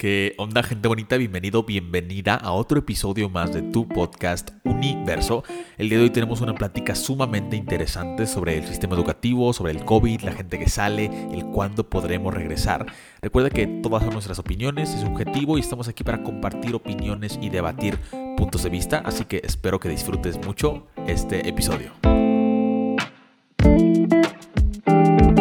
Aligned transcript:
¿Qué 0.00 0.34
onda 0.38 0.62
gente 0.62 0.88
bonita? 0.88 1.18
Bienvenido, 1.18 1.62
bienvenida 1.62 2.34
a 2.34 2.52
otro 2.52 2.78
episodio 2.78 3.28
más 3.28 3.52
de 3.52 3.60
tu 3.60 3.86
podcast 3.86 4.48
Universo. 4.64 5.44
El 5.76 5.90
día 5.90 5.98
de 5.98 6.04
hoy 6.04 6.10
tenemos 6.10 6.40
una 6.40 6.54
plática 6.54 6.94
sumamente 6.94 7.54
interesante 7.54 8.26
sobre 8.26 8.56
el 8.56 8.66
sistema 8.66 8.94
educativo, 8.96 9.52
sobre 9.52 9.72
el 9.72 9.84
COVID, 9.84 10.22
la 10.22 10.32
gente 10.32 10.58
que 10.58 10.70
sale, 10.70 11.10
el 11.34 11.44
cuándo 11.44 11.90
podremos 11.90 12.32
regresar. 12.32 12.86
Recuerda 13.20 13.50
que 13.50 13.66
todas 13.66 14.02
son 14.02 14.14
nuestras 14.14 14.38
opiniones, 14.38 14.88
es 14.94 15.02
subjetivo 15.02 15.58
y 15.58 15.60
estamos 15.60 15.86
aquí 15.86 16.02
para 16.02 16.22
compartir 16.22 16.74
opiniones 16.74 17.38
y 17.42 17.50
debatir 17.50 17.98
puntos 18.38 18.62
de 18.62 18.70
vista, 18.70 19.02
así 19.04 19.26
que 19.26 19.42
espero 19.44 19.80
que 19.80 19.90
disfrutes 19.90 20.42
mucho 20.46 20.86
este 21.06 21.46
episodio. 21.46 21.92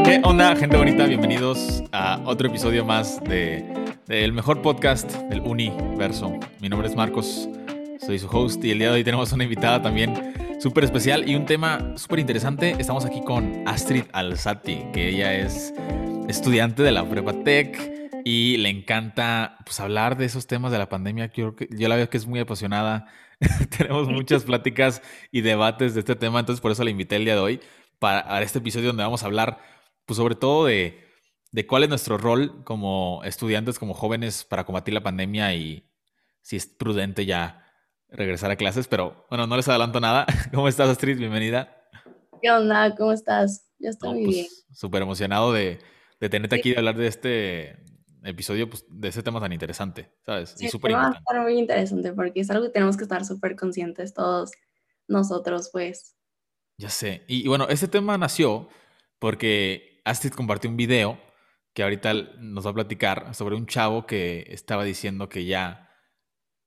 ¿Qué 0.04 0.20
onda 0.22 0.54
gente 0.58 0.76
bonita? 0.76 1.06
Bienvenidos 1.06 1.82
a 1.94 2.20
otro 2.26 2.50
episodio 2.50 2.84
más 2.84 3.24
de 3.24 3.80
el 4.10 4.34
mejor 4.34 4.64
podcast 4.64 5.14
del 5.30 5.42
universo. 5.42 6.34
Mi 6.62 6.68
nombre 6.68 6.88
es 6.88 6.96
Marcos, 6.96 7.48
soy 8.04 8.18
su 8.18 8.28
host 8.28 8.64
y 8.66 8.72
el 8.72 8.80
día 8.80 8.88
de 8.88 8.96
hoy 8.96 9.04
tenemos 9.04 9.32
una 9.34 9.44
invitada 9.44 9.84
también 9.84 10.34
súper 10.60 10.84
especial 10.84 11.30
y 11.30 11.36
un 11.36 11.46
tema 11.46 11.96
súper 11.96 12.18
interesante. 12.18 12.76
Estamos 12.80 13.06
aquí 13.06 13.22
con 13.22 13.68
Astrid 13.68 14.06
Alzati, 14.12 14.88
que 14.94 15.10
ella 15.10 15.36
es 15.36 15.76
estudiante 16.28 16.82
de 16.82 16.92
la 16.92 17.08
Prepa 17.08 17.34
Tech 17.44 17.80
y 18.26 18.58
le 18.58 18.70
encanta 18.70 19.60
pues, 19.64 19.80
hablar 19.80 20.18
de 20.18 20.26
esos 20.26 20.48
temas 20.48 20.72
de 20.72 20.80
la 20.80 20.90
pandemia. 20.90 21.32
Yo, 21.32 21.54
yo 21.70 21.88
la 21.88 21.96
veo 21.96 22.10
que 22.10 22.18
es 22.18 22.26
muy 22.26 22.40
apasionada. 22.40 23.06
tenemos 23.78 24.10
muchas 24.10 24.44
pláticas 24.44 25.04
y 25.32 25.42
debates 25.42 25.94
de 25.94 26.00
este 26.00 26.16
tema, 26.16 26.40
entonces 26.40 26.62
por 26.62 26.72
eso 26.72 26.84
la 26.84 26.90
invité 26.90 27.16
el 27.16 27.26
día 27.26 27.36
de 27.36 27.42
hoy 27.42 27.60
para 28.00 28.42
este 28.42 28.58
episodio 28.58 28.88
donde 28.88 29.04
vamos 29.04 29.22
a 29.22 29.28
hablar 29.28 29.60
pues 30.08 30.18
sobre 30.18 30.34
todo 30.34 30.66
de 30.66 31.09
de 31.52 31.66
cuál 31.66 31.84
es 31.84 31.90
nuestro 31.90 32.18
rol 32.18 32.64
como 32.64 33.22
estudiantes, 33.24 33.80
como 33.80 33.94
jóvenes 33.94 34.44
para 34.44 34.66
combatir 34.66 34.94
la 34.94 35.04
pandemia 35.04 35.54
y 35.56 35.90
si 36.42 36.56
es 36.56 36.68
prudente 36.68 37.26
ya 37.26 37.66
regresar 38.10 38.52
a 38.52 38.56
clases, 38.56 38.88
pero 38.88 39.26
bueno, 39.30 39.48
no 39.48 39.56
les 39.56 39.68
adelanto 39.68 40.00
nada. 40.00 40.26
¿Cómo 40.54 40.68
estás, 40.68 40.90
Astrid? 40.90 41.18
Bienvenida. 41.18 41.76
¿Qué 42.42 42.52
onda? 42.52 42.96
¿Cómo 42.96 43.12
estás? 43.12 43.68
Yo 43.80 43.90
estoy 43.90 44.10
muy 44.14 44.24
pues, 44.26 44.36
bien. 44.36 44.48
Súper 44.72 45.02
emocionado 45.02 45.54
de, 45.54 45.80
de 46.20 46.30
tenerte 46.30 46.56
aquí, 46.56 46.72
de 46.72 46.78
hablar 46.78 46.96
de 46.96 47.08
este 47.08 47.84
episodio, 48.24 48.70
pues, 48.70 48.86
de 48.90 49.08
ese 49.08 49.24
tema 49.24 49.40
tan 49.40 49.54
interesante, 49.54 50.12
¿sabes? 50.26 50.54
Sí, 50.58 50.66
y 50.66 50.70
súper 50.70 50.94
Va 50.94 51.08
a 51.08 51.12
estar 51.12 51.42
muy 51.42 51.58
interesante 51.58 52.14
porque 52.14 52.42
es 52.42 52.50
algo 52.52 52.66
que 52.66 52.72
tenemos 52.72 52.98
que 52.98 53.04
estar 53.04 53.26
súper 53.26 53.56
conscientes 53.56 54.14
todos 54.14 54.52
nosotros, 55.08 55.70
pues. 55.72 56.16
Ya 56.78 56.90
sé. 56.90 57.24
Y, 57.28 57.44
y 57.44 57.48
bueno, 57.48 57.68
este 57.70 57.88
tema 57.88 58.18
nació 58.18 58.70
porque 59.18 60.02
Astrid 60.06 60.32
compartió 60.32 60.70
un 60.70 60.78
video 60.78 61.29
que 61.74 61.84
ahorita 61.84 62.14
nos 62.40 62.66
va 62.66 62.72
a 62.72 62.76
platicar 62.76 63.34
sobre 63.36 63.56
un 63.56 63.66
chavo 63.66 64.06
que 64.06 64.46
estaba 64.50 64.84
diciendo 64.84 65.30
que 65.30 65.46
ya, 65.46 65.90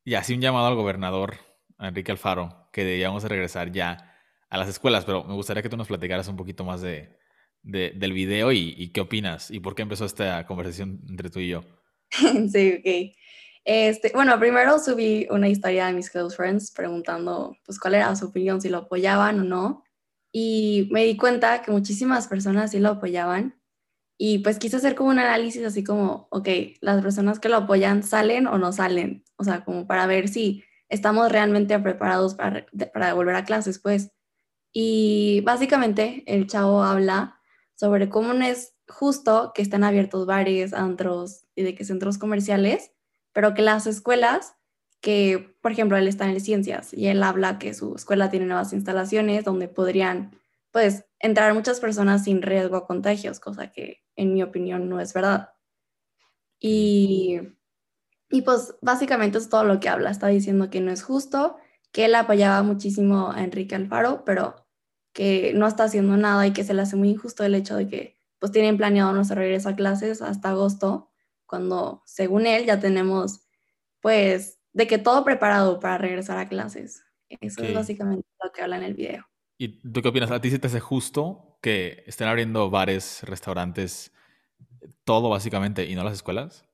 ya 0.04 0.20
hacía 0.20 0.36
un 0.36 0.42
llamado 0.42 0.66
al 0.66 0.74
gobernador, 0.74 1.36
Enrique 1.78 2.12
Alfaro, 2.12 2.68
que 2.72 2.84
debíamos 2.84 3.24
regresar 3.24 3.72
ya 3.72 4.16
a 4.48 4.58
las 4.58 4.68
escuelas, 4.68 5.04
pero 5.04 5.24
me 5.24 5.34
gustaría 5.34 5.62
que 5.62 5.68
tú 5.68 5.76
nos 5.76 5.88
platicaras 5.88 6.28
un 6.28 6.36
poquito 6.36 6.64
más 6.64 6.80
de, 6.80 7.18
del 7.62 8.12
video 8.12 8.52
y, 8.52 8.90
qué 8.92 9.00
opinas 9.00 9.50
y 9.50 9.60
por 9.60 9.74
qué 9.74 9.82
empezó 9.82 10.04
esta 10.04 10.46
conversación 10.46 11.00
entre 11.08 11.30
tú 11.30 11.40
y 11.40 11.48
yo. 11.48 11.62
Sí, 12.50 12.74
ok. 12.78 13.16
Este, 13.64 14.10
bueno, 14.12 14.38
primero 14.38 14.78
subí 14.80 15.26
una 15.30 15.48
historia 15.48 15.86
de 15.86 15.92
mis 15.92 16.10
close 16.10 16.36
friends 16.36 16.72
preguntando 16.72 17.56
pues 17.64 17.78
cuál 17.78 17.94
era 17.94 18.14
su 18.16 18.26
opinión, 18.26 18.60
si 18.60 18.68
lo 18.68 18.78
apoyaban 18.78 19.40
o 19.40 19.44
no. 19.44 19.84
Y 20.32 20.88
me 20.90 21.04
di 21.04 21.16
cuenta 21.16 21.62
que 21.62 21.70
muchísimas 21.70 22.26
personas 22.26 22.72
sí 22.72 22.80
lo 22.80 22.90
apoyaban 22.90 23.61
y 24.24 24.38
pues 24.38 24.60
quise 24.60 24.76
hacer 24.76 24.94
como 24.94 25.10
un 25.10 25.18
análisis 25.18 25.64
así 25.64 25.82
como, 25.82 26.28
ok, 26.30 26.48
las 26.80 27.02
personas 27.02 27.40
que 27.40 27.48
lo 27.48 27.56
apoyan 27.56 28.04
salen 28.04 28.46
o 28.46 28.56
no 28.56 28.70
salen, 28.70 29.24
o 29.34 29.42
sea, 29.42 29.64
como 29.64 29.88
para 29.88 30.06
ver 30.06 30.28
si 30.28 30.62
estamos 30.88 31.32
realmente 31.32 31.76
preparados 31.80 32.36
para, 32.36 32.64
para 32.94 33.14
volver 33.14 33.34
a 33.34 33.44
clases, 33.44 33.80
pues. 33.80 34.12
Y 34.72 35.40
básicamente 35.40 36.22
el 36.28 36.46
chavo 36.46 36.84
habla 36.84 37.40
sobre 37.74 38.08
cómo 38.10 38.32
no 38.32 38.44
es 38.44 38.76
justo 38.86 39.50
que 39.56 39.62
estén 39.62 39.82
abiertos 39.82 40.24
bares, 40.24 40.72
antros 40.72 41.48
y 41.56 41.64
de 41.64 41.74
que 41.74 41.84
centros 41.84 42.16
comerciales, 42.16 42.92
pero 43.32 43.54
que 43.54 43.62
las 43.62 43.88
escuelas, 43.88 44.54
que 45.00 45.56
por 45.60 45.72
ejemplo 45.72 45.96
él 45.96 46.06
está 46.06 46.30
en 46.30 46.40
ciencias 46.40 46.94
y 46.94 47.08
él 47.08 47.24
habla 47.24 47.58
que 47.58 47.74
su 47.74 47.96
escuela 47.96 48.30
tiene 48.30 48.46
nuevas 48.46 48.72
instalaciones 48.72 49.42
donde 49.42 49.66
podrían 49.66 50.30
pues 50.70 51.06
entrar 51.18 51.54
muchas 51.54 51.80
personas 51.80 52.24
sin 52.24 52.40
riesgo 52.40 52.76
a 52.76 52.86
contagios, 52.86 53.40
cosa 53.40 53.70
que 53.70 54.02
en 54.16 54.34
mi 54.34 54.42
opinión 54.42 54.88
no 54.88 55.00
es 55.00 55.12
verdad. 55.12 55.50
Y, 56.60 57.40
y 58.30 58.42
pues 58.42 58.76
básicamente 58.80 59.38
es 59.38 59.48
todo 59.48 59.64
lo 59.64 59.80
que 59.80 59.88
habla. 59.88 60.10
Está 60.10 60.28
diciendo 60.28 60.70
que 60.70 60.80
no 60.80 60.92
es 60.92 61.02
justo, 61.02 61.56
que 61.92 62.06
él 62.06 62.14
apoyaba 62.14 62.62
muchísimo 62.62 63.32
a 63.32 63.42
Enrique 63.42 63.74
Alfaro, 63.74 64.24
pero 64.24 64.66
que 65.12 65.52
no 65.54 65.66
está 65.66 65.84
haciendo 65.84 66.16
nada 66.16 66.46
y 66.46 66.52
que 66.52 66.64
se 66.64 66.74
le 66.74 66.82
hace 66.82 66.96
muy 66.96 67.10
injusto 67.10 67.44
el 67.44 67.54
hecho 67.54 67.76
de 67.76 67.88
que 67.88 68.16
pues 68.38 68.50
tienen 68.50 68.76
planeado 68.76 69.12
nuestro 69.12 69.36
regreso 69.36 69.68
a 69.68 69.76
clases 69.76 70.22
hasta 70.22 70.50
agosto, 70.50 71.10
cuando 71.46 72.02
según 72.06 72.46
él 72.46 72.64
ya 72.66 72.80
tenemos 72.80 73.42
pues 74.00 74.58
de 74.72 74.86
que 74.86 74.98
todo 74.98 75.24
preparado 75.24 75.78
para 75.80 75.98
regresar 75.98 76.38
a 76.38 76.48
clases. 76.48 77.04
Eso 77.28 77.62
es 77.62 77.74
básicamente 77.74 78.26
lo 78.42 78.52
que 78.52 78.62
habla 78.62 78.78
en 78.78 78.82
el 78.82 78.94
video. 78.94 79.26
¿Y 79.62 79.68
tú 79.68 80.02
qué 80.02 80.08
opinas? 80.08 80.32
¿A 80.32 80.40
ti 80.40 80.50
se 80.50 80.58
te 80.58 80.66
hace 80.66 80.80
justo 80.80 81.56
que 81.62 82.02
estén 82.08 82.26
abriendo 82.26 82.68
bares, 82.68 83.22
restaurantes, 83.22 84.10
todo 85.04 85.30
básicamente 85.30 85.84
y 85.86 85.94
no 85.94 86.02
las 86.02 86.14
escuelas? 86.14 86.64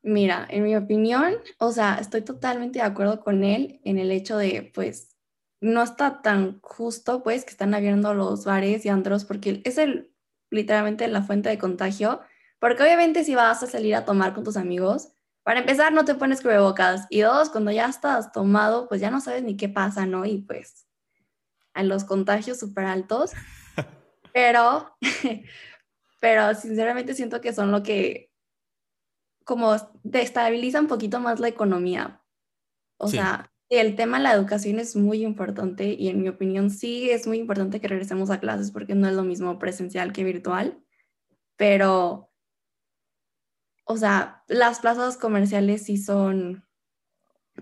Mira, 0.00 0.46
en 0.48 0.64
mi 0.64 0.74
opinión, 0.76 1.34
o 1.58 1.72
sea, 1.72 1.98
estoy 2.00 2.22
totalmente 2.22 2.78
de 2.78 2.86
acuerdo 2.86 3.20
con 3.20 3.44
él 3.44 3.82
en 3.84 3.98
el 3.98 4.12
hecho 4.12 4.38
de, 4.38 4.72
pues, 4.74 5.14
no 5.60 5.82
está 5.82 6.22
tan 6.22 6.58
justo, 6.62 7.22
pues, 7.22 7.44
que 7.44 7.50
están 7.50 7.74
abriendo 7.74 8.14
los 8.14 8.46
bares 8.46 8.86
y 8.86 8.88
andros, 8.88 9.26
porque 9.26 9.60
es 9.66 9.76
el, 9.76 10.10
literalmente 10.48 11.06
la 11.06 11.20
fuente 11.20 11.50
de 11.50 11.58
contagio, 11.58 12.22
porque 12.60 12.82
obviamente 12.82 13.24
si 13.24 13.34
vas 13.34 13.62
a 13.62 13.66
salir 13.66 13.94
a 13.94 14.06
tomar 14.06 14.32
con 14.32 14.42
tus 14.42 14.56
amigos, 14.56 15.12
para 15.42 15.60
empezar 15.60 15.92
no 15.92 16.06
te 16.06 16.14
pones 16.14 16.40
cubrebocas, 16.40 17.06
y 17.10 17.20
dos, 17.20 17.50
cuando 17.50 17.72
ya 17.72 17.84
estás 17.90 18.32
tomado, 18.32 18.88
pues 18.88 19.02
ya 19.02 19.10
no 19.10 19.20
sabes 19.20 19.42
ni 19.42 19.58
qué 19.58 19.68
pasa, 19.68 20.06
¿no? 20.06 20.24
Y 20.24 20.38
pues, 20.38 20.86
a 21.80 21.82
los 21.84 22.04
contagios 22.04 22.58
súper 22.58 22.84
altos, 22.84 23.32
pero, 24.32 24.96
pero 26.20 26.54
sinceramente 26.54 27.14
siento 27.14 27.40
que 27.40 27.52
son 27.52 27.72
lo 27.72 27.82
que 27.82 28.30
como 29.44 29.74
destabiliza 30.04 30.80
un 30.80 30.86
poquito 30.86 31.18
más 31.18 31.40
la 31.40 31.48
economía. 31.48 32.22
O 32.98 33.08
sea, 33.08 33.50
el 33.70 33.96
tema 33.96 34.18
de 34.18 34.24
la 34.24 34.34
educación 34.34 34.78
es 34.78 34.94
muy 34.94 35.24
importante 35.24 35.96
y 35.98 36.08
en 36.08 36.22
mi 36.22 36.28
opinión 36.28 36.70
sí 36.70 37.10
es 37.10 37.26
muy 37.26 37.38
importante 37.38 37.80
que 37.80 37.88
regresemos 37.88 38.30
a 38.30 38.38
clases 38.38 38.70
porque 38.70 38.94
no 38.94 39.08
es 39.08 39.14
lo 39.14 39.24
mismo 39.24 39.58
presencial 39.58 40.12
que 40.12 40.22
virtual, 40.22 40.84
pero, 41.56 42.30
o 43.84 43.96
sea, 43.96 44.44
las 44.46 44.80
plazas 44.80 45.16
comerciales 45.16 45.84
sí 45.84 45.96
son 45.96 46.64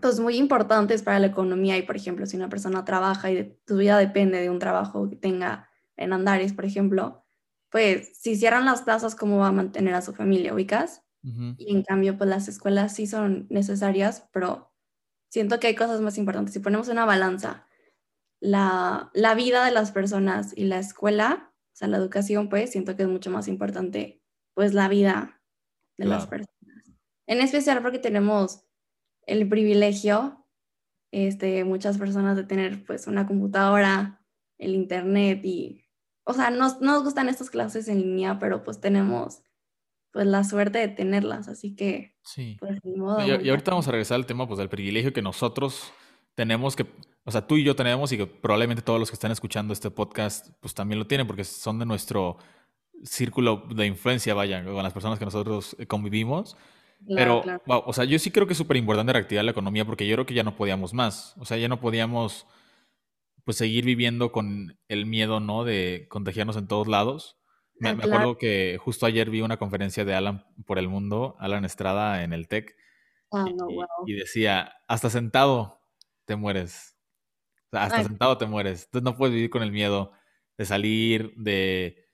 pues 0.01 0.21
muy 0.21 0.37
importantes 0.37 1.03
para 1.03 1.19
la 1.19 1.27
economía 1.29 1.77
y 1.77 1.83
por 1.83 1.97
ejemplo 1.97 2.27
si 2.27 2.37
una 2.37 2.49
persona 2.49 2.85
trabaja 2.85 3.31
y 3.31 3.59
tu 3.67 3.79
vida 3.79 3.99
depende 3.99 4.41
de 4.41 4.51
un 4.51 4.59
trabajo 4.59 5.09
que 5.09 5.17
tenga 5.17 5.69
en 5.97 6.13
Andares, 6.13 6.53
por 6.53 6.65
ejemplo, 6.65 7.25
pues 7.71 8.17
si 8.17 8.37
cierran 8.37 8.65
las 8.65 8.83
plazas, 8.83 9.15
¿cómo 9.15 9.39
va 9.39 9.49
a 9.49 9.53
mantener 9.53 9.95
a 9.95 10.03
su 10.03 10.15
familia? 10.15 10.55
¿Ubicas? 10.55 11.03
Y 11.59 11.77
en 11.77 11.83
cambio, 11.83 12.17
pues 12.17 12.31
las 12.31 12.49
escuelas 12.49 12.95
sí 12.95 13.07
son 13.07 13.49
necesarias, 13.51 14.29
pero 14.33 14.73
siento 15.29 15.61
que 15.61 15.67
hay 15.67 15.75
cosas 15.75 16.01
más 16.01 16.17
importantes. 16.17 16.55
Si 16.55 16.61
ponemos 16.61 16.89
una 16.89 17.05
balanza, 17.05 17.67
la, 18.41 19.11
la 19.13 19.35
vida 19.35 19.65
de 19.67 19.73
las 19.73 19.91
personas 19.91 20.57
y 20.57 20.65
la 20.65 20.79
escuela, 20.79 21.53
o 21.75 21.77
sea, 21.77 21.89
la 21.89 21.99
educación, 21.99 22.49
pues 22.49 22.71
siento 22.71 22.97
que 22.97 23.03
es 23.03 23.09
mucho 23.09 23.31
más 23.31 23.47
importante, 23.49 24.23
pues 24.55 24.73
la 24.73 24.89
vida 24.89 25.43
de 25.99 26.07
las 26.07 26.27
personas. 26.27 26.57
En 27.27 27.41
especial 27.41 27.83
porque 27.83 27.99
tenemos 27.99 28.68
el 29.29 29.49
privilegio, 29.49 30.45
este, 31.13 31.65
muchas 31.65 31.99
personas 31.99 32.37
de 32.37 32.45
tener 32.45 32.85
pues 32.85 33.07
una 33.07 33.27
computadora, 33.27 34.25
el 34.59 34.75
internet 34.75 35.41
y 35.45 35.85
o 36.25 36.35
sea, 36.35 36.51
nos, 36.51 36.81
nos 36.81 37.05
gustan 37.05 37.29
estas 37.29 37.49
clases 37.49 37.89
en 37.89 38.01
línea, 38.01 38.39
pero 38.39 38.63
pues 38.63 38.81
tenemos 38.81 39.43
pues 40.13 40.27
la 40.27 40.45
suerte 40.45 40.79
de 40.79 40.89
tenerlas, 40.89 41.49
así 41.49 41.75
que 41.75 42.17
sí. 42.23 42.57
pues 42.59 42.79
ni 42.85 42.97
modo. 42.97 43.21
Y, 43.21 43.47
y, 43.47 43.51
ahorita 43.51 43.71
vamos 43.71 43.89
a 43.89 43.93
regresar 43.93 44.17
al 44.17 44.27
tema 44.27 44.47
pues 44.47 44.59
del 44.59 44.69
privilegio 44.69 45.13
que 45.13 45.23
nosotros 45.23 45.93
tenemos 46.35 46.77
que, 46.77 46.87
o 47.25 47.31
sea, 47.31 47.47
tú 47.47 47.57
y 47.57 47.65
yo 47.65 47.77
tenemos 47.77 48.13
y 48.13 48.19
que 48.19 48.27
probablemente 48.27 48.83
todos 48.83 49.01
los 49.01 49.11
que 49.11 49.15
están 49.15 49.31
escuchando 49.31 49.73
este 49.73 49.91
podcast 49.91 50.51
pues 50.61 50.75
también 50.75 50.99
lo 50.99 51.07
tienen 51.07 51.27
porque 51.27 51.45
son 51.45 51.79
de 51.79 51.87
nuestro 51.87 52.39
círculo 53.05 53.65
de 53.75 53.87
influencia, 53.87 54.35
vaya, 54.35 54.65
con 54.65 54.83
las 54.83 54.93
personas 54.93 55.19
que 55.19 55.25
nosotros 55.25 55.77
eh, 55.79 55.87
Pero, 57.07 57.43
o 57.67 57.93
sea, 57.93 58.05
yo 58.05 58.19
sí 58.19 58.31
creo 58.31 58.47
que 58.47 58.53
es 58.53 58.59
súper 58.59 58.77
importante 58.77 59.13
reactivar 59.13 59.45
la 59.45 59.53
economía 59.53 59.85
porque 59.85 60.07
yo 60.07 60.15
creo 60.17 60.27
que 60.27 60.35
ya 60.35 60.43
no 60.43 60.57
podíamos 60.57 60.95
más. 60.95 61.35
O 61.39 61.45
sea, 61.45 61.57
ya 61.57 61.69
no 61.69 61.81
podíamos 61.81 62.47
pues 63.45 63.57
seguir 63.57 63.85
viviendo 63.85 64.31
con 64.31 64.79
el 64.89 65.07
miedo, 65.07 65.41
¿no? 65.41 65.65
De 65.65 66.07
contagiarnos 66.11 66.57
en 66.57 66.67
todos 66.69 66.87
lados. 66.87 67.39
Me, 67.79 67.91
Ah, 67.91 67.95
me 67.95 68.05
acuerdo 68.05 68.37
que 68.37 68.79
justo 68.79 69.07
ayer 69.07 69.31
vi 69.31 69.41
una 69.41 69.57
conferencia 69.57 70.05
de 70.05 70.15
Alan 70.15 70.45
por 70.67 70.79
el 70.79 70.89
mundo, 70.89 71.37
Alan 71.39 71.65
Estrada 71.65 72.25
en 72.25 72.33
el 72.33 72.49
TEC, 72.49 72.77
Ah, 73.33 73.45
no, 73.55 73.71
y, 73.71 73.75
wow. 73.75 73.87
y 74.07 74.13
decía, 74.15 74.73
hasta 74.89 75.11
sentado 75.11 75.81
te 76.27 76.37
mueres. 76.37 76.97
O 77.69 77.77
sea, 77.77 77.85
hasta 77.85 77.99
Ay, 77.99 78.05
sentado 78.05 78.39
te 78.39 78.47
mueres. 78.47 78.85
Entonces 78.87 79.05
no 79.05 79.17
puedes 79.17 79.35
vivir 79.35 79.51
con 79.51 79.63
el 79.63 79.73
miedo 79.73 80.13
de 80.59 80.65
salir, 80.67 81.35
de, 81.37 82.07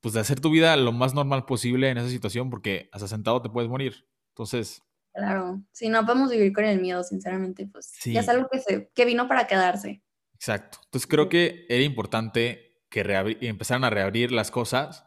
pues, 0.00 0.14
de 0.14 0.20
hacer 0.20 0.40
tu 0.40 0.50
vida 0.50 0.76
lo 0.76 0.92
más 0.92 1.14
normal 1.14 1.46
posible 1.46 1.90
en 1.90 1.98
esa 1.98 2.08
situación, 2.10 2.50
porque 2.50 2.88
hasta 2.92 3.08
sentado 3.08 3.42
te 3.42 3.50
puedes 3.50 3.70
morir. 3.70 4.06
Entonces, 4.38 4.82
claro. 5.12 5.60
Si 5.72 5.88
no 5.88 6.06
podemos 6.06 6.30
vivir 6.30 6.52
con 6.52 6.64
el 6.64 6.80
miedo, 6.80 7.02
sinceramente, 7.02 7.66
pues 7.66 7.92
ya 8.12 8.20
es 8.20 8.26
sí, 8.26 8.30
algo 8.30 8.48
que, 8.50 8.60
se, 8.60 8.90
que 8.94 9.04
vino 9.04 9.26
para 9.26 9.46
quedarse. 9.48 10.02
exacto. 10.34 10.78
Entonces 10.84 11.08
creo 11.08 11.28
que 11.28 11.66
era 11.68 11.82
importante 11.82 12.84
que 12.88 13.00
empezaran 13.42 13.84
a 13.84 13.90
reabrir 13.90 14.30
las 14.32 14.50
cosas. 14.50 15.04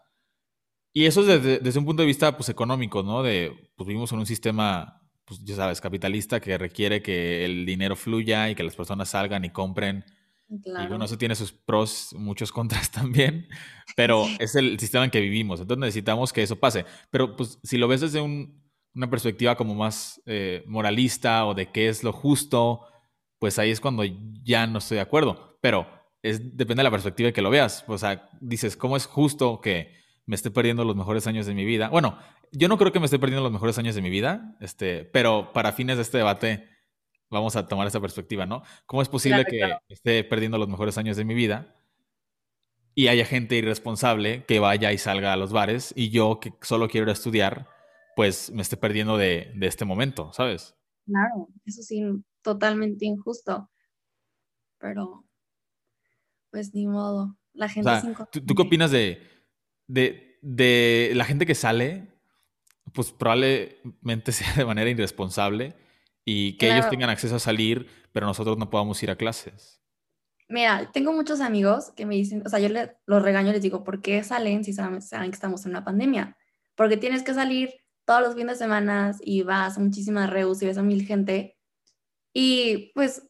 Y 0.93 1.05
eso 1.05 1.21
es 1.21 1.27
desde, 1.27 1.59
desde 1.59 1.79
un 1.79 1.85
punto 1.85 2.01
de 2.03 2.07
vista 2.07 2.35
pues, 2.35 2.49
económico, 2.49 3.03
¿no? 3.03 3.23
De, 3.23 3.71
pues 3.77 3.87
vivimos 3.87 4.11
en 4.11 4.19
un 4.19 4.25
sistema, 4.25 5.01
pues 5.25 5.43
ya 5.45 5.55
sabes, 5.55 5.79
capitalista 5.79 6.41
que 6.41 6.57
requiere 6.57 7.01
que 7.01 7.45
el 7.45 7.65
dinero 7.65 7.95
fluya 7.95 8.49
y 8.49 8.55
que 8.55 8.63
las 8.63 8.75
personas 8.75 9.09
salgan 9.09 9.45
y 9.45 9.51
compren 9.51 10.03
Y 10.49 10.57
bueno, 10.57 10.63
Claro. 10.63 11.05
eso 11.05 11.17
tiene 11.17 11.35
sus 11.35 11.53
pros, 11.53 12.13
muchos 12.17 12.51
contras 12.51 12.91
también, 12.91 13.47
pero 13.95 14.25
Sí, 14.25 14.35
es 14.39 14.55
el 14.55 14.77
sistema 14.79 15.05
en 15.05 15.11
que 15.11 15.21
vivimos, 15.21 15.61
entonces 15.61 15.79
necesitamos 15.79 16.33
que 16.33 16.43
eso 16.43 16.57
pase. 16.59 16.85
Pero 17.09 17.35
pues 17.37 17.59
si 17.63 17.77
lo 17.77 17.87
ves 17.87 18.01
desde 18.01 18.19
un- 18.21 18.61
una 18.93 19.09
perspectiva 19.09 19.55
como 19.55 19.75
más 19.75 20.21
eh, 20.25 20.63
moralista 20.67 21.45
o 21.45 21.53
de 21.53 21.71
qué 21.71 21.89
es 21.89 22.03
lo 22.03 22.11
justo, 22.11 22.81
pues 23.39 23.57
ahí 23.59 23.71
es 23.71 23.79
cuando 23.79 24.03
ya 24.43 24.67
no 24.67 24.79
estoy 24.79 24.95
de 24.95 25.01
acuerdo. 25.01 25.57
Pero 25.61 25.87
es, 26.21 26.57
depende 26.57 26.81
de 26.81 26.85
la 26.85 26.91
perspectiva 26.91 27.31
que 27.31 27.41
lo 27.41 27.49
veas. 27.49 27.83
O 27.87 27.97
sea, 27.97 28.29
dices, 28.39 28.77
¿cómo 28.77 28.97
es 28.97 29.05
justo 29.05 29.61
que 29.61 29.95
me 30.25 30.35
esté 30.35 30.51
perdiendo 30.51 30.83
los 30.83 30.95
mejores 30.95 31.27
años 31.27 31.45
de 31.45 31.53
mi 31.53 31.65
vida? 31.65 31.89
Bueno, 31.89 32.17
yo 32.51 32.67
no 32.67 32.77
creo 32.77 32.91
que 32.91 32.99
me 32.99 33.05
esté 33.05 33.19
perdiendo 33.19 33.43
los 33.43 33.51
mejores 33.51 33.77
años 33.77 33.95
de 33.95 34.01
mi 34.01 34.09
vida, 34.09 34.55
este, 34.59 35.05
pero 35.05 35.53
para 35.53 35.71
fines 35.71 35.95
de 35.95 36.03
este 36.03 36.17
debate 36.17 36.67
vamos 37.29 37.55
a 37.55 37.67
tomar 37.67 37.87
esa 37.87 38.01
perspectiva, 38.01 38.45
¿no? 38.45 38.63
¿Cómo 38.85 39.01
es 39.01 39.07
claro, 39.07 39.11
posible 39.11 39.45
que 39.45 39.57
claro. 39.57 39.81
esté 39.87 40.23
perdiendo 40.23 40.57
los 40.57 40.67
mejores 40.67 40.97
años 40.97 41.15
de 41.15 41.23
mi 41.23 41.33
vida 41.33 41.75
y 42.93 43.07
haya 43.07 43.25
gente 43.25 43.55
irresponsable 43.55 44.43
que 44.45 44.59
vaya 44.59 44.91
y 44.91 44.97
salga 44.97 45.31
a 45.31 45.37
los 45.37 45.53
bares 45.53 45.93
y 45.95 46.09
yo 46.09 46.39
que 46.41 46.53
solo 46.61 46.89
quiero 46.89 47.05
ir 47.05 47.09
a 47.09 47.13
estudiar, 47.13 47.69
pues 48.15 48.51
me 48.51 48.61
esté 48.61 48.77
perdiendo 48.77 49.17
de, 49.17 49.51
de 49.55 49.67
este 49.67 49.85
momento, 49.85 50.31
¿sabes? 50.33 50.75
Claro, 51.05 51.47
eso 51.65 51.83
sí, 51.83 52.01
totalmente 52.41 53.05
injusto, 53.05 53.69
pero 54.77 55.23
pues 56.49 56.73
ni 56.73 56.87
modo, 56.87 57.37
la 57.53 57.69
gente 57.69 57.83
sea, 57.83 58.01
¿tú, 58.31 58.41
tú 58.45 58.55
qué 58.55 58.61
opinas 58.61 58.91
de, 58.91 59.21
de, 59.87 60.37
de 60.41 61.11
la 61.15 61.25
gente 61.25 61.45
que 61.45 61.55
sale? 61.55 62.07
Pues 62.93 63.11
probablemente 63.11 64.31
sea 64.33 64.53
de 64.55 64.65
manera 64.65 64.89
irresponsable 64.89 65.75
y 66.25 66.57
que 66.57 66.69
ellos 66.69 66.87
tengan 66.89 67.09
acceso 67.09 67.35
a 67.37 67.39
salir, 67.39 67.87
pero 68.13 68.27
nosotros 68.27 68.57
no 68.57 68.69
podamos 68.69 69.01
ir 69.03 69.11
a 69.11 69.17
clases. 69.17 69.81
mira, 70.49 70.91
tengo 70.91 71.13
muchos 71.13 71.41
amigos 71.41 71.91
que 71.95 72.05
me 72.05 72.15
dicen, 72.15 72.43
o 72.45 72.49
sea, 72.49 72.59
yo 72.59 72.69
le- 72.69 72.97
los 73.05 73.23
regaño 73.23 73.49
y 73.49 73.53
les 73.53 73.61
digo, 73.61 73.83
¿por 73.83 74.01
qué 74.01 74.23
salen 74.23 74.63
si 74.63 74.73
saben, 74.73 75.01
saben 75.01 75.31
que 75.31 75.35
estamos 75.35 75.65
en 75.65 75.71
una 75.71 75.83
pandemia? 75.85 76.37
Porque 76.75 76.97
tienes 76.97 77.23
que 77.23 77.33
salir 77.33 77.71
todos 78.05 78.21
los 78.21 78.35
fines 78.35 78.59
de 78.59 78.65
semana 78.65 79.15
y 79.21 79.43
vas 79.43 79.77
a 79.77 79.81
muchísimas 79.81 80.29
reus 80.29 80.61
y 80.61 80.67
ves 80.67 80.77
a 80.77 80.83
mil 80.83 81.05
gente. 81.05 81.57
Y 82.33 82.91
pues 82.93 83.27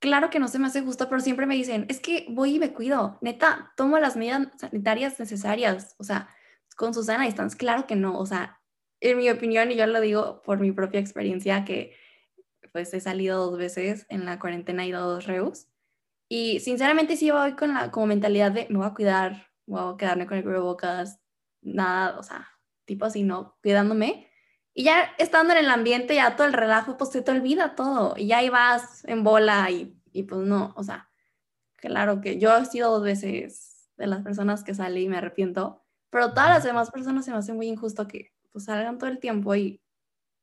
claro 0.00 0.30
que 0.30 0.38
no 0.38 0.48
se 0.48 0.58
me 0.58 0.66
hace 0.66 0.82
justo, 0.82 1.08
pero 1.08 1.20
siempre 1.20 1.46
me 1.46 1.54
dicen, 1.54 1.86
es 1.88 2.00
que 2.00 2.26
voy 2.30 2.56
y 2.56 2.58
me 2.58 2.72
cuido, 2.72 3.18
neta, 3.20 3.72
tomo 3.76 3.98
las 3.98 4.16
medidas 4.16 4.48
sanitarias 4.58 5.18
necesarias, 5.18 5.94
o 5.98 6.04
sea, 6.04 6.28
con 6.76 6.94
Susana 6.94 7.24
distancia, 7.24 7.58
claro 7.58 7.86
que 7.86 7.96
no, 7.96 8.18
o 8.18 8.26
sea, 8.26 8.60
en 9.00 9.18
mi 9.18 9.28
opinión, 9.30 9.70
y 9.70 9.76
yo 9.76 9.86
lo 9.86 10.00
digo 10.00 10.42
por 10.42 10.60
mi 10.60 10.72
propia 10.72 11.00
experiencia, 11.00 11.64
que 11.64 11.96
pues 12.72 12.92
he 12.94 13.00
salido 13.00 13.50
dos 13.50 13.58
veces 13.58 14.06
en 14.08 14.24
la 14.24 14.38
cuarentena, 14.38 14.84
he 14.84 14.88
ido 14.88 14.98
a 14.98 15.02
dos 15.02 15.26
reus, 15.26 15.66
y 16.28 16.60
sinceramente 16.60 17.16
sí 17.16 17.30
voy 17.30 17.54
con 17.54 17.74
la 17.74 17.90
como 17.90 18.06
mentalidad 18.06 18.52
de 18.52 18.66
me 18.70 18.78
voy 18.78 18.86
a 18.86 18.94
cuidar, 18.94 19.48
voy 19.66 19.94
a 19.94 19.96
quedarme 19.96 20.26
con 20.26 20.36
el 20.36 20.44
cubrebocas, 20.44 21.20
nada, 21.62 22.18
o 22.18 22.22
sea, 22.22 22.48
tipo 22.88 23.04
así, 23.04 23.22
¿no? 23.22 23.56
Cuidándome. 23.62 24.28
Y 24.74 24.84
ya 24.84 25.12
estando 25.18 25.52
en 25.52 25.60
el 25.60 25.70
ambiente, 25.70 26.14
ya 26.16 26.34
todo 26.34 26.46
el 26.46 26.52
relajo, 26.52 26.96
pues 26.96 27.10
se 27.10 27.22
te 27.22 27.30
olvida 27.30 27.76
todo. 27.76 28.14
Y 28.16 28.28
ya 28.28 28.38
ahí 28.38 28.48
vas 28.48 29.04
en 29.04 29.22
bola 29.22 29.70
y, 29.70 29.96
y 30.12 30.24
pues 30.24 30.40
no, 30.40 30.72
o 30.76 30.82
sea, 30.82 31.10
claro 31.76 32.20
que 32.20 32.38
yo 32.38 32.56
he 32.56 32.64
sido 32.64 32.90
dos 32.90 33.04
veces 33.04 33.90
de 33.96 34.06
las 34.06 34.22
personas 34.22 34.64
que 34.64 34.74
salí 34.74 35.02
y 35.04 35.08
me 35.08 35.18
arrepiento, 35.18 35.84
pero 36.10 36.30
todas 36.30 36.48
las 36.48 36.64
demás 36.64 36.90
personas 36.90 37.24
se 37.24 37.30
me 37.30 37.38
hace 37.38 37.52
muy 37.52 37.68
injusto 37.68 38.08
que 38.08 38.32
pues 38.52 38.64
salgan 38.64 38.98
todo 38.98 39.10
el 39.10 39.18
tiempo 39.18 39.54
y, 39.54 39.82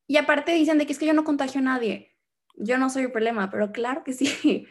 y 0.08 0.18
aparte 0.18 0.52
dicen 0.52 0.78
de 0.78 0.86
que 0.86 0.94
es 0.94 1.00
que 1.00 1.08
yo 1.08 1.14
no 1.14 1.24
contagio 1.24 1.60
a 1.60 1.64
nadie. 1.64 2.16
Yo 2.58 2.78
no 2.78 2.90
soy 2.90 3.04
el 3.04 3.12
problema, 3.12 3.50
pero 3.50 3.72
claro 3.72 4.04
que 4.04 4.14
sí. 4.14 4.68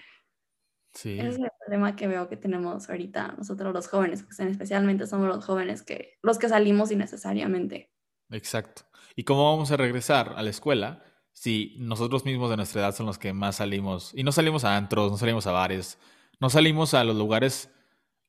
Ese 1.17 1.29
es 1.31 1.39
el 1.39 1.51
problema 1.61 1.97
que 1.97 2.07
veo 2.09 2.29
que 2.29 2.37
tenemos 2.37 2.89
ahorita 2.91 3.35
nosotros 3.39 3.73
los 3.73 3.89
jóvenes, 3.89 4.23
porque 4.23 4.51
especialmente 4.51 5.07
somos 5.07 5.29
los 5.29 5.45
jóvenes 5.45 5.83
que 5.83 6.15
los 6.23 6.39
que 6.39 6.49
salimos 6.49 6.91
innecesariamente. 6.91 7.91
exacto. 8.31 8.83
¿Y 9.17 9.25
cómo 9.25 9.51
vamos 9.53 9.71
a 9.71 9.77
regresar 9.77 10.35
a 10.37 10.43
la 10.43 10.51
escuela 10.51 11.05
si 11.33 11.77
nosotros 11.79 12.25
mismos 12.25 12.51
de 12.51 12.57
nuestra 12.57 12.81
edad 12.83 12.95
son 12.95 13.07
los 13.07 13.19
que 13.19 13.33
más 13.33 13.57
salimos? 13.57 14.13
Y 14.15 14.25
no 14.25 14.33
salimos 14.33 14.65
a 14.65 14.77
antros, 14.77 15.11
no 15.11 15.17
salimos 15.19 15.47
a 15.47 15.53
bares, 15.53 15.99
no 16.41 16.51
salimos 16.51 16.95
a 16.95 17.05
los 17.05 17.17
lugares 17.17 17.71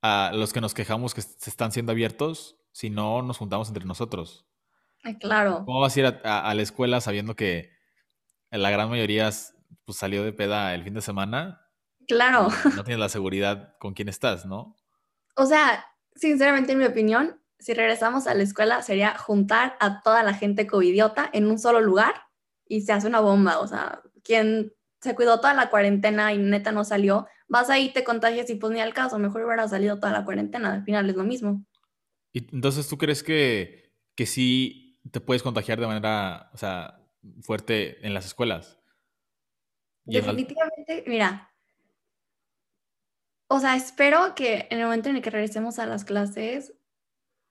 a 0.02 0.32
los 0.34 0.54
que 0.54 0.62
nos 0.62 0.74
quejamos 0.76 1.14
que 1.16 1.22
se 1.22 1.50
están 1.50 1.72
siendo 1.72 1.92
abiertos 1.92 2.58
si 2.72 2.90
no 2.90 3.22
nos 3.24 3.38
juntamos 3.38 3.68
entre 3.70 3.86
nosotros. 3.86 4.46
Claro, 5.22 5.66
¿Cómo 5.66 5.80
vas 5.80 5.96
a 5.96 6.00
ir 6.00 6.06
a, 6.06 6.22
a- 6.24 6.50
a 6.50 6.54
la 6.56 6.62
escuela 6.62 7.02
sabiendo 7.02 7.36
que 7.36 7.72
la 8.52 8.72
gran 8.72 8.90
mayoría 8.90 9.30
pues, 9.86 9.98
salió 9.98 10.24
de 10.24 10.34
peda 10.34 10.76
el 10.76 10.84
fin 10.84 10.94
de 10.96 11.02
semana 11.02 11.65
claro. 12.08 12.48
no 12.76 12.84
tienes 12.84 13.00
la 13.00 13.10
seguridad 13.10 13.76
con 13.80 13.94
quién 13.94 14.10
estás, 14.10 14.46
¿no? 14.46 14.76
O 15.36 15.46
sea, 15.46 15.86
sinceramente, 16.16 16.72
en 16.74 16.80
mi 16.80 16.86
opinión, 16.86 17.40
si 17.60 17.74
regresamos 17.74 18.28
a 18.28 18.34
la 18.34 18.44
escuela 18.44 18.82
sería 18.82 19.18
juntar 19.18 19.76
a 19.80 20.02
toda 20.02 20.24
la 20.24 20.34
gente 20.34 20.68
covidiota 20.68 21.30
en 21.34 21.48
un 21.48 21.60
solo 21.60 21.82
lugar 21.82 22.14
y 22.68 22.82
se 22.82 22.94
hace 22.94 23.08
una 23.08 23.20
bomba. 23.20 23.60
O 23.60 23.68
sea, 23.68 24.02
quien 24.24 24.74
se 25.02 25.16
cuidó 25.16 25.40
toda 25.40 25.54
la 25.54 25.70
cuarentena 25.70 26.34
y 26.34 26.38
neta 26.38 26.72
no 26.72 26.84
salió, 26.84 27.28
vas 27.48 27.70
ahí, 27.70 27.94
te 27.94 28.04
contagias 28.04 28.50
y 28.50 28.56
pues 28.56 28.74
ni 28.74 28.80
al 28.80 28.94
caso, 28.94 29.20
mejor 29.20 29.44
hubiera 29.44 29.68
salido 29.68 30.00
toda 30.00 30.12
la 30.12 30.26
cuarentena, 30.26 30.74
al 30.74 30.84
final 30.84 31.10
es 31.10 31.16
lo 31.16 31.24
mismo. 31.24 31.66
Y 32.34 32.40
entonces, 32.54 32.88
¿tú 32.88 32.98
crees 32.98 33.24
que, 33.24 33.94
que 34.16 34.26
sí 34.26 35.00
te 35.12 35.22
puedes 35.22 35.44
contagiar 35.44 35.80
de 35.80 35.88
manera, 35.88 36.50
o 36.54 36.58
sea, 36.58 37.00
fuerte 37.42 38.06
en 38.06 38.14
las 38.14 38.26
escuelas? 38.26 38.80
Definitivamente, 40.04 41.04
mira, 41.08 41.52
o 43.48 43.60
sea, 43.60 43.76
espero 43.76 44.36
que 44.36 44.68
en 44.70 44.80
el 44.80 44.86
momento 44.86 45.10
en 45.10 45.18
el 45.18 45.22
que 45.22 45.30
regresemos 45.30 45.80
a 45.80 45.86
las 45.86 46.06
clases, 46.06 46.74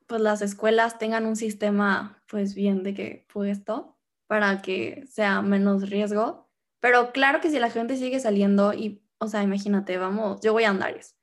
pues 0.06 0.20
las 0.20 0.42
escuelas 0.42 0.98
tengan 0.98 1.26
un 1.26 1.36
sistema 1.36 2.22
pues 2.28 2.54
bien 2.54 2.82
de 2.82 2.94
que 2.94 3.26
puesto 3.32 3.98
para 4.26 4.62
que 4.62 5.06
sea 5.08 5.42
menos 5.42 5.88
riesgo. 5.90 6.50
Pero 6.80 7.12
claro 7.12 7.40
que 7.40 7.50
si 7.50 7.58
la 7.58 7.70
gente 7.70 7.96
sigue 7.96 8.20
saliendo 8.20 8.74
y, 8.74 9.02
o 9.18 9.28
sea, 9.28 9.42
imagínate, 9.42 9.96
vamos, 9.98 10.40
yo 10.42 10.52
voy 10.52 10.64
a 10.64 10.70
Andares, 10.70 11.16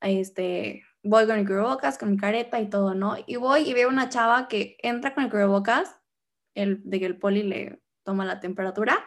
este, 0.00 0.82
voy 1.02 1.26
con 1.26 1.38
el 1.38 1.46
cubrebocas, 1.46 1.98
con 1.98 2.10
mi 2.10 2.16
careta 2.18 2.60
y 2.60 2.68
todo, 2.68 2.94
¿no? 2.94 3.16
Y 3.26 3.36
voy 3.36 3.62
y 3.68 3.74
veo 3.74 3.88
una 3.88 4.08
chava 4.08 4.48
que 4.48 4.76
entra 4.82 5.14
con 5.14 5.24
el 5.24 5.30
cubrebocas, 5.30 5.98
el, 6.54 6.82
de 6.84 7.00
que 7.00 7.06
el 7.06 7.18
poli 7.18 7.42
le 7.42 7.82
toma 8.04 8.24
la 8.24 8.40
temperatura, 8.40 8.98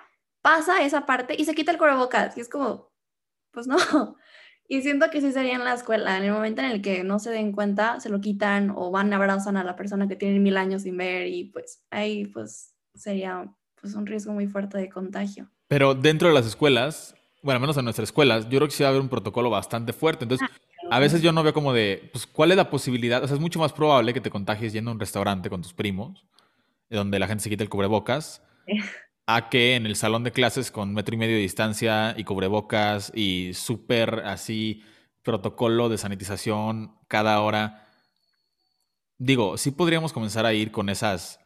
pasa 0.42 0.84
esa 0.84 1.06
parte 1.06 1.36
y 1.38 1.46
se 1.46 1.56
quita 1.56 1.72
el 1.72 1.78
cubrebocas. 1.78 2.38
Y 2.38 2.42
es 2.42 2.50
como, 2.50 2.92
pues 3.52 3.68
no. 3.68 3.78
Y 4.68 4.82
siento 4.82 5.10
que 5.12 5.22
sí 5.22 5.32
sería 5.32 5.56
en 5.56 5.64
la 5.64 5.74
escuela, 5.74 6.18
en 6.18 6.24
el 6.24 6.32
momento 6.32 6.62
en 6.62 6.72
el 6.72 6.82
que 6.82 7.04
no 7.04 7.20
se 7.20 7.30
den 7.30 7.52
cuenta, 7.52 8.00
se 8.00 8.10
lo 8.10 8.20
quitan 8.20 8.72
o 8.76 8.90
van 8.90 9.14
abrazan 9.14 9.58
a 9.58 9.64
la 9.64 9.76
persona 9.76 10.08
que 10.08 10.16
tienen 10.16 10.42
mil 10.42 10.58
años 10.58 10.82
sin 10.82 10.98
ver 10.98 11.28
y 11.28 11.46
pues 11.46 11.84
ahí 11.92 12.26
pues 12.26 12.74
sería 12.96 13.48
pues 13.80 13.94
un 13.94 14.08
riesgo 14.08 14.34
muy 14.34 14.48
fuerte 14.48 14.78
de 14.78 14.90
contagio. 14.90 15.50
Pero 15.68 15.94
dentro 15.94 16.28
de 16.28 16.34
las 16.34 16.48
escuelas, 16.48 17.16
bueno, 17.44 17.60
menos 17.60 17.78
en 17.78 17.84
nuestras 17.84 18.10
escuelas, 18.10 18.46
yo 18.50 18.58
creo 18.58 18.68
que 18.68 18.74
sí 18.74 18.82
va 18.82 18.88
a 18.88 18.90
haber 18.90 19.02
un 19.02 19.10
protocolo 19.10 19.52
bastante 19.52 19.94
fuerte. 19.94 20.26
Entonces, 20.26 20.48
a 20.90 21.00
veces 21.00 21.22
yo 21.22 21.32
no 21.32 21.44
veo 21.44 21.54
como 21.54 21.74
de, 21.74 22.10
pues, 22.12 22.26
¿cuál 22.26 22.50
es 22.52 22.58
la 22.58 22.70
posibilidad? 22.72 23.24
O 23.24 23.28
sea, 23.28 23.36
es 23.36 23.42
mucho 23.42 23.60
más 23.60 23.72
probable 23.72 24.14
que 24.14 24.22
te 24.22 24.32
contagies 24.32 24.74
yendo 24.74 24.90
a 24.90 24.94
un 24.96 25.00
restaurante 25.00 25.50
con 25.50 25.62
tus 25.62 25.74
primos, 25.74 26.26
donde 26.90 27.20
la 27.20 27.28
gente 27.28 27.44
se 27.44 27.50
quita 27.50 27.64
el 27.64 27.70
cubrebocas, 27.70 28.42
a 29.28 29.50
que 29.50 29.76
en 29.76 29.86
el 29.86 29.96
salón 29.96 30.24
de 30.24 30.32
clases 30.32 30.72
con 30.72 30.94
metro 30.94 31.16
y 31.16 31.18
medio 31.18 31.36
de 31.36 31.42
distancia 31.42 32.14
y 32.18 32.24
cubrebocas 32.24 33.12
y 33.16 33.54
súper 33.54 34.22
así 34.26 34.84
protocolo 35.24 35.90
de 35.90 35.98
sanitización 35.98 36.98
cada 37.08 37.42
hora. 37.42 37.88
Digo, 39.18 39.58
sí 39.58 39.72
podríamos 39.72 40.14
comenzar 40.14 40.46
a 40.46 40.54
ir 40.54 40.72
con 40.72 40.90
esas 40.90 41.40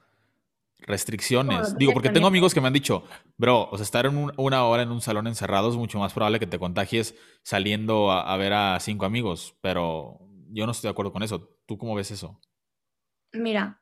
restricciones. 0.80 1.78
Digo, 1.78 1.92
que 1.92 1.96
porque 1.96 2.10
tengo 2.10 2.28
amigos 2.28 2.54
que 2.54 2.62
me 2.62 2.68
han 2.68 2.74
dicho, 2.74 3.04
bro, 3.38 3.70
o 3.72 3.78
sea, 3.78 3.84
estar 3.84 4.06
en 4.06 4.18
un- 4.18 4.34
una 4.38 4.66
hora 4.66 4.84
en 4.84 4.92
un 4.92 5.02
salón 5.02 5.28
encerrado 5.28 5.70
es 5.70 5.76
mucho 5.76 6.00
más 6.00 6.14
probable 6.14 6.40
que 6.40 6.48
te 6.48 6.60
contagies 6.60 7.16
saliendo 7.44 8.12
a, 8.12 8.34
a 8.34 8.38
ver 8.38 8.54
a 8.54 8.80
cinco 8.80 9.06
amigos, 9.06 9.56
pero 9.62 10.20
yo 10.52 10.66
no 10.66 10.72
estoy 10.72 10.88
de 10.88 10.92
acuerdo 10.92 11.12
con 11.14 11.24
eso. 11.24 11.50
¿Tú 11.66 11.78
cómo 11.78 11.96
ves 11.96 12.12
eso? 12.12 12.40
Mira, 13.34 13.82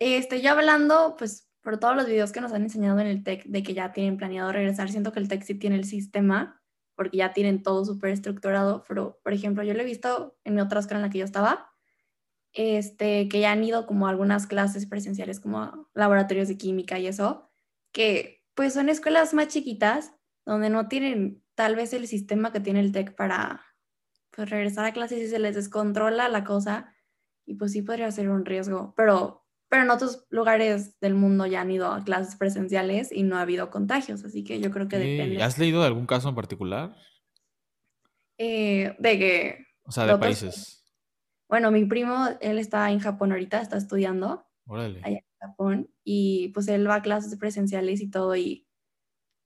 estoy 0.00 0.40
ya 0.42 0.52
hablando, 0.52 1.14
pues, 1.16 1.48
por 1.64 1.78
todos 1.78 1.96
los 1.96 2.06
videos 2.06 2.30
que 2.30 2.42
nos 2.42 2.52
han 2.52 2.62
enseñado 2.62 3.00
en 3.00 3.06
el 3.08 3.24
TEC 3.24 3.46
de 3.46 3.62
que 3.62 3.74
ya 3.74 3.92
tienen 3.92 4.18
planeado 4.18 4.52
regresar, 4.52 4.90
siento 4.90 5.12
que 5.12 5.18
el 5.18 5.28
TEC 5.28 5.42
sí 5.42 5.54
tiene 5.54 5.76
el 5.76 5.84
sistema, 5.84 6.62
porque 6.94 7.16
ya 7.16 7.32
tienen 7.32 7.62
todo 7.62 7.84
súper 7.84 8.10
estructurado, 8.10 8.84
pero, 8.86 9.18
por 9.24 9.32
ejemplo, 9.32 9.64
yo 9.64 9.74
lo 9.74 9.80
he 9.80 9.84
visto 9.84 10.36
en 10.44 10.54
mi 10.54 10.60
otra 10.60 10.78
escuela 10.78 10.98
en 10.98 11.06
la 11.06 11.10
que 11.10 11.18
yo 11.18 11.24
estaba, 11.24 11.72
este, 12.52 13.28
que 13.28 13.40
ya 13.40 13.50
han 13.50 13.64
ido 13.64 13.86
como 13.86 14.06
algunas 14.06 14.46
clases 14.46 14.86
presenciales, 14.86 15.40
como 15.40 15.88
laboratorios 15.94 16.48
de 16.48 16.58
química 16.58 16.98
y 16.98 17.06
eso, 17.08 17.50
que 17.92 18.44
pues 18.54 18.74
son 18.74 18.88
escuelas 18.88 19.34
más 19.34 19.48
chiquitas, 19.48 20.12
donde 20.46 20.70
no 20.70 20.86
tienen 20.86 21.42
tal 21.54 21.76
vez 21.76 21.92
el 21.94 22.06
sistema 22.06 22.52
que 22.52 22.60
tiene 22.60 22.80
el 22.80 22.92
TEC 22.92 23.16
para 23.16 23.62
pues, 24.30 24.50
regresar 24.50 24.84
a 24.84 24.92
clases 24.92 25.22
y 25.22 25.28
se 25.28 25.38
les 25.38 25.54
descontrola 25.56 26.28
la 26.28 26.44
cosa, 26.44 26.94
y 27.46 27.54
pues 27.54 27.72
sí 27.72 27.82
podría 27.82 28.10
ser 28.12 28.28
un 28.28 28.44
riesgo, 28.44 28.94
pero, 28.96 29.43
pero 29.74 29.82
en 29.82 29.90
otros 29.90 30.24
lugares 30.30 31.00
del 31.00 31.14
mundo 31.16 31.46
ya 31.46 31.62
han 31.62 31.70
ido 31.72 31.92
a 31.92 32.04
clases 32.04 32.36
presenciales 32.36 33.10
y 33.10 33.24
no 33.24 33.38
ha 33.38 33.40
habido 33.40 33.70
contagios, 33.70 34.24
así 34.24 34.44
que 34.44 34.60
yo 34.60 34.70
creo 34.70 34.86
que 34.86 34.98
depende. 34.98 35.42
¿Has 35.42 35.58
leído 35.58 35.80
de 35.80 35.88
algún 35.88 36.06
caso 36.06 36.28
en 36.28 36.36
particular? 36.36 36.94
Eh, 38.38 38.94
de 39.00 39.18
que... 39.18 39.66
O 39.82 39.90
sea, 39.90 40.06
de 40.06 40.16
países. 40.16 40.84
Bueno, 41.48 41.72
mi 41.72 41.84
primo, 41.86 42.28
él 42.40 42.58
está 42.60 42.88
en 42.92 43.00
Japón 43.00 43.32
ahorita, 43.32 43.60
está 43.60 43.76
estudiando 43.76 44.46
Órale. 44.66 45.00
allá 45.02 45.16
en 45.18 45.24
Japón 45.40 45.90
y 46.04 46.50
pues 46.50 46.68
él 46.68 46.88
va 46.88 46.94
a 46.94 47.02
clases 47.02 47.36
presenciales 47.36 48.00
y 48.00 48.08
todo 48.08 48.36
y, 48.36 48.68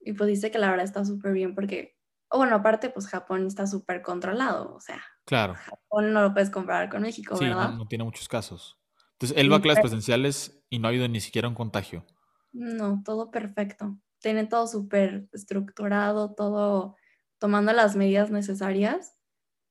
y 0.00 0.12
pues 0.12 0.28
dice 0.28 0.50
que 0.50 0.58
la 0.58 0.68
verdad 0.68 0.84
está 0.84 1.06
súper 1.06 1.32
bien 1.32 1.54
porque, 1.54 1.96
o 2.28 2.36
bueno, 2.36 2.54
aparte 2.56 2.90
pues 2.90 3.06
Japón 3.06 3.46
está 3.46 3.66
súper 3.66 4.02
controlado, 4.02 4.74
o 4.74 4.80
sea, 4.82 5.02
Claro. 5.24 5.54
Japón 5.54 6.12
no 6.12 6.20
lo 6.20 6.34
puedes 6.34 6.50
comparar 6.50 6.90
con 6.90 7.00
México, 7.00 7.34
Sí, 7.38 7.46
¿verdad? 7.46 7.70
no, 7.70 7.78
no 7.78 7.88
tiene 7.88 8.04
muchos 8.04 8.28
casos. 8.28 8.77
Entonces, 9.18 9.36
él 9.36 9.52
va 9.52 9.56
a 9.56 9.60
clases 9.60 9.80
presenciales 9.80 10.64
y 10.70 10.78
no 10.78 10.86
ha 10.86 10.90
habido 10.90 11.08
ni 11.08 11.20
siquiera 11.20 11.48
un 11.48 11.56
contagio. 11.56 12.06
No, 12.52 13.02
todo 13.04 13.32
perfecto. 13.32 13.98
Tiene 14.20 14.46
todo 14.46 14.68
súper 14.68 15.28
estructurado, 15.32 16.34
todo 16.36 16.94
tomando 17.38 17.72
las 17.72 17.96
medidas 17.96 18.30
necesarias 18.30 19.18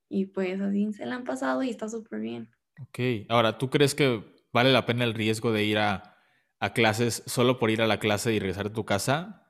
y 0.10 0.26
pues 0.26 0.60
así 0.60 0.92
se 0.92 1.06
la 1.06 1.16
han 1.16 1.24
pasado 1.24 1.64
y 1.64 1.70
está 1.70 1.88
súper 1.88 2.20
bien. 2.20 2.50
Ok. 2.82 3.00
Ahora, 3.30 3.58
¿tú 3.58 3.70
crees 3.70 3.96
que 3.96 4.22
vale 4.52 4.74
la 4.74 4.86
pena 4.86 5.06
el 5.06 5.14
riesgo 5.14 5.54
de 5.54 5.64
ir 5.64 5.78
a, 5.78 6.18
a 6.60 6.74
clases 6.74 7.24
solo 7.26 7.58
por 7.58 7.72
ir 7.72 7.82
a 7.82 7.88
la 7.88 8.00
clase 8.00 8.34
y 8.34 8.40
regresar 8.40 8.68
a 8.68 8.74
tu 8.74 8.86
casa? 8.86 9.48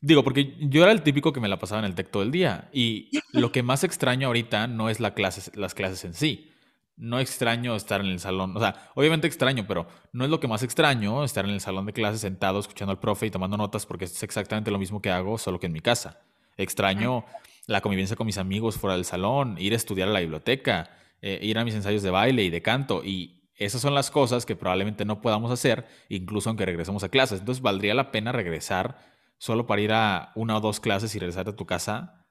Digo, 0.00 0.22
porque 0.22 0.56
yo 0.60 0.84
era 0.84 0.92
el 0.92 1.02
típico 1.02 1.32
que 1.32 1.40
me 1.40 1.48
la 1.48 1.58
pasaba 1.58 1.80
en 1.80 1.86
el 1.86 1.96
TEC 1.96 2.12
todo 2.12 2.22
el 2.22 2.30
día. 2.30 2.68
Y 2.72 3.10
lo 3.32 3.50
que 3.50 3.64
más 3.64 3.82
extraño 3.82 4.28
ahorita 4.28 4.68
no 4.68 4.88
es 4.88 5.00
la 5.00 5.14
clase, 5.14 5.50
las 5.58 5.74
clases 5.74 6.04
en 6.04 6.14
sí. 6.14 6.52
No 6.96 7.20
extraño 7.20 7.76
estar 7.76 8.00
en 8.00 8.06
el 8.06 8.20
salón. 8.20 8.56
O 8.56 8.60
sea, 8.60 8.90
obviamente 8.94 9.26
extraño, 9.26 9.66
pero 9.68 9.86
no 10.12 10.24
es 10.24 10.30
lo 10.30 10.40
que 10.40 10.48
más 10.48 10.62
extraño 10.62 11.24
estar 11.24 11.44
en 11.44 11.50
el 11.50 11.60
salón 11.60 11.86
de 11.86 11.92
clases 11.92 12.22
sentado, 12.22 12.58
escuchando 12.58 12.92
al 12.92 12.98
profe 12.98 13.26
y 13.26 13.30
tomando 13.30 13.56
notas, 13.56 13.84
porque 13.84 14.06
es 14.06 14.22
exactamente 14.22 14.70
lo 14.70 14.78
mismo 14.78 15.02
que 15.02 15.10
hago, 15.10 15.36
solo 15.36 15.60
que 15.60 15.66
en 15.66 15.72
mi 15.72 15.80
casa. 15.80 16.20
Extraño 16.56 17.24
la 17.66 17.80
convivencia 17.80 18.16
con 18.16 18.26
mis 18.26 18.38
amigos 18.38 18.76
fuera 18.76 18.94
del 18.94 19.04
salón, 19.04 19.56
ir 19.58 19.72
a 19.72 19.76
estudiar 19.76 20.08
a 20.08 20.12
la 20.12 20.20
biblioteca, 20.20 20.90
eh, 21.20 21.38
ir 21.42 21.58
a 21.58 21.64
mis 21.64 21.74
ensayos 21.74 22.02
de 22.02 22.10
baile 22.10 22.44
y 22.44 22.50
de 22.50 22.62
canto. 22.62 23.02
Y 23.04 23.50
esas 23.56 23.80
son 23.80 23.94
las 23.94 24.10
cosas 24.10 24.46
que 24.46 24.56
probablemente 24.56 25.04
no 25.04 25.20
podamos 25.20 25.50
hacer, 25.50 25.86
incluso 26.08 26.48
aunque 26.48 26.64
regresemos 26.64 27.02
a 27.04 27.08
clases. 27.08 27.40
Entonces, 27.40 27.62
¿valdría 27.62 27.94
la 27.94 28.10
pena 28.10 28.32
regresar 28.32 28.98
solo 29.38 29.66
para 29.66 29.82
ir 29.82 29.92
a 29.92 30.32
una 30.34 30.56
o 30.56 30.60
dos 30.60 30.80
clases 30.80 31.14
y 31.14 31.18
regresar 31.18 31.48
a 31.48 31.56
tu 31.56 31.66
casa 31.66 32.26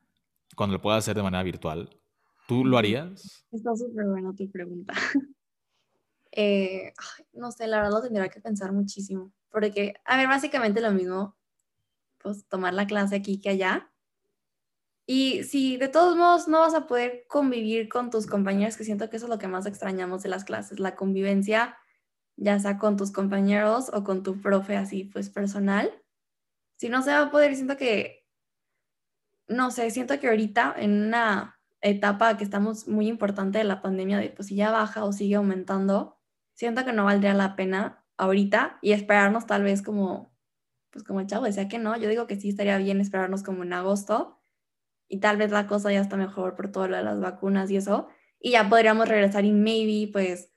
cuando 0.55 0.73
lo 0.73 0.81
puedas 0.81 1.03
hacer 1.03 1.15
de 1.15 1.23
manera 1.23 1.43
virtual? 1.43 1.89
¿Tú 2.47 2.63
lo 2.63 2.77
harías? 2.77 3.45
Está 3.51 3.75
súper 3.75 4.05
buena 4.05 4.33
tu 4.33 4.49
pregunta. 4.49 4.93
Eh, 6.37 6.91
no 7.31 7.49
sé, 7.53 7.65
la 7.65 7.77
verdad 7.77 7.93
lo 7.93 8.01
tendría 8.01 8.27
que 8.27 8.41
pensar 8.41 8.73
muchísimo. 8.73 9.31
Porque, 9.49 9.93
a 10.03 10.17
ver, 10.17 10.27
básicamente 10.27 10.81
lo 10.81 10.91
mismo, 10.91 11.37
pues 12.17 12.45
tomar 12.49 12.73
la 12.73 12.87
clase 12.87 13.15
aquí 13.15 13.39
que 13.39 13.51
allá. 13.51 13.89
Y 15.07 15.43
si 15.43 15.77
de 15.77 15.87
todos 15.87 16.17
modos 16.17 16.49
no 16.49 16.59
vas 16.59 16.73
a 16.73 16.87
poder 16.87 17.25
convivir 17.29 17.87
con 17.87 18.09
tus 18.09 18.27
compañeros, 18.27 18.75
que 18.75 18.83
siento 18.83 19.09
que 19.09 19.15
eso 19.15 19.27
es 19.27 19.29
lo 19.29 19.37
que 19.37 19.47
más 19.47 19.65
extrañamos 19.65 20.23
de 20.23 20.29
las 20.29 20.43
clases, 20.43 20.77
la 20.77 20.97
convivencia, 20.97 21.77
ya 22.35 22.59
sea 22.59 22.77
con 22.79 22.97
tus 22.97 23.13
compañeros 23.13 23.89
o 23.93 24.03
con 24.03 24.21
tu 24.21 24.41
profe 24.41 24.75
así, 24.75 25.05
pues 25.05 25.29
personal. 25.29 25.89
Si 26.75 26.89
no 26.89 27.01
se 27.01 27.11
va 27.11 27.21
a 27.21 27.31
poder, 27.31 27.55
siento 27.55 27.77
que, 27.77 28.27
no 29.47 29.71
sé, 29.71 29.89
siento 29.91 30.19
que 30.19 30.27
ahorita 30.27 30.75
en 30.77 31.05
una 31.05 31.54
etapa 31.89 32.37
que 32.37 32.43
estamos 32.43 32.87
muy 32.87 33.07
importante 33.07 33.57
de 33.57 33.63
la 33.63 33.81
pandemia, 33.81 34.17
de 34.17 34.29
pues 34.29 34.47
si 34.47 34.55
ya 34.55 34.71
baja 34.71 35.03
o 35.03 35.13
sigue 35.13 35.35
aumentando, 35.35 36.17
siento 36.53 36.83
que 36.85 36.93
no 36.93 37.05
valdría 37.05 37.33
la 37.33 37.55
pena 37.55 38.03
ahorita 38.17 38.79
y 38.81 38.91
esperarnos 38.93 39.45
tal 39.45 39.63
vez 39.63 39.81
como, 39.81 40.35
pues 40.89 41.03
como 41.03 41.19
el 41.19 41.27
chavo 41.27 41.45
decía 41.45 41.67
que 41.67 41.79
no, 41.79 41.95
yo 41.97 42.09
digo 42.09 42.27
que 42.27 42.39
sí 42.39 42.49
estaría 42.49 42.77
bien 42.77 43.01
esperarnos 43.01 43.43
como 43.43 43.63
en 43.63 43.73
agosto 43.73 44.41
y 45.07 45.19
tal 45.19 45.37
vez 45.37 45.51
la 45.51 45.67
cosa 45.67 45.91
ya 45.91 46.01
está 46.01 46.17
mejor 46.17 46.55
por 46.55 46.71
todo 46.71 46.87
lo 46.87 46.97
de 46.97 47.03
las 47.03 47.19
vacunas 47.19 47.69
y 47.69 47.77
eso, 47.77 48.07
y 48.39 48.51
ya 48.51 48.67
podríamos 48.69 49.07
regresar 49.07 49.45
y 49.45 49.51
maybe 49.51 50.11
pues 50.11 50.49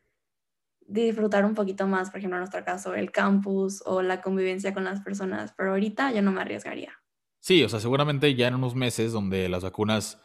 disfrutar 0.80 1.44
un 1.44 1.54
poquito 1.54 1.86
más, 1.86 2.10
por 2.10 2.18
ejemplo, 2.18 2.36
en 2.36 2.40
nuestro 2.40 2.64
caso, 2.64 2.94
el 2.94 3.12
campus 3.12 3.82
o 3.84 4.00
la 4.00 4.22
convivencia 4.22 4.72
con 4.72 4.84
las 4.84 5.00
personas, 5.00 5.52
pero 5.56 5.70
ahorita 5.70 6.12
yo 6.12 6.22
no 6.22 6.32
me 6.32 6.40
arriesgaría. 6.40 6.92
Sí, 7.40 7.62
o 7.62 7.68
sea, 7.68 7.80
seguramente 7.80 8.34
ya 8.34 8.48
en 8.48 8.54
unos 8.54 8.74
meses 8.74 9.12
donde 9.12 9.48
las 9.48 9.62
vacunas 9.62 10.18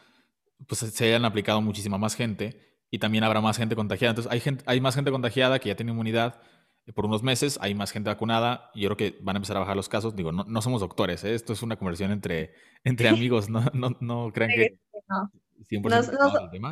pues, 0.67 0.79
se 0.79 1.05
hayan 1.05 1.25
aplicado 1.25 1.61
muchísima 1.61 1.97
más 1.97 2.15
gente 2.15 2.59
y 2.89 2.99
también 2.99 3.23
habrá 3.23 3.41
más 3.41 3.57
gente 3.57 3.75
contagiada. 3.75 4.11
Entonces, 4.11 4.31
hay, 4.31 4.39
gente, 4.39 4.63
hay 4.67 4.79
más 4.79 4.95
gente 4.95 5.11
contagiada 5.11 5.59
que 5.59 5.69
ya 5.69 5.75
tiene 5.75 5.91
inmunidad 5.91 6.39
eh, 6.85 6.93
por 6.93 7.05
unos 7.05 7.23
meses, 7.23 7.57
hay 7.61 7.73
más 7.73 7.91
gente 7.91 8.09
vacunada 8.09 8.69
y 8.73 8.81
yo 8.81 8.89
creo 8.89 8.97
que 8.97 9.19
van 9.21 9.35
a 9.35 9.37
empezar 9.37 9.57
a 9.57 9.61
bajar 9.61 9.75
los 9.75 9.89
casos. 9.89 10.15
Digo, 10.15 10.31
no, 10.31 10.43
no 10.43 10.61
somos 10.61 10.81
doctores, 10.81 11.23
¿eh? 11.23 11.33
esto 11.33 11.53
es 11.53 11.63
una 11.63 11.75
conversación 11.75 12.11
entre, 12.11 12.53
entre 12.83 13.09
amigos, 13.09 13.49
no, 13.49 13.65
no, 13.73 13.95
no 13.99 14.31
crean 14.33 14.51
que 14.51 14.77
No, 15.07 15.31
100% 15.69 15.83
no, 15.89 15.89
no, 15.89 15.97
informados 15.97 16.41
del 16.41 16.49
tema. 16.51 16.69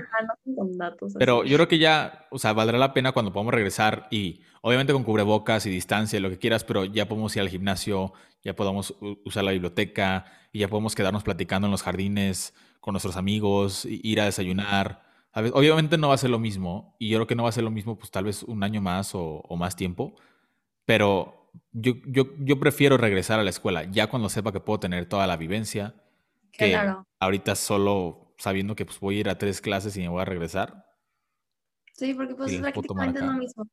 datos. 0.77 1.13
Pero 1.17 1.43
yo 1.43 1.57
creo 1.57 1.67
que 1.67 1.77
ya, 1.77 2.27
o 2.31 2.39
sea, 2.39 2.53
valdrá 2.53 2.77
la 2.77 2.93
pena 2.93 3.11
cuando 3.11 3.31
podamos 3.33 3.53
regresar 3.53 4.07
y 4.11 4.41
obviamente 4.61 4.93
con 4.93 5.03
cubrebocas 5.03 5.65
y 5.65 5.69
distancia 5.69 6.17
y 6.17 6.21
lo 6.21 6.29
que 6.29 6.37
quieras, 6.37 6.63
pero 6.63 6.85
ya 6.85 7.07
podemos 7.07 7.35
ir 7.35 7.41
al 7.41 7.49
gimnasio, 7.49 8.13
ya 8.43 8.55
podemos 8.55 8.91
u- 9.01 9.19
usar 9.25 9.43
la 9.43 9.51
biblioteca 9.51 10.25
y 10.51 10.59
ya 10.59 10.67
podemos 10.67 10.95
quedarnos 10.95 11.23
platicando 11.23 11.67
en 11.67 11.71
los 11.71 11.83
jardines 11.83 12.53
con 12.79 12.93
nuestros 12.93 13.15
amigos, 13.17 13.85
ir 13.85 14.19
a 14.21 14.25
desayunar. 14.25 15.03
¿sabes? 15.33 15.51
Obviamente 15.55 15.97
no 15.97 16.09
va 16.09 16.15
a 16.15 16.17
ser 16.17 16.29
lo 16.29 16.39
mismo 16.39 16.95
y 16.99 17.09
yo 17.09 17.17
creo 17.19 17.27
que 17.27 17.35
no 17.35 17.43
va 17.43 17.49
a 17.49 17.53
ser 17.53 17.63
lo 17.63 17.71
mismo 17.71 17.97
pues 17.97 18.11
tal 18.11 18.25
vez 18.25 18.43
un 18.43 18.63
año 18.63 18.81
más 18.81 19.15
o, 19.15 19.41
o 19.47 19.55
más 19.55 19.75
tiempo, 19.75 20.15
pero 20.85 21.49
yo, 21.73 21.93
yo, 22.05 22.25
yo 22.39 22.59
prefiero 22.59 22.97
regresar 22.97 23.39
a 23.39 23.43
la 23.43 23.49
escuela 23.49 23.83
ya 23.83 24.07
cuando 24.07 24.29
sepa 24.29 24.51
que 24.51 24.59
puedo 24.59 24.79
tener 24.79 25.05
toda 25.05 25.27
la 25.27 25.37
vivencia 25.37 25.95
que 26.51 26.71
Claro. 26.71 27.05
ahorita 27.19 27.55
solo 27.55 28.20
sabiendo 28.41 28.75
que 28.75 28.85
pues 28.85 28.99
voy 28.99 29.17
a 29.17 29.19
ir 29.19 29.29
a 29.29 29.37
tres 29.37 29.61
clases 29.61 29.95
y 29.95 30.01
me 30.01 30.09
voy 30.09 30.21
a 30.21 30.25
regresar. 30.25 30.85
Sí, 31.93 32.13
porque 32.15 32.33
pues 32.33 32.51
tomar 32.51 32.73
prácticamente 32.73 33.19
es 33.19 33.25
lo 33.25 33.33
mismo. 33.33 33.67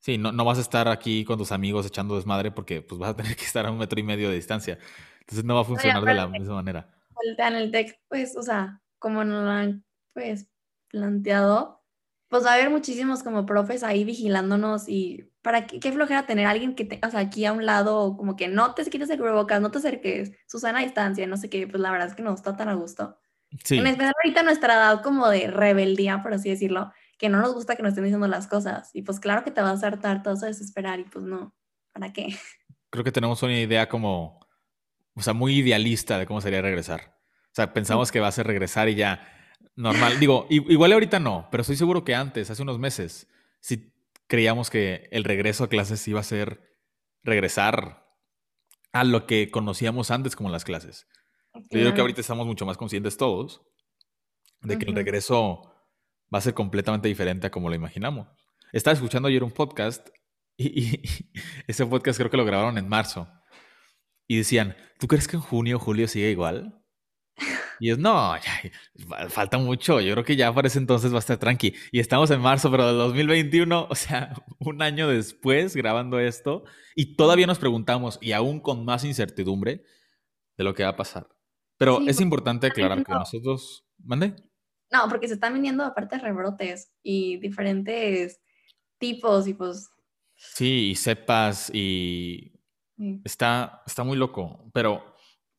Sí, 0.00 0.18
no, 0.18 0.32
no 0.32 0.44
vas 0.44 0.58
a 0.58 0.62
estar 0.62 0.88
aquí 0.88 1.24
con 1.24 1.38
tus 1.38 1.52
amigos 1.52 1.86
echando 1.86 2.16
desmadre 2.16 2.50
porque 2.50 2.80
pues 2.80 2.98
vas 2.98 3.10
a 3.10 3.16
tener 3.16 3.36
que 3.36 3.44
estar 3.44 3.66
a 3.66 3.70
un 3.70 3.78
metro 3.78 4.00
y 4.00 4.02
medio 4.02 4.30
de 4.30 4.36
distancia. 4.36 4.78
Entonces 5.20 5.44
no 5.44 5.54
va 5.54 5.60
a 5.60 5.64
funcionar 5.64 6.02
de 6.02 6.14
la 6.14 6.26
misma 6.28 6.54
manera. 6.54 6.88
en 7.22 7.54
el 7.54 7.70
TEC, 7.70 8.00
pues, 8.08 8.36
o 8.36 8.42
sea, 8.42 8.82
como 8.98 9.24
nos 9.24 9.44
lo 9.44 9.50
han, 9.50 9.84
pues, 10.14 10.48
planteado, 10.88 11.82
pues 12.28 12.44
va 12.44 12.52
a 12.52 12.54
haber 12.54 12.70
muchísimos 12.70 13.22
como 13.22 13.46
profes 13.46 13.82
ahí 13.82 14.04
vigilándonos 14.04 14.88
y 14.88 15.30
para 15.42 15.66
qué, 15.66 15.80
qué 15.80 15.92
flojera 15.92 16.26
tener 16.26 16.46
a 16.46 16.50
alguien 16.50 16.74
que 16.74 16.84
te, 16.84 17.00
o 17.06 17.10
sea, 17.10 17.20
aquí 17.20 17.44
a 17.44 17.52
un 17.52 17.66
lado, 17.66 18.16
como 18.16 18.36
que 18.36 18.48
no 18.48 18.74
te 18.74 18.84
quites 18.84 19.10
el 19.10 19.18
cubrebocas, 19.18 19.60
no 19.60 19.70
te 19.70 19.78
acerques, 19.78 20.32
Susana 20.46 20.80
a 20.80 20.82
distancia, 20.82 21.26
no 21.26 21.36
sé 21.36 21.50
qué, 21.50 21.66
pues 21.66 21.80
la 21.80 21.90
verdad 21.90 22.08
es 22.08 22.14
que 22.14 22.22
no 22.22 22.34
está 22.34 22.56
tan 22.56 22.68
a 22.68 22.74
gusto. 22.74 23.18
En 23.70 23.86
especial 23.86 24.12
ahorita 24.22 24.42
nuestra 24.42 24.74
edad 24.74 25.02
como 25.02 25.28
de 25.28 25.46
rebeldía, 25.48 26.22
por 26.22 26.34
así 26.34 26.50
decirlo, 26.50 26.92
que 27.18 27.28
no 27.28 27.40
nos 27.40 27.54
gusta 27.54 27.76
que 27.76 27.82
nos 27.82 27.90
estén 27.90 28.04
diciendo 28.04 28.26
las 28.26 28.46
cosas. 28.46 28.90
Y 28.94 29.02
pues 29.02 29.20
claro 29.20 29.44
que 29.44 29.50
te 29.50 29.60
vas 29.60 29.84
a 29.84 29.86
hartar, 29.86 30.22
te 30.22 30.30
vas 30.30 30.42
a 30.42 30.46
desesperar 30.46 31.00
y 31.00 31.04
pues 31.04 31.24
no, 31.24 31.54
¿para 31.92 32.12
qué? 32.12 32.36
creo 32.94 33.02
que 33.02 33.10
tenemos 33.10 33.42
una 33.42 33.58
idea 33.58 33.88
como, 33.88 34.38
o 35.14 35.20
sea, 35.20 35.32
muy 35.32 35.56
idealista 35.56 36.16
de 36.16 36.26
cómo 36.26 36.40
sería 36.40 36.62
regresar. 36.62 37.18
O 37.46 37.54
sea, 37.54 37.72
pensamos 37.72 38.12
que 38.12 38.20
va 38.20 38.28
a 38.28 38.32
ser 38.32 38.46
regresar 38.46 38.88
y 38.88 38.94
ya 38.94 39.50
normal. 39.74 40.20
Digo, 40.20 40.46
igual 40.48 40.92
ahorita 40.92 41.18
no, 41.18 41.48
pero 41.50 41.62
estoy 41.62 41.74
seguro 41.74 42.04
que 42.04 42.14
antes, 42.14 42.50
hace 42.50 42.62
unos 42.62 42.78
meses, 42.78 43.26
sí 43.58 43.92
creíamos 44.28 44.70
que 44.70 45.08
el 45.10 45.24
regreso 45.24 45.64
a 45.64 45.68
clases 45.68 46.06
iba 46.06 46.20
a 46.20 46.22
ser 46.22 46.78
regresar 47.24 48.06
a 48.92 49.02
lo 49.02 49.26
que 49.26 49.50
conocíamos 49.50 50.12
antes 50.12 50.36
como 50.36 50.50
las 50.50 50.64
clases. 50.64 51.08
Yo 51.54 51.62
creo 51.70 51.94
que 51.94 52.00
ahorita 52.00 52.20
estamos 52.20 52.46
mucho 52.46 52.66
más 52.66 52.76
conscientes 52.76 53.16
todos 53.16 53.62
de 54.60 54.78
que 54.78 54.86
el 54.86 54.94
regreso 54.94 55.62
va 56.34 56.38
a 56.38 56.42
ser 56.42 56.54
completamente 56.54 57.08
diferente 57.08 57.46
a 57.46 57.50
como 57.50 57.68
lo 57.68 57.74
imaginamos. 57.74 58.28
Estaba 58.72 58.94
escuchando 58.94 59.28
ayer 59.28 59.44
un 59.44 59.52
podcast 59.52 60.08
y, 60.56 60.80
y- 60.80 60.94
y 60.96 61.30
ese 61.66 61.86
podcast 61.86 62.18
creo 62.18 62.30
que 62.30 62.36
lo 62.36 62.44
grabaron 62.44 62.78
en 62.78 62.88
marzo 62.88 63.28
y 64.26 64.38
decían, 64.38 64.76
¿tú 64.98 65.06
crees 65.06 65.28
que 65.28 65.36
en 65.36 65.42
junio 65.42 65.76
o 65.76 65.80
julio 65.80 66.08
sigue 66.08 66.30
igual? 66.30 66.80
Y 67.80 67.90
es, 67.90 67.98
no, 67.98 68.34
ya, 68.36 69.28
falta 69.28 69.58
mucho. 69.58 70.00
Yo 70.00 70.12
creo 70.14 70.24
que 70.24 70.36
ya 70.36 70.52
para 70.54 70.68
ese 70.68 70.78
entonces 70.78 71.12
va 71.12 71.16
a 71.16 71.18
estar 71.18 71.36
tranqui. 71.38 71.74
Y 71.90 71.98
estamos 71.98 72.30
en 72.30 72.40
marzo, 72.40 72.70
pero 72.70 72.86
del 72.86 72.96
2021, 72.96 73.88
o 73.90 73.94
sea, 73.96 74.32
un 74.60 74.80
año 74.80 75.08
después 75.08 75.74
grabando 75.76 76.20
esto, 76.20 76.64
y 76.94 77.16
todavía 77.16 77.46
nos 77.48 77.58
preguntamos, 77.58 78.18
y 78.22 78.32
aún 78.32 78.60
con 78.60 78.84
más 78.84 79.04
incertidumbre, 79.04 79.84
de 80.56 80.64
lo 80.64 80.72
que 80.74 80.84
va 80.84 80.90
a 80.90 80.96
pasar. 80.96 81.28
Pero 81.84 82.00
es 82.08 82.20
importante 82.20 82.66
aclarar 82.66 83.04
que 83.04 83.12
nosotros. 83.12 83.84
¿Mande? 83.98 84.34
No, 84.90 85.08
porque 85.08 85.28
se 85.28 85.34
están 85.34 85.54
viniendo 85.54 85.84
aparte 85.84 86.18
rebrotes 86.18 86.92
y 87.02 87.38
diferentes 87.38 88.40
tipos 88.98 89.46
y 89.48 89.54
pues. 89.54 89.90
Sí, 90.34 90.90
y 90.90 90.94
cepas 90.94 91.70
y. 91.72 92.52
Está, 93.24 93.82
está 93.86 94.04
muy 94.04 94.16
loco. 94.16 94.70
Pero 94.72 95.14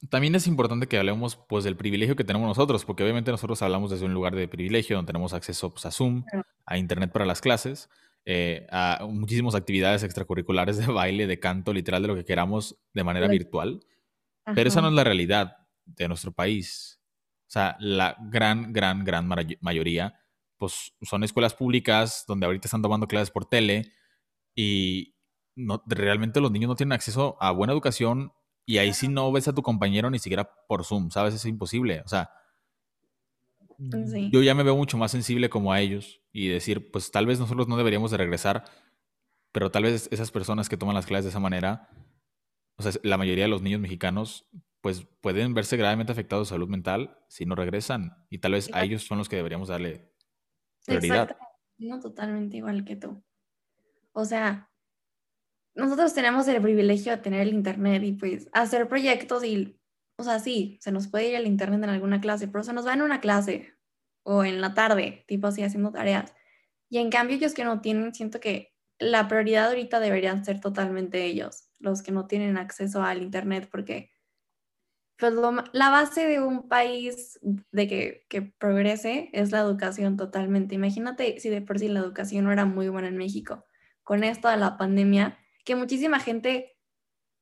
también 0.09 0.35
es 0.35 0.47
importante 0.47 0.87
que 0.87 0.97
hablemos 0.97 1.35
pues 1.35 1.63
del 1.63 1.75
privilegio 1.75 2.15
que 2.15 2.23
tenemos 2.23 2.47
nosotros, 2.47 2.85
porque 2.85 3.03
obviamente 3.03 3.31
nosotros 3.31 3.61
hablamos 3.61 3.91
desde 3.91 4.05
un 4.05 4.13
lugar 4.13 4.35
de 4.35 4.47
privilegio 4.47 4.95
donde 4.95 5.11
tenemos 5.11 5.33
acceso 5.33 5.71
pues, 5.71 5.85
a 5.85 5.91
Zoom, 5.91 6.23
a 6.65 6.77
Internet 6.77 7.11
para 7.11 7.25
las 7.25 7.41
clases, 7.41 7.89
eh, 8.25 8.67
a 8.71 9.05
muchísimas 9.09 9.55
actividades 9.55 10.03
extracurriculares 10.03 10.77
de 10.77 10.87
baile, 10.87 11.27
de 11.27 11.39
canto, 11.39 11.73
literal 11.73 12.01
de 12.01 12.07
lo 12.07 12.15
que 12.15 12.25
queramos 12.25 12.77
de 12.93 13.03
manera 13.03 13.27
virtual. 13.27 13.85
Pero 14.53 14.69
esa 14.69 14.81
no 14.81 14.89
es 14.89 14.93
la 14.93 15.03
realidad 15.03 15.64
de 15.85 16.07
nuestro 16.07 16.31
país. 16.31 16.99
O 17.47 17.51
sea, 17.51 17.77
la 17.79 18.17
gran, 18.19 18.73
gran, 18.73 19.03
gran 19.03 19.27
mayoría 19.61 20.19
pues 20.57 20.93
son 21.01 21.23
escuelas 21.23 21.53
públicas 21.53 22.23
donde 22.27 22.45
ahorita 22.45 22.67
están 22.67 22.81
tomando 22.81 23.07
clases 23.07 23.31
por 23.31 23.45
tele 23.45 23.91
y 24.55 25.15
no, 25.55 25.83
realmente 25.85 26.41
los 26.41 26.51
niños 26.51 26.69
no 26.69 26.75
tienen 26.75 26.93
acceso 26.93 27.37
a 27.39 27.51
buena 27.51 27.73
educación 27.73 28.31
y 28.65 28.77
ahí 28.77 28.93
sí 28.93 29.07
no 29.07 29.31
ves 29.31 29.47
a 29.47 29.53
tu 29.53 29.61
compañero 29.61 30.09
ni 30.09 30.19
siquiera 30.19 30.49
por 30.67 30.83
Zoom, 30.83 31.11
¿sabes? 31.11 31.33
Es 31.33 31.45
imposible. 31.45 32.01
O 32.01 32.07
sea, 32.07 32.29
yo 33.77 34.41
ya 34.41 34.55
me 34.55 34.63
veo 34.63 34.75
mucho 34.75 34.97
más 34.97 35.11
sensible 35.11 35.49
como 35.49 35.71
a 35.71 35.81
ellos 35.81 36.21
y 36.31 36.47
decir, 36.47 36.91
pues 36.91 37.11
tal 37.11 37.25
vez 37.25 37.39
nosotros 37.39 37.67
no 37.67 37.77
deberíamos 37.77 38.11
de 38.11 38.17
regresar, 38.17 38.63
pero 39.51 39.71
tal 39.71 39.83
vez 39.83 40.07
esas 40.11 40.31
personas 40.31 40.69
que 40.69 40.77
toman 40.77 40.95
las 40.95 41.05
clases 41.05 41.25
de 41.25 41.29
esa 41.29 41.39
manera, 41.39 41.89
o 42.77 42.83
sea, 42.83 42.93
la 43.03 43.17
mayoría 43.17 43.43
de 43.43 43.49
los 43.49 43.61
niños 43.61 43.81
mexicanos, 43.81 44.47
pues 44.85 45.03
pueden 45.19 45.55
verse 45.55 45.77
gravemente 45.77 46.11
afectados 46.11 46.47
de 46.47 46.53
salud 46.53 46.69
mental 46.69 47.17
si 47.27 47.47
no 47.47 47.55
regresan 47.55 48.23
y 48.29 48.37
tal 48.37 48.51
vez 48.51 48.69
a 48.71 48.83
ellos 48.83 49.01
son 49.01 49.17
los 49.17 49.27
que 49.27 49.35
deberíamos 49.35 49.69
darle 49.69 50.13
prioridad. 50.85 51.35
No, 51.79 51.99
totalmente 51.99 52.57
igual 52.57 52.85
que 52.85 52.95
tú. 52.95 53.23
O 54.11 54.25
sea, 54.25 54.69
nosotros 55.73 56.13
tenemos 56.13 56.47
el 56.47 56.61
privilegio 56.61 57.13
de 57.13 57.17
tener 57.17 57.41
el 57.41 57.55
Internet 57.55 58.03
y 58.03 58.11
pues 58.11 58.47
hacer 58.53 58.87
proyectos 58.87 59.43
y, 59.43 59.75
o 60.17 60.23
sea, 60.23 60.37
sí, 60.37 60.77
se 60.79 60.91
nos 60.91 61.07
puede 61.07 61.29
ir 61.29 61.35
el 61.35 61.47
Internet 61.47 61.81
en 61.81 61.89
alguna 61.89 62.21
clase, 62.21 62.47
pero 62.47 62.63
se 62.63 62.71
nos 62.71 62.85
va 62.85 62.93
en 62.93 63.01
una 63.01 63.21
clase 63.21 63.73
o 64.21 64.43
en 64.43 64.61
la 64.61 64.75
tarde, 64.75 65.25
tipo 65.27 65.47
así, 65.47 65.63
haciendo 65.63 65.93
tareas. 65.93 66.31
Y 66.89 66.99
en 66.99 67.09
cambio, 67.09 67.37
ellos 67.37 67.55
que 67.55 67.63
no 67.63 67.81
tienen, 67.81 68.13
siento 68.13 68.39
que 68.39 68.75
la 68.99 69.27
prioridad 69.27 69.69
ahorita 69.69 69.99
deberían 69.99 70.45
ser 70.45 70.61
totalmente 70.61 71.25
ellos, 71.25 71.71
los 71.79 72.03
que 72.03 72.11
no 72.11 72.27
tienen 72.27 72.59
acceso 72.59 73.01
al 73.01 73.23
Internet, 73.23 73.67
porque 73.71 74.13
pues, 75.17 75.33
la 75.71 75.89
base 75.89 76.27
de 76.27 76.39
un 76.41 76.67
país 76.67 77.39
de 77.71 77.87
que, 77.87 78.25
que 78.29 78.41
progrese 78.41 79.29
es 79.33 79.51
la 79.51 79.59
educación 79.59 80.17
totalmente. 80.17 80.75
Imagínate 80.75 81.39
si 81.39 81.49
de 81.49 81.61
por 81.61 81.79
sí 81.79 81.87
la 81.87 81.99
educación 81.99 82.45
no 82.45 82.51
era 82.51 82.65
muy 82.65 82.89
buena 82.89 83.07
en 83.07 83.17
México. 83.17 83.65
Con 84.03 84.23
esto 84.23 84.49
de 84.49 84.57
la 84.57 84.77
pandemia, 84.77 85.37
que 85.63 85.75
muchísima 85.75 86.19
gente 86.19 86.75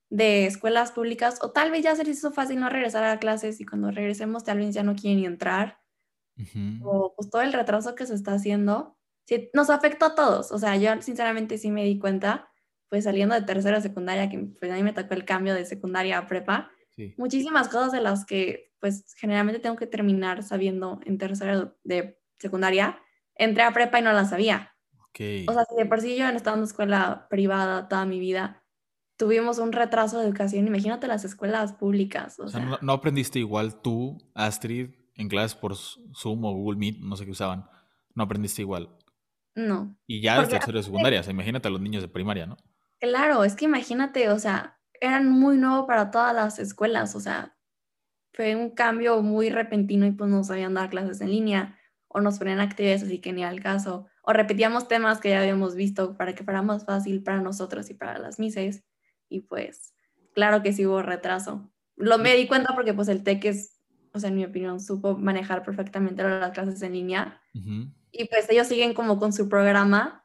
de 0.09 0.45
escuelas 0.45 0.91
públicas, 0.91 1.39
o 1.41 1.51
tal 1.51 1.71
vez 1.71 1.83
ya 1.83 1.95
se 1.95 2.03
les 2.03 2.19
hizo 2.19 2.31
fácil 2.31 2.59
no 2.59 2.69
regresar 2.69 3.03
a 3.03 3.19
clases 3.19 3.59
y 3.59 3.65
cuando 3.65 3.89
regresemos 3.89 4.43
tal 4.43 4.59
vez 4.59 4.73
ya 4.73 4.83
no 4.83 4.95
quieren 4.95 5.25
entrar, 5.25 5.79
o 6.83 7.13
pues 7.15 7.29
todo 7.29 7.41
el 7.41 7.53
retraso 7.53 7.95
que 7.95 8.05
se 8.05 8.13
está 8.13 8.33
haciendo, 8.33 8.97
sí, 9.25 9.49
nos 9.53 9.69
afectó 9.71 10.05
a 10.05 10.15
todos. 10.15 10.51
O 10.51 10.59
sea, 10.59 10.77
yo 10.77 10.89
sinceramente 11.01 11.57
sí 11.57 11.71
me 11.71 11.83
di 11.83 11.97
cuenta, 11.97 12.47
pues 12.89 13.05
saliendo 13.05 13.33
de 13.33 13.41
tercera 13.41 13.81
secundaria, 13.81 14.29
que 14.29 14.37
pues 14.59 14.71
a 14.71 14.75
mí 14.75 14.83
me 14.83 14.93
tocó 14.93 15.15
el 15.15 15.25
cambio 15.25 15.55
de 15.55 15.65
secundaria 15.65 16.19
a 16.19 16.27
prepa, 16.27 16.71
muchísimas 17.17 17.69
cosas 17.69 17.91
de 17.91 18.01
las 18.01 18.25
que 18.25 18.71
pues 18.79 19.13
generalmente 19.17 19.61
tengo 19.61 19.75
que 19.75 19.87
terminar 19.87 20.43
sabiendo 20.43 20.99
en 21.05 21.17
tercera 21.17 21.73
de 21.83 22.19
secundaria, 22.37 22.99
entré 23.35 23.63
a 23.63 23.71
prepa 23.71 23.99
y 23.99 24.01
no 24.01 24.11
la 24.11 24.25
sabía. 24.25 24.73
O 25.47 25.53
sea, 25.53 25.65
si 25.69 25.75
de 25.77 25.85
por 25.85 26.01
sí 26.01 26.17
yo 26.17 26.27
en 26.27 26.35
estado 26.35 26.57
en 26.57 26.63
escuela 26.63 27.27
privada 27.29 27.87
toda 27.87 28.05
mi 28.05 28.19
vida, 28.19 28.63
tuvimos 29.15 29.59
un 29.59 29.71
retraso 29.71 30.19
de 30.19 30.25
educación, 30.25 30.67
imagínate 30.67 31.07
las 31.07 31.23
escuelas 31.23 31.73
públicas. 31.73 32.39
O, 32.39 32.47
sea, 32.47 32.79
¿no, 32.81 32.93
aprendiste 32.93 33.39
igual 33.39 33.81
tú, 33.81 34.17
Astrid, 34.33 34.89
en 35.15 35.29
clases 35.29 35.55
por 35.55 35.75
Zoom 35.75 36.43
o 36.45 36.53
Google 36.53 36.79
Meet, 36.79 36.97
no 36.99 37.15
sé 37.15 37.25
qué 37.25 37.31
usaban? 37.31 37.69
¿No 38.15 38.23
aprendiste 38.23 38.63
igual? 38.63 38.89
No. 39.55 39.95
Y 40.07 40.21
ya 40.21 40.39
desde 40.39 40.53
tercero 40.53 40.79
de 40.79 40.83
secundaria, 40.83 41.23
imagínate 41.29 41.67
a 41.67 41.71
los 41.71 41.81
niños 41.81 42.01
de 42.01 42.09
primaria, 42.09 42.47
¿no? 42.47 42.57
Claro, 42.99 43.43
es 43.43 43.55
que 43.55 43.65
imagínate, 43.65 44.29
o 44.29 44.39
sea, 44.39 44.79
eran 45.05 45.29
muy 45.29 45.57
nuevos 45.57 45.85
para 45.85 46.11
todas 46.11 46.33
las 46.33 46.59
escuelas, 46.59 47.15
o 47.15 47.19
sea, 47.19 47.55
fue 48.33 48.55
un 48.55 48.71
cambio 48.71 49.21
muy 49.21 49.49
repentino 49.49 50.05
y 50.05 50.11
pues 50.11 50.29
no 50.29 50.43
sabían 50.43 50.73
dar 50.73 50.89
clases 50.89 51.21
en 51.21 51.29
línea 51.29 51.77
o 52.07 52.21
nos 52.21 52.39
ponían 52.39 52.59
actividades 52.59 53.03
así 53.03 53.19
que 53.19 53.33
ni 53.33 53.43
al 53.43 53.61
caso 53.61 54.07
o 54.23 54.33
repetíamos 54.33 54.87
temas 54.87 55.19
que 55.19 55.29
ya 55.29 55.41
habíamos 55.41 55.75
visto 55.75 56.15
para 56.17 56.33
que 56.33 56.43
fuera 56.43 56.61
más 56.61 56.85
fácil 56.85 57.21
para 57.23 57.41
nosotros 57.41 57.89
y 57.89 57.93
para 57.93 58.17
las 58.19 58.39
mises. 58.39 58.83
Y 59.27 59.41
pues, 59.41 59.93
claro 60.33 60.63
que 60.63 60.71
sí 60.71 60.85
hubo 60.85 61.01
retraso. 61.01 61.69
Lo 61.97 62.17
me 62.17 62.35
di 62.35 62.47
cuenta 62.47 62.73
porque 62.73 62.93
pues 62.93 63.09
el 63.09 63.23
TEC 63.23 63.45
es, 63.45 63.81
o 64.13 64.19
sea, 64.19 64.29
en 64.29 64.35
mi 64.35 64.45
opinión, 64.45 64.79
supo 64.79 65.17
manejar 65.17 65.63
perfectamente 65.63 66.23
las 66.23 66.51
clases 66.51 66.81
en 66.81 66.93
línea. 66.93 67.41
Y 68.11 68.25
pues 68.29 68.49
ellos 68.49 68.67
siguen 68.67 68.93
como 68.93 69.19
con 69.19 69.33
su 69.33 69.49
programa 69.49 70.22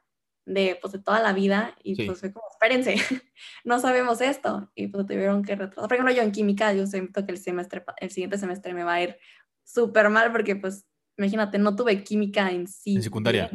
de, 0.49 0.79
pues, 0.81 0.93
de 0.93 0.99
toda 0.99 1.21
la 1.21 1.33
vida 1.33 1.77
y 1.83 2.07
pues 2.07 2.21
fue 2.21 2.33
como, 2.33 2.47
espérense, 2.51 2.97
no 3.65 3.79
sabemos 3.79 4.21
esto. 4.21 4.71
Y 4.75 4.89
pues 4.89 5.07
tuvieron 5.07 5.43
que 5.43 5.57
retrasar. 5.57 5.89
Por 5.89 5.93
ejemplo, 5.93 6.15
yo 6.15 6.23
en 6.23 6.33
química, 6.33 6.73
yo 6.73 6.87
siento 6.87 7.25
que 7.25 7.33
el, 7.33 7.39
semestre, 7.39 7.85
el 7.99 8.11
siguiente 8.11 8.39
semestre 8.39 8.75
me 8.75 8.85
va 8.85 8.95
a 8.95 9.03
ir 9.03 9.17
súper 9.65 10.09
mal 10.11 10.33
porque 10.33 10.57
pues, 10.57 10.87
imagínate, 11.17 11.59
no 11.59 11.77
tuve 11.77 12.03
química 12.03 12.51
en 12.51 12.67
sí. 12.67 12.97
En 12.97 13.03
secundaria 13.03 13.51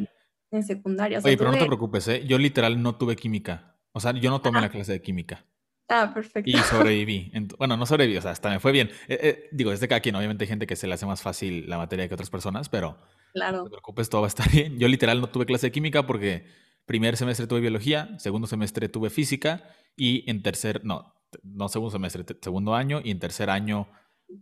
en 0.56 0.62
secundaria. 0.62 1.20
Oye, 1.22 1.36
pero 1.36 1.50
no 1.50 1.58
te 1.58 1.66
preocupes, 1.66 2.08
¿eh? 2.08 2.24
Yo 2.26 2.38
literal 2.38 2.82
no 2.82 2.96
tuve 2.96 3.16
química. 3.16 3.76
O 3.92 4.00
sea, 4.00 4.12
yo 4.12 4.30
no 4.30 4.40
tomé 4.40 4.60
la 4.60 4.68
clase 4.68 4.92
de 4.92 5.02
química. 5.02 5.44
Ah, 5.88 6.12
perfecto. 6.14 6.50
Y 6.50 6.54
sobreviví. 6.70 7.32
Bueno, 7.58 7.76
no 7.76 7.86
sobreviví, 7.86 8.16
o 8.16 8.22
sea, 8.22 8.30
hasta 8.30 8.50
me 8.50 8.60
fue 8.60 8.72
bien. 8.72 8.90
Eh, 9.08 9.18
eh, 9.22 9.48
digo, 9.52 9.72
es 9.72 9.80
de 9.80 9.88
cada 9.88 10.00
quien. 10.00 10.14
Obviamente 10.16 10.44
hay 10.44 10.48
gente 10.48 10.66
que 10.66 10.76
se 10.76 10.86
le 10.86 10.94
hace 10.94 11.06
más 11.06 11.22
fácil 11.22 11.68
la 11.68 11.78
materia 11.78 12.08
que 12.08 12.14
otras 12.14 12.30
personas, 12.30 12.68
pero 12.68 12.98
claro. 13.32 13.58
no 13.58 13.64
te 13.64 13.70
preocupes, 13.70 14.08
todo 14.08 14.22
va 14.22 14.26
a 14.26 14.28
estar 14.28 14.50
bien. 14.52 14.78
Yo 14.78 14.88
literal 14.88 15.20
no 15.20 15.28
tuve 15.28 15.46
clase 15.46 15.68
de 15.68 15.72
química 15.72 16.06
porque 16.06 16.46
primer 16.86 17.16
semestre 17.16 17.46
tuve 17.46 17.60
biología, 17.60 18.18
segundo 18.18 18.46
semestre 18.46 18.88
tuve 18.88 19.10
física 19.10 19.62
y 19.96 20.28
en 20.30 20.42
tercer, 20.42 20.84
no, 20.84 21.14
no 21.42 21.68
segundo 21.68 21.90
semestre, 21.90 22.24
segundo 22.40 22.74
año 22.74 23.00
y 23.02 23.10
en 23.10 23.18
tercer 23.18 23.50
año 23.50 23.88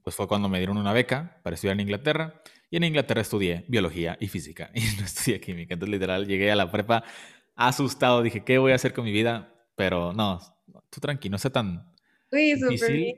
pues 0.02 0.16
fue 0.16 0.28
cuando 0.28 0.48
me 0.48 0.58
dieron 0.58 0.76
una 0.76 0.92
beca 0.92 1.40
para 1.42 1.54
estudiar 1.54 1.74
en 1.74 1.80
Inglaterra. 1.80 2.42
Y 2.70 2.76
en 2.76 2.84
Inglaterra 2.84 3.20
estudié 3.20 3.64
biología 3.68 4.16
y 4.20 4.28
física 4.28 4.70
y 4.74 4.80
no 4.98 5.04
estudié 5.04 5.40
química. 5.40 5.74
Entonces, 5.74 5.92
literal, 5.92 6.26
llegué 6.26 6.50
a 6.50 6.56
la 6.56 6.70
prepa 6.70 7.04
asustado. 7.54 8.22
Dije, 8.22 8.44
¿qué 8.44 8.58
voy 8.58 8.72
a 8.72 8.76
hacer 8.76 8.94
con 8.94 9.04
mi 9.04 9.12
vida? 9.12 9.52
Pero 9.76 10.12
no, 10.12 10.40
tú 10.90 11.00
tranquilo, 11.00 11.32
no 11.32 11.38
sé 11.38 11.50
tan 11.50 11.92
difícil. 12.30 13.16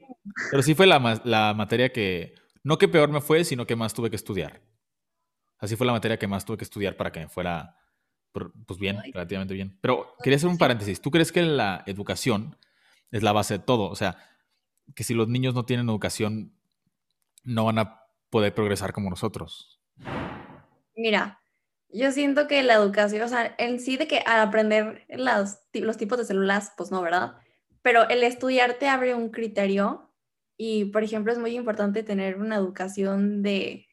Pero 0.50 0.62
sí 0.62 0.74
fue 0.74 0.86
la, 0.86 1.20
la 1.24 1.54
materia 1.54 1.92
que, 1.92 2.34
no 2.62 2.78
que 2.78 2.88
peor 2.88 3.10
me 3.10 3.20
fue, 3.20 3.44
sino 3.44 3.66
que 3.66 3.76
más 3.76 3.94
tuve 3.94 4.10
que 4.10 4.16
estudiar. 4.16 4.60
Así 5.58 5.76
fue 5.76 5.86
la 5.86 5.92
materia 5.92 6.18
que 6.18 6.26
más 6.26 6.44
tuve 6.44 6.58
que 6.58 6.64
estudiar 6.64 6.96
para 6.96 7.12
que 7.12 7.20
me 7.20 7.28
fuera, 7.28 7.76
pues 8.66 8.78
bien, 8.78 8.98
relativamente 9.12 9.54
bien. 9.54 9.78
Pero 9.80 10.16
quería 10.22 10.36
hacer 10.36 10.48
un 10.48 10.58
paréntesis. 10.58 11.00
¿Tú 11.00 11.10
crees 11.10 11.32
que 11.32 11.42
la 11.42 11.82
educación 11.86 12.56
es 13.10 13.22
la 13.22 13.32
base 13.32 13.58
de 13.58 13.64
todo? 13.64 13.88
O 13.88 13.96
sea, 13.96 14.16
que 14.94 15.04
si 15.04 15.14
los 15.14 15.28
niños 15.28 15.54
no 15.54 15.64
tienen 15.64 15.88
educación, 15.88 16.52
no 17.44 17.64
van 17.64 17.78
a 17.78 18.02
poder 18.30 18.54
progresar 18.54 18.92
como 18.92 19.10
nosotros. 19.10 19.80
Mira, 20.96 21.40
yo 21.88 22.10
siento 22.10 22.48
que 22.48 22.62
la 22.62 22.74
educación, 22.74 23.22
o 23.22 23.28
sea, 23.28 23.54
en 23.58 23.78
sí 23.78 23.96
de 23.96 24.08
que 24.08 24.18
al 24.18 24.40
aprender 24.40 25.06
los, 25.10 25.58
los 25.72 25.96
tipos 25.96 26.18
de 26.18 26.24
células, 26.24 26.72
pues 26.76 26.90
no, 26.90 27.00
¿verdad? 27.02 27.36
Pero 27.82 28.08
el 28.08 28.24
estudiar 28.24 28.74
te 28.74 28.88
abre 28.88 29.14
un 29.14 29.30
criterio 29.30 30.12
y, 30.56 30.86
por 30.86 31.04
ejemplo, 31.04 31.32
es 31.32 31.38
muy 31.38 31.54
importante 31.54 32.02
tener 32.02 32.38
una 32.38 32.56
educación 32.56 33.42
de, 33.42 33.86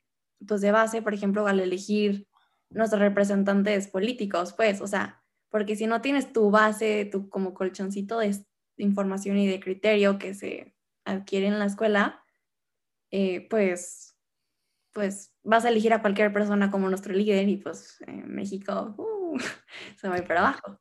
pues 0.48 0.62
de 0.62 0.72
base, 0.72 1.02
por 1.02 1.14
ejemplo, 1.14 1.46
al 1.46 1.60
elegir 1.60 2.28
nuestros 2.72 3.02
representantes 3.02 3.88
políticos, 3.88 4.54
pues, 4.54 4.82
o 4.82 4.88
sea, 4.88 5.24
porque 5.50 5.76
si 5.76 5.86
no 5.86 6.02
tienes 6.02 6.34
tu 6.34 6.50
base, 6.50 7.06
tu 7.06 7.30
como 7.30 7.54
colchoncito 7.54 8.20
de 8.20 8.36
información 8.78 9.38
y 9.38 9.48
de 9.48 9.60
criterio 9.60 10.18
que 10.18 10.34
se 10.34 10.76
adquiere 11.06 11.48
en 11.48 11.60
la 11.60 11.66
escuela, 11.66 12.24
eh, 13.12 13.48
pues, 13.50 14.16
pues 14.94 15.34
vas 15.44 15.66
a 15.66 15.70
elegir 15.70 15.94
a 15.94 16.02
cualquier 16.02 16.32
persona 16.32 16.72
como 16.72 16.90
nuestro 16.90 17.14
líder 17.14 17.48
y 17.50 17.58
pues 17.58 18.02
en 18.08 18.34
México 18.34 18.96
uh, 18.98 19.38
se 19.98 20.08
va 20.08 20.16
a 20.16 20.18
ir 20.20 20.28
para 20.28 20.42
abajo. 20.42 20.80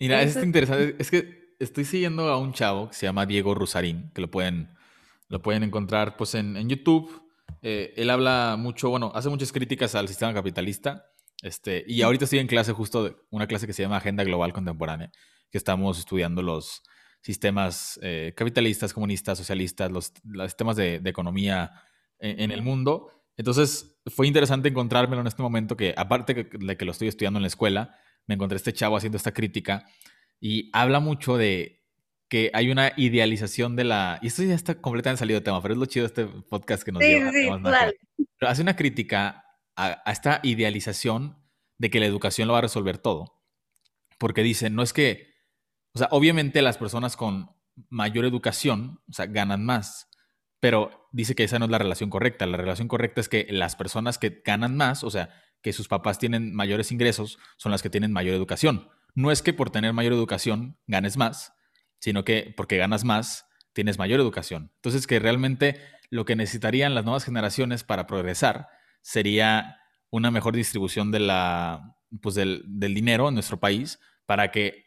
Mira, 0.00 0.22
es 0.22 0.36
interesante, 0.36 0.94
es 0.98 1.10
que 1.10 1.56
estoy 1.58 1.84
siguiendo 1.84 2.28
a 2.28 2.38
un 2.38 2.52
chavo 2.52 2.88
que 2.88 2.94
se 2.94 3.06
llama 3.06 3.26
Diego 3.26 3.54
Rusarín, 3.54 4.10
que 4.14 4.20
lo 4.20 4.30
pueden, 4.30 4.70
lo 5.28 5.42
pueden 5.42 5.64
encontrar 5.64 6.16
pues 6.16 6.34
en, 6.36 6.56
en 6.56 6.68
YouTube. 6.68 7.27
Eh, 7.62 7.92
él 7.96 8.10
habla 8.10 8.56
mucho, 8.58 8.90
bueno, 8.90 9.12
hace 9.14 9.28
muchas 9.28 9.52
críticas 9.52 9.94
al 9.94 10.08
sistema 10.08 10.34
capitalista. 10.34 11.04
Este, 11.42 11.84
y 11.86 12.02
ahorita 12.02 12.24
estoy 12.24 12.40
en 12.40 12.48
clase 12.48 12.72
justo 12.72 13.04
de 13.04 13.16
una 13.30 13.46
clase 13.46 13.66
que 13.66 13.72
se 13.72 13.82
llama 13.82 13.98
Agenda 13.98 14.24
Global 14.24 14.52
Contemporánea, 14.52 15.10
que 15.50 15.58
estamos 15.58 15.98
estudiando 15.98 16.42
los 16.42 16.82
sistemas 17.20 17.98
eh, 18.02 18.32
capitalistas, 18.36 18.92
comunistas, 18.92 19.38
socialistas, 19.38 19.90
los, 19.90 20.12
sistemas 20.46 20.76
de, 20.76 21.00
economía 21.04 21.72
en, 22.18 22.50
el 22.50 22.62
mundo. 22.62 23.10
Entonces 23.36 24.00
fue 24.06 24.26
interesante 24.26 24.68
encontrármelo 24.68 25.20
en 25.20 25.28
este 25.28 25.42
momento 25.42 25.76
que, 25.76 25.94
aparte 25.96 26.48
de 26.50 26.76
que 26.76 26.84
lo 26.84 26.92
estoy 26.92 27.08
estudiando 27.08 27.38
en 27.38 27.42
la 27.42 27.48
escuela, 27.48 27.96
me 28.26 28.34
encontré 28.34 28.56
este 28.56 28.72
chavo 28.72 28.96
haciendo 28.96 29.16
esta 29.16 29.32
crítica 29.32 29.84
y 30.40 30.70
habla 30.72 31.00
mucho 31.00 31.36
de 31.36 31.77
que 32.28 32.50
hay 32.52 32.70
una 32.70 32.92
idealización 32.96 33.76
de 33.76 33.84
la... 33.84 34.18
Y 34.22 34.26
esto 34.26 34.42
ya 34.42 34.54
está 34.54 34.80
completamente 34.80 35.20
salido 35.20 35.40
de 35.40 35.44
tema, 35.44 35.62
pero 35.62 35.74
es 35.74 35.80
lo 35.80 35.86
chido 35.86 36.04
de 36.04 36.08
este 36.08 36.26
podcast 36.48 36.82
que 36.82 36.92
nos 36.92 37.02
sí, 37.02 37.18
Sí, 37.32 37.48
Pero 38.38 38.50
hace 38.50 38.62
una 38.62 38.76
crítica 38.76 39.44
a, 39.76 40.02
a, 40.04 40.12
esta 40.12 40.40
idealización 40.42 41.38
de 41.78 41.90
que 41.90 42.00
la 42.00 42.06
educación 42.06 42.48
lo 42.48 42.52
va 42.52 42.58
a 42.58 42.62
resolver 42.62 42.98
todo. 42.98 43.42
Porque 44.18 44.42
dice, 44.42 44.70
no 44.70 44.82
es 44.82 44.92
que... 44.92 45.34
O 45.94 45.98
sea, 45.98 46.08
obviamente 46.10 46.60
las 46.60 46.76
personas 46.76 47.16
con 47.16 47.50
mayor 47.88 48.24
educación, 48.24 49.00
o 49.08 49.12
sea, 49.12 49.26
ganan 49.26 49.64
más, 49.64 50.08
pero 50.60 51.08
dice 51.12 51.34
que 51.34 51.44
esa 51.44 51.58
no 51.58 51.66
es 51.66 51.70
la 51.70 51.78
relación 51.78 52.10
correcta. 52.10 52.46
La 52.46 52.56
relación 52.56 52.88
correcta 52.88 53.20
es 53.20 53.28
que 53.28 53.46
las 53.50 53.76
personas 53.76 54.18
que 54.18 54.42
ganan 54.44 54.76
más, 54.76 55.04
o 55.04 55.10
sea, 55.10 55.30
que 55.62 55.72
sus 55.72 55.88
papás 55.88 56.18
tienen 56.18 56.54
mayores 56.54 56.92
ingresos, 56.92 57.38
son 57.56 57.72
las 57.72 57.82
que 57.82 57.90
tienen 57.90 58.12
mayor 58.12 58.34
educación. 58.34 58.88
No 59.14 59.30
es 59.30 59.42
que 59.42 59.52
por 59.52 59.70
tener 59.70 59.92
mayor 59.92 60.12
educación 60.12 60.78
ganes 60.86 61.16
más, 61.16 61.52
sino 62.00 62.24
que 62.24 62.52
porque 62.56 62.76
ganas 62.76 63.04
más, 63.04 63.46
tienes 63.72 63.98
mayor 63.98 64.20
educación. 64.20 64.72
Entonces, 64.76 65.06
que 65.06 65.18
realmente 65.18 65.80
lo 66.10 66.24
que 66.24 66.36
necesitarían 66.36 66.94
las 66.94 67.04
nuevas 67.04 67.24
generaciones 67.24 67.84
para 67.84 68.06
progresar 68.06 68.68
sería 69.02 69.78
una 70.10 70.30
mejor 70.30 70.54
distribución 70.54 71.10
de 71.10 71.20
la, 71.20 71.96
pues 72.22 72.34
del, 72.34 72.64
dinero 72.66 73.28
en 73.28 73.34
nuestro 73.34 73.60
país 73.60 74.00
para 74.26 74.50
que 74.50 74.86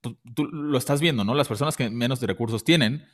pues, 0.00 0.16
tú 0.34 0.46
lo 0.46 0.78
estás 0.78 1.00
viendo, 1.00 1.24
¿no? 1.24 1.34
Las 1.34 1.48
personas 1.48 1.76
que 1.76 1.90
menos 1.90 2.20
de 2.20 2.26
recursos 2.26 2.64
tienen, 2.64 3.06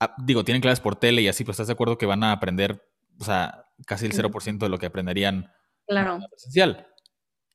ah, 0.00 0.14
digo, 0.18 0.44
tienen 0.44 0.62
clases 0.62 0.80
por 0.80 0.96
tele 0.96 1.22
y 1.22 1.28
así, 1.28 1.44
pues 1.44 1.54
estás 1.54 1.68
de 1.68 1.74
acuerdo 1.74 1.98
que 1.98 2.06
van 2.06 2.24
a 2.24 2.32
aprender, 2.32 2.82
o 3.18 3.24
sea, 3.24 3.66
casi 3.86 4.06
el 4.06 4.12
0% 4.12 4.58
de 4.58 4.68
lo 4.68 4.78
que 4.78 4.86
aprenderían 4.86 5.52
claro. 5.86 6.18
presencial. 6.30 6.88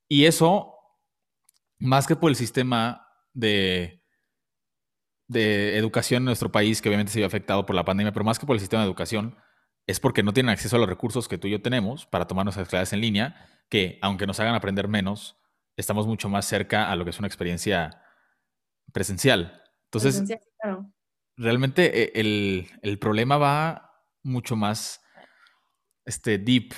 Y 0.07 0.25
eso, 0.25 0.73
más 1.79 2.07
que 2.07 2.15
por 2.15 2.29
el 2.29 2.35
sistema 2.35 3.07
de, 3.33 3.98
de 5.29 5.77
educación 5.77 6.23
en 6.23 6.25
nuestro 6.25 6.51
país, 6.51 6.81
que 6.81 6.89
obviamente 6.89 7.13
se 7.13 7.19
vio 7.19 7.27
afectado 7.27 7.65
por 7.65 7.75
la 7.75 7.85
pandemia, 7.85 8.11
pero 8.11 8.25
más 8.25 8.39
que 8.39 8.45
por 8.45 8.55
el 8.55 8.59
sistema 8.59 8.81
de 8.81 8.87
educación, 8.87 9.37
es 9.87 9.99
porque 9.99 10.23
no 10.23 10.33
tienen 10.33 10.49
acceso 10.49 10.75
a 10.75 10.79
los 10.79 10.89
recursos 10.89 11.27
que 11.27 11.37
tú 11.37 11.47
y 11.47 11.51
yo 11.51 11.61
tenemos 11.61 12.05
para 12.05 12.27
tomar 12.27 12.45
nuestras 12.45 12.67
clases 12.67 12.93
en 12.93 13.01
línea, 13.01 13.47
que 13.69 13.99
aunque 14.01 14.27
nos 14.27 14.39
hagan 14.39 14.55
aprender 14.55 14.87
menos, 14.87 15.37
estamos 15.77 16.07
mucho 16.07 16.29
más 16.29 16.45
cerca 16.45 16.91
a 16.91 16.95
lo 16.95 17.05
que 17.05 17.11
es 17.11 17.19
una 17.19 17.27
experiencia 17.27 18.03
presencial. 18.91 19.63
Entonces, 19.85 20.23
realmente 21.37 22.03
eh, 22.03 22.11
el, 22.15 22.67
el, 22.81 22.97
problema 22.97 23.37
va 23.37 24.03
mucho 24.23 24.55
más 24.55 25.01
este, 26.05 26.39
deep, 26.39 26.73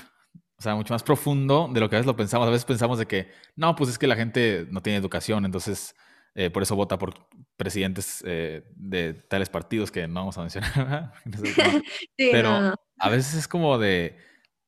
o 0.57 0.61
sea, 0.61 0.75
mucho 0.75 0.93
más 0.93 1.03
profundo 1.03 1.69
de 1.71 1.79
lo 1.79 1.89
que 1.89 1.95
a 1.95 1.99
veces 1.99 2.07
lo 2.07 2.17
pensamos. 2.17 2.47
A 2.47 2.51
veces 2.51 2.65
pensamos 2.65 2.99
de 2.99 3.07
que, 3.07 3.31
no, 3.55 3.75
pues 3.77 3.89
es 3.89 3.97
que 3.97 4.07
la 4.07 4.17
gente 4.17 4.67
no 4.69 4.81
tiene 4.81 4.97
educación, 4.97 5.45
entonces 5.45 5.95
eh, 6.33 6.49
por 6.49 6.63
eso 6.63 6.75
vota 6.75 6.97
por 6.97 7.27
presidentes 7.57 8.23
eh, 8.25 8.63
de 8.75 9.13
tales 9.13 9.49
partidos 9.49 9.91
que 9.91 10.07
no 10.07 10.21
vamos 10.21 10.37
a 10.37 10.41
mencionar. 10.41 11.13
Pero 12.17 12.75
a 12.97 13.09
veces 13.09 13.35
es 13.35 13.47
como 13.47 13.77
de, 13.77 14.17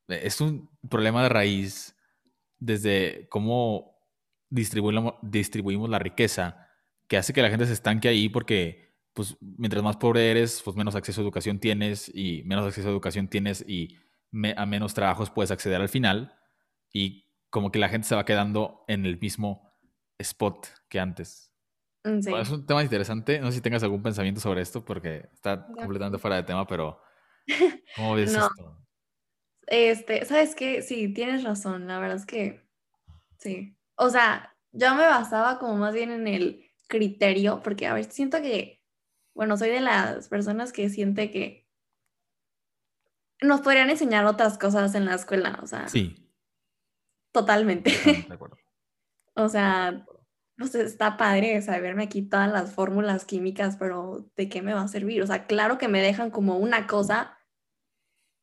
es 0.08 0.42
un 0.42 0.70
problema 0.90 1.24
de 1.24 1.30
raíz 1.30 1.96
desde 2.60 3.28
cómo 3.30 3.98
distribuimos, 4.50 5.16
distribuimos 5.22 5.90
la 5.90 6.00
riqueza 6.00 6.68
que 7.08 7.18
hace 7.18 7.34
que 7.34 7.42
la 7.42 7.50
gente 7.50 7.66
se 7.66 7.74
estanque 7.74 8.08
ahí 8.08 8.30
porque 8.30 8.94
pues 9.14 9.38
mientras 9.40 9.84
más 9.84 9.98
pobre 9.98 10.32
eres, 10.32 10.62
pues 10.64 10.76
menos 10.76 10.96
acceso 10.96 11.22
a 11.22 11.24
educación 11.24 11.60
tienes 11.60 12.12
y 12.14 12.42
menos 12.46 12.66
acceso 12.66 12.88
a 12.88 12.92
educación 12.92 13.28
tienes 13.28 13.64
y 13.68 13.98
a 14.56 14.66
menos 14.66 14.94
trabajos 14.94 15.30
puedes 15.30 15.52
acceder 15.52 15.80
al 15.80 15.90
final 15.90 16.36
y 16.92 17.28
como 17.50 17.72
que 17.72 17.80
la 17.80 17.90
gente 17.90 18.08
se 18.08 18.16
va 18.16 18.26
quedando 18.26 18.84
en 18.88 19.06
el 19.06 19.20
mismo 19.20 19.72
spot 20.18 20.68
que 20.90 21.00
antes. 21.00 21.53
Mm, 22.04 22.36
es 22.36 22.50
un 22.50 22.66
tema 22.66 22.84
interesante. 22.84 23.40
No 23.40 23.48
sé 23.48 23.54
si 23.54 23.62
tengas 23.62 23.84
algún 23.84 24.04
pensamiento 24.04 24.42
sobre 24.42 24.62
esto, 24.62 24.84
porque 24.84 25.30
está 25.34 25.66
completamente 25.68 26.18
fuera 26.18 26.36
de 26.36 26.44
tema, 26.44 26.68
pero 26.68 27.02
¿cómo 27.96 28.16
ves 28.16 28.34
esto? 28.34 28.50
Este, 29.68 30.26
¿sabes 30.26 30.56
qué? 30.56 30.82
Sí, 30.82 31.14
tienes 31.14 31.44
razón. 31.44 31.88
La 31.88 32.00
verdad 32.00 32.18
es 32.18 32.26
que 32.26 32.68
sí. 33.38 33.78
O 33.96 34.10
sea, 34.10 34.56
yo 34.72 34.96
me 34.96 35.06
basaba 35.06 35.60
como 35.60 35.78
más 35.78 35.94
bien 35.94 36.12
en 36.12 36.28
el 36.28 36.72
criterio, 36.88 37.62
porque 37.64 37.88
a 37.88 37.94
ver, 37.94 38.06
siento 38.06 38.42
que, 38.42 38.84
bueno, 39.34 39.56
soy 39.56 39.70
de 39.70 39.82
las 39.82 40.28
personas 40.28 40.74
que 40.74 40.90
siente 40.90 41.32
que 41.32 41.64
nos 43.42 43.62
podrían 43.62 43.90
enseñar 43.90 44.26
otras 44.26 44.58
cosas 44.58 44.94
en 44.96 45.06
la 45.06 45.16
escuela, 45.16 45.60
o 45.62 45.68
sea. 45.68 45.88
Sí. 45.88 46.32
Totalmente. 47.32 47.92
De 48.28 48.34
acuerdo. 48.34 48.58
o 49.36 49.50
sea, 49.50 50.06
pues 50.58 50.76
está 50.76 51.18
padre 51.18 51.62
saberme 51.62 52.04
aquí 52.04 52.22
todas 52.22 52.52
las 52.52 52.74
fórmulas 52.74 53.26
químicas, 53.26 53.76
pero 53.78 54.30
¿de 54.36 54.50
qué 54.50 54.62
me 54.62 54.74
va 54.74 54.82
a 54.82 54.88
servir? 54.88 55.22
O 55.22 55.28
sea, 55.28 55.46
claro 55.46 55.78
que 55.78 55.88
me 55.88 56.02
dejan 56.02 56.32
como 56.32 56.58
una 56.58 56.88
cosa, 56.88 57.38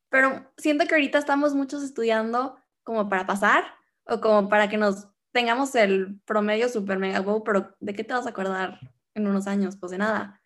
pero 0.09 0.53
siento 0.57 0.87
que 0.87 0.94
ahorita 0.94 1.18
estamos 1.18 1.55
muchos 1.55 1.83
estudiando 1.83 2.57
como 2.83 3.09
para 3.09 3.27
pasar 3.27 3.64
o 4.05 4.20
como 4.20 4.49
para 4.49 4.68
que 4.68 4.77
nos 4.77 5.09
tengamos 5.33 5.75
el 5.77 6.20
promedio 6.25 6.68
super 6.68 6.99
mega 6.99 7.20
wow, 7.20 7.44
pero 7.44 7.77
¿de 7.79 7.94
qué 7.94 8.03
te 8.03 8.12
vas 8.12 8.27
a 8.27 8.31
acordar 8.31 8.81
en 9.14 9.29
unos 9.29 9.46
años? 9.46 9.77
Pues 9.77 9.92
de 9.92 9.99
nada. 9.99 10.40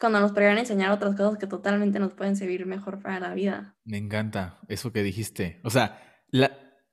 Cuando 0.00 0.18
nos 0.18 0.32
podrían 0.32 0.58
enseñar 0.58 0.90
otras 0.90 1.14
cosas 1.14 1.38
que 1.38 1.46
totalmente 1.46 1.98
nos 1.98 2.14
pueden 2.14 2.34
servir 2.34 2.66
mejor 2.66 3.00
para 3.00 3.20
la 3.20 3.34
vida. 3.34 3.76
Me 3.84 3.98
encanta 3.98 4.58
eso 4.66 4.92
que 4.92 5.02
dijiste. 5.02 5.60
O 5.62 5.70
sea, 5.70 6.00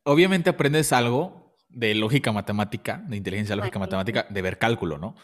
obviamente 0.04 0.52
aprendes 0.52 0.94
algo 0.94 1.43
de 1.74 1.96
lógica 1.96 2.32
matemática, 2.32 3.04
de 3.08 3.18
inteligencia 3.18 3.56
lógica 3.56 3.80
matemática, 3.80 4.28
de 4.30 4.42
ver 4.42 4.58
cálculo, 4.58 4.98
¿no? 4.98 5.16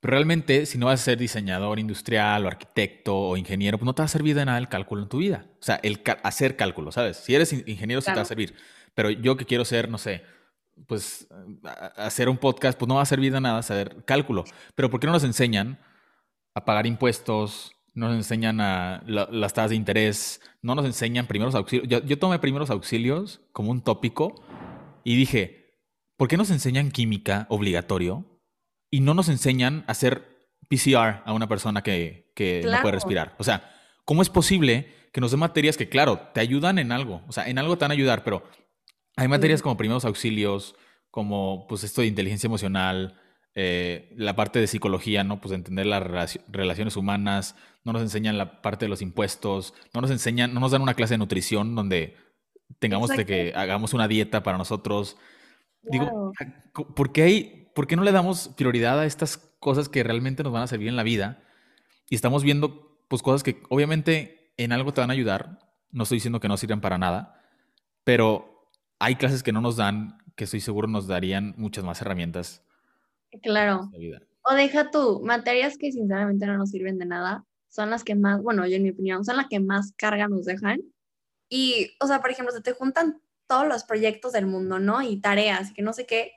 Pero 0.00 0.12
realmente, 0.12 0.64
si 0.66 0.78
no 0.78 0.86
vas 0.86 1.00
a 1.00 1.04
ser 1.04 1.18
diseñador 1.18 1.80
industrial 1.80 2.44
o 2.44 2.48
arquitecto 2.48 3.16
o 3.16 3.36
ingeniero, 3.36 3.78
pues 3.78 3.86
no 3.86 3.94
te 3.94 4.02
va 4.02 4.06
a 4.06 4.08
servir 4.08 4.36
de 4.36 4.44
nada 4.44 4.58
el 4.58 4.68
cálculo 4.68 5.02
en 5.02 5.08
tu 5.08 5.18
vida. 5.18 5.46
O 5.60 5.62
sea, 5.62 5.80
el 5.82 6.00
hacer 6.22 6.56
cálculo, 6.56 6.92
¿sabes? 6.92 7.16
Si 7.16 7.34
eres 7.34 7.52
ingeniero, 7.66 8.00
sí 8.00 8.06
te 8.06 8.16
va 8.16 8.22
a 8.22 8.24
servir. 8.24 8.54
Pero 8.94 9.10
yo 9.10 9.36
que 9.36 9.44
quiero 9.44 9.64
ser, 9.64 9.88
no 9.88 9.98
sé, 9.98 10.22
pues 10.86 11.26
hacer 11.96 12.28
un 12.28 12.38
podcast, 12.38 12.78
pues 12.78 12.88
no 12.88 12.94
va 12.94 13.02
a 13.02 13.06
servir 13.06 13.32
de 13.32 13.40
nada 13.40 13.62
saber 13.62 14.04
cálculo. 14.04 14.44
Pero 14.76 14.88
¿por 14.88 15.00
qué 15.00 15.08
no 15.08 15.14
nos 15.14 15.24
enseñan 15.24 15.80
a 16.54 16.64
pagar 16.64 16.86
impuestos? 16.86 17.72
No 17.92 18.06
nos 18.06 18.16
enseñan 18.16 18.60
a 18.60 19.02
las 19.06 19.52
tasas 19.52 19.70
de 19.70 19.76
interés, 19.76 20.40
no 20.62 20.76
nos 20.76 20.86
enseñan 20.86 21.26
primeros 21.26 21.56
auxilios. 21.56 21.88
Yo, 21.88 22.04
yo 22.04 22.18
tomé 22.20 22.38
primeros 22.38 22.70
auxilios 22.70 23.40
como 23.50 23.72
un 23.72 23.82
tópico 23.82 24.44
y 25.02 25.16
dije, 25.16 25.57
¿por 26.18 26.28
qué 26.28 26.36
nos 26.36 26.50
enseñan 26.50 26.90
química 26.90 27.46
obligatorio 27.48 28.26
y 28.90 29.00
no 29.00 29.14
nos 29.14 29.30
enseñan 29.30 29.84
a 29.86 29.92
hacer 29.92 30.50
PCR 30.68 31.22
a 31.24 31.32
una 31.32 31.48
persona 31.48 31.82
que, 31.82 32.34
no 32.64 32.82
puede 32.82 32.92
respirar? 32.92 33.34
O 33.38 33.44
sea, 33.44 33.72
¿cómo 34.04 34.20
es 34.20 34.28
posible 34.28 34.92
que 35.12 35.22
nos 35.22 35.30
den 35.30 35.40
materias 35.40 35.78
que, 35.78 35.88
claro, 35.88 36.18
te 36.34 36.40
ayudan 36.40 36.78
en 36.78 36.92
algo? 36.92 37.22
O 37.28 37.32
sea, 37.32 37.48
en 37.48 37.58
algo 37.58 37.78
te 37.78 37.84
van 37.84 37.92
a 37.92 37.94
ayudar, 37.94 38.24
pero 38.24 38.42
hay 39.16 39.28
materias 39.28 39.62
como 39.62 39.76
primeros 39.76 40.04
auxilios, 40.04 40.74
como 41.10 41.66
pues 41.68 41.84
esto 41.84 42.02
de 42.02 42.08
inteligencia 42.08 42.48
emocional, 42.48 43.18
eh, 43.54 44.12
la 44.16 44.34
parte 44.36 44.58
de 44.58 44.66
psicología, 44.66 45.24
¿no? 45.24 45.40
Pues 45.40 45.50
de 45.50 45.56
entender 45.56 45.86
las 45.86 46.38
relaciones 46.48 46.96
humanas, 46.96 47.54
no 47.84 47.92
nos 47.92 48.02
enseñan 48.02 48.38
la 48.38 48.60
parte 48.60 48.86
de 48.86 48.88
los 48.88 49.02
impuestos, 49.02 49.72
no 49.94 50.00
nos 50.00 50.10
enseñan, 50.10 50.52
no 50.52 50.60
nos 50.60 50.72
dan 50.72 50.82
una 50.82 50.94
clase 50.94 51.14
de 51.14 51.18
nutrición 51.18 51.76
donde 51.76 52.16
tengamos 52.80 53.08
de 53.10 53.24
que 53.24 53.52
hagamos 53.54 53.94
una 53.94 54.08
dieta 54.08 54.42
para 54.42 54.58
nosotros. 54.58 55.16
Digo, 55.90 56.32
¿por 56.94 57.12
qué, 57.12 57.22
hay, 57.22 57.70
¿por 57.74 57.86
qué 57.86 57.96
no 57.96 58.02
le 58.02 58.12
damos 58.12 58.48
prioridad 58.48 58.98
a 59.00 59.06
estas 59.06 59.36
cosas 59.36 59.88
que 59.88 60.02
realmente 60.02 60.42
nos 60.42 60.52
van 60.52 60.62
a 60.62 60.66
servir 60.66 60.88
en 60.88 60.96
la 60.96 61.02
vida? 61.02 61.42
Y 62.08 62.14
estamos 62.14 62.42
viendo, 62.42 62.98
pues, 63.08 63.22
cosas 63.22 63.42
que 63.42 63.62
obviamente 63.68 64.52
en 64.56 64.72
algo 64.72 64.92
te 64.92 65.00
van 65.00 65.10
a 65.10 65.14
ayudar. 65.14 65.58
No 65.90 66.02
estoy 66.02 66.16
diciendo 66.16 66.40
que 66.40 66.48
no 66.48 66.56
sirven 66.56 66.80
para 66.80 66.98
nada, 66.98 67.40
pero 68.04 68.70
hay 68.98 69.16
clases 69.16 69.42
que 69.42 69.52
no 69.52 69.60
nos 69.60 69.76
dan, 69.76 70.18
que 70.36 70.44
estoy 70.44 70.60
seguro 70.60 70.88
nos 70.88 71.06
darían 71.06 71.54
muchas 71.56 71.84
más 71.84 72.00
herramientas. 72.00 72.62
Claro. 73.42 73.90
O 74.42 74.54
deja 74.54 74.90
tú, 74.90 75.20
materias 75.24 75.76
que 75.78 75.92
sinceramente 75.92 76.46
no 76.46 76.56
nos 76.56 76.70
sirven 76.70 76.98
de 76.98 77.06
nada, 77.06 77.44
son 77.68 77.90
las 77.90 78.02
que 78.02 78.14
más, 78.14 78.42
bueno, 78.42 78.66
yo 78.66 78.76
en 78.76 78.82
mi 78.82 78.90
opinión, 78.90 79.24
son 79.24 79.36
las 79.36 79.46
que 79.48 79.60
más 79.60 79.92
carga 79.96 80.28
nos 80.28 80.46
dejan. 80.46 80.80
Y, 81.48 81.90
o 82.00 82.06
sea, 82.06 82.20
por 82.20 82.30
ejemplo, 82.30 82.54
se 82.54 82.62
te 82.62 82.72
juntan 82.72 83.20
todos 83.48 83.66
los 83.66 83.82
proyectos 83.84 84.32
del 84.32 84.46
mundo, 84.46 84.78
¿no? 84.78 85.02
Y 85.02 85.20
tareas, 85.20 85.72
que 85.72 85.82
no 85.82 85.92
sé 85.92 86.06
qué. 86.06 86.32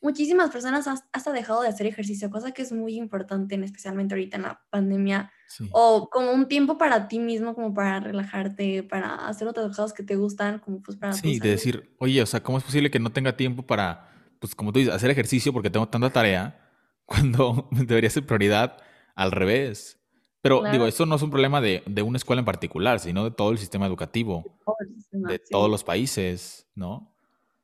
Muchísimas 0.00 0.50
personas 0.50 0.86
hasta 0.86 1.32
dejado 1.32 1.62
de 1.62 1.68
hacer 1.68 1.86
ejercicio, 1.86 2.30
cosa 2.30 2.52
que 2.52 2.62
es 2.62 2.72
muy 2.72 2.96
importante, 2.96 3.54
especialmente 3.54 4.14
ahorita 4.14 4.36
en 4.36 4.42
la 4.42 4.62
pandemia, 4.70 5.32
O 5.70 6.10
como 6.10 6.32
un 6.32 6.48
tiempo 6.48 6.76
para 6.76 7.06
ti 7.06 7.18
mismo, 7.20 7.54
como 7.54 7.72
para 7.72 8.00
relajarte, 8.00 8.82
para 8.82 9.28
hacer 9.28 9.46
otras 9.46 9.68
cosas 9.68 9.92
que 9.92 10.02
te 10.02 10.16
gustan, 10.16 10.58
como 10.58 10.82
pues 10.82 10.98
para... 10.98 11.12
Sí, 11.12 11.38
de 11.38 11.50
decir, 11.50 11.94
oye, 11.98 12.20
o 12.20 12.26
sea, 12.26 12.42
¿cómo 12.42 12.58
es 12.58 12.64
posible 12.64 12.90
que 12.90 12.98
no 12.98 13.12
tenga 13.12 13.36
tiempo 13.36 13.62
para, 13.62 14.08
pues 14.40 14.54
como 14.54 14.72
tú 14.72 14.80
dices, 14.80 14.94
hacer 14.94 15.10
ejercicio 15.10 15.52
porque 15.52 15.70
tengo 15.70 15.88
tanta 15.88 16.10
tarea 16.10 16.60
cuando 17.06 17.68
debería 17.70 18.10
ser 18.10 18.26
prioridad 18.26 18.76
al 19.14 19.30
revés? 19.32 20.03
Pero 20.44 20.62
digo, 20.70 20.86
eso 20.86 21.06
no 21.06 21.16
es 21.16 21.22
un 21.22 21.30
problema 21.30 21.62
de, 21.62 21.82
de, 21.86 22.02
una 22.02 22.18
escuela 22.18 22.40
en 22.40 22.44
particular, 22.44 23.00
sino 23.00 23.24
de 23.24 23.30
todo 23.30 23.50
el 23.50 23.56
sistema 23.56 23.86
educativo, 23.86 24.44
de 25.10 25.38
todos 25.38 25.70
los 25.70 25.82
países, 25.82 26.68
¿no? 26.74 27.10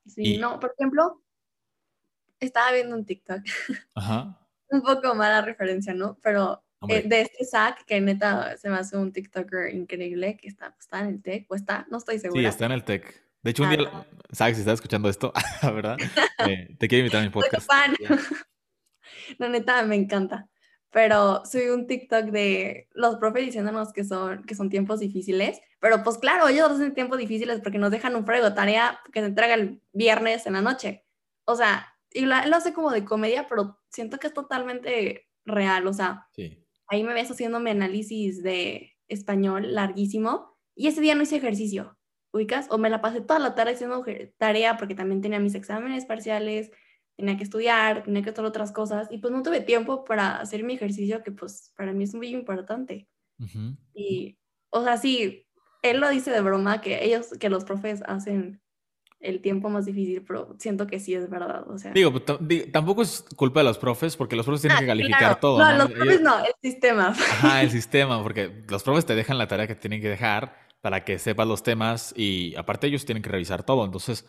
Sí, 0.07 0.39
no, 0.39 0.59
por 0.59 0.73
ejemplo, 0.75 1.21
estaba 2.39 2.73
viendo 2.73 2.97
un 2.97 3.05
TikTok. 3.05 3.43
Ajá. 3.95 4.35
un 4.71 4.81
poco 4.81 5.15
mala 5.15 5.43
referencia, 5.43 5.93
¿no? 5.93 6.17
Pero 6.23 6.63
eh, 6.89 7.03
de 7.07 7.21
este 7.21 7.45
Zach, 7.45 7.85
que 7.85 8.01
neta 8.01 8.57
se 8.57 8.71
me 8.71 8.79
hace 8.79 8.97
un 8.97 9.13
TikToker 9.13 9.75
increíble, 9.75 10.39
que 10.39 10.49
está, 10.49 10.71
pues, 10.71 10.87
está 10.87 11.01
en 11.01 11.09
el 11.09 11.23
tech, 11.23 11.45
o 11.51 11.57
está, 11.57 11.87
no 11.91 11.99
estoy 11.99 12.19
segura. 12.19 12.41
Sí, 12.41 12.47
está 12.47 12.65
en 12.65 12.73
el 12.73 12.85
tech. 12.85 13.15
De 13.43 13.51
hecho, 13.51 13.65
un 13.65 13.77
día, 13.77 14.07
Zach, 14.35 14.55
si 14.55 14.61
estás 14.61 14.77
escuchando 14.77 15.11
esto, 15.11 15.35
¿verdad? 15.63 15.99
Eh, 16.49 16.75
te 16.79 16.89
quiero 16.89 17.01
invitar 17.01 17.21
a 17.21 17.25
mi 17.25 17.31
podcast. 17.31 17.67
Fan. 17.67 17.95
no, 19.39 19.51
neta, 19.51 19.83
me 19.83 19.97
encanta 19.97 20.50
pero 20.91 21.45
soy 21.45 21.69
un 21.69 21.87
TikTok 21.87 22.27
de 22.27 22.89
los 22.93 23.17
profes 23.17 23.47
diciéndonos 23.47 23.93
que 23.93 24.05
son, 24.05 24.45
que 24.45 24.55
son 24.55 24.71
tiempos 24.71 25.01
difíciles, 25.01 25.61
pero 25.79 26.03
pues 26.03 26.19
claro, 26.19 26.49
ellos 26.49 26.71
hacen 26.71 26.95
tiempos 26.95 27.19
difíciles 27.19 27.61
porque 27.61 27.79
nos 27.79 27.91
dejan 27.91 28.17
un 28.17 28.27
frego 28.27 28.55
tarea 28.55 29.01
que 29.13 29.21
se 29.21 29.27
entrega 29.27 29.55
el 29.55 29.81
viernes 29.93 30.47
en 30.47 30.55
la 30.55 30.63
noche. 30.63 31.05
O 31.45 31.55
sea, 31.57 31.95
y 32.13 32.23
lo, 32.23 32.35
hace 32.35 32.73
como 32.73 32.91
de 32.91 33.05
comedia, 33.05 33.47
pero 33.49 33.79
siento 33.89 34.19
que 34.19 34.27
es 34.27 34.35
totalmente 34.35 35.29
real, 35.45 35.87
o 35.87 35.93
sea, 35.93 36.29
ahí 36.89 37.05
me 37.05 37.15
ves 37.15 37.31
haciéndome 37.31 37.71
análisis 37.71 38.43
de 38.43 38.97
español 39.09 39.75
larguísimo 39.75 40.57
y 40.75 40.89
ese 40.89 41.01
día 41.01 41.15
no 41.15 41.23
hice 41.23 41.37
ejercicio, 41.37 41.97
¿ubicas? 42.33 42.67
O 42.71 42.79
me 42.79 42.91
la 42.91 43.01
pasé 43.01 43.21
toda 43.21 43.39
la 43.39 43.55
tarde 43.55 43.73
haciendo 43.73 44.05
tarea 44.39 44.77
porque 44.77 44.95
también 44.95 45.21
tenía 45.21 45.39
mis 45.39 45.55
exámenes 45.55 46.05
parciales, 46.05 46.71
tenía 47.21 47.37
que 47.37 47.45
estudiar, 47.45 48.03
tenía 48.03 48.23
que 48.23 48.31
hacer 48.31 48.45
otras 48.45 48.73
cosas 48.73 49.09
y 49.11 49.19
pues 49.19 49.33
no 49.33 49.43
tuve 49.43 49.61
tiempo 49.61 50.05
para 50.05 50.41
hacer 50.41 50.65
mi 50.65 50.75
ejercicio 50.75 51.23
que 51.23 51.31
pues 51.31 51.73
para 51.77 51.93
mí 51.93 52.05
es 52.05 52.15
muy 52.15 52.29
importante. 52.29 53.09
Y, 53.95 54.39
o 54.71 54.83
sea, 54.83 54.97
sí, 54.97 55.47
él 55.83 56.01
lo 56.01 56.11
dice 56.11 56.31
de 56.31 56.41
broma 56.41 56.81
que 56.81 57.05
ellos, 57.05 57.29
que 57.39 57.49
los 57.49 57.65
profes 57.65 58.03
hacen 58.07 58.61
el 59.19 59.43
tiempo 59.43 59.69
más 59.69 59.85
difícil, 59.85 60.23
pero 60.27 60.57
siento 60.59 60.87
que 60.87 60.99
sí 60.99 61.15
es 61.15 61.29
verdad, 61.29 61.71
o 61.71 61.79
sea. 61.79 61.93
Digo, 61.93 62.23
tampoco 62.73 63.03
es 63.03 63.25
culpa 63.37 63.61
de 63.61 63.65
los 63.65 63.79
profes 63.79 64.17
porque 64.17 64.37
los 64.37 64.47
profes 64.47 64.63
tienen 64.63 64.79
que 64.79 64.85
ah, 64.85 64.89
calificar 64.89 65.41
todo. 65.41 65.59
No, 65.59 65.73
los 65.77 65.91
profes 65.91 66.21
no, 66.23 66.39
el 66.39 66.55
sistema. 66.63 67.09
Ajá, 67.09 67.63
el 67.63 67.71
sistema, 67.71 68.23
porque 68.23 68.65
los 68.69 68.83
profes 68.83 69.05
te 69.05 69.15
dejan 69.15 69.37
la 69.37 69.47
tarea 69.47 69.67
que 69.67 69.75
tienen 69.75 70.01
que 70.01 70.09
dejar 70.09 70.57
para 70.81 71.05
que 71.05 71.19
sepas 71.19 71.47
los 71.47 71.63
temas 71.63 72.15
y 72.17 72.55
aparte 72.57 72.87
ellos 72.87 73.05
tienen 73.05 73.23
que 73.23 73.29
revisar 73.29 73.63
todo, 73.63 73.85
entonces 73.85 74.27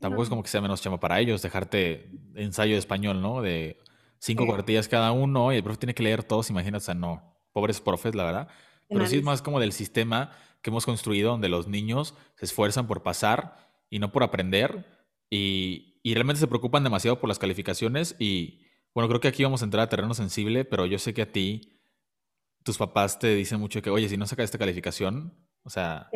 Tampoco 0.00 0.22
es 0.22 0.28
como 0.28 0.42
que 0.42 0.48
sea 0.48 0.60
menos 0.60 0.82
chama 0.82 1.00
para 1.00 1.20
ellos 1.20 1.42
dejarte 1.42 2.10
ensayo 2.34 2.72
de 2.72 2.78
español, 2.78 3.22
¿no? 3.22 3.42
De 3.42 3.78
cinco 4.18 4.46
cuartillas 4.46 4.88
cada 4.88 5.12
uno 5.12 5.52
y 5.52 5.56
el 5.56 5.62
profe 5.62 5.78
tiene 5.78 5.94
que 5.94 6.02
leer 6.02 6.24
todos, 6.24 6.50
imagínate, 6.50 6.82
o 6.82 6.86
sea, 6.86 6.94
no, 6.94 7.36
pobres 7.52 7.80
profes, 7.80 8.14
la 8.14 8.24
verdad. 8.24 8.48
Pero 8.88 9.06
sí 9.06 9.16
es 9.16 9.22
más 9.22 9.42
como 9.42 9.58
del 9.58 9.72
sistema 9.72 10.30
que 10.62 10.70
hemos 10.70 10.84
construido 10.84 11.30
donde 11.30 11.48
los 11.48 11.66
niños 11.66 12.14
se 12.36 12.44
esfuerzan 12.44 12.86
por 12.86 13.02
pasar 13.02 13.56
y 13.90 13.98
no 13.98 14.12
por 14.12 14.22
aprender 14.22 14.86
y, 15.30 16.00
y 16.02 16.14
realmente 16.14 16.40
se 16.40 16.46
preocupan 16.46 16.84
demasiado 16.84 17.18
por 17.18 17.28
las 17.28 17.38
calificaciones 17.38 18.14
y 18.18 18.66
bueno, 18.94 19.08
creo 19.08 19.20
que 19.20 19.28
aquí 19.28 19.44
vamos 19.44 19.60
a 19.60 19.66
entrar 19.66 19.82
a 19.82 19.88
terreno 19.90 20.14
sensible, 20.14 20.64
pero 20.64 20.86
yo 20.86 20.98
sé 20.98 21.12
que 21.12 21.22
a 21.22 21.30
ti 21.30 21.82
tus 22.62 22.78
papás 22.78 23.18
te 23.18 23.34
dicen 23.34 23.60
mucho 23.60 23.82
que, 23.82 23.90
oye, 23.90 24.08
si 24.08 24.16
no 24.16 24.26
sacas 24.26 24.44
esta 24.44 24.56
calificación, 24.56 25.34
o 25.66 25.70
sea, 25.70 26.08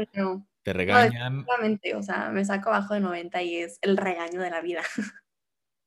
te 0.63 0.73
regañan. 0.73 1.45
No, 1.45 1.99
o 1.99 2.03
sea, 2.03 2.31
me 2.31 2.45
saco 2.45 2.71
abajo 2.71 2.95
de 2.95 3.01
90 3.01 3.43
y 3.43 3.57
es 3.57 3.79
el 3.83 3.97
regaño 3.97 4.41
de 4.41 4.51
la 4.51 4.61
vida. 4.61 4.83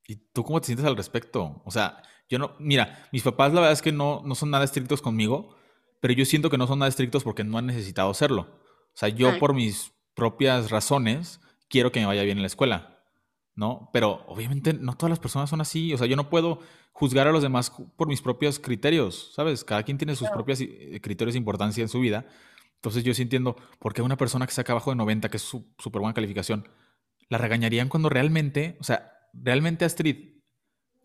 ¿Y 0.07 0.17
tú 0.17 0.43
cómo 0.43 0.59
te 0.59 0.67
sientes 0.67 0.85
al 0.85 0.97
respecto? 0.97 1.61
O 1.65 1.71
sea, 1.71 2.03
yo 2.27 2.37
no, 2.37 2.55
mira, 2.59 3.07
mis 3.11 3.23
papás 3.23 3.53
la 3.53 3.61
verdad 3.61 3.73
es 3.73 3.81
que 3.81 3.93
no, 3.93 4.21
no 4.25 4.35
son 4.35 4.51
nada 4.51 4.65
estrictos 4.65 5.01
conmigo, 5.01 5.55
pero 6.01 6.13
yo 6.13 6.25
siento 6.25 6.49
que 6.49 6.57
no 6.57 6.67
son 6.67 6.79
nada 6.79 6.89
estrictos 6.89 7.23
porque 7.23 7.45
no 7.45 7.57
han 7.57 7.67
necesitado 7.67 8.13
serlo. 8.13 8.41
O 8.41 8.97
sea, 8.97 9.09
yo 9.09 9.39
por 9.39 9.53
mis 9.53 9.93
propias 10.13 10.69
razones 10.69 11.39
quiero 11.69 11.91
que 11.91 12.01
me 12.01 12.05
vaya 12.05 12.23
bien 12.23 12.37
en 12.37 12.43
la 12.43 12.47
escuela. 12.47 12.93
¿no? 13.55 13.89
Pero 13.93 14.23
obviamente 14.27 14.73
no 14.73 14.95
todas 14.95 15.11
las 15.11 15.19
personas 15.19 15.49
son 15.49 15.61
así, 15.61 15.93
o 15.93 15.97
sea, 15.97 16.07
yo 16.07 16.15
no 16.15 16.29
puedo 16.29 16.59
juzgar 16.91 17.27
a 17.27 17.31
los 17.31 17.43
demás 17.43 17.71
por 17.95 18.07
mis 18.07 18.21
propios 18.21 18.59
criterios, 18.59 19.31
¿sabes? 19.35 19.63
Cada 19.63 19.83
quien 19.83 19.97
tiene 19.97 20.15
sus 20.15 20.29
propios 20.29 20.61
eh, 20.61 20.99
criterios 21.01 21.33
de 21.33 21.39
importancia 21.39 21.81
en 21.81 21.89
su 21.89 21.99
vida. 21.99 22.25
Entonces 22.83 23.05
yo 23.05 23.13
sí 23.13 23.21
entiendo 23.21 23.55
por 23.79 23.93
qué 23.93 24.01
una 24.01 24.17
persona 24.17 24.45
que 24.45 24.51
saca 24.51 24.73
abajo 24.73 24.89
de 24.89 24.97
90, 24.97 25.29
que 25.29 25.37
es 25.37 25.43
súper 25.43 26.01
buena 26.01 26.13
calificación, 26.13 26.67
la 27.29 27.37
regañarían 27.37 27.87
cuando 27.87 28.09
realmente, 28.09 28.75
o 28.81 28.83
sea, 28.83 29.09
realmente 29.31 29.85
Astrid, 29.85 30.41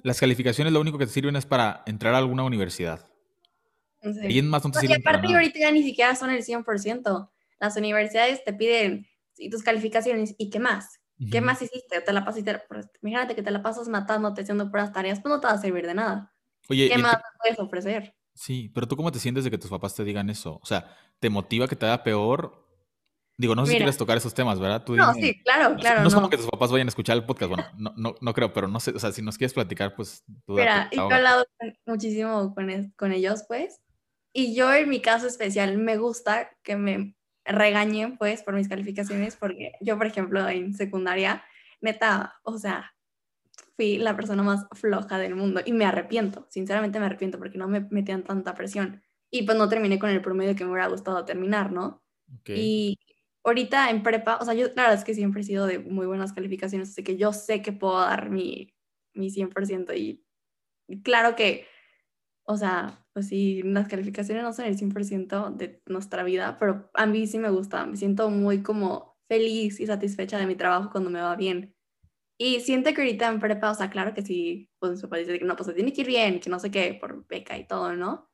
las 0.03 0.19
calificaciones 0.19 0.73
lo 0.73 0.81
único 0.81 0.99
que 0.99 1.07
te 1.07 1.13
sirven 1.13 1.37
es 1.37 1.47
para 1.47 1.85
entrar 1.87 2.15
a 2.15 2.19
alguna 2.19 2.43
universidad. 2.43 3.09
Y 4.03 4.43
más 4.43 4.65
no 4.65 4.73
te 4.73 4.87
y 4.89 4.93
aparte 4.93 5.33
ahorita 5.33 5.61
ya 5.61 5.71
ni 5.71 5.85
siquiera 5.85 6.17
son 6.17 6.31
el 6.31 6.43
100%. 6.43 7.31
Las 7.61 7.77
universidades 7.77 8.45
te 8.45 8.53
piden 8.53 9.07
y 9.37 9.49
tus 9.49 9.63
calificaciones 9.63 10.35
y 10.37 10.51
qué 10.51 10.59
más. 10.59 10.99
¿Qué 11.31 11.41
más 11.41 11.63
hiciste? 11.63 12.01
Te 12.01 12.13
la 12.13 12.25
pasaste, 12.25 12.61
pues, 12.69 12.89
imagínate 13.03 13.37
que 13.37 13.43
te 13.45 13.53
la 13.53 13.63
pasas 13.63 13.87
matándote 13.87 14.43
haciendo 14.43 14.69
puras 14.69 14.93
tareas, 14.93 15.21
pues 15.21 15.33
no 15.33 15.41
te 15.41 15.47
va 15.47 15.53
a 15.53 15.59
servir 15.59 15.87
de 15.87 15.95
nada. 15.95 16.35
Oye, 16.69 16.89
¿qué 16.89 16.99
más 16.99 17.19
puedes 17.41 17.59
ofrecer? 17.61 18.18
Sí, 18.39 18.71
pero 18.73 18.87
tú 18.87 18.97
cómo 18.97 19.11
te 19.11 19.19
sientes 19.19 19.43
de 19.43 19.51
que 19.51 19.59
tus 19.59 19.69
papás 19.69 19.97
te 19.97 20.05
digan 20.05 20.31
eso? 20.31 20.61
O 20.63 20.65
sea, 20.65 20.97
¿te 21.19 21.29
motiva 21.29 21.67
que 21.67 21.75
te 21.75 21.87
haga 21.87 22.05
peor? 22.05 22.65
Digo, 23.37 23.57
no 23.57 23.67
sé 23.67 23.73
si 23.73 23.79
quieres 23.79 23.97
tocar 23.97 24.17
esos 24.17 24.33
temas, 24.33 24.61
¿verdad? 24.61 24.85
no, 24.87 25.13
sí, 25.15 25.41
claro, 25.43 25.75
claro. 25.75 26.03
No, 26.03 26.09
es 26.09 26.15
como 26.15 26.31
que 26.31 26.37
tus 26.37 26.47
papás 26.47 26.71
vayan 26.71 26.87
a 26.87 26.91
escuchar 26.91 27.17
el 27.17 27.25
podcast, 27.25 27.49
bueno, 27.49 27.65
no, 27.77 27.93
no, 27.97 28.15
no 28.21 28.35
creo, 28.35 28.53
pero 28.53 28.69
no 28.69 28.79
sé, 28.79 28.93
o 28.93 28.99
sea, 29.01 29.11
si 29.11 29.23
nos 29.23 29.39
quieres 29.39 29.55
platicar, 29.55 29.97
pues... 29.97 30.23
Tú 30.47 30.55
Mira, 30.55 30.89
he 30.93 31.01
hablado 31.01 31.47
muchísimo 31.85 32.55
con, 32.55 32.93
con 32.97 33.13
ellos, 33.13 33.45
pues, 33.49 33.81
y 34.33 34.55
yo 34.55 34.73
en 34.73 34.89
mi 34.89 35.01
caso 35.01 35.27
especial 35.27 35.77
me 35.77 35.97
gusta 35.97 36.51
que 36.63 36.77
me 36.77 37.17
regañen 37.45 38.19
pues 38.19 38.45
por 38.45 38.55
mis 38.55 38.69
calificaciones, 38.69 39.35
porque 39.35 39.73
yo, 39.81 39.99
por 39.99 40.07
ejemplo, 40.07 40.49
en 40.49 40.75
secundaria, 40.75 41.43
neta, 41.81 42.35
o 42.45 42.57
sea, 42.57 42.93
fui 43.77 43.99
la 43.99 44.17
persona 44.17 44.43
más 44.43 44.67
floja 44.73 45.19
del 45.19 45.35
mundo 45.37 45.61
y 45.65 45.73
me 45.73 45.85
arrepiento, 45.85 46.47
sinceramente 46.51 47.01
me 47.01 47.07
arrepiento 47.07 47.39
porque 47.39 47.59
no 47.59 47.69
me 47.69 47.81
metían 47.91 48.25
tanta 48.25 48.55
presión 48.55 49.03
y 49.31 49.43
pues 49.45 49.57
no 49.59 49.69
terminé 49.69 49.99
con 49.99 50.11
el 50.11 50.23
promedio 50.23 50.57
que 50.57 50.65
me 50.65 50.71
hubiera 50.73 50.89
gustado 50.89 51.25
terminar, 51.25 51.73
¿no? 51.73 52.03
Y 52.53 52.99
ahorita 53.45 53.91
en 53.91 54.03
prepa, 54.03 54.39
o 54.41 54.45
sea, 54.45 54.55
yo 54.55 54.67
la 54.69 54.83
verdad 54.83 54.95
es 54.95 55.05
que 55.05 55.15
siempre 55.15 55.43
he 55.43 55.45
sido 55.45 55.67
de 55.67 55.79
muy 55.79 56.07
buenas 56.07 56.33
calificaciones, 56.33 56.91
así 56.91 57.05
que 57.05 57.17
yo 57.17 57.33
sé 57.33 57.63
que 57.63 57.73
puedo 57.73 57.99
dar 58.01 58.31
mi, 58.31 58.75
mi 59.15 59.31
100% 59.31 59.95
y 59.95 60.25
claro 61.03 61.37
que 61.37 61.67
o 62.51 62.57
sea, 62.57 63.07
pues 63.13 63.29
sí, 63.29 63.63
las 63.63 63.89
calificaciones 63.89 64.43
no 64.43 64.55
son 64.55 64.65
el 64.65 64.79
100% 64.79 65.51
de 65.51 65.83
nuestra 65.87 66.23
vida, 66.25 66.57
pero 66.59 66.91
a 66.95 67.05
mí 67.05 67.27
sí 67.27 67.39
me 67.39 67.51
gusta, 67.51 67.85
me 67.85 67.97
siento 67.99 68.31
muy 68.31 68.63
como 68.63 69.19
feliz 69.29 69.81
y 69.81 69.87
satisfecha 69.87 70.39
de 70.39 70.47
mi 70.47 70.57
trabajo 70.57 70.91
cuando 70.91 71.11
me 71.11 71.21
va 71.21 71.37
bien. 71.37 71.77
Y 72.41 72.61
siento 72.61 72.95
que 72.95 73.01
ahorita 73.01 73.27
en 73.27 73.41
prepa, 73.41 73.73
o 73.73 73.75
sea, 73.75 73.91
claro 73.91 74.15
que 74.15 74.23
sí, 74.23 74.71
pues 74.79 74.93
mi 74.93 75.03
papá 75.03 75.17
dice 75.17 75.39
que 75.39 75.45
no, 75.45 75.57
pues 75.57 75.67
se 75.67 75.75
tiene 75.75 75.93
que 75.93 76.03
ir 76.03 76.07
bien, 76.07 76.39
que 76.39 76.49
no 76.49 76.61
sé 76.61 76.71
qué, 76.71 76.97
por 76.99 77.27
beca 77.27 77.59
y 77.59 77.67
todo, 77.67 77.95
¿no? 77.97 78.31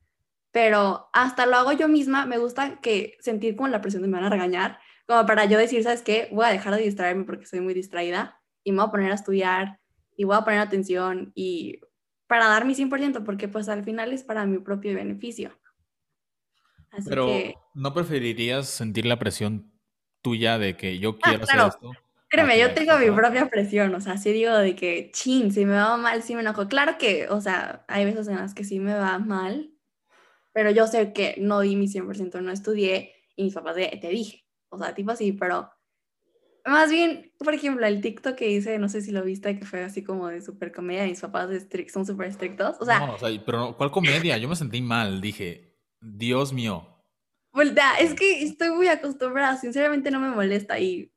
Pero 0.52 1.08
hasta 1.14 1.46
lo 1.46 1.56
hago 1.56 1.72
yo 1.72 1.88
misma, 1.88 2.26
me 2.26 2.36
gusta 2.36 2.80
que 2.80 3.16
sentir 3.20 3.56
como 3.56 3.68
la 3.68 3.80
presión 3.80 4.02
de 4.02 4.08
me 4.08 4.18
van 4.18 4.26
a 4.26 4.30
regañar, 4.30 4.78
como 5.06 5.24
para 5.24 5.46
yo 5.46 5.58
decir, 5.58 5.82
¿sabes 5.82 6.02
qué? 6.02 6.28
Voy 6.32 6.44
a 6.44 6.50
dejar 6.50 6.76
de 6.76 6.82
distraerme 6.82 7.24
porque 7.24 7.46
soy 7.46 7.60
muy 7.60 7.72
distraída 7.72 8.40
y 8.62 8.72
me 8.72 8.78
voy 8.78 8.88
a 8.88 8.90
poner 8.90 9.10
a 9.10 9.14
estudiar 9.14 9.80
y 10.16 10.24
voy 10.24 10.36
a 10.36 10.44
poner 10.44 10.60
atención 10.60 11.32
y 11.34 11.80
para 12.26 12.46
dar 12.48 12.66
mi 12.66 12.74
100%, 12.74 13.24
porque 13.24 13.48
pues 13.48 13.68
al 13.68 13.84
final 13.84 14.12
es 14.12 14.22
para 14.22 14.44
mi 14.44 14.58
propio 14.58 14.94
beneficio. 14.94 15.58
Pero, 17.06 17.26
¿no 17.74 17.92
preferirías 17.92 18.68
sentir 18.68 19.06
la 19.06 19.18
presión 19.18 19.72
tuya 20.22 20.58
de 20.58 20.76
que 20.76 20.98
yo 20.98 21.16
ah, 21.22 21.28
quiero 21.28 21.44
hacer 21.44 21.60
esto? 21.60 21.90
Créeme, 22.34 22.58
yo 22.58 22.74
tengo 22.74 22.98
mi 22.98 23.10
propia 23.10 23.48
presión, 23.48 23.94
o 23.94 24.00
sea, 24.00 24.18
si 24.18 24.32
digo 24.32 24.52
de 24.56 24.74
que, 24.74 25.10
chin, 25.12 25.52
si 25.52 25.64
me 25.64 25.74
va 25.74 25.96
mal, 25.96 26.22
si 26.22 26.34
me 26.34 26.40
enojo. 26.40 26.66
Claro 26.66 26.98
que, 26.98 27.28
o 27.28 27.40
sea, 27.40 27.84
hay 27.86 28.04
veces 28.04 28.26
en 28.26 28.36
las 28.36 28.54
que 28.54 28.64
sí 28.64 28.80
me 28.80 28.94
va 28.94 29.18
mal, 29.20 29.72
pero 30.52 30.70
yo 30.70 30.88
sé 30.88 31.12
que 31.12 31.36
no 31.38 31.60
di 31.60 31.76
mi 31.76 31.86
100%, 31.86 32.40
no 32.40 32.50
estudié 32.50 33.14
y 33.36 33.44
mis 33.44 33.54
papás 33.54 33.76
te 33.76 34.08
dije, 34.08 34.44
o 34.68 34.78
sea, 34.78 34.94
tipo 34.94 35.12
así, 35.12 35.32
pero 35.32 35.70
más 36.66 36.90
bien, 36.90 37.32
por 37.38 37.54
ejemplo, 37.54 37.86
el 37.86 38.00
TikTok 38.00 38.34
que 38.34 38.50
hice, 38.50 38.78
no 38.78 38.88
sé 38.88 39.02
si 39.02 39.12
lo 39.12 39.22
viste, 39.22 39.58
que 39.58 39.66
fue 39.66 39.84
así 39.84 40.02
como 40.02 40.28
de 40.28 40.40
super 40.40 40.72
comedia, 40.72 41.04
mis 41.04 41.20
papás 41.20 41.50
son 41.92 42.06
súper 42.06 42.28
estrictos. 42.28 42.76
O 42.80 42.84
sea, 42.84 43.00
no, 43.00 43.14
o 43.14 43.18
sea, 43.18 43.28
pero 43.46 43.76
¿cuál 43.76 43.90
comedia? 43.90 44.38
Yo 44.38 44.48
me 44.48 44.56
sentí 44.56 44.82
mal, 44.82 45.20
dije, 45.20 45.78
Dios 46.00 46.52
mío. 46.52 46.88
Es 48.00 48.14
que 48.14 48.42
estoy 48.42 48.70
muy 48.70 48.88
acostumbrada, 48.88 49.56
sinceramente 49.56 50.10
no 50.10 50.18
me 50.18 50.30
molesta 50.30 50.80
y, 50.80 51.13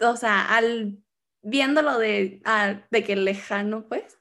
o 0.00 0.16
sea, 0.16 0.44
al 0.44 0.98
viéndolo 1.42 1.98
de, 1.98 2.42
de 2.90 3.04
que 3.04 3.16
lejano, 3.16 3.86
pues, 3.88 4.18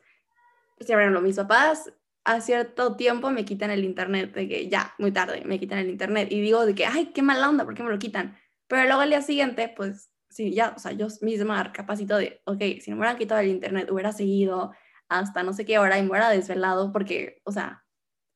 pues, 0.78 0.90
por 0.90 1.00
ejemplo, 1.00 1.22
mis 1.22 1.38
papás 1.38 1.94
a 2.26 2.42
cierto 2.42 2.96
tiempo 2.96 3.32
me 3.32 3.46
quitan 3.46 3.72
el 3.72 3.84
internet, 3.84 4.34
de 4.34 4.48
que 4.48 4.70
ya, 4.70 4.94
muy 4.98 5.12
tarde, 5.12 5.44
me 5.46 5.60
quitan 5.60 5.80
el 5.80 5.90
internet. 5.90 6.30
Y 6.32 6.42
digo 6.42 6.66
de 6.66 6.76
que, 6.76 6.86
ay, 6.86 7.08
qué 7.08 7.22
mala 7.22 7.50
onda, 7.50 7.66
¿por 7.66 7.74
qué 7.74 7.84
me 7.84 7.90
lo 7.90 8.00
quitan? 8.00 8.38
Pero 8.68 8.84
luego 8.84 9.02
al 9.02 9.10
día 9.10 9.22
siguiente, 9.22 9.74
pues, 9.76 10.12
sí, 10.30 10.54
ya, 10.54 10.74
o 10.76 10.80
sea, 10.80 10.94
yo 10.94 11.08
misma 11.22 11.72
capacito 11.72 12.18
de, 12.18 12.42
ok, 12.46 12.62
si 12.82 12.92
no 12.92 12.96
me 12.96 13.02
hubieran 13.02 13.18
quitado 13.18 13.42
el 13.42 13.50
internet, 13.50 13.90
hubiera 13.92 14.12
seguido 14.12 14.74
hasta 15.10 15.44
no 15.44 15.54
sé 15.54 15.66
qué 15.66 15.80
hora 15.80 15.98
y 15.98 16.04
me 16.04 16.10
hubiera 16.10 16.30
desvelado, 16.30 16.92
porque, 16.92 17.42
o 17.44 17.52
sea, 17.52 17.86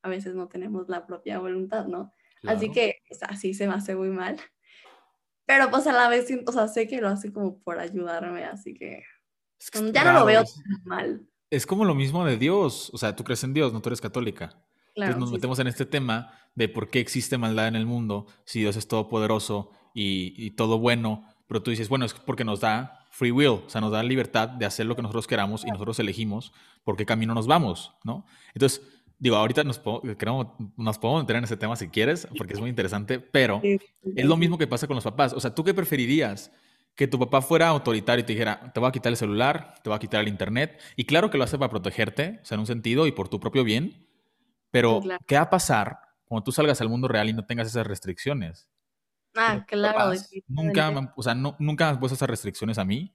a 0.03 0.09
veces 0.09 0.35
no 0.35 0.47
tenemos 0.47 0.89
la 0.89 1.05
propia 1.07 1.39
voluntad, 1.39 1.85
¿no? 1.87 2.13
Así 2.43 2.71
que, 2.71 2.99
o 3.09 3.15
sea, 3.15 3.35
sí 3.35 3.53
se 3.53 3.67
me 3.67 3.73
hace 3.73 3.95
muy 3.95 4.09
mal. 4.09 4.39
Pero 5.47 5.71
pues 5.71 5.87
a 5.87 5.93
la 5.93 6.09
vez, 6.09 6.27
o 6.45 6.51
sea, 6.51 6.67
sé 6.67 6.87
que 6.87 7.01
lo 7.01 7.07
hace 7.07 7.31
como 7.31 7.57
por 7.59 7.79
ayudarme, 7.79 8.43
así 8.43 8.73
que, 8.73 9.03
ya 9.93 10.03
no 10.03 10.19
lo 10.19 10.25
veo 10.25 10.43
tan 10.43 10.83
mal. 10.83 11.27
Es 11.49 11.65
como 11.65 11.85
lo 11.85 11.95
mismo 11.95 12.25
de 12.25 12.37
Dios, 12.37 12.91
o 12.93 12.97
sea, 12.97 13.15
tú 13.15 13.23
crees 13.23 13.43
en 13.45 13.53
Dios, 13.53 13.71
no 13.71 13.81
tú 13.81 13.89
eres 13.89 14.01
católica. 14.01 14.61
Entonces 14.93 15.17
nos 15.17 15.31
metemos 15.31 15.57
en 15.59 15.67
este 15.67 15.85
tema 15.85 16.33
de 16.55 16.67
por 16.67 16.89
qué 16.89 16.99
existe 16.99 17.37
maldad 17.37 17.67
en 17.67 17.75
el 17.75 17.85
mundo 17.85 18.25
si 18.43 18.59
Dios 18.59 18.75
es 18.75 18.87
todopoderoso 18.87 19.71
y, 19.93 20.33
y 20.35 20.51
todo 20.51 20.79
bueno, 20.79 21.23
pero 21.47 21.63
tú 21.63 21.71
dices, 21.71 21.87
bueno, 21.87 22.03
es 22.03 22.13
porque 22.13 22.43
nos 22.43 22.59
da 22.59 23.07
free 23.11 23.31
will, 23.31 23.61
o 23.65 23.69
sea, 23.69 23.79
nos 23.79 23.91
da 23.91 24.03
libertad 24.03 24.49
de 24.49 24.65
hacer 24.65 24.85
lo 24.85 24.95
que 24.95 25.01
nosotros 25.01 25.27
queramos 25.27 25.63
y 25.65 25.71
nosotros 25.71 25.97
elegimos 25.99 26.51
por 26.83 26.97
qué 26.97 27.05
camino 27.05 27.33
nos 27.33 27.47
vamos, 27.47 27.93
¿no? 28.03 28.25
Entonces, 28.53 28.81
digo, 29.19 29.35
ahorita 29.35 29.63
nos, 29.63 29.79
podemos, 29.79 30.47
nos 30.75 30.99
podemos 30.99 31.23
meter 31.23 31.35
en 31.37 31.43
ese 31.43 31.57
tema 31.57 31.75
si 31.75 31.87
quieres, 31.89 32.27
porque 32.37 32.53
es 32.53 32.59
muy 32.59 32.69
interesante, 32.69 33.19
pero 33.19 33.61
es 33.63 34.25
lo 34.25 34.37
mismo 34.37 34.57
que 34.57 34.67
pasa 34.67 34.87
con 34.87 34.95
los 34.95 35.03
papás. 35.03 35.33
O 35.33 35.39
sea, 35.39 35.53
¿tú 35.53 35.63
qué 35.63 35.73
preferirías? 35.73 36.51
Que 36.95 37.07
tu 37.07 37.19
papá 37.19 37.41
fuera 37.41 37.67
autoritario 37.67 38.23
y 38.23 38.25
te 38.25 38.33
dijera, 38.33 38.71
te 38.73 38.79
voy 38.79 38.89
a 38.89 38.91
quitar 38.91 39.11
el 39.11 39.17
celular, 39.17 39.75
te 39.83 39.89
voy 39.89 39.95
a 39.95 39.99
quitar 39.99 40.21
el 40.21 40.27
internet. 40.27 40.81
Y 40.95 41.05
claro 41.05 41.29
que 41.29 41.37
lo 41.37 41.43
hace 41.43 41.57
para 41.57 41.69
protegerte, 41.69 42.39
o 42.41 42.45
sea, 42.45 42.55
en 42.55 42.61
un 42.61 42.67
sentido 42.67 43.05
y 43.07 43.11
por 43.11 43.29
tu 43.29 43.39
propio 43.39 43.63
bien. 43.63 44.07
Pero, 44.71 45.01
¿qué 45.25 45.35
va 45.35 45.43
a 45.43 45.49
pasar 45.49 45.99
cuando 46.25 46.43
tú 46.43 46.51
salgas 46.51 46.81
al 46.81 46.89
mundo 46.89 47.07
real 47.07 47.29
y 47.29 47.33
no 47.33 47.45
tengas 47.45 47.67
esas 47.67 47.85
restricciones? 47.85 48.69
Ah, 49.35 49.63
claro. 49.67 50.13
nunca, 50.47 51.13
o 51.15 51.23
sea, 51.23 51.35
no, 51.35 51.55
nunca 51.59 51.85
me 51.85 51.91
han 51.91 51.99
puesto 51.99 52.15
esas 52.15 52.29
restricciones 52.29 52.77
a 52.77 52.85
mí. 52.85 53.13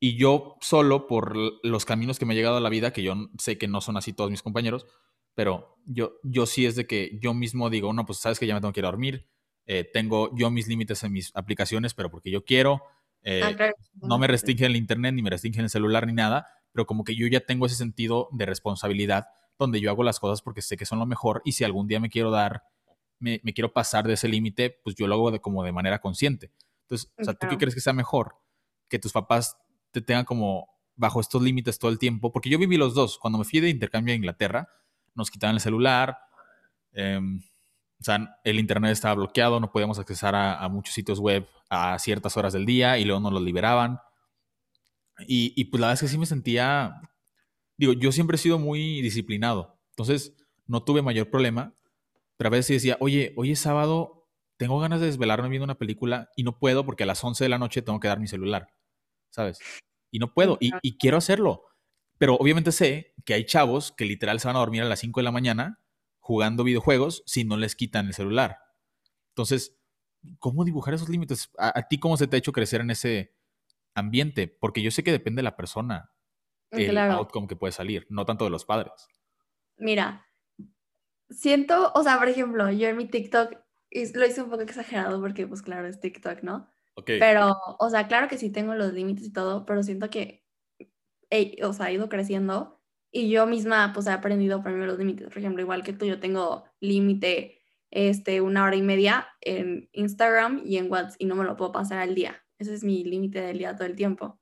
Y 0.00 0.16
yo 0.16 0.56
solo 0.60 1.08
por 1.08 1.36
los 1.64 1.84
caminos 1.84 2.20
que 2.20 2.24
me 2.24 2.34
he 2.34 2.36
llegado 2.36 2.56
a 2.56 2.60
la 2.60 2.68
vida, 2.68 2.92
que 2.92 3.02
yo 3.02 3.14
sé 3.36 3.58
que 3.58 3.66
no 3.66 3.80
son 3.80 3.96
así 3.96 4.12
todos 4.12 4.30
mis 4.30 4.42
compañeros, 4.42 4.86
pero 5.38 5.78
yo, 5.86 6.14
yo 6.24 6.46
sí 6.46 6.66
es 6.66 6.74
de 6.74 6.88
que 6.88 7.16
yo 7.22 7.32
mismo 7.32 7.70
digo, 7.70 7.92
no, 7.92 8.04
pues 8.04 8.18
sabes 8.18 8.40
que 8.40 8.46
ya 8.48 8.56
me 8.56 8.60
tengo 8.60 8.72
que 8.72 8.80
ir 8.80 8.86
a 8.86 8.90
dormir, 8.90 9.28
eh, 9.66 9.84
tengo 9.84 10.36
yo 10.36 10.50
mis 10.50 10.66
límites 10.66 11.04
en 11.04 11.12
mis 11.12 11.30
aplicaciones, 11.36 11.94
pero 11.94 12.10
porque 12.10 12.32
yo 12.32 12.44
quiero, 12.44 12.82
eh, 13.22 13.42
ah, 13.44 13.70
no 13.94 14.18
me 14.18 14.26
restringen 14.26 14.64
el 14.64 14.74
internet, 14.74 15.14
ni 15.14 15.22
me 15.22 15.30
restringen 15.30 15.60
el 15.60 15.70
celular, 15.70 16.08
ni 16.08 16.12
nada, 16.12 16.48
pero 16.72 16.86
como 16.86 17.04
que 17.04 17.14
yo 17.14 17.24
ya 17.28 17.38
tengo 17.38 17.66
ese 17.66 17.76
sentido 17.76 18.28
de 18.32 18.46
responsabilidad 18.46 19.28
donde 19.60 19.80
yo 19.80 19.90
hago 19.92 20.02
las 20.02 20.18
cosas 20.18 20.42
porque 20.42 20.60
sé 20.60 20.76
que 20.76 20.86
son 20.86 20.98
lo 20.98 21.06
mejor 21.06 21.40
y 21.44 21.52
si 21.52 21.62
algún 21.62 21.86
día 21.86 22.00
me 22.00 22.10
quiero 22.10 22.32
dar, 22.32 22.64
me, 23.20 23.40
me 23.44 23.52
quiero 23.52 23.72
pasar 23.72 24.08
de 24.08 24.14
ese 24.14 24.26
límite, 24.26 24.80
pues 24.82 24.96
yo 24.96 25.06
lo 25.06 25.14
hago 25.14 25.30
de, 25.30 25.38
como 25.38 25.62
de 25.62 25.70
manera 25.70 26.00
consciente. 26.00 26.50
Entonces, 26.82 27.12
o 27.16 27.22
sea, 27.22 27.34
¿tú 27.34 27.46
qué 27.46 27.58
crees 27.58 27.76
que 27.76 27.80
sea 27.80 27.92
mejor? 27.92 28.34
Que 28.88 28.98
tus 28.98 29.12
papás 29.12 29.56
te 29.92 30.00
tengan 30.00 30.24
como 30.24 30.66
bajo 30.96 31.20
estos 31.20 31.40
límites 31.42 31.78
todo 31.78 31.92
el 31.92 32.00
tiempo, 32.00 32.32
porque 32.32 32.50
yo 32.50 32.58
viví 32.58 32.76
los 32.76 32.92
dos. 32.92 33.20
Cuando 33.20 33.38
me 33.38 33.44
fui 33.44 33.60
de 33.60 33.68
intercambio 33.68 34.14
a 34.14 34.16
Inglaterra, 34.16 34.68
nos 35.18 35.30
quitaban 35.30 35.56
el 35.56 35.60
celular, 35.60 36.16
em, 36.92 37.42
o 38.00 38.04
sea, 38.04 38.40
el 38.44 38.58
internet 38.60 38.92
estaba 38.92 39.14
bloqueado, 39.14 39.58
no 39.60 39.72
podíamos 39.72 39.98
accesar 39.98 40.34
a, 40.34 40.68
muchos 40.68 40.94
sitios 40.94 41.18
web 41.18 41.46
a 41.68 41.98
ciertas 41.98 42.36
horas 42.36 42.52
del 42.52 42.64
día 42.64 42.96
y 42.98 43.04
luego 43.04 43.20
nos 43.20 43.32
los 43.32 43.42
liberaban. 43.42 43.98
Y, 45.26 45.64
pues 45.64 45.80
la 45.80 45.88
verdad 45.88 45.94
es 45.94 46.00
que 46.08 46.14
sí 46.14 46.16
me 46.16 46.26
sentía, 46.26 47.00
digo, 47.76 47.92
yo 47.92 48.12
siempre 48.12 48.36
he 48.36 48.38
sido 48.38 48.58
muy 48.60 49.02
disciplinado, 49.02 49.80
entonces 49.90 50.36
no 50.66 50.84
tuve 50.84 51.02
mayor 51.02 51.28
problema, 51.28 51.74
pero 52.36 52.48
a 52.48 52.50
veces 52.52 52.76
decía, 52.76 52.96
oye, 53.00 53.34
hoy 53.36 53.50
es 53.50 53.58
sábado, 53.58 54.28
tengo 54.58 54.78
ganas 54.78 55.00
de 55.00 55.06
desvelarme 55.06 55.48
viendo 55.48 55.64
una 55.64 55.76
película 55.76 56.30
y 56.36 56.44
no 56.44 56.56
puedo 56.60 56.86
porque 56.86 57.02
a 57.02 57.06
las 57.06 57.22
11 57.24 57.44
de 57.44 57.48
la 57.48 57.58
noche 57.58 57.82
tengo 57.82 57.98
que 57.98 58.06
dar 58.06 58.20
mi 58.20 58.28
celular, 58.28 58.68
¿sabes? 59.30 59.58
Y 60.12 60.20
no 60.20 60.32
puedo, 60.32 60.56
y 60.60 60.98
quiero 60.98 61.16
hacerlo, 61.16 61.67
pero 62.18 62.34
obviamente 62.36 62.72
sé 62.72 63.14
que 63.24 63.34
hay 63.34 63.44
chavos 63.44 63.92
que 63.92 64.04
literal 64.04 64.40
se 64.40 64.48
van 64.48 64.56
a 64.56 64.60
dormir 64.60 64.82
a 64.82 64.86
las 64.86 65.00
5 65.00 65.20
de 65.20 65.24
la 65.24 65.32
mañana 65.32 65.80
jugando 66.18 66.64
videojuegos 66.64 67.22
si 67.26 67.44
no 67.44 67.56
les 67.56 67.74
quitan 67.74 68.06
el 68.06 68.14
celular. 68.14 68.58
Entonces, 69.30 69.80
¿cómo 70.38 70.64
dibujar 70.64 70.94
esos 70.94 71.08
límites? 71.08 71.50
¿A, 71.56 71.88
ti 71.88 71.98
cómo 71.98 72.16
se 72.16 72.26
te 72.26 72.36
ha 72.36 72.38
hecho 72.38 72.52
crecer 72.52 72.80
en 72.80 72.90
ese 72.90 73.34
ambiente? 73.94 74.48
Porque 74.48 74.82
yo 74.82 74.90
sé 74.90 75.04
que 75.04 75.12
depende 75.12 75.40
de 75.40 75.44
la 75.44 75.56
persona 75.56 76.12
el 76.70 76.98
outcome 76.98 77.46
que 77.46 77.56
puede 77.56 77.72
salir, 77.72 78.06
no 78.10 78.26
tanto 78.26 78.44
de 78.44 78.50
los 78.50 78.64
padres. 78.64 79.08
Mira, 79.78 80.26
siento, 81.30 81.92
o 81.94 82.02
sea, 82.02 82.18
por 82.18 82.28
ejemplo, 82.28 82.70
yo 82.70 82.88
en 82.88 82.96
mi 82.96 83.06
TikTok 83.06 83.52
lo 84.14 84.26
hice 84.26 84.42
un 84.42 84.50
poco 84.50 84.62
exagerado 84.62 85.20
porque, 85.20 85.46
pues 85.46 85.62
claro, 85.62 85.86
es 85.86 86.00
TikTok, 86.00 86.42
¿no? 86.42 86.68
Okay. 86.94 87.20
Pero, 87.20 87.56
o 87.78 87.90
sea, 87.90 88.08
claro 88.08 88.28
que 88.28 88.38
sí 88.38 88.50
tengo 88.50 88.74
los 88.74 88.92
límites 88.92 89.26
y 89.26 89.32
todo, 89.32 89.64
pero 89.64 89.82
siento 89.82 90.10
que 90.10 90.44
o 91.62 91.72
sea, 91.72 91.86
ha 91.86 91.92
ido 91.92 92.08
creciendo 92.08 92.80
y 93.10 93.30
yo 93.30 93.46
misma 93.46 93.92
pues 93.94 94.06
he 94.06 94.10
aprendido 94.10 94.62
ponerme 94.62 94.86
los 94.86 94.98
límites. 94.98 95.28
Por 95.28 95.38
ejemplo, 95.38 95.62
igual 95.62 95.82
que 95.82 95.92
tú, 95.92 96.06
yo 96.06 96.20
tengo 96.20 96.64
límite 96.80 97.62
este, 97.90 98.40
una 98.40 98.64
hora 98.64 98.76
y 98.76 98.82
media 98.82 99.28
en 99.40 99.88
Instagram 99.92 100.62
y 100.64 100.76
en 100.76 100.90
WhatsApp 100.90 101.16
y 101.18 101.26
no 101.26 101.34
me 101.34 101.44
lo 101.44 101.56
puedo 101.56 101.72
pasar 101.72 101.98
al 101.98 102.14
día. 102.14 102.44
Ese 102.58 102.74
es 102.74 102.84
mi 102.84 103.04
límite 103.04 103.40
del 103.40 103.58
día 103.58 103.76
todo 103.76 103.86
el 103.86 103.96
tiempo. 103.96 104.38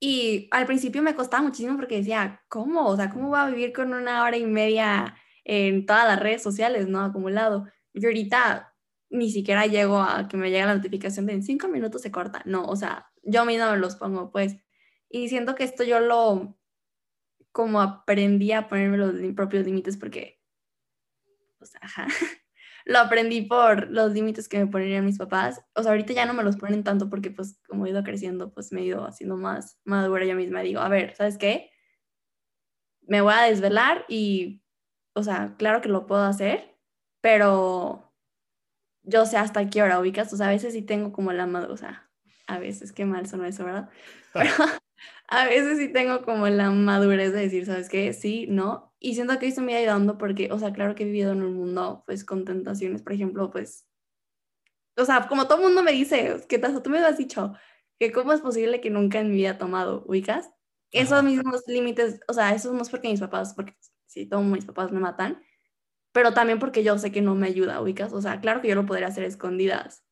Y 0.00 0.48
al 0.50 0.66
principio 0.66 1.02
me 1.02 1.14
costaba 1.14 1.42
muchísimo 1.42 1.76
porque 1.76 1.96
decía, 1.96 2.42
¿cómo? 2.48 2.86
O 2.86 2.96
sea, 2.96 3.10
¿cómo 3.10 3.30
va 3.30 3.44
a 3.44 3.50
vivir 3.50 3.72
con 3.72 3.94
una 3.94 4.22
hora 4.24 4.36
y 4.36 4.44
media 4.44 5.16
en 5.44 5.86
todas 5.86 6.06
las 6.06 6.20
redes 6.20 6.42
sociales, 6.42 6.86
no? 6.88 7.00
Acumulado. 7.02 7.66
Yo 7.94 8.08
ahorita 8.08 8.74
ni 9.10 9.30
siquiera 9.30 9.66
llego 9.66 10.00
a 10.00 10.28
que 10.28 10.36
me 10.36 10.50
llegue 10.50 10.66
la 10.66 10.74
notificación 10.74 11.26
de 11.26 11.34
en 11.34 11.42
cinco 11.42 11.68
minutos 11.68 12.02
se 12.02 12.10
corta. 12.10 12.42
No, 12.44 12.64
o 12.66 12.76
sea, 12.76 13.10
yo 13.22 13.44
misma 13.44 13.72
me 13.72 13.78
los 13.78 13.96
pongo, 13.96 14.30
pues. 14.30 14.56
Y 15.10 15.28
siento 15.28 15.54
que 15.54 15.64
esto 15.64 15.84
yo 15.84 16.00
lo, 16.00 16.56
como 17.52 17.80
aprendí 17.80 18.52
a 18.52 18.68
ponerme 18.68 18.98
los 18.98 19.14
propios 19.34 19.64
límites 19.64 19.96
porque, 19.96 20.42
pues, 21.58 21.74
ajá, 21.80 22.06
lo 22.86 22.98
aprendí 22.98 23.42
por 23.42 23.90
los 23.90 24.12
límites 24.12 24.48
que 24.48 24.58
me 24.58 24.66
ponían 24.66 25.04
mis 25.06 25.18
papás. 25.18 25.60
O 25.74 25.82
sea, 25.82 25.92
ahorita 25.92 26.12
ya 26.12 26.26
no 26.26 26.34
me 26.34 26.44
los 26.44 26.56
ponen 26.56 26.84
tanto 26.84 27.08
porque, 27.10 27.30
pues, 27.30 27.60
como 27.68 27.86
he 27.86 27.90
ido 27.90 28.04
creciendo, 28.04 28.52
pues 28.52 28.72
me 28.72 28.82
he 28.82 28.84
ido 28.84 29.06
haciendo 29.06 29.36
más 29.36 29.78
madura 29.84 30.24
yo 30.24 30.36
misma. 30.36 30.60
Digo, 30.62 30.80
a 30.80 30.88
ver, 30.88 31.14
¿sabes 31.16 31.38
qué? 31.38 31.70
Me 33.02 33.20
voy 33.20 33.32
a 33.34 33.42
desvelar 33.42 34.04
y, 34.08 34.62
o 35.14 35.22
sea, 35.22 35.54
claro 35.58 35.80
que 35.80 35.88
lo 35.88 36.06
puedo 36.06 36.24
hacer, 36.24 36.76
pero 37.20 38.12
yo 39.02 39.26
sé 39.26 39.36
hasta 39.38 39.68
qué 39.70 39.82
hora 39.82 40.00
ubicas. 40.00 40.32
O 40.32 40.36
sea, 40.36 40.48
a 40.48 40.50
veces 40.50 40.74
sí 40.74 40.82
tengo 40.82 41.12
como 41.12 41.32
la 41.32 41.46
madura, 41.46 41.72
o 41.72 41.76
sea, 41.76 42.10
a 42.46 42.58
veces 42.58 42.92
qué 42.92 43.04
mal 43.06 43.26
son 43.28 43.44
eso, 43.44 43.64
¿verdad? 43.64 43.90
Pero 44.32 44.50
a 45.28 45.46
veces 45.46 45.78
sí 45.78 45.88
tengo 45.92 46.22
como 46.24 46.48
la 46.48 46.70
madurez 46.70 47.32
de 47.32 47.40
decir, 47.42 47.66
¿sabes 47.66 47.88
qué? 47.88 48.12
Sí, 48.12 48.46
no. 48.48 48.94
Y 49.00 49.14
siento 49.14 49.38
que 49.38 49.46
esto 49.48 49.62
me 49.62 49.74
ha 49.74 49.78
ayudando 49.78 50.18
porque, 50.18 50.50
o 50.52 50.58
sea, 50.58 50.72
claro 50.72 50.94
que 50.94 51.04
he 51.04 51.06
vivido 51.06 51.32
en 51.32 51.42
un 51.42 51.54
mundo, 51.54 52.02
pues, 52.06 52.24
con 52.24 52.44
tentaciones, 52.44 53.02
por 53.02 53.12
ejemplo, 53.12 53.50
pues, 53.50 53.86
o 54.96 55.04
sea, 55.04 55.28
como 55.28 55.46
todo 55.46 55.58
mundo 55.62 55.82
me 55.82 55.92
dice, 55.92 56.44
¿qué 56.48 56.58
tal? 56.58 56.82
Tú 56.82 56.90
me 56.90 56.98
has 56.98 57.18
dicho 57.18 57.52
que 57.98 58.12
cómo 58.12 58.32
es 58.32 58.40
posible 58.40 58.80
que 58.80 58.90
nunca 58.90 59.20
en 59.20 59.30
mi 59.30 59.36
vida 59.36 59.50
he 59.50 59.54
tomado, 59.54 60.04
¿ubicas? 60.06 60.50
Esos 60.92 61.22
mismos 61.24 61.62
límites, 61.66 62.20
o 62.28 62.32
sea, 62.32 62.54
eso 62.54 62.72
no 62.72 62.82
es 62.82 62.90
porque 62.90 63.08
mis 63.08 63.20
papás, 63.20 63.54
porque 63.54 63.74
si 64.06 64.26
tomo 64.26 64.50
mis 64.54 64.64
papás 64.64 64.92
me 64.92 65.00
matan, 65.00 65.42
pero 66.12 66.34
también 66.34 66.60
porque 66.60 66.84
yo 66.84 66.98
sé 66.98 67.12
que 67.12 67.22
no 67.22 67.36
me 67.36 67.48
ayuda, 67.48 67.82
¿ubicas? 67.82 68.14
O 68.14 68.22
sea, 68.22 68.40
claro 68.42 68.62
que 68.62 68.68
yo 68.70 68.76
lo 68.76 68.86
podría 68.86 69.08
hacer 69.08 69.24
escondidas, 69.24 70.05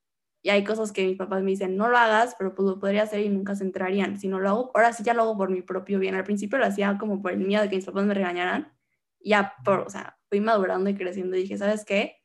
y 0.44 0.50
hay 0.50 0.62
cosas 0.62 0.92
que 0.92 1.07
mis 1.07 1.16
papás 1.16 1.42
me 1.42 1.52
dicen, 1.52 1.74
no 1.78 1.88
lo 1.88 1.96
hagas, 1.96 2.37
pero 2.38 2.54
pues 2.54 2.68
lo 2.68 2.78
podría 2.78 3.04
hacer 3.04 3.20
y 3.20 3.30
nunca 3.30 3.57
se 3.57 3.64
enterarían. 3.64 4.18
Si 4.18 4.28
no 4.28 4.38
lo 4.38 4.50
hago, 4.50 4.70
ahora 4.74 4.92
sí 4.92 5.02
ya 5.02 5.14
lo 5.14 5.22
hago 5.22 5.38
por 5.38 5.48
mi 5.48 5.62
propio 5.62 5.98
bien. 5.98 6.14
Al 6.14 6.24
principio 6.24 6.59
lo 6.59 6.66
hacía 6.66 6.98
como 6.98 7.22
por 7.22 7.33
el 7.33 7.38
miedo 7.38 7.62
de 7.62 7.70
que 7.70 7.76
mis 7.76 7.87
papás 7.87 8.04
me 8.04 8.12
regañaran. 8.12 8.70
Ya, 9.20 9.54
por, 9.64 9.80
o 9.80 9.88
sea, 9.88 10.18
fui 10.28 10.40
madurando 10.40 10.90
y 10.90 10.96
creciendo 10.96 11.35
y 11.35 11.44
dije, 11.44 11.57
¿sabes 11.57 11.87
qué? 11.87 12.22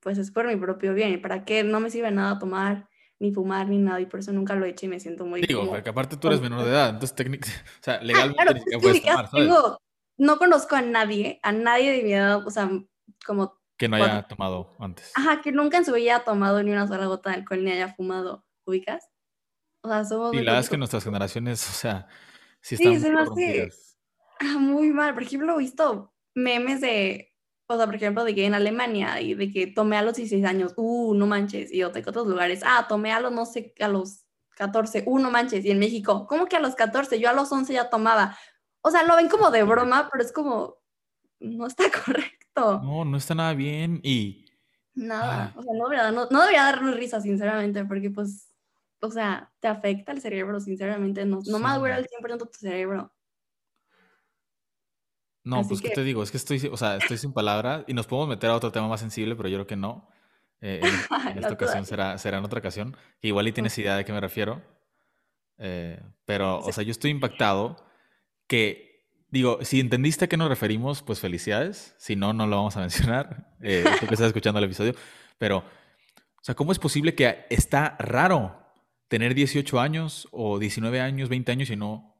Pues 0.00 0.18
es 0.18 0.30
por 0.30 0.46
mi 0.46 0.56
propio 0.56 0.92
bien. 0.92 1.10
¿Y 1.10 1.16
para 1.16 1.46
qué? 1.46 1.64
No 1.64 1.80
me 1.80 1.88
sirve 1.88 2.10
nada 2.10 2.38
tomar, 2.38 2.90
ni 3.18 3.32
fumar, 3.32 3.66
ni 3.66 3.78
nada. 3.78 3.98
Y 4.02 4.04
por 4.04 4.20
eso 4.20 4.34
nunca 4.34 4.54
lo 4.54 4.66
he 4.66 4.68
hecho 4.68 4.84
y 4.84 4.90
me 4.90 5.00
siento 5.00 5.24
muy... 5.24 5.40
Digo, 5.40 5.66
porque 5.66 5.88
aparte 5.88 6.18
tú 6.18 6.28
eres 6.28 6.42
menor 6.42 6.64
de 6.64 6.70
edad, 6.70 6.90
entonces 6.90 7.16
técnicamente, 7.16 7.62
o 7.80 7.82
sea, 7.82 8.02
legalmente 8.02 8.62
ah, 8.74 8.78
puedes 8.78 9.02
tomar, 9.02 9.30
no 10.18 10.36
conozco 10.36 10.76
a 10.76 10.82
nadie, 10.82 11.40
a 11.42 11.50
nadie 11.52 11.92
de 11.92 12.02
mi 12.02 12.12
edad, 12.12 12.46
o 12.46 12.50
sea, 12.50 12.70
como 13.24 13.61
que 13.82 13.88
no 13.88 13.96
haya 13.96 14.22
tomado 14.22 14.76
antes. 14.78 15.10
Ajá, 15.16 15.40
que 15.40 15.50
nunca 15.50 15.76
en 15.76 15.84
su 15.84 15.92
vida 15.92 16.14
haya 16.14 16.24
tomado 16.24 16.62
ni 16.62 16.70
una 16.70 16.86
sola 16.86 17.06
gota 17.06 17.30
de 17.30 17.36
alcohol 17.36 17.64
ni 17.64 17.72
haya 17.72 17.92
fumado, 17.92 18.46
¿ubicas? 18.64 19.10
O 19.82 19.88
sea, 19.88 20.04
somos... 20.04 20.32
Y 20.34 20.36
la 20.36 20.52
verdad 20.52 20.60
es 20.60 20.70
que 20.70 20.76
nuestras 20.76 21.02
generaciones, 21.02 21.68
o 21.68 21.72
sea, 21.72 22.06
sí 22.60 22.76
están 22.76 23.00
sí, 23.00 23.10
muy 23.10 23.68
ah, 24.38 24.58
muy 24.58 24.92
mal. 24.92 25.14
Por 25.14 25.24
ejemplo, 25.24 25.56
he 25.56 25.58
visto 25.58 26.14
memes 26.32 26.80
de, 26.80 27.34
o 27.66 27.76
sea, 27.76 27.86
por 27.86 27.96
ejemplo, 27.96 28.22
de 28.22 28.36
que 28.36 28.46
en 28.46 28.54
Alemania 28.54 29.20
y 29.20 29.34
de 29.34 29.50
que 29.50 29.66
tomé 29.66 29.96
a 29.96 30.02
los 30.02 30.14
16 30.14 30.44
años, 30.44 30.74
uh, 30.76 31.14
no 31.14 31.26
manches, 31.26 31.72
y 31.72 31.82
otros 31.82 32.28
lugares, 32.28 32.62
ah, 32.64 32.86
tomé 32.88 33.12
a 33.12 33.18
los, 33.18 33.32
no 33.32 33.46
sé, 33.46 33.74
a 33.80 33.88
los 33.88 34.26
14, 34.58 35.02
uh, 35.06 35.18
no 35.18 35.32
manches, 35.32 35.64
y 35.64 35.72
en 35.72 35.80
México, 35.80 36.28
¿cómo 36.28 36.46
que 36.46 36.54
a 36.54 36.60
los 36.60 36.76
14? 36.76 37.18
Yo 37.18 37.28
a 37.28 37.32
los 37.32 37.50
11 37.50 37.72
ya 37.72 37.90
tomaba. 37.90 38.38
O 38.80 38.92
sea, 38.92 39.02
lo 39.02 39.16
ven 39.16 39.28
como 39.28 39.50
de 39.50 39.64
broma, 39.64 40.08
pero 40.08 40.22
es 40.22 40.30
como, 40.30 40.76
no 41.40 41.66
está 41.66 41.82
correcto. 42.04 42.41
No, 42.56 43.04
no 43.04 43.16
está 43.16 43.34
nada 43.34 43.54
bien 43.54 44.00
y... 44.02 44.46
Nada, 44.94 45.54
o 45.56 45.62
sea, 45.62 45.72
no 45.74 45.88
debería, 45.88 46.12
no, 46.12 46.26
no 46.30 46.40
debería 46.40 46.64
darnos 46.64 46.96
risa, 46.96 47.18
sinceramente, 47.20 47.82
porque 47.86 48.10
pues, 48.10 48.52
o 49.00 49.10
sea, 49.10 49.50
te 49.58 49.68
afecta 49.68 50.12
el 50.12 50.20
cerebro, 50.20 50.60
sinceramente, 50.60 51.24
no, 51.24 51.40
no 51.46 51.58
madura 51.58 51.96
el 51.96 52.06
100% 52.06 52.50
tu 52.50 52.58
cerebro. 52.58 53.10
No, 55.44 55.66
pues, 55.66 55.80
¿qué 55.80 55.90
te 55.90 56.04
digo? 56.04 56.22
Es 56.22 56.30
que 56.30 56.36
estoy, 56.36 56.68
o 56.70 56.76
sea, 56.76 56.96
estoy 56.96 57.18
sin 57.18 57.32
palabras 57.32 57.84
y 57.88 57.94
nos 57.94 58.06
podemos 58.06 58.28
meter 58.28 58.50
a 58.50 58.56
otro 58.56 58.70
tema 58.70 58.86
más 58.86 59.00
sensible, 59.00 59.34
pero 59.34 59.48
yo 59.48 59.56
creo 59.56 59.66
que 59.66 59.76
no. 59.76 60.08
Eh, 60.60 60.80
en, 60.82 61.38
esta 61.38 61.54
ocasión 61.54 61.84
será, 61.84 62.16
será 62.18 62.38
en 62.38 62.44
otra 62.44 62.60
ocasión. 62.60 62.96
igual 63.20 63.48
y 63.48 63.52
tienes 63.52 63.76
idea 63.78 63.96
de 63.96 64.04
qué 64.04 64.12
me 64.12 64.20
refiero. 64.20 64.62
Eh, 65.58 66.00
pero, 66.24 66.60
o 66.60 66.72
sea, 66.72 66.84
yo 66.84 66.92
estoy 66.92 67.10
impactado 67.10 67.84
que, 68.46 68.91
digo, 69.32 69.58
si 69.62 69.80
entendiste 69.80 70.26
a 70.26 70.28
qué 70.28 70.36
nos 70.36 70.48
referimos, 70.48 71.02
pues 71.02 71.18
felicidades. 71.18 71.96
Si 71.98 72.14
no, 72.14 72.32
no 72.32 72.46
lo 72.46 72.56
vamos 72.56 72.76
a 72.76 72.80
mencionar. 72.86 73.52
Eh, 73.60 73.84
tú 73.98 74.06
que 74.06 74.14
estás 74.14 74.28
escuchando 74.28 74.58
el 74.58 74.66
episodio. 74.66 74.94
Pero, 75.38 75.58
o 75.58 76.42
sea, 76.44 76.54
¿cómo 76.54 76.70
es 76.70 76.78
posible 76.78 77.16
que 77.16 77.46
está 77.50 77.96
raro 77.98 78.62
tener 79.08 79.34
18 79.34 79.80
años 79.80 80.28
o 80.30 80.58
19 80.58 81.00
años, 81.00 81.28
20 81.28 81.50
años 81.50 81.70
y 81.70 81.76
no 81.76 82.14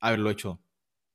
haberlo 0.00 0.28
hecho? 0.28 0.60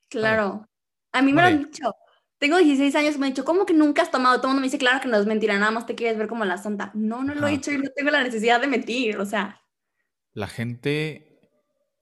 Claro. 0.09 0.67
A 1.11 1.21
mí 1.21 1.33
me 1.33 1.41
lo 1.41 1.47
han 1.47 1.63
dicho. 1.65 1.93
Tengo 2.37 2.57
16 2.57 2.95
años 2.95 3.15
y 3.15 3.19
me 3.19 3.27
han 3.27 3.33
dicho, 3.33 3.45
¿cómo 3.45 3.65
que 3.65 3.73
nunca 3.73 4.01
has 4.01 4.11
tomado? 4.11 4.37
Todo 4.37 4.47
el 4.47 4.49
mundo 4.49 4.61
me 4.61 4.67
dice, 4.67 4.77
claro 4.77 4.99
que 5.01 5.07
no 5.07 5.17
es 5.17 5.25
mentira, 5.25 5.57
nada 5.57 5.71
más 5.71 5.85
te 5.85 5.95
quieres 5.95 6.17
ver 6.17 6.27
como 6.27 6.43
la 6.43 6.57
santa. 6.57 6.91
No, 6.93 7.23
no 7.23 7.33
lo 7.33 7.47
he 7.47 7.53
hecho 7.53 7.71
y 7.71 7.77
no 7.77 7.89
tengo 7.95 8.11
la 8.11 8.23
necesidad 8.23 8.59
de 8.59 8.67
mentir, 8.67 9.17
o 9.17 9.25
sea. 9.25 9.61
La 10.33 10.47
gente 10.47 11.39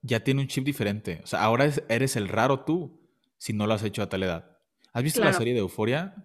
ya 0.01 0.23
tiene 0.23 0.41
un 0.41 0.47
chip 0.47 0.65
diferente. 0.65 1.21
O 1.23 1.27
sea, 1.27 1.43
ahora 1.43 1.69
eres 1.87 2.15
el 2.15 2.27
raro 2.27 2.65
tú 2.65 3.02
si 3.43 3.51
no 3.51 3.67
lo 3.67 3.73
has 3.73 3.83
hecho 3.83 4.01
a 4.01 4.07
tal 4.07 4.23
edad. 4.23 4.57
¿Has 4.93 5.03
visto 5.03 5.21
la 5.21 5.33
serie 5.33 5.53
de 5.53 5.59
Euforia? 5.59 6.15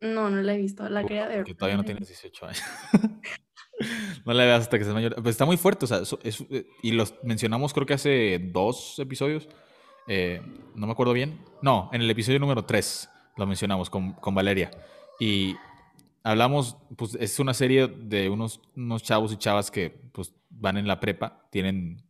No, 0.00 0.30
no 0.30 0.40
la 0.40 0.54
he 0.54 0.58
visto. 0.58 0.88
La 0.88 1.02
quería 1.02 1.26
ver. 1.26 1.42
Que 1.42 1.52
todavía 1.52 1.76
no 1.76 1.82
tienes 1.82 2.06
18 2.06 2.46
años. 2.46 2.62
no 4.24 4.32
la 4.32 4.44
veas 4.44 4.60
hasta 4.60 4.78
que 4.78 4.84
seas 4.84 4.94
mayor. 4.94 5.16
Pues 5.16 5.32
está 5.32 5.46
muy 5.46 5.56
fuerte, 5.56 5.86
o 5.86 5.88
sea, 5.88 6.02
eh, 6.22 6.66
y 6.80 6.92
los 6.92 7.16
mencionamos 7.24 7.74
creo 7.74 7.86
que 7.86 7.94
hace 7.94 8.38
dos 8.52 9.00
episodios 9.00 9.48
eh, 10.06 10.42
no 10.76 10.86
me 10.86 10.92
acuerdo 10.92 11.12
bien. 11.12 11.40
No, 11.60 11.90
en 11.92 12.02
el 12.02 12.10
episodio 12.10 12.38
número 12.38 12.64
3 12.64 13.08
lo 13.36 13.46
mencionamos 13.48 13.90
con, 13.90 14.14
Valeria. 14.22 14.70
Y 15.18 15.56
hablamos, 16.22 16.76
pues 16.96 17.16
es 17.16 17.40
una 17.40 17.52
serie 17.52 17.88
de 17.88 18.28
unos, 18.28 18.60
unos 18.76 19.02
chavos 19.02 19.32
y 19.32 19.38
chavas 19.38 19.72
que 19.72 19.90
pues 20.12 20.32
van 20.50 20.76
en 20.76 20.86
la 20.86 21.00
prepa, 21.00 21.48
tienen 21.50 22.00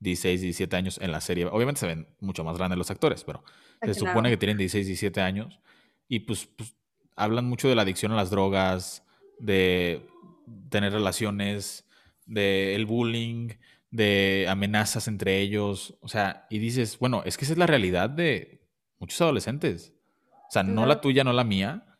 16, 0.00 0.40
17 0.40 0.76
años 0.76 0.98
en 1.00 1.12
la 1.12 1.20
serie. 1.20 1.46
Obviamente 1.46 1.80
se 1.80 1.86
ven 1.86 2.08
mucho 2.20 2.44
más 2.44 2.56
grandes 2.56 2.78
los 2.78 2.90
actores, 2.90 3.24
pero 3.24 3.42
se 3.82 3.94
supone 3.94 4.30
que 4.30 4.36
tienen 4.36 4.58
16, 4.58 4.86
17 4.86 5.20
años. 5.20 5.60
Y 6.08 6.20
pues, 6.20 6.46
pues 6.46 6.74
hablan 7.16 7.46
mucho 7.46 7.68
de 7.68 7.74
la 7.74 7.82
adicción 7.82 8.12
a 8.12 8.16
las 8.16 8.30
drogas, 8.30 9.04
de 9.38 10.06
tener 10.68 10.92
relaciones, 10.92 11.86
del 12.26 12.76
el 12.76 12.86
bullying, 12.86 13.50
de 13.90 14.46
amenazas 14.48 15.06
entre 15.06 15.40
ellos, 15.40 15.94
o 16.00 16.08
sea, 16.08 16.46
y 16.50 16.58
dices, 16.58 16.98
bueno, 16.98 17.22
es 17.24 17.36
que 17.36 17.44
esa 17.44 17.52
es 17.52 17.58
la 17.58 17.66
realidad 17.66 18.10
de 18.10 18.66
muchos 18.98 19.20
adolescentes. 19.20 19.92
O 20.48 20.50
sea, 20.50 20.62
no 20.62 20.84
la 20.86 21.00
tuya, 21.00 21.24
no 21.24 21.32
la 21.32 21.44
mía, 21.44 21.96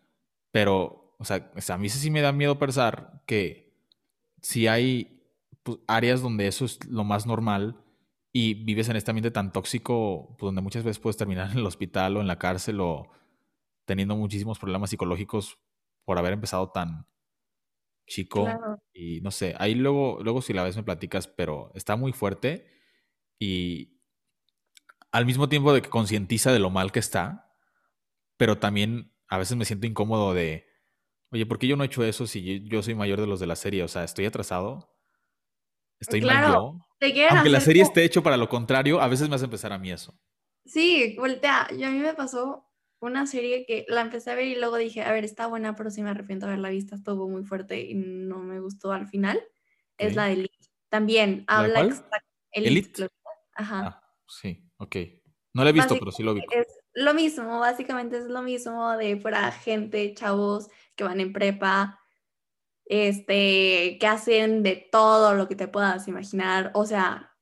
pero, 0.51 1.15
o 1.19 1.25
sea, 1.25 1.51
a 1.69 1.79
mí 1.79 1.89
sí 1.89 2.11
me 2.11 2.21
da 2.21 2.33
miedo 2.33 2.59
pensar 2.59 3.23
que 3.27 3.73
si 4.43 4.67
hay 4.67 5.23
pues, 5.63 5.79
áreas 5.87 6.21
donde 6.21 6.47
eso 6.47 6.65
es 6.65 6.85
lo 6.87 7.05
más 7.05 7.27
normal 7.27 7.77
y 8.37 8.65
vives 8.65 8.89
en 8.89 8.97
este 8.97 9.13
ambiente 9.13 9.31
tan 9.31 9.53
tóxico, 9.53 10.35
pues 10.37 10.49
donde 10.49 10.61
muchas 10.61 10.83
veces 10.83 10.99
puedes 10.99 11.17
terminar 11.17 11.53
en 11.53 11.59
el 11.59 11.67
hospital 11.67 12.17
o 12.17 12.21
en 12.21 12.27
la 12.27 12.39
cárcel 12.39 12.81
o 12.81 13.09
teniendo 13.85 14.17
muchísimos 14.17 14.59
problemas 14.59 14.91
psicológicos 14.91 15.61
por 16.05 16.19
haber 16.19 16.33
empezado 16.33 16.71
tan, 16.71 17.07
chico. 18.07 18.49
Y 18.93 19.21
no 19.21 19.31
sé, 19.31 19.55
ahí 19.59 19.75
luego, 19.75 20.19
luego 20.23 20.43
si 20.43 20.53
la 20.53 20.63
ves 20.65 20.77
me 20.77 20.83
platicas, 20.83 21.29
pero 21.29 21.71
está 21.75 21.97
muy 21.97 22.13
fuerte 22.13 22.67
y 23.39 24.01
al 25.13 25.27
mismo 25.27 25.49
tiempo 25.49 25.73
de 25.73 25.83
que 25.83 25.91
concientiza 25.91 26.53
de 26.53 26.59
lo 26.59 26.71
mal 26.71 26.93
que 26.93 26.99
está, 26.99 27.57
pero 28.37 28.59
también 28.59 29.13
a 29.29 29.39
veces 29.39 29.57
me 29.57 29.65
siento 29.65 29.87
incómodo 29.87 30.35
de, 30.35 30.67
oye, 31.31 31.47
¿por 31.47 31.59
qué 31.59 31.67
yo 31.67 31.77
no 31.77 31.85
he 31.85 31.87
hecho 31.87 32.05
eso 32.05 32.27
si 32.27 32.65
yo 32.69 32.83
soy 32.83 32.95
mayor 32.95 33.21
de 33.21 33.27
los 33.27 33.41
de 33.41 33.47
la 33.47 33.57
serie? 33.57 33.83
O 33.83 33.89
sea, 33.89 34.05
estoy 34.05 34.27
atrasado. 34.27 34.91
Estoy 36.01 36.21
mal 36.21 36.53
yo. 36.53 36.81
Aunque 37.01 37.51
la 37.51 37.61
serie 37.61 37.83
esté 37.83 38.05
hecho 38.05 38.23
para 38.23 38.37
lo 38.37 38.49
contrario, 38.49 39.01
a 39.01 39.09
veces 39.09 39.29
me 39.29 39.37
hace 39.37 39.45
empezar 39.45 39.73
a 39.73 39.79
mí 39.79 39.91
eso. 39.91 40.19
Sí, 40.65 41.15
voltea. 41.19 41.69
Yo 41.77 41.89
a 41.89 41.91
mí 41.91 41.99
me 41.99 42.15
pasó 42.15 42.71
una 43.01 43.27
serie 43.27 43.67
que 43.67 43.85
la 43.89 44.01
empecé 44.01 44.31
a 44.31 44.35
ver 44.35 44.47
y 44.47 44.57
luego 44.57 44.77
dije, 44.77 45.03
a 45.03 45.13
ver, 45.13 45.25
está 45.25 45.47
buena, 45.47 45.75
pero 45.75 45.91
sí 45.91 46.03
me 46.03 46.11
arrepiento 46.11 46.47
de 46.47 46.53
haberla 46.53 46.71
visto, 46.71 46.95
estuvo 46.95 47.29
muy 47.29 47.45
fuerte 47.45 47.81
y 47.81 47.95
no 47.95 48.39
me 48.39 48.61
gustó 48.61 48.93
al 48.93 49.07
final. 49.07 49.41
Es 49.99 50.15
la 50.15 50.27
de 50.27 50.33
Elite. 50.33 50.69
También 50.89 51.45
habla 51.47 51.81
Elite. 51.81 52.03
Elite. 52.53 53.09
Ajá. 53.55 53.81
Ah, 53.87 54.13
sí, 54.27 54.65
ok. 54.79 54.97
No 55.53 55.63
la 55.63 55.71
he 55.71 55.73
visto, 55.73 55.97
pero 55.99 56.11
sí 56.11 56.23
lo 56.23 56.35
vi. 56.35 56.41
Es 56.51 56.67
lo 56.95 57.15
mismo, 57.15 57.61
básicamente 57.61 58.19
es 58.19 58.25
lo 58.25 58.43
mismo 58.43 58.97
de 58.97 59.17
fuera 59.19 59.51
gente, 59.53 60.15
chavos 60.15 60.69
que 60.97 61.05
van 61.05 61.21
en 61.21 61.33
prepa, 61.33 62.01
este, 62.87 63.99
que 63.99 64.07
hacen 64.07 64.63
de 64.63 64.89
todo 64.91 65.35
lo 65.35 65.49
que 65.49 65.57
te 65.57 65.69
puedas 65.69 66.09
imaginar. 66.09 66.71
O 66.75 66.87
sea, 66.87 67.35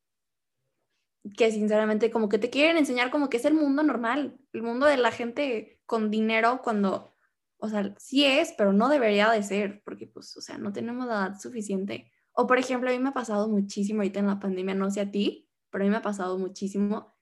que 1.37 1.51
sinceramente 1.53 2.11
como 2.11 2.29
que 2.29 2.39
te 2.39 2.51
quieren 2.51 2.77
enseñar 2.77 3.11
como 3.11 3.29
que 3.29 3.37
es 3.37 3.45
el 3.45 3.55
mundo 3.55 3.83
normal, 3.83 4.39
el 4.53 4.63
mundo 4.63 4.87
de 4.87 4.97
la 4.97 5.13
gente 5.13 5.81
con 5.87 6.11
dinero 6.11 6.61
cuando, 6.63 7.15
o 7.59 7.69
sea, 7.69 7.95
sí 7.99 8.25
es, 8.25 8.53
pero 8.59 8.73
no 8.73 8.89
debería 8.89 9.31
de 9.31 9.43
ser, 9.43 9.83
porque 9.85 10.07
pues, 10.07 10.37
o 10.37 10.41
sea, 10.41 10.59
no 10.59 10.73
tenemos 10.73 11.07
la 11.07 11.15
edad 11.15 11.39
suficiente. 11.39 12.11
O 12.33 12.47
por 12.47 12.59
ejemplo, 12.59 12.91
a 12.91 12.93
mí 12.93 12.99
me 12.99 13.11
ha 13.11 13.15
pasado 13.15 13.49
muchísimo 13.49 14.01
ahorita 14.01 14.21
en 14.21 14.27
la 14.27 14.41
pandemia, 14.41 14.75
no 14.75 14.91
sé 14.91 15.01
a 15.01 15.11
ti, 15.11 15.49
pero 15.71 15.85
a 15.85 15.87
mí 15.87 15.91
me 15.91 15.99
ha 15.99 16.03
pasado 16.03 16.39
muchísimo, 16.39 17.15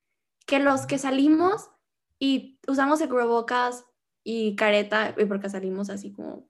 que 0.46 0.58
los 0.58 0.86
que 0.86 0.98
salimos 0.98 1.70
y 2.18 2.58
usamos 2.66 3.00
el 3.00 3.08
cubrebocas 3.08 3.84
y 4.24 4.56
careta, 4.56 5.14
y 5.16 5.24
porque 5.26 5.48
salimos 5.48 5.90
así 5.90 6.12
como, 6.12 6.49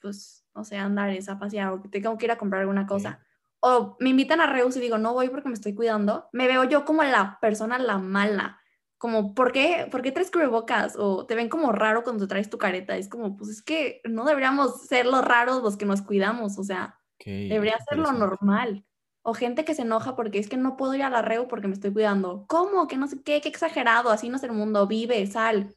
pues, 0.00 0.46
o 0.52 0.64
sea, 0.64 0.84
andar 0.84 1.10
esa 1.10 1.38
pasear 1.38 1.72
o 1.72 1.82
que 1.82 1.88
tengo 1.88 2.16
que 2.18 2.26
ir 2.26 2.32
a 2.32 2.38
comprar 2.38 2.60
alguna 2.62 2.86
cosa 2.86 3.20
o 3.60 3.96
me 4.00 4.10
invitan 4.10 4.40
a 4.40 4.46
Reus 4.46 4.76
y 4.76 4.80
digo, 4.80 4.98
no 4.98 5.14
voy 5.14 5.28
porque 5.28 5.48
me 5.48 5.54
estoy 5.54 5.74
cuidando, 5.74 6.28
me 6.32 6.46
veo 6.46 6.64
yo 6.64 6.84
como 6.84 7.02
la 7.02 7.38
persona 7.40 7.78
la 7.78 7.98
mala. 7.98 8.60
Como, 8.98 9.34
¿por 9.34 9.52
qué, 9.52 9.86
¿por 9.90 10.02
qué 10.02 10.10
traes 10.10 10.30
cubrebocas? 10.30 10.96
O 10.96 11.24
te 11.24 11.36
ven 11.36 11.48
como 11.48 11.70
raro 11.70 12.02
cuando 12.02 12.26
traes 12.26 12.50
tu 12.50 12.58
careta. 12.58 12.96
Es 12.96 13.08
como, 13.08 13.36
pues 13.36 13.50
es 13.50 13.62
que 13.62 14.00
no 14.04 14.24
deberíamos 14.24 14.86
ser 14.86 15.06
los 15.06 15.24
raros 15.24 15.62
los 15.62 15.76
que 15.76 15.86
nos 15.86 16.02
cuidamos. 16.02 16.58
O 16.58 16.64
sea, 16.64 16.98
debería 17.24 17.78
ser 17.88 17.98
lo 17.98 18.10
normal. 18.10 18.84
O 19.22 19.34
gente 19.34 19.64
que 19.64 19.74
se 19.74 19.82
enoja 19.82 20.16
porque 20.16 20.40
es 20.40 20.48
que 20.48 20.56
no 20.56 20.76
puedo 20.76 20.94
ir 20.94 21.04
a 21.04 21.10
la 21.10 21.22
Reu 21.22 21.46
porque 21.46 21.68
me 21.68 21.74
estoy 21.74 21.92
cuidando. 21.92 22.44
¿Cómo? 22.48 22.88
Que 22.88 22.96
no 22.96 23.06
sé 23.06 23.22
qué, 23.22 23.40
qué 23.40 23.48
exagerado. 23.48 24.10
Así 24.10 24.28
no 24.30 24.36
es 24.36 24.42
el 24.42 24.52
mundo. 24.52 24.88
Vive, 24.88 25.24
sal. 25.28 25.72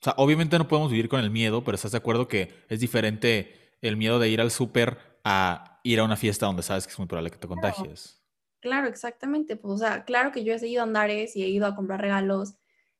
O 0.00 0.04
sea, 0.04 0.14
obviamente 0.16 0.58
no 0.58 0.66
podemos 0.66 0.90
vivir 0.90 1.08
con 1.08 1.20
el 1.20 1.30
miedo, 1.30 1.62
pero 1.62 1.74
estás 1.74 1.92
de 1.92 1.98
acuerdo 1.98 2.26
que 2.26 2.54
es 2.68 2.80
diferente 2.80 3.76
el 3.82 3.96
miedo 3.98 4.18
de 4.18 4.30
ir 4.30 4.40
al 4.40 4.50
súper 4.50 4.98
a 5.24 5.80
ir 5.84 6.00
a 6.00 6.04
una 6.04 6.16
fiesta 6.16 6.46
donde 6.46 6.62
sabes 6.62 6.86
que 6.86 6.92
es 6.92 6.98
muy 6.98 7.06
probable 7.06 7.30
que 7.30 7.36
te 7.36 7.48
contagies. 7.48 8.22
Claro, 8.60 8.88
exactamente. 8.88 9.56
Pues, 9.56 9.74
o 9.74 9.78
sea, 9.78 10.04
claro 10.04 10.32
que 10.32 10.42
yo 10.42 10.54
he 10.54 10.58
seguido 10.58 10.82
andares 10.82 11.36
y 11.36 11.42
he 11.42 11.48
ido 11.48 11.66
a 11.66 11.74
comprar 11.74 12.00
regalos 12.00 12.54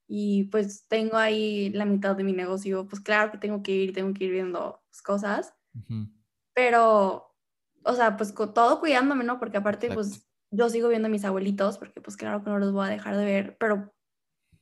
y 0.07 0.45
pues 0.45 0.87
tengo 0.89 1.17
ahí 1.17 1.71
la 1.71 1.85
mitad 1.85 2.17
de 2.17 2.25
mi 2.25 2.33
negocio. 2.33 2.87
Pues 2.87 3.01
claro 3.01 3.31
que 3.31 3.39
tengo 3.39 3.63
que 3.63 3.73
ir, 3.73 3.95
tengo 3.95 4.13
que 4.13 4.25
ir 4.25 4.33
viendo 4.33 4.83
pues, 4.91 5.01
cosas. 5.03 5.55
Pero, 6.53 7.35
o 7.83 7.95
sea, 7.95 8.17
pues 8.17 8.33
con 8.33 8.53
todo 8.53 8.81
cuidándome, 8.81 9.25
¿no? 9.25 9.39
Porque 9.39 9.57
aparte, 9.57 9.91
pues 9.91 10.27
yo 10.51 10.69
sigo 10.69 10.89
viendo 10.89 11.07
a 11.07 11.11
mis 11.11 11.25
abuelitos, 11.25 11.79
porque 11.79 12.01
pues 12.01 12.17
claro 12.17 12.43
que 12.43 12.51
no 12.51 12.59
los 12.59 12.73
voy 12.73 12.87
a 12.87 12.91
dejar 12.91 13.17
de 13.17 13.25
ver, 13.25 13.57
pero, 13.59 13.95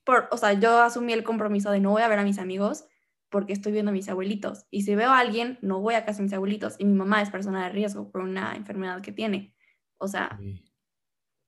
por, 0.08 0.26
o 0.30 0.38
sea, 0.38 0.54
yo 0.54 0.80
asumí 0.80 1.12
el 1.12 1.22
compromiso 1.22 1.70
de 1.70 1.80
no 1.80 1.90
voy 1.90 2.00
a 2.00 2.08
ver 2.08 2.18
a 2.18 2.24
mis 2.24 2.38
amigos 2.38 2.86
porque 3.28 3.52
estoy 3.52 3.72
viendo 3.72 3.90
a 3.90 3.92
mis 3.92 4.08
abuelitos. 4.08 4.64
Y 4.70 4.84
si 4.84 4.94
veo 4.94 5.10
a 5.10 5.18
alguien, 5.18 5.58
no 5.60 5.82
voy 5.82 5.96
a 5.96 6.06
casa 6.06 6.16
de 6.16 6.22
mis 6.22 6.32
abuelitos. 6.32 6.76
Y 6.78 6.86
mi 6.86 6.94
mamá 6.94 7.20
es 7.20 7.28
persona 7.28 7.64
de 7.64 7.68
riesgo 7.68 8.10
por 8.10 8.22
una 8.22 8.56
enfermedad 8.56 9.02
que 9.02 9.12
tiene. 9.12 9.54
O 9.98 10.08
sea, 10.08 10.40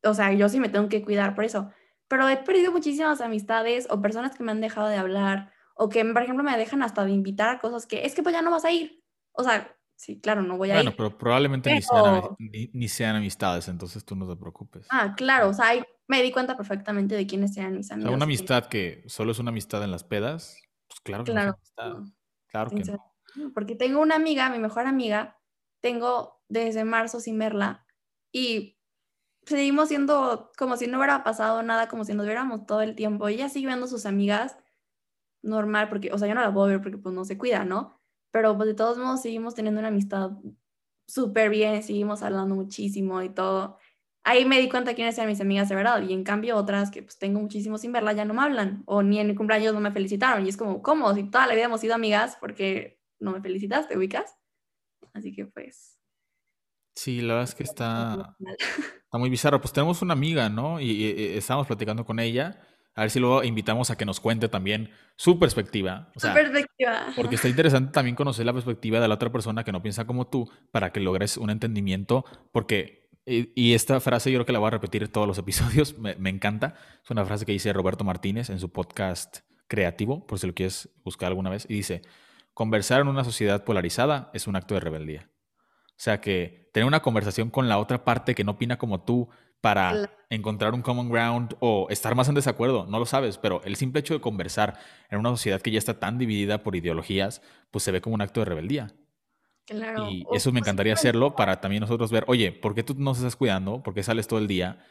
o 0.04 0.12
sea, 0.12 0.34
yo 0.34 0.46
sí 0.50 0.60
me 0.60 0.68
tengo 0.68 0.90
que 0.90 1.02
cuidar 1.02 1.34
por 1.34 1.44
eso. 1.44 1.70
Pero 2.06 2.28
he 2.28 2.36
perdido 2.36 2.70
muchísimas 2.70 3.22
amistades 3.22 3.86
o 3.88 4.02
personas 4.02 4.36
que 4.36 4.44
me 4.44 4.52
han 4.52 4.60
dejado 4.60 4.88
de 4.88 4.96
hablar 4.96 5.50
o 5.74 5.88
que, 5.88 6.04
por 6.04 6.22
ejemplo, 6.22 6.44
me 6.44 6.54
dejan 6.58 6.82
hasta 6.82 7.06
de 7.06 7.12
invitar 7.12 7.48
a 7.48 7.60
cosas 7.60 7.86
que 7.86 8.04
es 8.04 8.14
que 8.14 8.22
pues 8.22 8.34
ya 8.34 8.42
no 8.42 8.50
vas 8.50 8.66
a 8.66 8.72
ir. 8.72 9.02
O 9.32 9.42
sea, 9.42 9.74
sí, 9.96 10.20
claro, 10.20 10.42
no 10.42 10.58
voy 10.58 10.70
a 10.70 10.74
ir. 10.74 10.84
Bueno, 10.84 10.92
pero 10.94 11.16
probablemente 11.16 11.72
Ni, 11.72 11.80
sean, 11.80 12.36
ni, 12.38 12.88
sean, 12.88 13.16
amistades, 13.16 13.68
entonces 13.68 14.04
tú 14.04 14.16
no 14.16 14.28
te 14.28 14.38
preocupes. 14.38 14.86
Ah, 14.90 15.14
claro, 15.16 15.48
o 15.48 15.54
sea, 15.54 15.72
me 16.10 16.24
di 16.24 16.32
cuenta 16.32 16.56
perfectamente 16.56 17.14
de 17.14 17.24
quiénes 17.24 17.54
sean 17.54 17.76
mis 17.76 17.92
amigos. 17.92 18.12
una 18.12 18.24
amistad 18.24 18.66
que 18.66 19.04
solo 19.06 19.30
es 19.30 19.38
una 19.38 19.50
amistad 19.50 19.84
en 19.84 19.92
las 19.92 20.02
pedas, 20.02 20.60
pues 20.88 20.98
claro 21.04 21.22
que 21.22 21.30
claro, 21.30 21.56
no. 21.76 22.12
Claro 22.48 22.70
que 22.70 22.82
no. 22.82 23.52
Porque 23.54 23.76
tengo 23.76 24.00
una 24.00 24.16
amiga, 24.16 24.50
mi 24.50 24.58
mejor 24.58 24.88
amiga, 24.88 25.38
tengo 25.80 26.42
desde 26.48 26.82
marzo 26.82 27.20
sin 27.20 27.38
verla 27.38 27.86
y 28.32 28.76
seguimos 29.46 29.88
siendo 29.88 30.50
como 30.58 30.76
si 30.76 30.88
no 30.88 30.98
hubiera 30.98 31.22
pasado 31.22 31.62
nada, 31.62 31.86
como 31.86 32.04
si 32.04 32.12
nos 32.12 32.26
viéramos 32.26 32.66
todo 32.66 32.82
el 32.82 32.96
tiempo. 32.96 33.28
Ella 33.28 33.48
sigue 33.48 33.68
viendo 33.68 33.86
a 33.86 33.88
sus 33.88 34.04
amigas 34.04 34.56
normal, 35.42 35.88
porque, 35.88 36.12
o 36.12 36.18
sea, 36.18 36.26
yo 36.26 36.34
no 36.34 36.40
la 36.40 36.52
puedo 36.52 36.66
ver 36.66 36.82
porque 36.82 36.98
pues 36.98 37.14
no 37.14 37.24
se 37.24 37.38
cuida, 37.38 37.64
¿no? 37.64 38.00
Pero 38.32 38.56
pues 38.56 38.66
de 38.66 38.74
todos 38.74 38.98
modos 38.98 39.22
seguimos 39.22 39.54
teniendo 39.54 39.78
una 39.78 39.88
amistad 39.88 40.32
súper 41.06 41.50
bien, 41.50 41.84
seguimos 41.84 42.24
hablando 42.24 42.56
muchísimo 42.56 43.22
y 43.22 43.28
todo. 43.28 43.78
Ahí 44.22 44.44
me 44.44 44.60
di 44.60 44.68
cuenta 44.68 44.94
quiénes 44.94 45.16
eran 45.16 45.30
mis 45.30 45.40
amigas 45.40 45.68
de 45.68 45.74
verdad 45.74 46.02
y 46.02 46.12
en 46.12 46.24
cambio 46.24 46.56
otras 46.56 46.90
que 46.90 47.02
pues 47.02 47.18
tengo 47.18 47.40
muchísimo 47.40 47.78
sin 47.78 47.92
verla 47.92 48.12
ya 48.12 48.24
no 48.24 48.34
me 48.34 48.42
hablan 48.42 48.82
o 48.84 49.02
ni 49.02 49.18
en 49.18 49.28
mi 49.28 49.34
cumpleaños 49.34 49.72
no 49.72 49.80
me 49.80 49.92
felicitaron 49.92 50.44
y 50.44 50.50
es 50.50 50.56
como, 50.56 50.82
¿cómo? 50.82 51.14
Si 51.14 51.24
toda 51.24 51.46
la 51.46 51.54
vida 51.54 51.64
hemos 51.64 51.80
sido 51.80 51.94
amigas 51.94 52.36
porque 52.38 53.00
no 53.18 53.32
me 53.32 53.40
felicitaste, 53.40 53.96
ubicas? 53.96 54.36
Así 55.12 55.32
que 55.32 55.46
pues... 55.46 55.96
Sí, 56.94 57.20
la 57.20 57.34
verdad 57.34 57.48
es 57.48 57.54
que 57.54 57.62
está, 57.62 58.36
está 59.04 59.18
muy 59.18 59.30
bizarro. 59.30 59.60
Pues 59.60 59.72
tenemos 59.72 60.02
una 60.02 60.12
amiga, 60.12 60.48
¿no? 60.48 60.80
Y, 60.80 61.04
estamos 61.36 61.66
platicando 61.66 62.04
con 62.04 62.18
ella. 62.18 62.60
A 62.94 63.02
ver 63.02 63.10
si 63.10 63.20
luego 63.20 63.44
invitamos 63.44 63.90
a 63.90 63.96
que 63.96 64.04
nos 64.04 64.20
cuente 64.20 64.48
también 64.48 64.90
su 65.16 65.38
perspectiva. 65.38 66.10
su 66.16 66.28
perspectiva. 66.32 67.06
Porque 67.16 67.36
está 67.36 67.48
interesante 67.48 67.92
también 67.92 68.16
conocer 68.16 68.44
la 68.44 68.52
perspectiva 68.52 69.00
de 69.00 69.08
la 69.08 69.14
otra 69.14 69.30
persona 69.30 69.64
que 69.64 69.72
no 69.72 69.80
piensa 69.80 70.06
como 70.06 70.26
tú 70.26 70.50
para 70.72 70.92
que 70.92 71.00
logres 71.00 71.36
un 71.36 71.50
entendimiento. 71.50 72.24
Porque, 72.52 72.99
y, 73.54 73.74
esta 73.74 74.00
frase 74.00 74.30
yo 74.30 74.38
creo 74.38 74.46
que 74.46 74.52
la 74.52 74.58
voy 74.58 74.68
a 74.68 74.70
repetir 74.70 75.02
en 75.02 75.10
todos 75.10 75.26
los 75.26 75.38
episodios, 75.44 75.98
me, 75.98 76.14
me, 76.16 76.30
encanta. 76.30 76.74
Es 77.02 77.10
una 77.10 77.24
frase 77.24 77.46
que 77.46 77.52
dice 77.52 77.72
Roberto 77.72 78.04
Martínez 78.04 78.50
en 78.50 78.58
su 78.58 78.70
podcast 78.70 79.40
creativo, 79.68 80.26
por 80.26 80.38
si 80.38 80.46
lo 80.46 80.54
quieres 80.54 80.88
buscar 81.04 81.28
alguna 81.28 81.50
vez. 81.50 81.66
Y 81.68 81.74
dice, 81.74 82.02
conversar 82.54 83.00
en 83.00 83.08
una 83.08 83.24
sociedad 83.24 83.64
polarizada 83.64 84.30
es 84.34 84.46
un 84.46 84.56
acto 84.56 84.74
de 84.74 84.80
rebeldía. 84.80 85.30
O 85.90 86.02
sea 86.02 86.20
que 86.20 86.70
tener 86.72 86.86
una 86.86 87.00
conversación 87.00 87.50
con 87.50 87.68
la 87.68 87.78
otra 87.78 88.04
parte 88.04 88.34
que 88.34 88.44
no 88.44 88.52
opina 88.52 88.78
como 88.78 89.02
tú 89.02 89.28
para 89.60 90.10
encontrar 90.30 90.72
un 90.74 90.82
common 90.82 91.10
ground 91.10 91.56
o 91.60 91.86
estar 91.90 92.14
más 92.14 92.28
en 92.28 92.34
desacuerdo, 92.34 92.86
no 92.86 92.98
lo 92.98 93.04
sabes, 93.04 93.36
pero 93.36 93.62
el 93.64 93.76
simple 93.76 94.00
hecho 94.00 94.14
de 94.14 94.20
conversar 94.20 94.78
en 95.10 95.18
una 95.18 95.30
sociedad 95.30 95.60
que 95.60 95.70
ya 95.70 95.78
está 95.78 96.00
tan 96.00 96.16
dividida 96.16 96.62
por 96.62 96.76
ideologías, 96.76 97.42
pues 97.70 97.84
se 97.84 97.92
ve 97.92 98.00
como 98.00 98.14
un 98.14 98.22
acto 98.22 98.40
de 98.40 98.46
rebeldía. 98.46 98.94
Claro. 99.70 100.10
Y 100.10 100.26
eso 100.32 100.50
me 100.50 100.58
pues, 100.58 100.66
encantaría 100.66 100.94
hacerlo 100.94 101.36
para 101.36 101.60
también 101.60 101.80
nosotros 101.80 102.10
ver, 102.10 102.24
oye, 102.26 102.50
¿por 102.50 102.74
qué 102.74 102.82
tú 102.82 102.96
no 102.98 103.12
estás 103.12 103.36
cuidando? 103.36 103.80
¿Por 103.84 103.94
qué 103.94 104.02
sales 104.02 104.26
todo 104.26 104.40
el 104.40 104.48
día? 104.48 104.84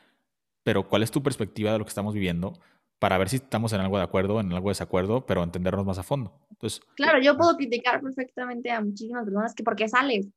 Pero 0.63 0.87
¿cuál 0.87 1.03
es 1.03 1.11
tu 1.11 1.21
perspectiva 1.21 1.73
de 1.73 1.79
lo 1.79 1.83
que 1.83 1.89
estamos 1.89 2.13
viviendo? 2.13 2.57
Para 2.97 3.17
ver 3.17 3.27
si 3.27 3.37
estamos 3.37 3.73
en 3.73 3.81
algo 3.81 3.97
de 3.97 4.03
acuerdo, 4.03 4.39
en 4.39 4.53
algo 4.53 4.69
de 4.69 4.71
desacuerdo, 4.71 5.25
pero 5.25 5.43
entendernos 5.43 5.85
más 5.85 5.97
a 5.97 6.03
fondo. 6.03 6.33
Entonces, 6.49 6.81
claro, 6.95 7.19
yo 7.21 7.35
puedo 7.35 7.57
criticar 7.57 7.99
perfectamente 7.99 8.71
a 8.71 8.79
muchísimas 8.79 9.25
personas 9.25 9.53
que 9.53 9.63
por 9.63 9.75
qué 9.75 9.89
sales, 9.89 10.27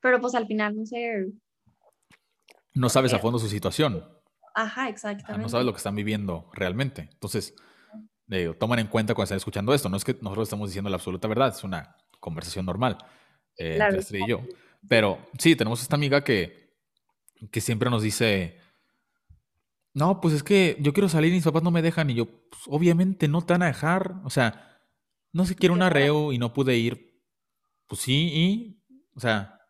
pero 0.00 0.20
pues 0.22 0.34
al 0.34 0.46
final 0.46 0.74
no 0.74 0.86
sé. 0.86 1.26
No 2.72 2.88
sabes 2.88 3.12
a 3.12 3.18
fondo 3.18 3.38
su 3.38 3.48
situación. 3.48 4.02
Ajá, 4.54 4.88
exactamente. 4.88 5.42
no 5.42 5.50
sabes 5.50 5.66
lo 5.66 5.72
que 5.72 5.78
están 5.78 5.96
viviendo 5.96 6.48
realmente. 6.54 7.10
Entonces, 7.12 7.54
toman 8.58 8.78
en 8.78 8.86
cuenta 8.86 9.12
cuando 9.12 9.24
están 9.24 9.36
escuchando 9.36 9.74
esto. 9.74 9.90
No 9.90 9.98
es 9.98 10.04
que 10.04 10.16
nosotros 10.22 10.48
estamos 10.48 10.70
diciendo 10.70 10.88
la 10.88 10.96
absoluta 10.96 11.28
verdad, 11.28 11.48
es 11.54 11.62
una 11.62 11.94
conversación 12.20 12.64
normal 12.64 12.96
eh, 13.62 13.78
entre 13.78 14.20
y 14.20 14.28
yo. 14.28 14.42
Pero 14.88 15.18
sí, 15.38 15.56
tenemos 15.56 15.80
esta 15.82 15.96
amiga 15.96 16.24
que, 16.24 16.74
que 17.50 17.60
siempre 17.60 17.90
nos 17.90 18.02
dice, 18.02 18.58
no, 19.94 20.20
pues 20.20 20.34
es 20.34 20.42
que 20.42 20.76
yo 20.80 20.92
quiero 20.92 21.08
salir 21.08 21.32
y 21.32 21.36
mis 21.36 21.44
papás 21.44 21.62
no 21.62 21.70
me 21.70 21.82
dejan. 21.82 22.10
Y 22.10 22.14
yo, 22.14 22.26
pues, 22.26 22.62
obviamente 22.66 23.28
no 23.28 23.42
te 23.42 23.54
van 23.54 23.62
a 23.62 23.66
dejar. 23.66 24.16
O 24.24 24.30
sea, 24.30 24.78
no 25.32 25.44
sé, 25.46 25.54
quiero 25.54 25.74
un 25.74 25.82
arreo 25.82 26.32
y 26.32 26.38
no 26.38 26.52
pude 26.52 26.76
ir. 26.76 27.20
Pues 27.86 28.00
sí, 28.00 28.30
y, 28.32 28.82
o 29.14 29.20
sea, 29.20 29.60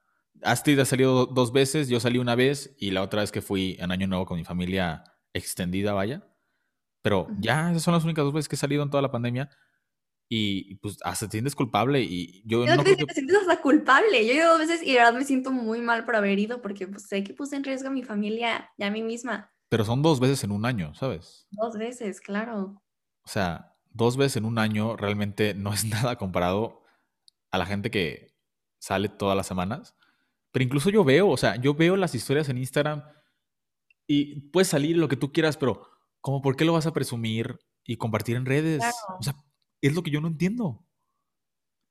Astrid 0.43 0.79
ha 0.79 0.85
salido 0.85 1.27
dos 1.27 1.53
veces, 1.53 1.89
yo 1.89 2.01
salí 2.01 2.19
una 2.19 2.35
vez 2.35 2.75
y 2.79 2.91
la 2.91 3.03
otra 3.03 3.21
vez 3.21 3.33
que 3.33 3.43
fui 3.43 3.77
en 3.79 3.91
Año 3.91 4.07
Nuevo 4.07 4.27
con 4.27 4.39
mi 4.39 4.45
familia 4.45 5.05
extendida, 5.33 5.93
vaya. 5.93 6.25
Pero 7.03 7.29
ya, 7.39 7.71
esas 7.71 7.83
son 7.83 7.95
las 7.95 8.05
únicas 8.05 8.25
dos 8.25 8.33
veces 8.33 8.49
que 8.49 8.57
he 8.57 8.59
salido 8.59 8.83
en 8.83 8.91
toda 8.91 9.03
la 9.03 9.11
pandemia. 9.11 9.51
Y 10.35 10.77
pues 10.77 10.97
hasta 11.05 11.27
te 11.27 11.33
sientes 11.33 11.55
culpable 11.55 12.01
y 12.01 12.43
yo, 12.47 12.65
no 12.65 12.83
creo 12.83 12.97
que... 12.97 13.05
te 13.05 13.13
sientes 13.13 13.37
hasta 13.37 13.61
culpable. 13.61 14.25
Yo 14.25 14.33
he 14.33 14.37
ido 14.37 14.49
dos 14.49 14.61
veces 14.61 14.83
y 14.83 14.93
de 14.93 14.97
verdad 14.97 15.13
me 15.13 15.27
siento 15.27 15.53
muy 15.53 15.83
mal 15.83 16.07
por 16.07 16.17
haber 16.17 16.39
ido 16.39 16.63
porque 16.63 16.89
pues, 16.89 17.03
sé 17.03 17.23
que 17.23 17.35
puse 17.35 17.55
en 17.55 17.65
riesgo 17.65 17.89
a 17.89 17.93
mi 17.93 18.03
familia 18.03 18.71
y 18.79 18.85
a 18.85 18.91
mí 18.91 19.03
misma. 19.03 19.53
Pero 19.69 19.85
son 19.85 20.01
dos 20.01 20.21
veces 20.21 20.43
en 20.43 20.53
un 20.53 20.65
año, 20.65 20.95
¿sabes? 20.95 21.47
Dos 21.51 21.77
veces, 21.77 22.23
claro. 22.23 22.83
O 23.23 23.29
sea, 23.29 23.77
dos 23.91 24.17
veces 24.17 24.39
en 24.39 24.47
un 24.47 24.59
año 24.59 24.97
realmente 24.97 25.53
no 25.53 25.75
es 25.75 25.85
nada 25.85 26.17
comparado 26.17 26.83
a 27.51 27.59
la 27.59 27.67
gente 27.67 27.91
que 27.91 28.35
sale 28.79 29.11
todas 29.11 29.37
las 29.37 29.47
semanas. 29.47 29.95
Pero 30.51 30.65
incluso 30.65 30.89
yo 30.89 31.05
veo, 31.05 31.29
o 31.29 31.37
sea, 31.37 31.57
yo 31.57 31.75
veo 31.75 31.95
las 31.99 32.15
historias 32.15 32.49
en 32.49 32.57
Instagram 32.57 33.05
y 34.07 34.41
puedes 34.49 34.69
salir 34.69 34.97
lo 34.97 35.09
que 35.09 35.17
tú 35.17 35.31
quieras, 35.31 35.59
pero 35.59 35.91
como 36.23 36.41
por 36.41 36.57
qué 36.57 36.65
lo 36.65 36.73
vas 36.73 36.87
a 36.87 36.95
presumir 36.95 37.59
y 37.85 37.99
compartir 37.99 38.37
en 38.37 38.47
redes? 38.47 38.83
O 39.19 39.23
sea, 39.23 39.35
es 39.83 39.95
lo 39.95 40.03
que 40.03 40.11
yo 40.11 40.21
no 40.21 40.29
entiendo. 40.29 40.85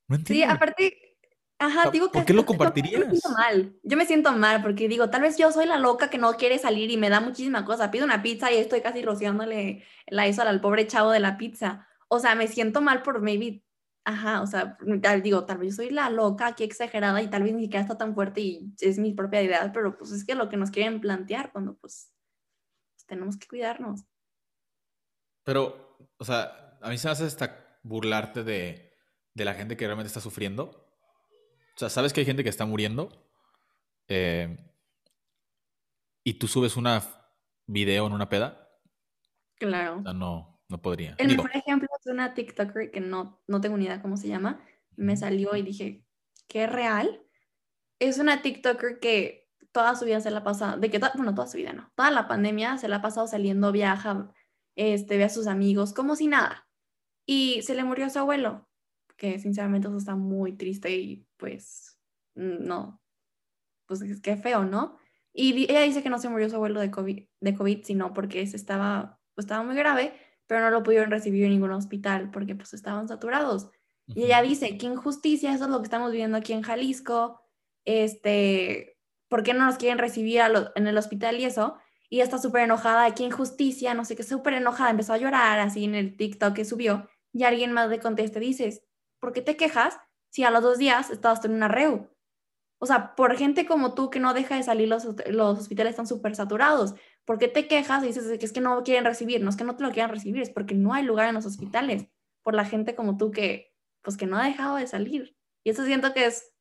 No 0.07 0.15
entiendo. 0.15 0.45
Sí, 0.45 0.51
aparte, 0.51 1.17
ajá, 1.59 1.91
digo 1.91 2.07
que... 2.07 2.19
¿Por 2.19 2.25
qué 2.25 2.33
lo 2.33 2.45
compartirías? 2.45 3.01
Yo 3.01 3.07
me 3.07 3.11
siento 3.11 3.29
mal, 3.29 3.79
yo 3.83 3.97
me 3.97 4.05
siento 4.05 4.31
mal 4.33 4.61
porque 4.61 4.87
digo, 4.87 5.09
tal 5.09 5.21
vez 5.21 5.37
yo 5.37 5.51
soy 5.51 5.65
la 5.65 5.77
loca 5.77 6.09
que 6.09 6.17
no 6.17 6.33
quiere 6.33 6.57
salir 6.57 6.89
y 6.89 6.97
me 6.97 7.09
da 7.09 7.21
muchísima 7.21 7.63
cosa. 7.65 7.91
Pido 7.91 8.05
una 8.05 8.23
pizza 8.23 8.51
y 8.51 8.57
estoy 8.57 8.81
casi 8.81 9.01
rociándole 9.03 9.83
la 10.07 10.27
hizo 10.27 10.41
al 10.41 10.61
pobre 10.61 10.87
chavo 10.87 11.11
de 11.11 11.19
la 11.19 11.37
pizza. 11.37 11.87
O 12.07 12.19
sea, 12.19 12.35
me 12.35 12.47
siento 12.47 12.81
mal 12.81 13.03
por 13.03 13.21
maybe 13.21 13.63
Ajá, 14.03 14.41
o 14.41 14.47
sea, 14.47 14.77
digo, 15.21 15.45
tal 15.45 15.59
vez 15.59 15.69
yo 15.69 15.75
soy 15.75 15.91
la 15.91 16.09
loca 16.09 16.47
aquí 16.47 16.63
exagerada 16.63 17.21
y 17.21 17.29
tal 17.29 17.43
vez 17.43 17.53
ni 17.53 17.63
siquiera 17.63 17.83
está 17.83 17.97
tan 17.97 18.15
fuerte 18.15 18.41
y 18.41 18.73
es 18.79 18.97
mi 18.97 19.13
propia 19.13 19.43
idea, 19.43 19.71
pero 19.71 19.95
pues 19.95 20.11
es 20.11 20.25
que 20.25 20.33
lo 20.33 20.49
que 20.49 20.57
nos 20.57 20.71
quieren 20.71 20.99
plantear 20.99 21.51
cuando 21.51 21.75
pues, 21.77 22.11
pues 22.95 23.05
tenemos 23.05 23.37
que 23.37 23.47
cuidarnos. 23.47 24.03
Pero, 25.43 25.97
o 26.17 26.25
sea, 26.25 26.79
a 26.81 26.89
mí 26.89 26.97
se 26.97 27.07
me 27.07 27.11
hace 27.11 27.25
hasta 27.25 27.60
burlarte 27.83 28.43
de, 28.43 28.93
de 29.33 29.45
la 29.45 29.53
gente 29.53 29.77
que 29.77 29.85
realmente 29.85 30.07
está 30.07 30.21
sufriendo. 30.21 30.87
O 31.75 31.79
sea, 31.79 31.89
sabes 31.89 32.13
que 32.13 32.21
hay 32.21 32.25
gente 32.25 32.43
que 32.43 32.49
está 32.49 32.65
muriendo 32.65 33.09
eh, 34.07 34.57
y 36.23 36.35
tú 36.35 36.47
subes 36.47 36.77
una 36.77 37.01
video 37.65 38.07
en 38.07 38.13
una 38.13 38.29
peda. 38.29 38.69
Claro. 39.55 39.99
O 39.99 40.03
sea, 40.03 40.13
no, 40.13 40.61
no 40.67 40.81
podría. 40.81 41.15
El 41.17 41.29
mejor 41.29 41.51
ejemplo 41.55 41.87
es 41.99 42.11
una 42.11 42.33
TikToker 42.33 42.91
que 42.91 42.99
no, 42.99 43.41
no 43.47 43.61
tengo 43.61 43.77
ni 43.77 43.85
idea 43.85 44.01
cómo 44.01 44.17
se 44.17 44.27
llama. 44.27 44.63
Me 44.95 45.15
salió 45.15 45.55
y 45.55 45.61
dije, 45.61 46.05
¿qué 46.47 46.67
real? 46.67 47.21
Es 47.99 48.17
una 48.19 48.41
TikToker 48.41 48.99
que 48.99 49.49
toda 49.71 49.95
su 49.95 50.05
vida 50.05 50.19
se 50.19 50.31
la 50.31 50.43
pasa, 50.43 50.77
de 50.77 50.89
que, 50.89 50.99
bueno, 51.15 51.33
toda 51.33 51.47
su 51.47 51.57
vida 51.57 51.71
no, 51.71 51.91
toda 51.95 52.11
la 52.11 52.27
pandemia 52.27 52.77
se 52.77 52.89
la 52.89 52.97
ha 52.97 53.01
pasado 53.01 53.27
saliendo, 53.27 53.71
viaja, 53.71 54.33
este, 54.75 55.17
ve 55.17 55.23
a 55.23 55.29
sus 55.29 55.47
amigos, 55.47 55.93
como 55.93 56.15
si 56.15 56.27
nada. 56.27 56.67
Y 57.25 57.61
se 57.61 57.75
le 57.75 57.83
murió 57.83 58.09
su 58.09 58.19
abuelo, 58.19 58.67
que 59.17 59.39
sinceramente 59.39 59.87
eso 59.87 59.97
está 59.97 60.15
muy 60.15 60.53
triste 60.53 60.95
y 60.95 61.27
pues 61.37 61.99
no, 62.35 63.01
pues 63.85 64.01
es 64.01 64.21
que 64.21 64.37
feo, 64.37 64.63
¿no? 64.63 64.97
Y 65.33 65.63
ella 65.71 65.81
dice 65.81 66.03
que 66.03 66.09
no 66.09 66.19
se 66.19 66.29
murió 66.29 66.49
su 66.49 66.55
abuelo 66.55 66.79
de 66.79 66.91
COVID, 66.91 67.23
de 67.39 67.55
COVID 67.55 67.83
sino 67.83 68.13
porque 68.13 68.45
se 68.47 68.57
estaba, 68.57 69.19
pues, 69.33 69.45
estaba 69.45 69.63
muy 69.63 69.75
grave 69.75 70.13
pero 70.51 70.65
no 70.65 70.69
lo 70.69 70.83
pudieron 70.83 71.09
recibir 71.09 71.45
en 71.45 71.51
ningún 71.51 71.71
hospital 71.71 72.29
porque 72.29 72.55
pues 72.55 72.73
estaban 72.73 73.07
saturados. 73.07 73.69
Y 74.05 74.23
ella 74.23 74.41
dice, 74.41 74.77
qué 74.77 74.85
injusticia, 74.85 75.53
eso 75.53 75.63
es 75.63 75.69
lo 75.69 75.77
que 75.79 75.85
estamos 75.85 76.11
viviendo 76.11 76.35
aquí 76.35 76.51
en 76.51 76.61
Jalisco, 76.61 77.39
este, 77.85 78.97
¿por 79.29 79.43
qué 79.43 79.53
no 79.53 79.65
nos 79.65 79.77
quieren 79.77 79.97
recibir 79.97 80.41
en 80.75 80.87
el 80.87 80.97
hospital 80.97 81.39
y 81.39 81.45
eso? 81.45 81.77
Y 82.11 82.19
está 82.19 82.37
súper 82.37 82.63
enojada, 82.63 83.15
qué 83.15 83.23
injusticia, 83.23 83.93
no 83.93 84.03
sé 84.03 84.17
qué, 84.17 84.23
súper 84.23 84.53
enojada, 84.53 84.89
empezó 84.89 85.13
a 85.13 85.17
llorar 85.17 85.59
así 85.59 85.85
en 85.85 85.95
el 85.95 86.17
TikTok 86.17 86.53
que 86.53 86.65
subió 86.65 87.07
y 87.33 87.43
alguien 87.43 87.71
más 87.71 87.89
le 87.89 87.99
contesta, 87.99 88.39
dices, 88.39 88.83
¿por 89.19 89.31
qué 89.31 89.41
te 89.41 89.55
quejas 89.55 89.97
si 90.29 90.43
a 90.43 90.51
los 90.51 90.61
dos 90.61 90.77
días 90.77 91.09
estabas 91.09 91.43
en 91.45 91.53
una 91.53 91.67
reu? 91.67 92.09
O 92.79 92.85
sea, 92.85 93.15
por 93.15 93.37
gente 93.37 93.65
como 93.65 93.93
tú 93.93 94.09
que 94.09 94.19
no 94.19 94.33
deja 94.33 94.55
de 94.55 94.63
salir, 94.63 94.89
los, 94.89 95.05
los 95.27 95.59
hospitales 95.59 95.91
están 95.91 96.07
súper 96.07 96.35
saturados. 96.35 96.95
¿Por 97.25 97.37
qué 97.37 97.47
te 97.47 97.67
quejas 97.67 98.03
y 98.03 98.07
dices 98.07 98.39
que 98.39 98.45
es 98.45 98.51
que 98.51 98.59
no 98.59 98.81
quieren 98.83 99.05
recibir? 99.05 99.41
No 99.41 99.49
es 99.49 99.55
que 99.55 99.63
no 99.63 99.75
te 99.75 99.83
lo 99.83 99.91
quieran 99.91 100.09
recibir, 100.09 100.41
es 100.41 100.49
porque 100.49 100.73
no 100.73 100.93
hay 100.93 101.03
lugar 101.03 101.29
en 101.29 101.35
los 101.35 101.45
hospitales 101.45 102.07
por 102.41 102.55
la 102.55 102.65
gente 102.65 102.95
como 102.95 103.17
tú 103.17 103.31
que, 103.31 103.73
pues 104.01 104.17
que 104.17 104.25
no 104.25 104.37
ha 104.37 104.45
dejado 104.45 104.77
de 104.77 104.87
salir. 104.87 105.37
Y 105.63 105.69
eso 105.69 105.85
siento 105.85 106.13
que 106.13 106.25
es 106.25 106.51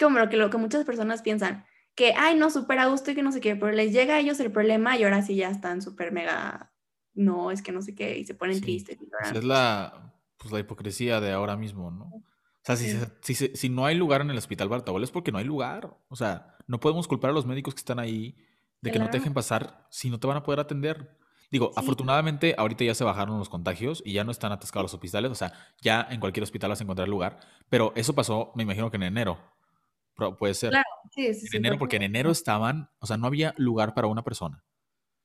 como 0.00 0.18
lo 0.18 0.28
que, 0.30 0.38
lo 0.38 0.48
que 0.48 0.56
muchas 0.56 0.84
personas 0.84 1.20
piensan, 1.20 1.66
que, 1.98 2.14
ay, 2.16 2.36
no, 2.36 2.48
súper 2.48 2.78
a 2.78 2.86
gusto 2.86 3.10
y 3.10 3.16
que 3.16 3.24
no 3.24 3.32
sé 3.32 3.40
qué, 3.40 3.56
pero 3.56 3.72
les 3.72 3.92
llega 3.92 4.14
a 4.14 4.20
ellos 4.20 4.38
el 4.38 4.52
problema 4.52 4.96
y 4.96 5.02
ahora 5.02 5.20
sí 5.20 5.34
ya 5.34 5.50
están 5.50 5.82
súper 5.82 6.12
mega, 6.12 6.72
no, 7.12 7.50
es 7.50 7.60
que 7.60 7.72
no 7.72 7.82
sé 7.82 7.96
qué, 7.96 8.16
y 8.16 8.24
se 8.24 8.34
ponen 8.34 8.60
tristes. 8.60 8.96
es 9.34 9.42
la, 9.42 10.14
pues, 10.36 10.52
la 10.52 10.60
hipocresía 10.60 11.20
de 11.20 11.32
ahora 11.32 11.56
mismo, 11.56 11.90
¿no? 11.90 12.04
O 12.04 12.22
sea, 12.62 12.76
si, 12.76 12.96
si, 13.22 13.48
si, 13.48 13.68
no 13.68 13.84
hay 13.84 13.96
lugar 13.96 14.20
en 14.20 14.30
el 14.30 14.38
hospital 14.38 14.68
Bartabol 14.68 15.02
es 15.02 15.10
porque 15.10 15.32
no 15.32 15.38
hay 15.38 15.44
lugar. 15.44 15.96
O 16.08 16.14
sea, 16.14 16.56
no 16.68 16.78
podemos 16.78 17.08
culpar 17.08 17.30
a 17.30 17.32
los 17.32 17.46
médicos 17.46 17.74
que 17.74 17.78
están 17.78 17.98
ahí 17.98 18.36
de 18.80 18.92
que 18.92 19.00
no 19.00 19.10
te 19.10 19.18
dejen 19.18 19.34
pasar 19.34 19.86
si 19.90 20.08
no 20.08 20.20
te 20.20 20.28
van 20.28 20.36
a 20.36 20.44
poder 20.44 20.60
atender. 20.60 21.18
Digo, 21.50 21.72
afortunadamente 21.74 22.54
ahorita 22.56 22.84
ya 22.84 22.94
se 22.94 23.02
bajaron 23.02 23.38
los 23.38 23.48
contagios 23.48 24.02
y 24.04 24.12
ya 24.12 24.22
no 24.22 24.30
están 24.30 24.52
atascados 24.52 24.84
los 24.84 24.94
hospitales, 24.94 25.32
o 25.32 25.34
sea, 25.34 25.52
ya 25.80 26.06
en 26.10 26.20
cualquier 26.20 26.44
hospital 26.44 26.70
vas 26.70 26.80
a 26.80 26.84
encontrar 26.84 27.08
lugar, 27.08 27.40
pero 27.70 27.92
eso 27.96 28.14
pasó, 28.14 28.52
me 28.54 28.64
imagino 28.64 28.90
que 28.90 28.98
en 28.98 29.04
enero. 29.04 29.57
Puede 30.38 30.54
ser. 30.54 30.70
Claro, 30.70 30.88
sí, 31.14 31.32
sí. 31.34 31.46
En 31.52 31.64
enero, 31.64 31.78
porque 31.78 31.96
en 31.96 32.02
enero 32.02 32.30
estaban, 32.30 32.90
o 32.98 33.06
sea, 33.06 33.16
no 33.16 33.26
había 33.26 33.54
lugar 33.56 33.94
para 33.94 34.08
una 34.08 34.24
persona. 34.24 34.64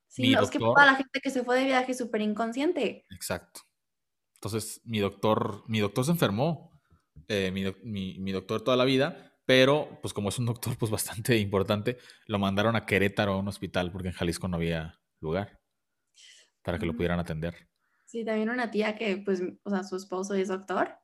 Sí, 0.08 0.30
no, 0.30 0.44
es 0.44 0.52
que 0.52 0.60
toda 0.60 0.86
la 0.86 0.96
gente 0.96 1.20
que 1.20 1.32
se 1.32 1.44
fue 1.44 1.58
de 1.58 1.66
viaje 1.66 1.96
súper 1.96 2.22
inconsciente. 2.22 3.04
Exacto. 3.10 3.62
Entonces, 4.36 4.82
mi 4.84 5.00
doctor, 5.00 5.64
mi 5.68 5.80
doctor 5.80 6.06
se 6.06 6.12
enfermó, 6.12 6.80
eh, 7.28 7.50
mi, 7.52 8.20
mi, 8.20 8.32
doctor 8.32 8.62
toda 8.62 8.78
la 8.78 8.86
vida, 8.86 9.34
pero 9.46 10.00
pues 10.02 10.14
como 10.14 10.30
es 10.30 10.38
un 10.38 10.46
doctor 10.46 10.78
pues 10.78 10.91
bastante 10.91 11.38
importante, 11.38 11.98
lo 12.28 12.38
mandaron 12.38 12.76
a 12.76 12.86
Querétaro 12.86 13.34
a 13.34 13.38
un 13.38 13.48
hospital 13.48 13.91
porque 13.91 14.10
en 14.10 14.14
Jalisco 14.14 14.48
no 14.48 14.58
había 14.58 15.00
lugar 15.20 15.60
para 16.62 16.78
que 16.78 16.86
lo 16.86 16.94
pudieran 16.94 17.20
atender. 17.20 17.70
Sí, 18.06 18.24
también 18.24 18.50
una 18.50 18.70
tía 18.70 18.96
que 18.96 19.18
pues, 19.18 19.41
o 19.64 19.70
sea, 19.70 19.84
su 19.84 19.96
esposo 19.96 20.36
es 20.36 20.50
doctor, 20.50 21.00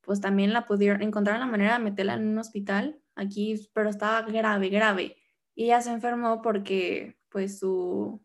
pues 0.00 0.20
también 0.22 0.54
la 0.54 0.66
pudieron, 0.66 1.02
encontrar 1.02 1.38
la 1.38 1.46
manera 1.46 1.74
de 1.74 1.84
meterla 1.84 2.14
en 2.14 2.28
un 2.28 2.38
hospital 2.38 3.02
aquí, 3.18 3.68
pero 3.74 3.90
estaba 3.90 4.22
grave, 4.22 4.68
grave. 4.70 5.16
Y 5.54 5.64
ella 5.64 5.80
se 5.80 5.90
enfermó 5.90 6.40
porque 6.40 7.18
pues 7.28 7.58
su, 7.58 8.24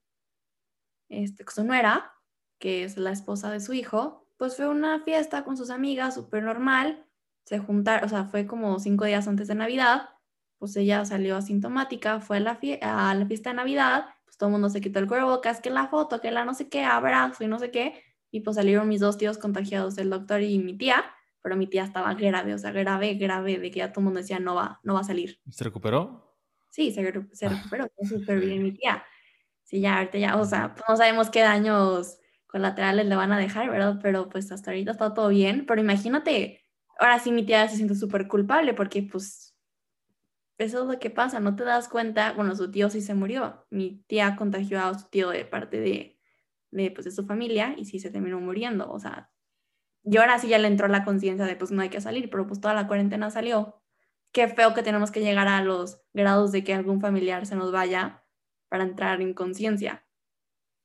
este, 1.10 1.44
su 1.50 1.64
nuera, 1.64 2.14
que 2.60 2.84
es 2.84 2.98
la 2.98 3.12
esposa 3.12 3.52
de 3.52 3.60
su 3.60 3.74
hijo, 3.74 4.28
pues 4.38 4.56
fue 4.56 4.68
una 4.68 5.04
fiesta 5.04 5.44
con 5.44 5.58
sus 5.58 5.70
amigas, 5.70 6.16
súper 6.16 6.44
normal, 6.44 7.06
se 7.46 7.60
juntaron, 7.60 8.06
o 8.06 8.10
sea, 8.10 8.26
fue 8.26 8.48
como 8.48 8.80
cinco 8.80 9.06
días 9.06 9.28
antes 9.28 9.48
de 9.48 9.56
Navidad, 9.56 10.10
pues 10.58 10.76
ella 10.78 11.04
salió 11.06 11.36
asintomática, 11.36 12.20
fue 12.22 12.38
a 12.38 12.40
la, 12.40 12.60
a 12.82 13.16
la 13.16 13.26
fiesta 13.26 13.50
de 13.50 13.58
Navidad, 13.58 14.06
pues 14.24 14.38
todo 14.38 14.48
el 14.50 14.54
mundo 14.54 14.70
se 14.70 14.80
quitó 14.82 15.00
el 15.00 15.08
cubrebocas, 15.08 15.60
que 15.60 15.70
la 15.70 15.88
foto, 15.88 16.22
que 16.22 16.32
la 16.32 16.46
no 16.46 16.54
sé 16.54 16.70
qué, 16.70 16.84
abrazo 16.84 17.44
y 17.44 17.48
no 17.48 17.60
sé 17.60 17.72
qué, 17.72 18.02
y 18.32 18.42
pues 18.42 18.56
salieron 18.56 18.88
mis 18.88 19.02
dos 19.02 19.18
tíos 19.18 19.38
contagiados, 19.38 19.98
el 19.98 20.10
doctor 20.10 20.42
y 20.42 20.60
mi 20.60 20.78
tía, 20.78 21.04
pero 21.44 21.58
mi 21.58 21.68
tía 21.68 21.84
estaba 21.84 22.14
grave, 22.16 22.54
o 22.54 22.58
sea, 22.58 22.72
grave, 22.72 23.16
grave, 23.16 23.60
de 23.60 23.70
que 23.70 23.80
ya 23.80 23.92
todo 23.92 24.00
el 24.00 24.06
mundo 24.06 24.22
decía, 24.22 24.40
no 24.40 24.56
va, 24.56 24.80
no 24.84 24.94
va 24.94 25.02
a 25.02 25.04
salir. 25.04 25.42
¿Se 25.52 25.64
recuperó? 25.66 26.40
Sí, 26.70 26.92
se, 26.92 27.04
se 27.34 27.50
recuperó, 27.50 27.88
súper 28.10 28.40
bien 28.40 28.64
mi 28.64 28.72
tía. 28.72 29.04
Sí, 29.64 29.82
ya, 29.82 29.98
ahorita 29.98 30.18
ya, 30.18 30.38
o 30.38 30.46
sea, 30.46 30.74
pues 30.74 30.86
no 30.88 30.96
sabemos 30.96 31.30
qué 31.30 31.42
daños 31.42 32.18
colaterales 32.48 33.06
le 33.06 33.16
van 33.16 33.32
a 33.34 33.38
dejar, 33.38 33.70
¿verdad? 33.70 34.00
Pero 34.02 34.30
pues 34.30 34.52
hasta 34.52 34.72
ahorita 34.72 34.92
está 34.92 35.14
todo 35.14 35.30
bien, 35.30 35.66
pero 35.66 35.82
imagínate, 35.82 36.62
ahora 36.98 37.20
sí 37.20 37.32
mi 37.32 37.46
tía 37.46 37.68
se 37.68 37.76
siente 37.76 37.96
súper 37.96 38.28
culpable 38.28 38.74
porque 38.74 39.04
pues 39.04 39.56
eso 40.58 40.84
es 40.84 40.88
lo 40.88 41.00
que 41.00 41.10
pasa, 41.10 41.40
no 41.40 41.56
te 41.56 41.64
das 41.64 41.90
cuenta, 41.90 42.32
bueno, 42.34 42.56
su 42.56 42.72
tío 42.72 42.90
sí 42.90 43.02
se 43.02 43.16
murió, 43.16 43.66
mi 43.70 44.04
tía 44.08 44.36
contagió 44.36 44.80
a 44.82 44.98
su 44.98 45.10
tío 45.10 45.30
de 45.32 45.46
parte 45.46 45.80
de, 45.80 46.20
de, 46.72 46.92
pues, 46.92 47.06
de 47.06 47.12
su 47.12 47.26
familia 47.26 47.76
y 47.78 47.86
sí 47.86 48.00
se 48.00 48.12
terminó 48.12 48.40
muriendo, 48.40 48.90
o 48.90 49.00
sea, 49.00 49.33
y 50.04 50.18
ahora 50.18 50.38
sí 50.38 50.50
ya 50.50 50.58
le 50.60 50.68
entró 50.68 50.88
la 50.88 51.06
conciencia 51.06 51.46
de 51.46 51.56
pues 51.56 51.72
no 51.72 51.82
hay 51.82 51.90
que 51.90 52.02
salir, 52.02 52.30
pero 52.30 52.46
pues 52.46 52.60
toda 52.60 52.74
la 52.74 52.88
cuarentena 52.88 53.30
salió. 53.30 53.82
Qué 54.32 54.48
feo 54.48 54.74
que 54.74 54.84
tenemos 54.84 55.12
que 55.12 55.22
llegar 55.22 55.48
a 55.48 55.62
los 55.64 56.02
grados 56.14 56.52
de 56.52 56.64
que 56.64 56.74
algún 56.74 57.00
familiar 57.00 57.46
se 57.46 57.56
nos 57.56 57.72
vaya 57.72 58.24
para 58.68 58.84
entrar 58.84 59.22
en 59.22 59.34
conciencia. 59.34 60.06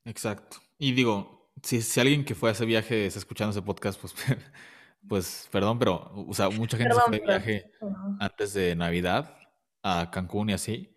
Exacto. 0.05 0.59
Y 0.79 0.93
digo, 0.93 1.51
si, 1.63 1.83
si, 1.83 2.01
alguien 2.01 2.25
que 2.25 2.35
fue 2.35 2.51
a 2.51 2.53
ese 2.53 2.67
viaje 2.67 3.07
está 3.07 3.19
escuchando 3.19 3.51
ese 3.51 3.63
podcast, 3.63 4.01
pues, 4.01 4.15
pues 5.09 5.49
perdón, 5.51 5.79
pero 5.79 6.13
o 6.15 6.35
sea, 6.35 6.51
mucha 6.51 6.77
gente 6.77 6.95
se 6.95 7.01
fue 7.01 7.19
de 7.19 7.25
viaje 7.25 7.73
antes 8.21 8.53
de 8.53 8.77
Navidad 8.77 9.35
a 9.83 10.11
Cancún 10.11 10.51
y 10.51 10.53
así. 10.53 10.95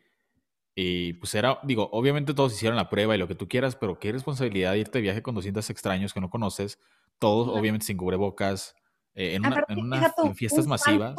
Y 0.75 1.13
pues 1.13 1.33
era, 1.35 1.59
digo, 1.63 1.89
obviamente 1.91 2.33
todos 2.33 2.53
hicieron 2.53 2.77
la 2.77 2.89
prueba 2.89 3.15
y 3.15 3.17
lo 3.17 3.27
que 3.27 3.35
tú 3.35 3.47
quieras, 3.47 3.75
pero 3.75 3.99
qué 3.99 4.11
responsabilidad 4.11 4.75
irte 4.75 4.99
de 4.99 5.03
viaje 5.03 5.21
con 5.21 5.35
200 5.35 5.69
extraños 5.69 6.13
que 6.13 6.21
no 6.21 6.29
conoces 6.29 6.79
todos 7.21 7.47
obviamente 7.49 7.85
sin 7.85 7.97
cubrebocas, 7.97 8.75
eh, 9.13 9.35
en, 9.35 9.45
una, 9.45 10.11
en, 10.23 10.35
fiestas 10.35 10.65
masivas. 10.65 11.15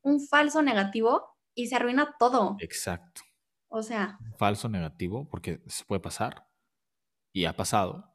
un 0.00 0.24
falso 0.24 0.62
negativo 0.62 1.36
y 1.54 1.66
se 1.66 1.74
arruina 1.74 2.14
todo. 2.18 2.56
Exacto. 2.60 3.22
O 3.68 3.82
sea. 3.82 4.16
Un 4.20 4.32
falso 4.38 4.68
negativo, 4.68 5.28
porque 5.28 5.60
se 5.66 5.84
puede 5.84 6.00
pasar. 6.00 6.46
Y 7.32 7.46
ha 7.46 7.56
pasado. 7.56 8.14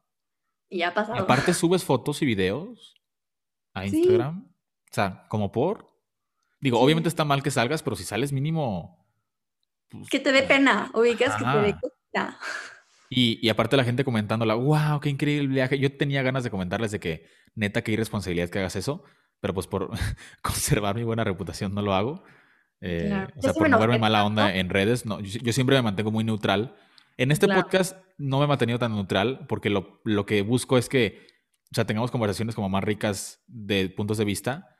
Y 0.69 0.83
ha 0.83 0.93
pasado. 0.93 1.19
aparte 1.19 1.53
subes 1.53 1.83
fotos 1.83 2.21
y 2.21 2.25
videos 2.25 2.95
a 3.73 3.86
Instagram. 3.86 4.49
O 4.89 4.93
sea, 4.93 5.27
como 5.27 5.51
por. 5.51 5.93
Digo, 6.61 6.79
obviamente 6.79 7.09
está 7.09 7.25
mal 7.25 7.43
que 7.43 7.51
salgas, 7.51 7.83
pero 7.83 7.97
si 7.97 8.05
sales 8.05 8.31
mínimo. 8.31 9.05
Pues, 9.89 10.09
que 10.09 10.19
te 10.19 10.31
dé 10.31 10.43
pena, 10.43 10.89
ubicas 10.93 11.36
que 11.36 11.43
te 11.43 11.57
dé 11.59 11.75
pena. 12.13 12.39
Y, 13.16 13.47
aparte 13.47 13.78
la 13.78 13.86
gente 13.86 14.03
comentándola, 14.03 14.55
wow, 14.55 14.99
qué 14.99 15.09
increíble 15.09 15.47
viaje. 15.47 15.80
Yo 15.80 15.95
tenía 15.95 16.22
ganas 16.22 16.43
de 16.43 16.49
comentarles 16.49 16.91
de 16.91 16.99
que 16.99 17.26
neta, 17.55 17.82
qué 17.82 17.93
irresponsabilidad 17.93 18.49
que 18.49 18.59
hagas 18.59 18.76
eso, 18.76 19.03
pero 19.39 19.53
pues 19.53 19.68
por 19.68 19.89
conservar 20.41 20.95
mi 20.95 21.03
buena 21.03 21.24
reputación 21.24 21.74
no 21.74 21.82
lo 21.82 21.93
hago. 21.93 22.24
Eh, 22.82 23.26
o 23.38 23.41
sea, 23.41 23.53
por 23.53 23.70
no 23.70 23.80
verme 23.80 23.99
mala 23.99 24.26
onda 24.26 24.53
en 24.53 24.70
redes, 24.70 25.05
no, 25.05 25.22
yo, 25.22 25.53
siempre 25.53 25.78
me 25.78 25.82
mantengo 25.82 26.11
muy 26.11 26.26
neutral. 26.26 26.76
En 27.16 27.32
este 27.32 27.47
podcast 27.47 27.97
no 28.18 28.39
me 28.39 28.45
he 28.45 28.47
mantenido 28.49 28.80
tan 28.80 28.93
neutral 28.93 29.45
porque 29.47 29.70
lo, 29.70 30.01
lo, 30.03 30.26
que 30.26 30.41
busco 30.41 30.78
es 30.78 30.89
que, 30.89 31.26
o 31.72 31.76
sea, 31.76 31.86
tengamos 31.86 32.11
conversaciones 32.11 32.53
como 32.53 32.68
más 32.68 32.84
ricas 32.84 33.41
de 33.47 33.88
puntos 33.88 34.18
de 34.18 34.26
vista. 34.26 34.78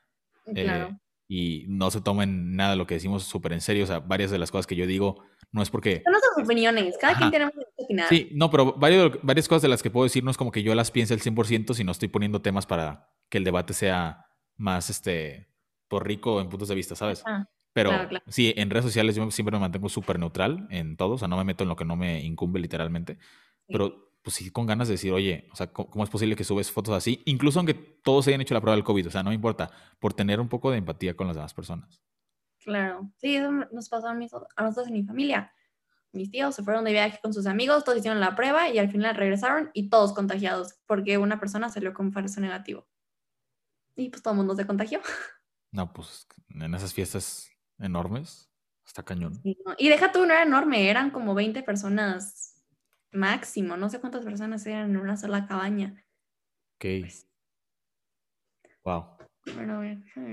Eh, 0.54 0.94
y 1.26 1.64
no 1.68 1.90
se 1.90 2.02
tomen 2.02 2.54
nada 2.54 2.72
de 2.72 2.76
lo 2.76 2.86
que 2.86 2.94
decimos 2.94 3.24
súper 3.24 3.54
en 3.54 3.62
serio. 3.62 3.84
O 3.84 3.86
sea, 3.86 4.00
varias 4.00 4.30
de 4.30 4.38
las 4.38 4.50
cosas 4.50 4.66
que 4.66 4.76
yo 4.76 4.86
digo 4.86 5.24
no 5.56 5.62
es 5.62 5.70
porque... 5.70 6.02
Son 6.04 6.12
nuestras 6.12 6.44
opiniones, 6.44 6.96
cada 7.00 7.16
quien 7.16 7.30
tenemos 7.30 7.54
que 7.54 7.82
opinar. 7.82 8.08
Sí, 8.08 8.28
no, 8.32 8.50
pero 8.50 8.74
varias, 8.74 9.10
varias 9.22 9.48
cosas 9.48 9.62
de 9.62 9.68
las 9.68 9.82
que 9.82 9.90
puedo 9.90 10.04
decir 10.04 10.22
no 10.22 10.30
es 10.30 10.36
como 10.36 10.52
que 10.52 10.62
yo 10.62 10.74
las 10.74 10.90
piense 10.90 11.14
al 11.14 11.20
100%, 11.20 11.74
sino 11.74 11.92
estoy 11.92 12.08
poniendo 12.08 12.42
temas 12.42 12.66
para 12.66 13.10
que 13.28 13.38
el 13.38 13.44
debate 13.44 13.72
sea 13.72 14.26
más, 14.56 14.90
este, 14.90 15.48
por 15.88 16.06
rico 16.06 16.40
en 16.40 16.48
puntos 16.48 16.68
de 16.68 16.74
vista, 16.74 16.94
¿sabes? 16.94 17.24
pero 17.72 17.90
sí, 18.28 18.54
en 18.56 18.70
redes 18.70 18.86
sociales 18.86 19.16
yo 19.16 19.30
siempre 19.30 19.54
me 19.54 19.60
mantengo 19.60 19.90
súper 19.90 20.18
neutral 20.18 20.66
en 20.70 20.96
todo, 20.96 21.14
o 21.14 21.18
sea, 21.18 21.28
no 21.28 21.36
me 21.36 21.44
meto 21.44 21.62
en 21.62 21.68
lo 21.68 21.76
que 21.76 21.84
no 21.84 21.94
me 21.94 22.22
incumbe 22.22 22.58
literalmente, 22.58 23.18
pero 23.68 24.12
pues 24.22 24.36
sí 24.36 24.50
con 24.50 24.66
ganas 24.66 24.88
de 24.88 24.94
decir, 24.94 25.12
oye, 25.12 25.46
o 25.52 25.56
sea, 25.56 25.72
¿cómo, 25.72 26.02
es 26.02 26.08
posible 26.08 26.36
que 26.36 26.42
subes 26.42 26.72
fotos 26.72 26.94
así? 26.94 27.22
Incluso 27.26 27.58
aunque 27.58 27.74
todos 27.74 28.26
hayan 28.28 28.40
hecho 28.40 28.54
la 28.54 28.62
prueba 28.62 28.76
del 28.76 28.84
COVID, 28.84 29.08
o 29.08 29.10
sea, 29.10 29.22
no 29.22 29.28
me 29.28 29.34
importa, 29.34 29.70
por 30.00 30.14
tener 30.14 30.40
un 30.40 30.48
poco 30.48 30.70
de 30.70 30.78
empatía 30.78 31.14
con 31.14 31.26
las 31.26 31.36
demás 31.36 31.52
personas. 31.52 32.02
Claro, 32.66 33.08
sí, 33.18 33.36
eso 33.36 33.52
nos 33.52 33.88
pasó 33.88 34.08
a, 34.08 34.14
nosotros 34.14 34.88
en 34.88 34.94
mi 34.94 35.04
familia. 35.04 35.52
Mis 36.10 36.32
tíos 36.32 36.52
se 36.52 36.64
fueron 36.64 36.82
de 36.82 36.90
viaje 36.90 37.20
con 37.22 37.32
sus 37.32 37.46
amigos, 37.46 37.84
todos 37.84 37.96
hicieron 37.96 38.18
la 38.18 38.34
prueba 38.34 38.68
y 38.68 38.78
al 38.78 38.90
final 38.90 39.14
regresaron 39.14 39.70
y 39.72 39.88
todos 39.88 40.12
contagiados 40.12 40.74
porque 40.84 41.16
una 41.16 41.38
persona 41.38 41.68
salió 41.68 41.94
con 41.94 42.12
falso 42.12 42.40
negativo. 42.40 42.88
Y 43.94 44.08
pues 44.08 44.20
todo 44.20 44.32
el 44.32 44.38
mundo 44.38 44.56
se 44.56 44.66
contagió. 44.66 45.00
No, 45.72 45.92
pues 45.92 46.26
en 46.48 46.74
esas 46.74 46.94
fiestas 46.94 47.50
enormes, 47.78 48.48
está 48.86 49.02
cañón. 49.02 49.42
Y 49.44 49.88
deja 49.88 50.10
tú, 50.10 50.20
no 50.20 50.32
era 50.32 50.44
enorme, 50.44 50.88
eran 50.88 51.10
como 51.10 51.34
20 51.34 51.62
personas 51.64 52.64
máximo, 53.12 53.76
no 53.76 53.90
sé 53.90 54.00
cuántas 54.00 54.24
personas 54.24 54.64
eran 54.64 54.90
en 54.90 54.96
una 54.96 55.18
sola 55.18 55.46
cabaña. 55.46 56.02
Ok. 56.76 56.84
wow. 58.84 59.15
Pues, 59.15 59.15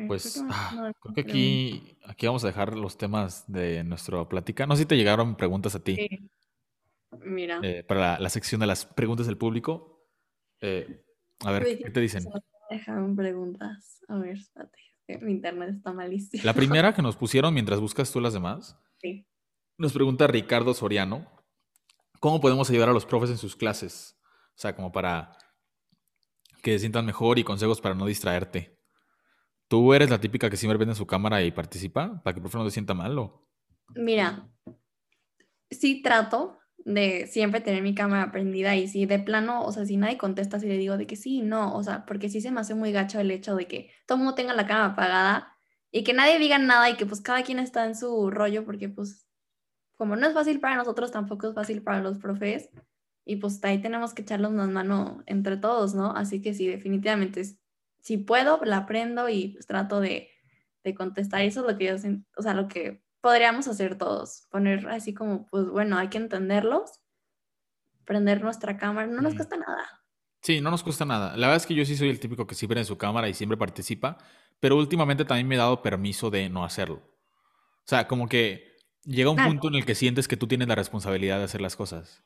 pues 0.08 0.44
ah, 0.50 0.92
creo 1.02 1.14
que 1.16 1.22
aquí, 1.22 1.98
aquí 2.06 2.26
vamos 2.26 2.44
a 2.44 2.48
dejar 2.48 2.76
los 2.76 2.98
temas 2.98 3.46
de 3.52 3.84
nuestra 3.84 4.28
plática. 4.28 4.66
No 4.66 4.76
sé 4.76 4.84
si 4.84 4.88
te 4.88 4.98
llegaron 4.98 5.36
preguntas 5.36 5.76
a 5.76 5.84
ti. 5.84 6.30
Mira. 7.22 7.60
Eh, 7.62 7.84
para 7.84 8.20
la, 8.20 8.30
sección 8.30 8.62
de 8.62 8.68
las 8.68 8.86
preguntas 8.86 9.28
del 9.28 9.38
público. 9.38 10.10
Eh, 10.62 11.04
a 11.42 11.52
ver, 11.52 11.78
¿qué 11.78 11.92
te 11.92 12.00
dicen? 12.00 12.26
Dejaron 12.70 13.16
preguntas. 13.16 14.00
A 14.08 14.18
ver, 14.18 14.38
espérate. 14.38 14.80
Mi 15.22 15.34
internet 15.34 15.76
está 15.76 15.94
malísimo. 15.94 16.44
La 16.44 16.54
primera 16.54 16.94
que 16.94 17.02
nos 17.02 17.16
pusieron 17.16 17.54
mientras 17.54 17.80
buscas 17.80 18.12
tú 18.12 18.20
las 18.20 18.34
demás. 18.34 18.78
Sí. 19.00 19.28
Nos 19.78 19.94
pregunta 19.94 20.28
Ricardo 20.28 20.74
Soriano. 20.74 21.28
¿Cómo 22.20 22.40
podemos 22.40 22.70
ayudar 22.70 22.90
a 22.90 22.94
los 22.94 23.06
profes 23.06 23.30
en 23.30 23.38
sus 23.38 23.56
clases? 23.56 24.18
O 24.56 24.60
sea, 24.60 24.76
como 24.76 24.92
para 24.92 25.38
que 26.62 26.72
se 26.72 26.80
sientan 26.80 27.06
mejor 27.06 27.38
y 27.38 27.44
consejos 27.44 27.82
para 27.82 27.96
no 27.96 28.06
distraerte. 28.06 28.80
¿Tú 29.74 29.92
eres 29.92 30.12
la 30.12 30.22
típica 30.22 30.52
que 30.52 30.56
siempre 30.56 30.78
vende 30.78 30.94
su 30.94 31.08
cámara 31.08 31.42
y 31.42 31.52
participa 31.52 32.22
para 32.22 32.36
que 32.36 32.38
el 32.38 32.44
profe 32.44 32.60
no 32.60 32.66
se 32.66 32.70
sienta 32.70 32.94
mal? 32.94 33.18
¿o? 33.18 33.44
Mira, 33.96 34.48
sí 35.72 36.04
trato 36.04 36.60
de 36.78 37.26
siempre 37.26 37.60
tener 37.60 37.82
mi 37.82 37.96
cámara 37.96 38.32
prendida 38.32 38.76
y 38.76 38.88
si 38.88 39.08
de 39.08 39.18
plano, 39.18 39.66
o 39.66 39.72
sea, 39.72 39.88
si 39.88 39.98
nadie 39.98 40.20
contesta, 40.20 40.60
si 40.60 40.68
le 40.68 40.78
digo 40.78 40.96
de 40.96 41.08
que 41.08 41.16
sí, 41.16 41.42
no, 41.42 41.74
o 41.76 41.82
sea, 41.82 42.06
porque 42.06 42.30
sí 42.30 42.40
se 42.40 42.52
me 42.52 42.60
hace 42.60 42.76
muy 42.76 42.92
gacho 42.92 43.20
el 43.20 43.32
hecho 43.32 43.56
de 43.56 43.66
que 43.66 43.90
todo 44.06 44.20
el 44.20 44.24
mundo 44.24 44.36
tenga 44.36 44.54
la 44.54 44.68
cámara 44.68 44.94
apagada 44.94 45.58
y 45.90 46.04
que 46.04 46.14
nadie 46.14 46.38
diga 46.38 46.60
nada 46.60 46.92
y 46.92 46.96
que 46.96 47.08
pues 47.08 47.22
cada 47.22 47.42
quien 47.42 47.58
está 47.58 47.88
en 47.88 47.96
su 47.96 48.30
rollo 48.30 48.66
porque 48.66 48.90
pues 48.90 49.26
como 49.98 50.16
no 50.16 50.28
es 50.28 50.36
fácil 50.36 50.60
para 50.60 50.76
nosotros, 50.76 51.10
tampoco 51.10 51.48
es 51.48 51.56
fácil 51.56 51.82
para 51.82 52.00
los 52.00 52.20
profes 52.20 52.70
y 53.26 53.38
pues 53.38 53.60
ahí 53.64 53.82
tenemos 53.82 54.14
que 54.14 54.22
echarnos 54.22 54.52
una 54.52 54.68
mano 54.68 55.24
entre 55.26 55.58
todos, 55.58 55.96
¿no? 55.96 56.12
Así 56.12 56.44
que 56.44 56.54
sí, 56.54 56.68
definitivamente 56.68 57.42
es 57.42 57.58
si 58.04 58.18
puedo, 58.18 58.60
la 58.66 58.78
aprendo 58.78 59.30
y 59.30 59.50
pues, 59.50 59.66
trato 59.66 60.00
de, 60.00 60.30
contestar. 60.98 61.42
Eso 61.42 61.62
es 61.62 61.72
lo 61.72 61.78
que 61.78 61.86
yo, 61.86 61.96
o 62.38 62.42
sea, 62.42 62.54
lo 62.54 62.68
que 62.68 63.02
podríamos 63.22 63.68
hacer 63.70 63.98
todos. 63.98 64.46
Poner 64.52 64.90
así 64.90 65.14
como, 65.14 65.48
pues 65.48 65.68
bueno, 65.68 65.98
hay 65.98 66.10
que 66.10 66.18
entenderlos, 66.18 67.00
prender 68.04 68.44
nuestra 68.44 68.78
cámara, 68.78 69.08
no 69.08 69.22
nos 69.22 69.34
cuesta 69.34 69.56
nada. 69.56 70.04
Sí, 70.42 70.60
no 70.60 70.70
nos 70.70 70.84
cuesta 70.84 71.06
nada. 71.06 71.38
La 71.38 71.48
verdad 71.48 71.56
es 71.56 71.66
que 71.66 71.74
yo 71.74 71.86
sí 71.86 71.96
soy 71.96 72.10
el 72.10 72.20
típico 72.20 72.46
que 72.46 72.56
siempre 72.56 72.82
en 72.82 72.86
su 72.86 72.98
cámara 72.98 73.30
y 73.30 73.34
siempre 73.34 73.58
participa, 73.58 74.18
pero 74.60 74.76
últimamente 74.76 75.24
también 75.24 75.48
me 75.48 75.56
he 75.56 75.58
dado 75.58 75.82
permiso 75.82 76.30
de 76.30 76.50
no 76.50 76.66
hacerlo. 76.66 76.96
O 76.96 77.88
sea, 77.88 78.10
como 78.10 78.28
que 78.28 78.76
llega 79.06 79.30
un 79.30 79.38
punto 79.38 79.70
en 79.70 79.76
el 79.76 79.86
que 79.86 79.96
sientes 79.96 80.28
que 80.28 80.36
tú 80.36 80.48
tienes 80.48 80.68
la 80.68 80.76
responsabilidad 80.76 81.38
de 81.38 81.46
hacer 81.46 81.62
las 81.62 81.78
cosas. 81.78 82.22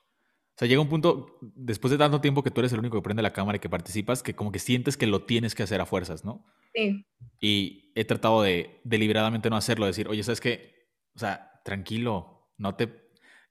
O 0.58 0.60
sea, 0.60 0.68
llega 0.68 0.82
un 0.82 0.90
punto, 0.90 1.38
después 1.40 1.92
de 1.92 2.00
tanto 2.00 2.20
tiempo 2.20 2.42
que 2.42 2.50
tú 2.50 2.62
eres 2.62 2.74
el 2.74 2.80
único 2.80 2.98
que 2.98 3.04
prende 3.04 3.22
la 3.22 3.32
cámara 3.32 3.58
y 3.58 3.60
que 3.60 3.70
participas, 3.70 4.24
que 4.24 4.34
como 4.34 4.52
que 4.52 4.58
sientes 4.58 4.98
que 4.98 5.06
lo 5.06 5.22
tienes 5.22 5.54
que 5.54 5.62
hacer 5.62 5.80
a 5.82 5.86
fuerzas, 5.86 6.26
¿no? 6.26 6.44
Sí. 6.74 7.06
Y 7.40 7.92
he 7.94 8.06
tratado 8.06 8.42
de 8.42 8.82
deliberadamente 8.84 9.52
no 9.52 9.56
hacerlo, 9.56 9.86
decir, 9.86 10.08
oye, 10.08 10.24
¿sabes 10.24 10.42
qué? 10.42 10.90
O 11.14 11.20
sea, 11.20 11.62
tranquilo, 11.64 12.50
no 12.58 12.74
te, 12.74 12.92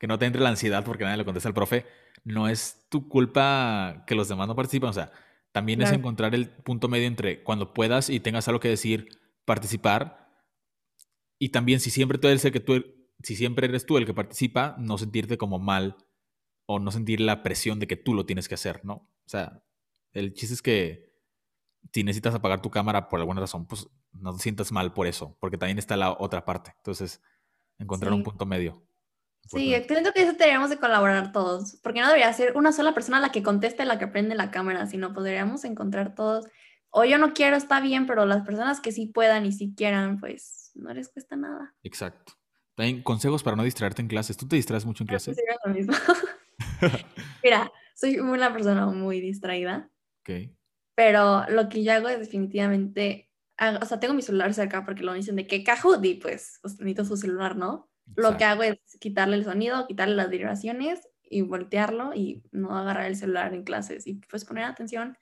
que 0.00 0.08
no 0.08 0.18
te 0.18 0.26
entre 0.26 0.42
la 0.42 0.48
ansiedad 0.48 0.84
porque 0.84 1.04
nadie 1.04 1.18
le 1.18 1.24
contesta 1.24 1.48
al 1.48 1.54
profe. 1.54 1.86
No 2.24 2.48
es 2.48 2.88
tu 2.88 3.08
culpa 3.08 4.02
que 4.08 4.16
los 4.16 4.26
demás 4.26 4.48
no 4.48 4.56
participan. 4.56 4.90
O 4.90 4.92
sea, 4.92 5.12
también 5.52 5.82
es 5.82 5.92
encontrar 5.92 6.34
el 6.34 6.48
punto 6.48 6.88
medio 6.88 7.06
entre 7.06 7.44
cuando 7.44 7.72
puedas 7.72 8.10
y 8.10 8.18
tengas 8.18 8.48
algo 8.48 8.58
que 8.58 8.68
decir, 8.68 9.20
participar. 9.44 10.28
Y 11.38 11.50
también 11.50 11.78
si 11.78 11.90
siempre 11.90 12.18
tú 12.18 12.26
eres 12.26 12.44
el 12.44 12.50
que 12.50 12.58
tú, 12.58 12.84
si 13.22 13.36
siempre 13.36 13.68
eres 13.68 13.86
tú 13.86 13.96
el 13.96 14.06
que 14.06 14.12
participa, 14.12 14.74
no 14.80 14.98
sentirte 14.98 15.38
como 15.38 15.60
mal 15.60 15.96
o 16.66 16.78
no 16.78 16.90
sentir 16.90 17.20
la 17.20 17.42
presión 17.42 17.78
de 17.78 17.86
que 17.86 17.96
tú 17.96 18.14
lo 18.14 18.26
tienes 18.26 18.48
que 18.48 18.54
hacer, 18.54 18.84
¿no? 18.84 18.94
O 18.94 19.28
sea, 19.28 19.62
el 20.12 20.34
chiste 20.34 20.54
es 20.54 20.62
que 20.62 21.12
si 21.92 22.04
necesitas 22.04 22.34
apagar 22.34 22.60
tu 22.60 22.70
cámara 22.70 23.08
por 23.08 23.20
alguna 23.20 23.40
razón, 23.40 23.66
pues 23.66 23.88
no 24.12 24.34
te 24.34 24.42
sientas 24.42 24.72
mal 24.72 24.92
por 24.92 25.06
eso, 25.06 25.36
porque 25.40 25.58
también 25.58 25.78
está 25.78 25.96
la 25.96 26.12
otra 26.12 26.44
parte. 26.44 26.72
Entonces, 26.78 27.22
encontrar 27.78 28.12
un 28.12 28.22
punto 28.22 28.46
medio. 28.46 28.82
Sí, 29.44 29.72
creo 29.86 30.12
que 30.12 30.22
eso 30.22 30.32
deberíamos 30.32 30.70
de 30.70 30.78
colaborar 30.78 31.30
todos, 31.30 31.78
porque 31.82 32.00
no 32.00 32.08
debería 32.08 32.32
ser 32.32 32.56
una 32.56 32.72
sola 32.72 32.94
persona 32.94 33.20
la 33.20 33.30
que 33.30 33.44
conteste, 33.44 33.84
la 33.84 33.98
que 33.98 34.08
prende 34.08 34.34
la 34.34 34.50
cámara, 34.50 34.86
sino 34.86 35.14
podríamos 35.14 35.64
encontrar 35.64 36.16
todos, 36.16 36.46
o 36.90 37.04
yo 37.04 37.18
no 37.18 37.32
quiero, 37.32 37.56
está 37.56 37.80
bien, 37.80 38.06
pero 38.06 38.26
las 38.26 38.44
personas 38.44 38.80
que 38.80 38.90
sí 38.90 39.06
puedan 39.06 39.46
y 39.46 39.52
sí 39.52 39.74
quieran, 39.76 40.18
pues 40.18 40.72
no 40.74 40.92
les 40.92 41.08
cuesta 41.10 41.36
nada. 41.36 41.74
Exacto. 41.82 42.32
También 42.74 43.02
consejos 43.02 43.42
para 43.42 43.56
no 43.56 43.62
distraerte 43.62 44.02
en 44.02 44.08
clases. 44.08 44.36
¿Tú 44.36 44.48
te 44.48 44.56
distraes 44.56 44.84
mucho 44.84 45.04
en 45.04 45.08
clases? 45.08 45.36
lo 45.64 45.72
mismo. 45.72 45.92
Mira, 47.44 47.72
soy 47.94 48.18
una 48.18 48.52
persona 48.52 48.86
muy 48.86 49.20
distraída. 49.20 49.90
Ok. 50.20 50.50
Pero 50.94 51.44
lo 51.48 51.68
que 51.68 51.84
yo 51.84 51.92
hago 51.92 52.08
es 52.08 52.18
definitivamente, 52.18 53.30
o 53.80 53.84
sea, 53.84 54.00
tengo 54.00 54.14
mi 54.14 54.22
celular 54.22 54.54
cerca 54.54 54.84
porque 54.84 55.02
lo 55.02 55.12
dicen 55.12 55.36
de 55.36 55.46
que 55.46 55.62
Kahoot 55.62 56.04
y 56.04 56.14
pues, 56.14 56.58
pues 56.62 56.74
necesito 56.78 57.04
su 57.04 57.16
celular, 57.16 57.56
¿no? 57.56 57.90
Lo 58.14 58.36
que 58.36 58.44
hago 58.44 58.62
es 58.62 58.78
quitarle 59.00 59.36
el 59.36 59.44
sonido, 59.44 59.86
quitarle 59.86 60.14
las 60.14 60.30
vibraciones 60.30 61.00
y 61.22 61.42
voltearlo 61.42 62.14
y 62.14 62.44
no 62.52 62.76
agarrar 62.76 63.06
el 63.06 63.16
celular 63.16 63.52
en 63.52 63.64
clases 63.64 64.06
y 64.06 64.14
pues 64.14 64.44
poner 64.44 64.64
atención 64.64 65.18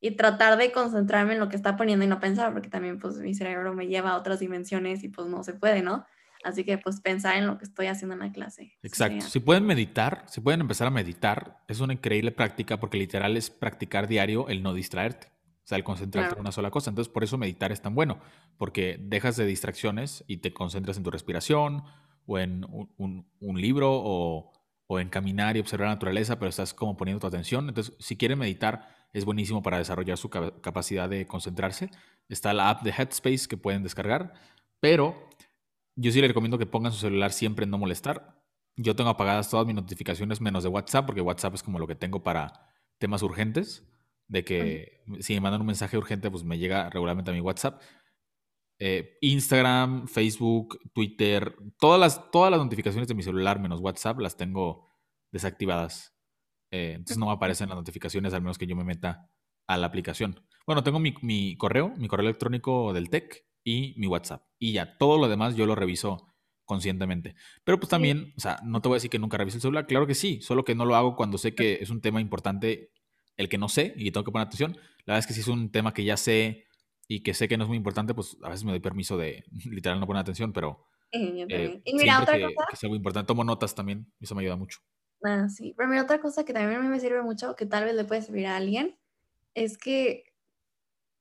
y 0.00 0.12
tratar 0.12 0.58
de 0.58 0.70
concentrarme 0.70 1.34
en 1.34 1.40
lo 1.40 1.48
que 1.48 1.56
está 1.56 1.76
poniendo 1.76 2.04
y 2.04 2.08
no 2.08 2.20
pensar 2.20 2.52
porque 2.52 2.68
también 2.68 2.98
pues 2.98 3.16
mi 3.18 3.34
cerebro 3.34 3.74
me 3.74 3.88
lleva 3.88 4.10
a 4.10 4.18
otras 4.18 4.38
dimensiones 4.38 5.02
y 5.02 5.08
pues 5.08 5.26
no 5.28 5.42
se 5.42 5.54
puede, 5.54 5.82
¿no? 5.82 6.06
Así 6.44 6.62
que 6.64 6.78
pues 6.78 7.00
pensar 7.00 7.36
en 7.36 7.46
lo 7.46 7.58
que 7.58 7.64
estoy 7.64 7.86
haciendo 7.86 8.14
en 8.14 8.20
la 8.20 8.30
clase. 8.30 8.76
Exacto. 8.82 9.24
Si 9.26 9.40
pueden 9.40 9.64
meditar, 9.64 10.24
si 10.28 10.40
pueden 10.40 10.60
empezar 10.60 10.86
a 10.86 10.90
meditar, 10.90 11.64
es 11.68 11.80
una 11.80 11.94
increíble 11.94 12.32
práctica 12.32 12.78
porque 12.78 12.98
literal 12.98 13.36
es 13.36 13.50
practicar 13.50 14.06
diario 14.06 14.48
el 14.48 14.62
no 14.62 14.74
distraerte. 14.74 15.28
O 15.64 15.66
sea, 15.66 15.78
el 15.78 15.84
concentrarte 15.84 16.34
en 16.34 16.40
una 16.40 16.52
sola 16.52 16.70
cosa. 16.70 16.90
Entonces, 16.90 17.10
por 17.10 17.24
eso 17.24 17.38
meditar 17.38 17.72
es 17.72 17.80
tan 17.80 17.94
bueno, 17.94 18.18
porque 18.58 18.98
dejas 19.00 19.36
de 19.36 19.46
distracciones 19.46 20.22
y 20.26 20.36
te 20.36 20.52
concentras 20.52 20.98
en 20.98 21.02
tu 21.02 21.10
respiración 21.10 21.84
o 22.26 22.38
en 22.38 22.66
un, 22.68 23.60
libro 23.60 23.90
o, 23.94 24.52
o, 24.86 25.00
en 25.00 25.08
caminar 25.08 25.56
y 25.56 25.60
observar 25.60 25.88
la 25.88 25.94
naturaleza, 25.94 26.38
pero 26.38 26.50
estás 26.50 26.74
como 26.74 26.98
poniendo 26.98 27.20
tu 27.20 27.26
atención. 27.26 27.66
Entonces, 27.70 27.94
si 27.98 28.16
quieren 28.16 28.38
meditar, 28.38 28.88
es 29.14 29.24
buenísimo 29.24 29.62
para 29.62 29.78
desarrollar 29.78 30.18
su 30.18 30.28
capacidad 30.28 31.08
de 31.08 31.26
concentrarse. 31.26 31.88
Está 32.28 32.52
la 32.52 32.68
app 32.68 32.82
de 32.82 32.90
Headspace 32.90 33.48
que 33.48 33.56
pueden 33.56 33.82
descargar, 33.82 34.34
pero 34.80 35.30
yo 35.96 36.10
sí 36.10 36.20
les 36.20 36.28
recomiendo 36.28 36.58
que 36.58 36.66
pongan 36.66 36.92
su 36.92 36.98
celular 36.98 37.32
siempre 37.32 37.64
en 37.64 37.70
no 37.70 37.78
molestar. 37.78 38.42
Yo 38.76 38.96
tengo 38.96 39.10
apagadas 39.10 39.50
todas 39.50 39.66
mis 39.66 39.74
notificaciones 39.74 40.40
menos 40.40 40.64
de 40.64 40.68
WhatsApp, 40.68 41.06
porque 41.06 41.20
WhatsApp 41.20 41.54
es 41.54 41.62
como 41.62 41.78
lo 41.78 41.86
que 41.86 41.94
tengo 41.94 42.22
para 42.22 42.52
temas 42.98 43.22
urgentes, 43.22 43.86
de 44.26 44.44
que 44.44 45.04
si 45.20 45.34
me 45.34 45.40
mandan 45.40 45.60
un 45.60 45.68
mensaje 45.68 45.96
urgente, 45.96 46.30
pues 46.30 46.44
me 46.44 46.58
llega 46.58 46.90
regularmente 46.90 47.30
a 47.30 47.34
mi 47.34 47.40
WhatsApp. 47.40 47.80
Eh, 48.80 49.18
Instagram, 49.20 50.08
Facebook, 50.08 50.78
Twitter, 50.92 51.54
todas 51.78 52.00
las, 52.00 52.30
todas 52.32 52.50
las 52.50 52.60
notificaciones 52.60 53.06
de 53.06 53.14
mi 53.14 53.22
celular 53.22 53.60
menos 53.60 53.80
WhatsApp 53.80 54.18
las 54.18 54.36
tengo 54.36 54.88
desactivadas. 55.30 56.16
Eh, 56.72 56.92
entonces 56.94 57.18
no 57.18 57.26
me 57.26 57.32
aparecen 57.32 57.68
las 57.68 57.78
notificaciones 57.78 58.34
al 58.34 58.42
menos 58.42 58.58
que 58.58 58.66
yo 58.66 58.74
me 58.74 58.82
meta 58.82 59.30
a 59.68 59.78
la 59.78 59.86
aplicación. 59.86 60.40
Bueno, 60.66 60.82
tengo 60.82 60.98
mi, 60.98 61.14
mi 61.22 61.56
correo, 61.56 61.94
mi 61.96 62.08
correo 62.08 62.26
electrónico 62.26 62.92
del 62.92 63.10
TEC 63.10 63.44
y 63.64 63.94
mi 63.96 64.06
WhatsApp. 64.06 64.44
Y 64.58 64.72
ya, 64.72 64.96
todo 64.98 65.18
lo 65.18 65.28
demás 65.28 65.56
yo 65.56 65.66
lo 65.66 65.74
reviso 65.74 66.28
conscientemente. 66.64 67.34
Pero 67.64 67.78
pues 67.80 67.88
también, 67.88 68.32
o 68.36 68.40
sea, 68.40 68.58
no 68.62 68.80
te 68.80 68.88
voy 68.88 68.96
a 68.96 68.98
decir 68.98 69.10
que 69.10 69.18
nunca 69.18 69.36
reviso 69.36 69.56
el 69.56 69.62
celular, 69.62 69.86
claro 69.86 70.06
que 70.06 70.14
sí, 70.14 70.40
solo 70.40 70.64
que 70.64 70.74
no 70.74 70.84
lo 70.84 70.94
hago 70.94 71.16
cuando 71.16 71.38
sé 71.38 71.54
que 71.54 71.78
es 71.80 71.90
un 71.90 72.00
tema 72.00 72.20
importante 72.20 72.92
el 73.36 73.48
que 73.48 73.58
no 73.58 73.68
sé 73.68 73.94
y 73.96 74.10
tengo 74.10 74.24
que 74.24 74.30
poner 74.30 74.46
atención. 74.46 74.76
La 75.04 75.14
verdad 75.14 75.18
es 75.18 75.26
que 75.26 75.34
si 75.34 75.40
es 75.40 75.48
un 75.48 75.70
tema 75.70 75.92
que 75.92 76.04
ya 76.04 76.16
sé 76.16 76.66
y 77.08 77.22
que 77.22 77.34
sé 77.34 77.48
que 77.48 77.56
no 77.56 77.64
es 77.64 77.68
muy 77.68 77.76
importante, 77.76 78.14
pues 78.14 78.36
a 78.42 78.48
veces 78.48 78.64
me 78.64 78.70
doy 78.70 78.80
permiso 78.80 79.16
de 79.16 79.44
literal 79.70 79.98
no 79.98 80.06
poner 80.06 80.20
atención, 80.20 80.52
pero... 80.52 80.86
Eh, 81.10 81.80
y 81.84 81.94
mira, 81.94 82.20
otra 82.20 82.36
que, 82.36 82.42
cosa... 82.42 82.66
Que 82.68 82.74
es 82.74 82.84
algo 82.84 82.96
importante, 82.96 83.28
tomo 83.28 83.44
notas 83.44 83.74
también, 83.74 84.12
eso 84.20 84.34
me 84.34 84.42
ayuda 84.42 84.56
mucho. 84.56 84.80
Ah, 85.22 85.48
sí, 85.48 85.72
pero 85.76 85.88
mira, 85.88 86.02
otra 86.02 86.20
cosa 86.20 86.44
que 86.44 86.52
también 86.52 86.80
a 86.80 86.82
mí 86.82 86.88
me 86.88 86.98
sirve 86.98 87.22
mucho, 87.22 87.54
que 87.54 87.66
tal 87.66 87.84
vez 87.84 87.94
le 87.94 88.04
puede 88.04 88.22
servir 88.22 88.46
a 88.46 88.56
alguien, 88.56 88.98
es 89.54 89.78
que 89.78 90.33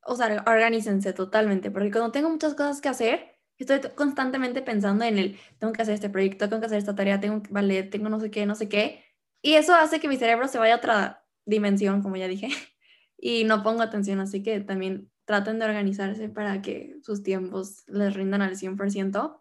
o 0.06 0.16
sea, 0.16 0.44
organícense 0.48 1.14
totalmente, 1.14 1.72
porque 1.72 1.92
cuando 1.92 2.12
tengo 2.12 2.30
muchas 2.30 2.54
cosas 2.54 2.82
que 2.82 2.90
hacer, 2.90 3.34
estoy 3.58 3.80
constantemente 3.96 4.62
pensando 4.62 5.06
en 5.06 5.18
el, 5.18 5.40
tengo 5.60 5.74
que 5.74 5.82
hacer 5.82 5.96
este 5.96 6.10
proyecto, 6.10 6.50
tengo 6.50 6.60
que 6.60 6.68
hacer 6.68 6.80
esta 6.80 6.96
tarea, 6.96 7.20
tengo 7.20 7.42
que 7.42 7.84
tengo 7.84 8.10
no 8.10 8.20
sé 8.20 8.32
qué, 8.32 8.46
no 8.46 8.56
sé 8.56 8.70
qué, 8.70 9.04
y 9.42 9.54
eso 9.56 9.76
hace 9.76 10.00
que 10.00 10.08
mi 10.08 10.18
cerebro 10.18 10.48
se 10.48 10.58
vaya 10.58 10.76
a 10.76 10.78
otra 10.78 11.26
dimensión, 11.46 12.02
como 12.02 12.16
ya 12.16 12.28
dije, 12.28 12.48
y 13.18 13.44
no 13.44 13.64
pongo 13.64 13.82
atención, 13.82 14.20
así 14.20 14.44
que 14.44 14.60
también 14.62 15.12
traten 15.26 15.60
de 15.60 15.66
organizarse 15.66 16.30
para 16.30 16.62
que 16.62 16.98
sus 17.02 17.24
tiempos 17.24 17.84
les 17.88 18.14
rindan 18.14 18.42
al 18.42 18.58
100% 18.58 19.40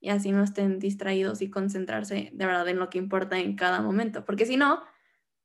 y 0.00 0.10
así 0.10 0.30
no 0.32 0.42
estén 0.42 0.78
distraídos 0.78 1.42
y 1.42 1.50
concentrarse 1.50 2.30
de 2.32 2.46
verdad 2.46 2.68
en 2.68 2.78
lo 2.78 2.88
que 2.88 2.98
importa 2.98 3.38
en 3.38 3.56
cada 3.56 3.80
momento, 3.80 4.24
porque 4.24 4.46
si 4.46 4.56
no, 4.56 4.82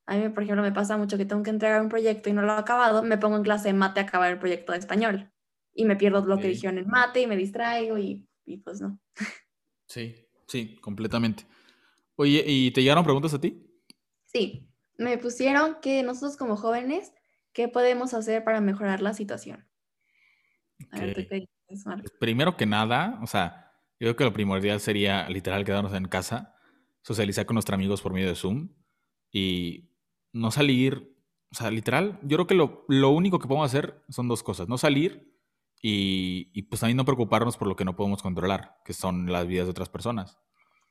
a 0.05 0.17
mí, 0.17 0.29
por 0.29 0.43
ejemplo, 0.43 0.63
me 0.63 0.71
pasa 0.71 0.97
mucho 0.97 1.17
que 1.17 1.25
tengo 1.25 1.43
que 1.43 1.49
entregar 1.49 1.81
un 1.81 1.89
proyecto 1.89 2.29
y 2.29 2.33
no 2.33 2.41
lo 2.41 2.53
he 2.53 2.59
acabado, 2.59 3.03
me 3.03 3.17
pongo 3.17 3.37
en 3.37 3.43
clase 3.43 3.69
de 3.69 3.73
mate 3.73 3.99
a 3.99 4.03
acabar 4.03 4.31
el 4.31 4.39
proyecto 4.39 4.71
de 4.71 4.79
español 4.79 5.31
y 5.73 5.85
me 5.85 5.95
pierdo 5.95 6.25
lo 6.25 6.37
que 6.37 6.49
dijeron 6.49 6.77
en 6.77 6.87
mate 6.87 7.21
y 7.21 7.27
me 7.27 7.37
distraigo 7.37 7.97
y, 7.97 8.27
y 8.45 8.57
pues 8.57 8.81
no. 8.81 8.99
Sí, 9.87 10.15
sí, 10.47 10.75
completamente. 10.81 11.45
Oye, 12.15 12.43
¿y 12.45 12.71
te 12.71 12.81
llegaron 12.81 13.03
preguntas 13.03 13.33
a 13.33 13.41
ti? 13.41 13.65
Sí, 14.25 14.67
me 14.97 15.17
pusieron 15.17 15.77
que 15.81 16.03
nosotros 16.03 16.37
como 16.37 16.55
jóvenes, 16.55 17.13
¿qué 17.53 17.67
podemos 17.67 18.13
hacer 18.13 18.43
para 18.43 18.61
mejorar 18.61 19.01
la 19.01 19.13
situación? 19.13 19.67
A 20.91 20.99
ver, 20.99 21.27
qué 21.27 21.47
dices, 21.69 21.85
pues, 21.85 22.11
Primero 22.19 22.57
que 22.57 22.65
nada, 22.65 23.19
o 23.21 23.27
sea, 23.27 23.71
yo 23.99 24.07
creo 24.07 24.15
que 24.15 24.23
lo 24.25 24.33
primordial 24.33 24.79
sería 24.79 25.29
literal 25.29 25.63
quedarnos 25.63 25.93
en 25.93 26.05
casa, 26.05 26.55
socializar 27.01 27.45
con 27.45 27.55
nuestros 27.55 27.75
amigos 27.75 28.01
por 28.01 28.13
medio 28.13 28.29
de 28.29 28.35
Zoom 28.35 28.69
y 29.31 29.92
no 30.33 30.51
salir, 30.51 31.15
o 31.51 31.55
sea, 31.55 31.71
literal, 31.71 32.19
yo 32.23 32.37
creo 32.37 32.47
que 32.47 32.55
lo, 32.55 32.85
lo 32.89 33.11
único 33.11 33.39
que 33.39 33.47
podemos 33.47 33.67
hacer 33.67 34.03
son 34.09 34.27
dos 34.27 34.43
cosas, 34.43 34.67
no 34.67 34.77
salir 34.77 35.33
y, 35.81 36.51
y, 36.53 36.63
pues 36.63 36.81
también 36.81 36.97
no 36.97 37.05
preocuparnos 37.05 37.57
por 37.57 37.67
lo 37.67 37.75
que 37.75 37.85
no 37.85 37.95
podemos 37.95 38.21
controlar, 38.21 38.77
que 38.83 38.93
son 38.93 39.31
las 39.31 39.47
vidas 39.47 39.65
de 39.65 39.71
otras 39.71 39.89
personas. 39.89 40.39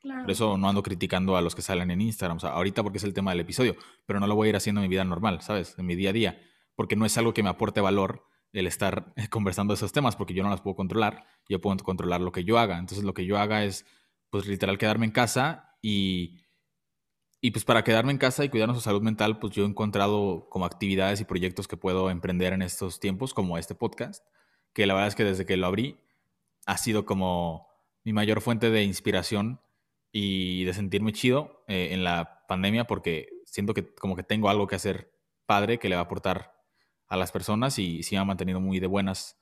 Por 0.03 0.31
eso 0.31 0.59
no 0.59 0.69
ando 0.69 0.83
criticando 0.83 1.37
a 1.37 1.43
los 1.43 1.55
que 1.55 1.63
salen 1.63 1.91
en 1.91 2.01
Instagram, 2.01 2.39
o 2.39 2.41
sea, 2.41 2.51
ahorita 2.51 2.83
porque 2.83 2.99
es 2.99 3.05
el 3.05 3.15
tema 3.15 3.31
del 3.31 3.41
episodio, 3.41 3.77
pero 4.05 4.19
no 4.19 4.27
lo 4.27 4.35
voy 4.35 4.49
a 4.49 4.51
ir 4.51 4.57
haciendo 4.57 4.81
en 4.81 4.89
mi 4.89 4.89
vida 4.89 5.05
normal, 5.05 5.43
¿sabes? 5.43 5.77
En 5.79 5.87
mi 5.87 5.95
día 5.95 6.11
a 6.11 6.13
día, 6.13 6.43
porque 6.75 6.97
no 6.97 7.07
es 7.07 7.17
algo 7.19 7.33
que 7.33 7.43
me 7.45 7.49
aporte 7.49 7.81
valor 7.81 8.27
el 8.53 8.67
estar 8.67 9.15
conversando 9.31 9.75
esos 9.75 9.93
temas, 9.93 10.17
porque 10.17 10.35
yo 10.35 10.43
no 10.43 10.51
las 10.51 10.61
puedo 10.61 10.75
controlar, 10.75 11.25
yo 11.49 11.61
puedo 11.61 11.77
controlar 11.79 12.21
lo 12.21 12.33
que 12.33 12.45
yo 12.45 12.59
haga. 12.59 12.79
Entonces 12.79 13.05
lo 13.05 13.15
que 13.15 13.27
yo 13.27 13.39
haga 13.39 13.65
es, 13.65 13.87
pues 14.31 14.47
literal, 14.47 14.77
quedarme 14.77 15.07
en 15.07 15.13
casa 15.13 15.77
y 15.81 16.42
y 17.45 17.51
pues 17.51 17.65
para 17.65 17.83
quedarme 17.83 18.13
en 18.13 18.19
casa 18.19 18.45
y 18.45 18.49
cuidar 18.49 18.69
nuestra 18.69 18.93
salud 18.93 19.03
mental, 19.03 19.41
pues 19.41 19.53
yo 19.53 19.65
he 19.65 19.67
encontrado 19.67 20.47
como 20.49 20.65
actividades 20.65 21.21
y 21.21 21.25
proyectos 21.25 21.67
que 21.67 21.77
puedo 21.77 22.09
emprender 22.09 22.53
en 22.53 22.63
estos 22.63 23.01
tiempos, 23.01 23.35
como 23.35 23.59
este 23.59 23.75
podcast, 23.75 24.25
que 24.73 24.87
la 24.87 24.95
verdad 24.95 25.09
es 25.09 25.17
que 25.17 25.25
desde 25.25 25.45
que 25.45 25.57
lo 25.57 25.67
abrí 25.67 25.99
ha 26.67 26.79
sido 26.79 27.05
como 27.05 27.67
mi 28.05 28.13
mayor 28.13 28.43
fuente 28.43 28.71
de 28.71 28.85
inspiración 28.85 29.61
y 30.13 30.63
de 30.63 30.73
sentirme 30.73 31.13
chido 31.13 31.65
eh, 31.67 31.89
en 31.91 32.05
la 32.05 32.45
pandemia 32.47 32.85
porque 32.85 33.29
siento 33.45 33.75
que 33.75 33.93
como 33.93 34.15
que 34.15 34.23
tengo 34.23 34.49
algo 34.49 34.69
que 34.69 34.77
hacer 34.77 35.13
padre 35.45 35.81
que 35.81 35.89
le 35.89 35.97
va 35.97 36.03
a 36.03 36.05
aportar 36.05 36.55
a 37.09 37.17
las 37.17 37.33
personas 37.33 37.77
y 37.81 38.05
sí 38.05 38.15
me 38.15 38.21
ha 38.21 38.25
mantenido 38.25 38.61
muy 38.61 38.79
de 38.79 38.87
buenas 38.87 39.37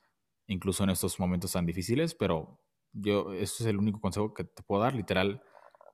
incluso 0.47 0.83
en 0.83 0.89
estos 0.89 1.19
momentos 1.19 1.51
tan 1.51 1.67
difíciles, 1.67 2.15
pero 2.15 2.59
yo, 2.93 3.31
eso 3.33 3.63
es 3.63 3.69
el 3.69 3.77
único 3.77 4.01
consejo 4.01 4.33
que 4.33 4.43
te 4.43 4.63
puedo 4.63 4.81
dar, 4.81 4.95
literal, 4.95 5.43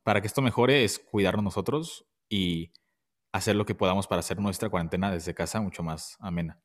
para 0.07 0.21
que 0.21 0.27
esto 0.27 0.41
mejore 0.41 0.85
es 0.85 0.99
cuidarnos 0.99 1.43
nosotros 1.43 2.07
y 2.29 2.71
hacer 3.33 3.57
lo 3.57 3.65
que 3.65 3.75
podamos 3.75 4.07
para 4.07 4.19
hacer 4.19 4.39
nuestra 4.39 4.69
cuarentena 4.69 5.11
desde 5.11 5.33
casa 5.33 5.59
mucho 5.59 5.83
más 5.83 6.15
amena. 6.21 6.61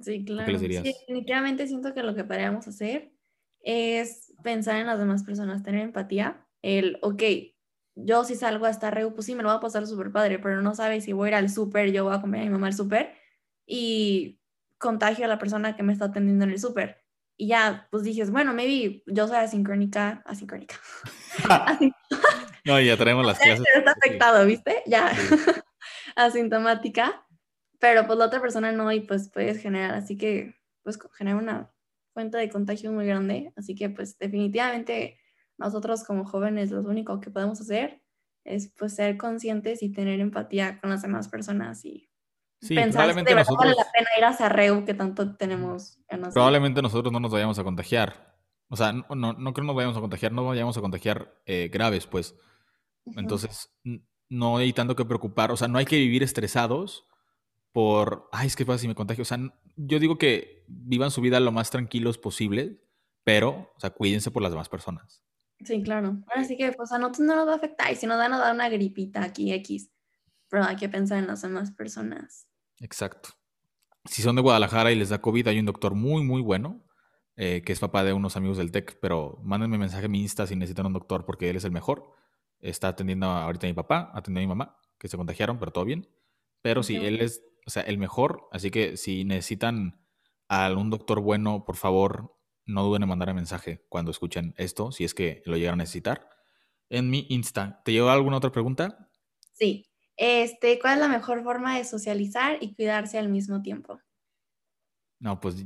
Sí, 0.00 0.24
claro. 0.24 0.46
¿Qué 0.46 0.52
les 0.52 0.60
dirías? 0.62 0.82
Sí, 0.82 0.94
definitivamente 1.06 1.66
siento 1.66 1.92
que 1.92 2.02
lo 2.02 2.14
que 2.14 2.24
podríamos 2.24 2.66
hacer 2.66 3.12
es 3.60 4.32
pensar 4.42 4.76
en 4.76 4.86
las 4.86 4.98
demás 4.98 5.22
personas, 5.22 5.62
tener 5.62 5.82
empatía, 5.82 6.46
el, 6.62 6.98
ok, 7.02 7.22
yo 7.94 8.24
si 8.24 8.36
salgo 8.36 8.64
a 8.64 8.70
esta 8.70 8.90
reu, 8.90 9.12
pues 9.12 9.26
sí, 9.26 9.34
me 9.34 9.42
lo 9.42 9.50
voy 9.50 9.58
a 9.58 9.60
pasar 9.60 9.86
súper 9.86 10.10
padre, 10.10 10.38
pero 10.38 10.62
no 10.62 10.74
sabes 10.74 11.04
si 11.04 11.12
voy 11.12 11.26
a 11.26 11.28
ir 11.28 11.34
al 11.34 11.50
súper, 11.50 11.92
yo 11.92 12.04
voy 12.04 12.14
a 12.14 12.22
comer 12.22 12.40
a 12.40 12.44
mi 12.44 12.50
mamá 12.52 12.68
al 12.68 12.74
súper 12.74 13.12
y 13.66 14.40
contagio 14.78 15.26
a 15.26 15.28
la 15.28 15.38
persona 15.38 15.76
que 15.76 15.82
me 15.82 15.92
está 15.92 16.06
atendiendo 16.06 16.46
en 16.46 16.52
el 16.52 16.58
súper. 16.58 17.04
Y 17.36 17.48
ya, 17.48 17.86
pues 17.90 18.02
dices, 18.02 18.30
bueno, 18.30 18.54
maybe 18.54 19.02
yo 19.06 19.28
soy 19.28 19.36
asincrónica, 19.36 20.22
asincrónica. 20.24 20.76
no, 22.64 22.80
ya 22.80 22.96
traemos 22.96 23.26
las 23.26 23.38
clases. 23.40 23.64
Está 23.74 23.92
afectado, 23.92 24.46
¿viste? 24.46 24.82
Ya, 24.86 25.12
asintomática, 26.16 27.26
pero 27.78 28.06
pues 28.06 28.18
la 28.18 28.26
otra 28.26 28.40
persona 28.40 28.72
no 28.72 28.90
y 28.92 29.00
pues 29.00 29.30
puedes 29.30 29.60
generar, 29.60 29.94
así 29.94 30.16
que 30.16 30.54
pues 30.82 30.98
genera 31.14 31.36
una 31.36 31.72
fuente 32.12 32.38
de 32.38 32.50
contagio 32.50 32.92
muy 32.92 33.06
grande, 33.06 33.52
así 33.56 33.74
que 33.74 33.90
pues 33.90 34.18
definitivamente 34.18 35.18
nosotros 35.58 36.04
como 36.04 36.24
jóvenes 36.24 36.70
lo 36.70 36.80
único 36.80 37.20
que 37.20 37.30
podemos 37.30 37.60
hacer 37.60 38.02
es 38.44 38.72
pues 38.76 38.94
ser 38.94 39.16
conscientes 39.16 39.82
y 39.82 39.92
tener 39.92 40.20
empatía 40.20 40.80
con 40.80 40.90
las 40.90 41.02
demás 41.02 41.28
personas 41.28 41.84
y 41.84 42.10
pensar 42.68 43.14
que 43.14 43.22
de 43.22 43.34
verdad 43.34 43.54
vale 43.56 43.74
la 43.76 43.86
pena 43.92 44.08
ir 44.18 44.24
a 44.24 44.32
Sarreu 44.32 44.84
que 44.84 44.94
tanto 44.94 45.36
tenemos 45.36 45.98
ganas 46.08 46.34
Probablemente 46.34 46.82
nosotros 46.82 47.12
no 47.12 47.20
nos 47.20 47.32
vayamos 47.32 47.58
a 47.58 47.64
contagiar. 47.64 48.32
O 48.68 48.76
sea, 48.76 48.92
no, 48.92 49.04
no, 49.14 49.32
no 49.34 49.52
creo 49.52 49.64
que 49.64 49.66
nos 49.66 49.76
vayamos 49.76 49.96
a 49.96 50.00
contagiar, 50.00 50.32
no 50.32 50.46
vayamos 50.46 50.76
a 50.78 50.80
contagiar 50.80 51.34
eh, 51.44 51.68
graves, 51.70 52.06
pues. 52.06 52.34
Entonces, 53.16 53.70
no 54.28 54.56
hay 54.56 54.72
tanto 54.72 54.96
que 54.96 55.04
preocupar. 55.04 55.50
O 55.50 55.56
sea, 55.56 55.68
no 55.68 55.78
hay 55.78 55.84
que 55.84 55.96
vivir 55.96 56.22
estresados 56.22 57.06
por, 57.72 58.28
ay, 58.32 58.46
es 58.46 58.56
que 58.56 58.66
pasa 58.66 58.78
si 58.78 58.88
me 58.88 58.94
contagio. 58.94 59.22
O 59.22 59.24
sea, 59.24 59.38
yo 59.76 59.98
digo 59.98 60.18
que 60.18 60.64
vivan 60.68 61.10
su 61.10 61.20
vida 61.20 61.40
lo 61.40 61.52
más 61.52 61.70
tranquilos 61.70 62.18
posible, 62.18 62.82
pero, 63.24 63.72
o 63.76 63.80
sea, 63.80 63.90
cuídense 63.90 64.30
por 64.30 64.42
las 64.42 64.52
demás 64.52 64.68
personas. 64.68 65.22
Sí, 65.64 65.82
claro. 65.82 66.18
Ahora 66.28 66.44
sí 66.44 66.56
que, 66.56 66.72
pues 66.72 66.92
a 66.92 66.98
nosotros 66.98 67.26
no 67.26 67.36
nos 67.36 67.46
va 67.46 67.52
a 67.52 67.56
afectar 67.56 67.92
y 67.92 67.96
si 67.96 68.06
nos 68.06 68.18
van 68.18 68.32
a 68.32 68.38
dar 68.38 68.54
una 68.54 68.68
gripita 68.68 69.22
aquí 69.22 69.52
X, 69.52 69.90
pero 70.48 70.64
hay 70.64 70.76
que 70.76 70.88
pensar 70.88 71.18
en 71.18 71.26
las 71.26 71.42
demás 71.42 71.70
personas. 71.72 72.48
Exacto. 72.80 73.30
Si 74.04 74.22
son 74.22 74.34
de 74.36 74.42
Guadalajara 74.42 74.90
y 74.90 74.96
les 74.96 75.10
da 75.10 75.20
COVID, 75.20 75.48
hay 75.48 75.60
un 75.60 75.66
doctor 75.66 75.94
muy, 75.94 76.24
muy 76.24 76.42
bueno, 76.42 76.84
eh, 77.36 77.62
que 77.64 77.72
es 77.72 77.78
papá 77.78 78.02
de 78.02 78.12
unos 78.12 78.36
amigos 78.36 78.58
del 78.58 78.72
TEC, 78.72 78.98
pero 79.00 79.38
mándenme 79.44 79.78
mensaje 79.78 80.06
a 80.06 80.08
mi 80.08 80.20
Insta 80.20 80.46
si 80.46 80.56
necesitan 80.56 80.86
un 80.86 80.92
doctor 80.92 81.24
porque 81.24 81.48
él 81.48 81.56
es 81.56 81.64
el 81.64 81.70
mejor. 81.70 82.12
Está 82.62 82.88
atendiendo 82.88 83.26
ahorita 83.26 83.66
a 83.66 83.70
mi 83.70 83.74
papá, 83.74 84.10
atendiendo 84.14 84.52
a 84.52 84.54
mi 84.54 84.58
mamá, 84.58 84.78
que 84.98 85.08
se 85.08 85.18
contagiaron, 85.18 85.58
pero 85.58 85.72
todo 85.72 85.84
bien. 85.84 86.08
Pero 86.62 86.82
sí, 86.82 86.96
él 86.96 87.20
es, 87.20 87.42
o 87.66 87.70
sea, 87.70 87.82
el 87.82 87.98
mejor, 87.98 88.48
así 88.52 88.70
que 88.70 88.96
si 88.96 89.24
necesitan 89.24 90.00
a 90.48 90.64
algún 90.64 90.88
doctor 90.88 91.20
bueno, 91.20 91.64
por 91.64 91.76
favor, 91.76 92.34
no 92.64 92.84
duden 92.84 93.02
en 93.02 93.08
mandar 93.08 93.28
un 93.30 93.36
mensaje 93.36 93.84
cuando 93.88 94.10
escuchen 94.10 94.54
esto, 94.56 94.92
si 94.92 95.04
es 95.04 95.12
que 95.12 95.42
lo 95.44 95.56
llegan 95.56 95.74
a 95.74 95.82
necesitar. 95.82 96.28
En 96.88 97.10
mi 97.10 97.26
Insta, 97.30 97.82
¿te 97.84 97.92
llegó 97.92 98.10
alguna 98.10 98.36
otra 98.36 98.52
pregunta? 98.52 99.10
Sí. 99.52 99.86
Este, 100.16 100.78
¿cuál 100.78 100.94
es 100.94 101.00
la 101.00 101.08
mejor 101.08 101.42
forma 101.42 101.76
de 101.76 101.84
socializar 101.84 102.58
y 102.60 102.74
cuidarse 102.74 103.18
al 103.18 103.28
mismo 103.28 103.62
tiempo? 103.62 104.00
No, 105.18 105.40
pues 105.40 105.64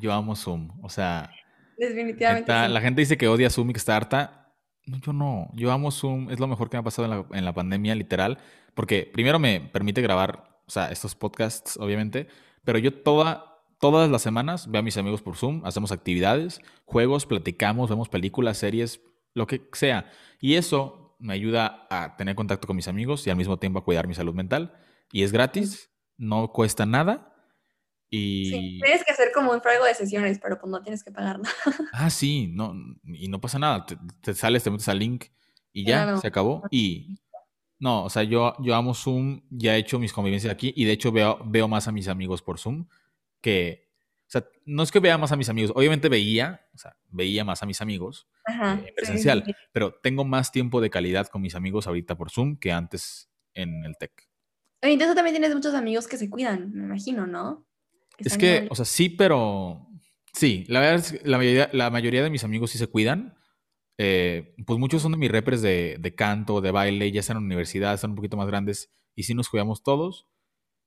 yo 0.00 0.12
amo 0.12 0.34
Zoom. 0.34 0.70
O 0.82 0.88
sea, 0.88 1.30
definitivamente. 1.76 2.50
La 2.50 2.80
gente 2.80 3.02
dice 3.02 3.16
que 3.18 3.28
odia 3.28 3.50
Zoom 3.50 3.70
y 3.70 3.72
que 3.72 3.78
está 3.78 3.96
harta. 3.96 4.43
No, 4.86 4.98
yo 4.98 5.12
no. 5.12 5.50
Yo 5.54 5.72
amo 5.72 5.90
Zoom. 5.90 6.30
Es 6.30 6.40
lo 6.40 6.46
mejor 6.46 6.70
que 6.70 6.76
me 6.76 6.80
ha 6.80 6.84
pasado 6.84 7.04
en 7.06 7.10
la, 7.10 7.38
en 7.38 7.44
la 7.44 7.54
pandemia, 7.54 7.94
literal. 7.94 8.38
Porque 8.74 9.08
primero 9.12 9.38
me 9.38 9.60
permite 9.60 10.02
grabar, 10.02 10.60
o 10.66 10.70
sea, 10.70 10.90
estos 10.90 11.14
podcasts, 11.14 11.76
obviamente. 11.78 12.28
Pero 12.64 12.78
yo 12.78 12.92
toda, 12.92 13.62
todas 13.78 14.10
las 14.10 14.22
semanas 14.22 14.70
veo 14.70 14.80
a 14.80 14.82
mis 14.82 14.96
amigos 14.96 15.22
por 15.22 15.36
Zoom, 15.36 15.64
hacemos 15.64 15.92
actividades, 15.92 16.60
juegos, 16.84 17.26
platicamos, 17.26 17.90
vemos 17.90 18.08
películas, 18.08 18.58
series, 18.58 19.00
lo 19.34 19.46
que 19.46 19.68
sea. 19.72 20.10
Y 20.40 20.54
eso 20.54 21.16
me 21.18 21.34
ayuda 21.34 21.86
a 21.90 22.16
tener 22.16 22.34
contacto 22.34 22.66
con 22.66 22.76
mis 22.76 22.88
amigos 22.88 23.26
y 23.26 23.30
al 23.30 23.36
mismo 23.36 23.58
tiempo 23.58 23.78
a 23.78 23.84
cuidar 23.84 24.08
mi 24.08 24.14
salud 24.14 24.34
mental. 24.34 24.74
Y 25.12 25.22
es 25.22 25.32
gratis, 25.32 25.90
no 26.16 26.52
cuesta 26.52 26.86
nada. 26.86 27.33
Y... 28.16 28.44
Sí, 28.44 28.80
tienes 28.80 29.04
que 29.04 29.12
hacer 29.12 29.32
como 29.34 29.50
un 29.50 29.58
juego 29.58 29.86
de 29.86 29.94
sesiones, 29.94 30.38
pero 30.38 30.56
pues 30.60 30.70
no 30.70 30.80
tienes 30.80 31.02
que 31.02 31.10
pagar 31.10 31.40
nada. 31.40 31.54
Ah, 31.92 32.10
sí, 32.10 32.46
no, 32.46 32.72
y 33.02 33.26
no 33.26 33.40
pasa 33.40 33.58
nada. 33.58 33.84
Te, 34.20 34.34
sales, 34.34 34.62
te 34.62 34.70
metes 34.70 34.88
al 34.88 35.00
link 35.00 35.26
y 35.72 35.84
ya, 35.84 36.16
se 36.18 36.28
acabó. 36.28 36.62
Y 36.70 37.18
no, 37.80 38.04
o 38.04 38.10
sea, 38.10 38.22
yo, 38.22 38.54
yo 38.60 38.76
amo 38.76 38.94
Zoom, 38.94 39.42
ya 39.50 39.74
he 39.74 39.80
hecho 39.80 39.98
mis 39.98 40.12
convivencias 40.12 40.52
aquí 40.52 40.72
y 40.76 40.84
de 40.84 40.92
hecho 40.92 41.10
veo, 41.10 41.40
veo 41.44 41.66
más 41.66 41.88
a 41.88 41.92
mis 41.92 42.06
amigos 42.06 42.40
por 42.40 42.60
Zoom 42.60 42.86
que, 43.40 43.90
o 44.28 44.30
sea, 44.30 44.46
no 44.64 44.84
es 44.84 44.92
que 44.92 45.00
vea 45.00 45.18
más 45.18 45.32
a 45.32 45.36
mis 45.36 45.48
amigos, 45.48 45.72
obviamente 45.74 46.08
veía, 46.08 46.68
o 46.72 46.78
sea, 46.78 46.96
veía 47.10 47.44
más 47.44 47.64
a 47.64 47.66
mis 47.66 47.80
amigos 47.80 48.28
eh, 48.48 48.92
presencial, 48.94 49.44
pero 49.72 49.92
tengo 49.92 50.24
más 50.24 50.52
tiempo 50.52 50.80
de 50.80 50.90
calidad 50.90 51.26
con 51.26 51.42
mis 51.42 51.56
amigos 51.56 51.88
ahorita 51.88 52.16
por 52.16 52.30
Zoom 52.30 52.58
que 52.58 52.70
antes 52.70 53.28
en 53.54 53.84
el 53.84 53.96
TEC. 53.98 54.28
Entonces 54.82 55.16
también 55.16 55.34
tienes 55.34 55.52
muchos 55.54 55.74
amigos 55.74 56.06
que 56.06 56.16
se 56.16 56.30
cuidan, 56.30 56.72
me 56.72 56.84
imagino, 56.84 57.26
¿no? 57.26 57.66
Es 58.18 58.38
que, 58.38 58.66
o 58.70 58.74
sea, 58.74 58.84
sí, 58.84 59.08
pero 59.08 59.86
sí, 60.32 60.64
la 60.68 60.80
verdad 60.80 60.96
es 60.96 61.12
que 61.12 61.28
la 61.28 61.38
mayoría, 61.38 61.70
la 61.72 61.90
mayoría 61.90 62.22
de 62.22 62.30
mis 62.30 62.44
amigos 62.44 62.70
sí 62.70 62.78
se 62.78 62.86
cuidan. 62.86 63.36
Eh, 63.96 64.54
pues 64.66 64.80
muchos 64.80 65.02
son 65.02 65.12
de 65.12 65.18
mis 65.18 65.30
repres 65.30 65.62
de, 65.62 65.98
de, 66.00 66.14
canto, 66.14 66.60
de 66.60 66.72
baile, 66.72 67.12
ya 67.12 67.20
están 67.20 67.36
en 67.36 67.44
la 67.44 67.46
universidad, 67.46 67.94
están 67.94 68.10
un 68.10 68.16
poquito 68.16 68.36
más 68.36 68.48
grandes 68.48 68.90
y 69.14 69.22
sí 69.22 69.34
nos 69.34 69.48
cuidamos 69.48 69.82
todos. 69.82 70.26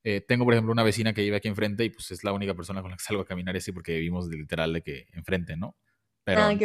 Eh, 0.03 0.21
tengo, 0.21 0.45
por 0.45 0.53
ejemplo, 0.53 0.71
una 0.71 0.83
vecina 0.83 1.13
que 1.13 1.21
vive 1.21 1.37
aquí 1.37 1.47
enfrente 1.47 1.83
y 1.83 1.89
pues 1.89 2.11
es 2.11 2.23
la 2.23 2.31
única 2.31 2.53
persona 2.53 2.81
con 2.81 2.91
la 2.91 2.97
que 2.97 3.03
salgo 3.03 3.23
a 3.23 3.25
caminar 3.25 3.55
así 3.57 3.71
porque 3.71 3.93
vivimos 3.93 4.27
literal 4.27 4.73
de 4.73 4.81
que 4.81 5.07
enfrente, 5.13 5.57
¿no? 5.57 5.75
Pero 6.23 6.41
ah, 6.43 6.57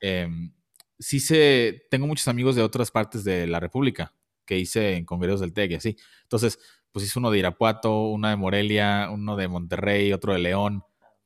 em, 0.00 0.52
sí 0.98 1.20
sé, 1.20 1.86
tengo 1.90 2.06
muchos 2.06 2.28
amigos 2.28 2.56
de 2.56 2.62
otras 2.62 2.90
partes 2.90 3.24
de 3.24 3.46
la 3.46 3.60
República 3.60 4.14
que 4.44 4.58
hice 4.58 4.96
en 4.96 5.04
congresos 5.04 5.40
del 5.40 5.52
TEC 5.52 5.70
y 5.70 5.74
así. 5.74 5.96
Entonces, 6.22 6.58
pues 6.96 7.04
hice 7.04 7.18
uno 7.18 7.30
de 7.30 7.40
Irapuato, 7.40 8.04
uno 8.04 8.26
de 8.26 8.36
Morelia, 8.36 9.10
uno 9.12 9.36
de 9.36 9.48
Monterrey, 9.48 10.14
otro 10.14 10.32
de 10.32 10.38
León. 10.38 10.82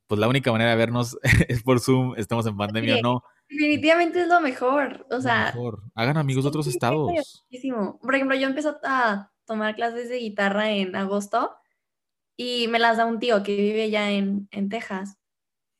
Pues 0.08 0.18
la 0.18 0.26
única 0.26 0.50
manera 0.50 0.72
de 0.72 0.76
vernos 0.76 1.16
es 1.48 1.62
por 1.62 1.78
Zoom, 1.78 2.14
estamos 2.16 2.44
en 2.46 2.56
pandemia 2.56 2.96
o 2.96 3.02
no. 3.02 3.22
Definitivamente 3.48 4.20
es 4.22 4.26
lo 4.26 4.40
mejor. 4.40 5.06
O 5.12 5.20
sea, 5.20 5.54
hagan 5.94 6.16
amigos 6.16 6.42
de 6.42 6.48
otros 6.48 6.66
estados. 6.66 7.12
Por 8.02 8.14
ejemplo, 8.16 8.36
yo 8.36 8.48
empecé 8.48 8.70
a 8.82 9.30
tomar 9.44 9.76
clases 9.76 10.08
de 10.08 10.16
guitarra 10.16 10.72
en 10.72 10.96
agosto 10.96 11.54
y 12.36 12.66
me 12.66 12.80
las 12.80 12.96
da 12.96 13.06
un 13.06 13.20
tío 13.20 13.44
que 13.44 13.54
vive 13.54 13.90
ya 13.90 14.10
en, 14.10 14.48
en 14.50 14.70
Texas. 14.70 15.18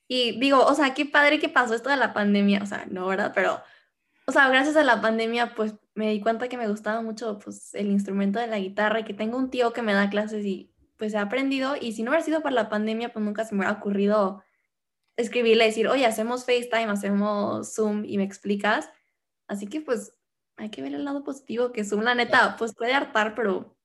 Y 0.07 0.39
digo, 0.39 0.65
o 0.65 0.75
sea, 0.77 0.95
qué 0.95 1.05
padre 1.05 1.41
que 1.41 1.49
pasó 1.49 1.75
esto 1.75 1.91
de 1.91 1.97
la 1.97 2.13
pandemia, 2.13 2.63
o 2.63 2.67
sea, 2.67 2.87
no, 2.89 3.09
¿verdad? 3.09 3.33
Pero, 3.35 3.61
o 4.29 4.31
sea, 4.31 4.49
gracias 4.51 4.77
a 4.77 4.85
la 4.85 5.01
pandemia, 5.01 5.57
pues 5.57 5.75
me 5.95 6.11
di 6.11 6.21
cuenta 6.21 6.49
que 6.49 6.57
me 6.57 6.69
gustaba 6.69 7.03
mucho, 7.03 7.39
pues, 7.39 7.75
el 7.75 7.89
instrumento 7.89 8.39
de 8.39 8.47
la 8.47 8.59
guitarra 8.59 9.01
y 9.01 9.05
que 9.05 9.15
tengo 9.15 9.37
un 9.37 9.51
tío 9.51 9.73
que 9.73 9.83
me 9.83 9.93
da 9.93 10.11
clases 10.11 10.45
y, 10.45 10.73
pues, 10.97 11.15
he 11.15 11.19
aprendido. 11.19 11.75
Y 11.81 11.93
si 11.93 12.03
no 12.03 12.11
hubiera 12.11 12.25
sido 12.25 12.43
por 12.43 12.53
la 12.53 12.69
pandemia, 12.69 13.13
pues 13.13 13.25
nunca 13.25 13.45
se 13.45 13.55
me 13.55 13.61
hubiera 13.61 13.79
ocurrido 13.79 14.43
escribirle, 15.17 15.65
decir, 15.65 15.89
oye, 15.89 16.07
hacemos 16.07 16.45
FaceTime, 16.45 16.91
hacemos 16.91 17.75
Zoom 17.75 18.05
y 18.05 18.17
me 18.17 18.25
explicas. 18.25 18.91
Así 19.47 19.67
que, 19.67 19.81
pues, 19.81 20.15
hay 20.57 20.71
que 20.71 20.83
ver 20.83 20.95
el 20.95 21.05
lado 21.05 21.25
positivo, 21.25 21.73
que 21.73 21.85
Zoom, 21.85 22.03
la 22.03 22.15
neta, 22.15 22.57
pues 22.59 22.75
puede 22.75 22.93
hartar, 22.93 23.35
pero, 23.35 23.77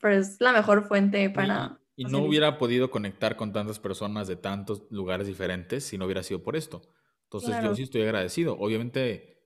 pero 0.00 0.14
es 0.14 0.40
la 0.40 0.52
mejor 0.52 0.86
fuente 0.86 1.28
para... 1.30 1.78
Y, 1.94 2.04
no 2.06 2.24
hubiera 2.24 2.56
podido 2.56 2.90
conectar 2.90 3.36
con 3.36 3.52
tantas 3.52 3.78
personas 3.78 4.26
de 4.26 4.36
tantos 4.36 4.84
lugares 4.90 5.26
diferentes 5.26 5.84
si 5.84 5.98
no 5.98 6.06
hubiera 6.06 6.22
sido 6.22 6.42
por 6.42 6.56
esto. 6.56 6.82
Entonces 7.24 7.62
yo 7.62 7.74
sí 7.74 7.82
estoy 7.82 8.02
agradecido. 8.02 8.56
Obviamente 8.58 9.41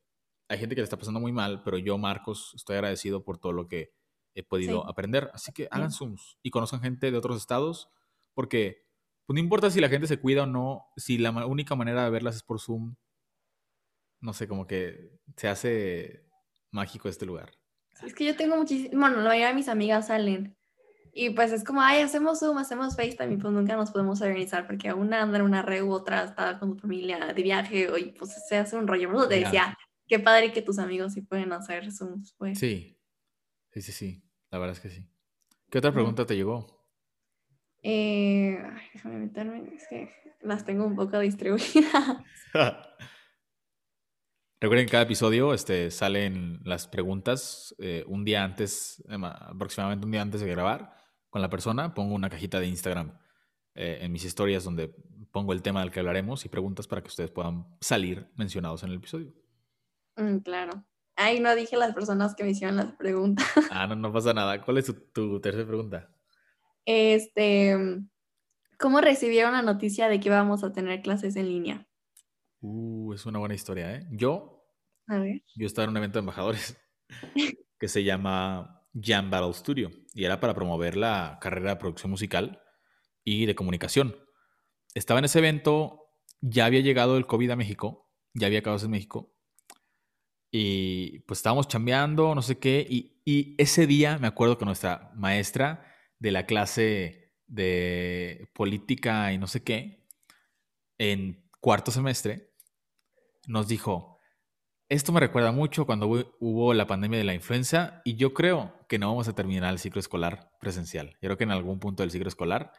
hay 0.49 0.59
gente 0.59 0.75
que 0.75 0.81
le 0.81 0.85
está 0.85 0.99
pasando 0.99 1.21
muy 1.21 1.33
mal, 1.33 1.63
pero 1.65 1.79
yo, 1.79 1.99
Marcos, 1.99 2.53
estoy 2.55 2.75
agradecido 2.75 3.25
por 3.25 3.39
todo 3.39 3.53
lo 3.53 3.69
que 3.69 3.93
he 4.35 4.43
podido 4.43 4.87
aprender. 4.89 5.31
Así 5.33 5.53
que 5.53 5.69
hagan 5.71 5.91
Zooms 5.91 6.39
y 6.43 6.51
conozcan 6.51 6.81
gente 6.81 7.11
de 7.11 7.19
otros 7.19 7.37
estados, 7.37 7.91
porque 8.35 8.87
pues, 9.27 9.35
no 9.35 9.41
importa 9.41 9.71
si 9.71 9.81
la 9.81 9.89
gente 9.89 10.07
se 10.07 10.19
cuida 10.19 10.45
o 10.45 10.47
no, 10.47 10.87
si 10.97 11.19
la 11.19 11.31
única 11.47 11.75
manera 11.75 12.05
de 12.05 12.11
verlas 12.11 12.37
es 12.37 12.43
por 12.43 12.61
Zoom, 12.61 12.95
no 14.21 14.33
sé, 14.33 14.47
como 14.47 14.67
que 14.67 15.19
se 15.37 15.49
hace 15.49 16.29
mágico 16.71 17.09
este 17.09 17.27
lugar. 17.27 17.53
es 18.03 18.15
que 18.15 18.25
yo 18.25 18.37
tengo 18.37 18.57
muchísimo, 18.57 19.01
bueno, 19.01 19.17
la 19.17 19.31
mayoría 19.31 19.49
de 19.49 19.55
mis 19.55 19.69
amigas 19.69 20.09
salen 20.09 20.57
y 21.13 21.31
pues 21.31 21.51
es 21.51 21.65
como, 21.65 21.81
ay, 21.81 22.03
hacemos 22.03 22.41
Zoom, 22.41 22.59
hacemos 22.59 22.95
FaceTime 22.95 23.35
y 23.35 23.37
pues 23.39 23.53
nunca 23.53 23.75
nos 23.75 23.91
podemos 23.91 24.21
organizar 24.21 24.67
porque 24.67 24.93
una 24.93 25.23
anda 25.23 25.39
en 25.39 25.45
una 25.45 25.63
red 25.63 25.83
u 25.83 25.91
otra 25.91 26.25
está 26.25 26.59
con 26.59 26.77
tu 26.77 26.83
familia 26.83 27.33
de 27.33 27.43
viaje 27.43 27.89
y 27.99 28.13
pues 28.13 28.35
se 28.47 28.59
hace 28.59 28.77
un 28.77 28.87
rollo. 28.87 29.09
Pero 29.11 29.27
te 29.27 29.41
decía, 29.41 29.79
qué 30.07 30.19
padre 30.19 30.53
que 30.53 30.63
tus 30.63 30.79
amigos 30.79 31.13
sí 31.15 31.23
pueden 31.23 31.53
hacer 31.53 31.93
Zoom. 31.93 32.23
Pues. 32.39 32.59
Sí, 32.59 32.99
sí, 33.73 33.83
sí, 33.83 33.93
sí, 33.93 34.25
la 34.51 34.59
verdad 34.59 34.77
es 34.77 34.81
que 34.81 34.91
sí. 34.91 35.09
¿Qué 35.71 35.79
otra 35.79 35.93
pregunta 35.93 36.25
te 36.27 36.37
llegó? 36.37 36.77
Eh, 37.83 38.59
déjame 38.95 39.19
meterme, 39.19 39.75
es 39.75 39.87
que 39.89 40.11
las 40.41 40.65
tengo 40.65 40.85
un 40.85 40.97
poco 40.97 41.19
distribuidas. 41.19 42.19
Recuerden 44.59 44.87
que 44.87 44.93
cada 44.93 45.05
episodio 45.05 45.53
este, 45.53 45.91
salen 45.91 46.61
las 46.65 46.89
preguntas 46.89 47.75
eh, 47.79 48.05
un 48.07 48.25
día 48.25 48.43
antes, 48.43 49.05
em, 49.09 49.23
aproximadamente 49.25 50.07
un 50.07 50.13
día 50.13 50.23
antes 50.23 50.41
de 50.41 50.49
grabar 50.49 50.97
con 51.29 51.43
la 51.43 51.51
persona. 51.51 51.93
Pongo 51.93 52.15
una 52.15 52.31
cajita 52.31 52.59
de 52.59 52.67
Instagram 52.67 53.19
eh, 53.75 53.99
en 54.01 54.13
mis 54.13 54.25
historias 54.25 54.65
donde 54.65 54.89
pongo 55.31 55.53
el 55.53 55.61
tema 55.61 55.81
del 55.81 55.91
que 55.91 56.01
hablaremos 56.01 56.47
y 56.47 56.49
preguntas 56.49 56.87
para 56.87 57.03
que 57.03 57.09
ustedes 57.09 57.31
puedan 57.31 57.67
salir 57.81 58.27
mencionados 58.37 58.83
en 58.83 58.91
el 58.91 58.97
episodio. 58.97 59.35
Mm, 60.17 60.39
claro. 60.39 60.85
Ay, 61.17 61.41
no 61.41 61.55
dije 61.55 61.77
las 61.77 61.95
personas 61.95 62.35
que 62.35 62.45
me 62.45 62.51
hicieron 62.51 62.77
las 62.77 62.93
preguntas. 62.93 63.47
Ah, 63.71 63.87
no, 63.87 63.97
no 63.97 64.13
pasa 64.13 64.33
nada. 64.35 64.63
¿Cuál 64.63 64.79
es 64.79 64.87
tu, 64.87 64.95
tu 65.13 65.41
tercera 65.41 65.67
pregunta? 65.67 66.11
Este, 66.85 67.77
¿cómo 68.79 69.01
recibieron 69.01 69.53
la 69.53 69.63
noticia 69.63 70.09
de 70.09 70.21
que 70.21 70.29
íbamos 70.29 70.63
a 70.63 70.73
tener 70.73 71.03
clases 71.03 71.37
en 71.37 71.49
línea? 71.49 71.89
Uh, 72.61 73.13
es 73.15 73.27
una 73.27 73.39
buena 73.39 73.55
historia, 73.55 73.95
¿eh? 73.97 74.07
Yo, 74.13 74.67
A 75.09 75.19
ver. 75.19 75.43
yo 75.55 75.67
estaba 75.67 75.85
en 75.85 75.91
un 75.91 75.97
evento 75.99 76.19
de 76.19 76.21
embajadores 76.21 76.79
que 77.79 77.89
se 77.89 78.05
llama 78.05 78.83
Jam 78.95 79.31
Battle 79.31 79.53
Studio 79.53 79.91
y 80.15 80.25
era 80.25 80.41
para 80.41 80.55
promover 80.55 80.97
la 80.97 81.39
carrera 81.41 81.71
de 81.71 81.77
producción 81.77 82.11
musical 82.11 82.63
y 83.25 83.47
de 83.47 83.55
comunicación. 83.55 84.17
Estaba 84.95 85.19
en 85.19 85.27
ese 85.27 85.41
evento, 85.41 86.09
ya 86.41 86.67
había 86.67 86.81
llegado 86.81 87.17
el 87.19 87.27
COVID 87.27 87.51
a 87.51 87.57
México, 87.57 88.11
ya 88.33 88.47
había 88.47 88.61
acabado 88.61 88.85
en 88.85 88.91
México 88.91 89.36
y 90.59 91.19
pues 91.27 91.41
estábamos 91.41 91.69
chambeando, 91.69 92.35
no 92.35 92.41
sé 92.41 92.59
qué, 92.59 92.87
y, 92.89 93.13
ese 93.59 93.87
día 93.87 94.19
me 94.19 94.29
acuerdo 94.29 94.57
que 94.57 94.65
nuestra 94.65 95.11
maestra 95.17 95.85
de 96.21 96.31
la 96.31 96.47
clase 96.47 97.35
de 97.47 98.49
política 98.55 99.33
y 99.33 99.39
no 99.39 99.49
sé 99.49 99.65
qué, 99.65 100.07
en 100.97 101.51
cuarto 101.61 101.91
semestre, 101.91 102.55
nos 103.49 103.69
dijo, 103.69 104.19
esto 104.89 105.13
me 105.13 105.21
recuerda 105.21 105.53
mucho 105.53 105.85
cuando 105.85 106.09
hu- 106.09 106.35
hubo 106.41 106.73
la 106.73 106.87
pandemia 106.87 107.19
de 107.19 107.25
la 107.25 107.35
influenza 107.35 108.01
y 108.05 108.15
yo 108.17 108.33
creo 108.33 108.73
que 108.89 108.99
no 108.99 109.09
vamos 109.09 109.29
a 109.29 109.35
terminar 109.35 109.73
el 109.73 109.81
ciclo 109.81 110.01
escolar 110.01 110.53
presencial. 110.61 111.11
Yo 111.21 111.29
creo 111.29 111.37
que 111.37 111.45
en 111.45 111.51
algún 111.51 111.81
punto 111.81 112.03
del 112.03 112.13
ciclo 112.13 112.29
escolar 112.29 112.73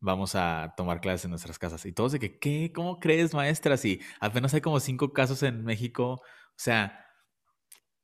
vamos 0.00 0.34
a 0.34 0.74
tomar 0.76 1.00
clases 1.00 1.24
en 1.24 1.30
nuestras 1.30 1.58
casas. 1.58 1.86
Y 1.86 1.92
todos 1.92 2.12
de 2.12 2.18
que, 2.18 2.38
¿qué? 2.38 2.72
¿Cómo 2.74 2.98
crees, 3.00 3.32
maestra? 3.34 3.76
Si 3.76 4.00
apenas 4.20 4.52
hay 4.52 4.60
como 4.60 4.80
cinco 4.80 5.12
casos 5.12 5.42
en 5.44 5.64
México. 5.64 6.20
O 6.20 6.58
sea, 6.58 7.05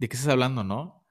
¿de 0.03 0.09
qué 0.09 0.17
estás 0.17 0.33
hablando, 0.33 0.65
no? 0.65 1.07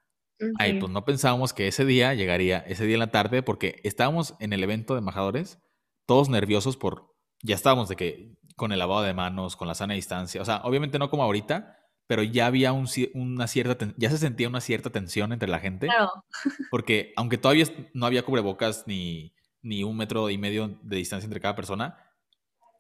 Ay, 0.60 0.80
pues 0.82 0.92
no 0.92 1.06
pensábamos 1.06 1.54
que 1.54 1.68
ese 1.70 1.86
día 1.86 2.14
llegaría, 2.14 2.58
ese 2.60 2.86
día 2.86 2.96
en 2.96 3.00
la 3.00 3.12
tarde, 3.12 3.42
porque 3.42 3.80
estábamos 3.86 4.36
en 4.42 4.52
el 4.52 4.62
evento 4.62 4.96
de 4.96 5.00
embajadores, 5.00 5.60
todos 6.06 6.28
nerviosos 6.28 6.76
por, 6.76 7.16
ya 7.42 7.56
estábamos 7.56 7.88
de 7.88 7.96
que 7.96 8.36
con 8.58 8.74
el 8.74 8.80
lavado 8.80 9.04
de 9.04 9.14
manos, 9.14 9.56
con 9.56 9.70
la 9.70 9.76
sana 9.76 9.94
distancia, 9.94 10.42
o 10.42 10.46
sea, 10.46 10.58
obviamente 10.66 11.00
no 11.00 11.10
como 11.10 11.24
ahorita, 11.24 11.78
pero 12.06 12.22
ya 12.22 12.48
había 12.48 12.74
un 12.74 12.86
una 13.14 13.48
cierta, 13.48 13.94
ya 13.96 14.10
se 14.10 14.18
sentía 14.18 14.50
una 14.50 14.60
cierta 14.60 14.90
tensión 14.90 15.32
entre 15.32 15.48
la 15.48 15.60
gente, 15.60 15.88
Claro. 15.88 16.10
porque 16.70 17.14
aunque 17.16 17.38
todavía 17.38 17.66
no 17.94 18.06
había 18.06 18.24
cubrebocas 18.24 18.84
ni, 18.88 19.34
ni 19.62 19.84
un 19.86 19.96
metro 19.96 20.30
y 20.30 20.38
medio 20.38 20.80
de 20.84 20.98
distancia 20.98 21.28
entre 21.28 21.40
cada 21.40 21.56
persona, 21.56 21.98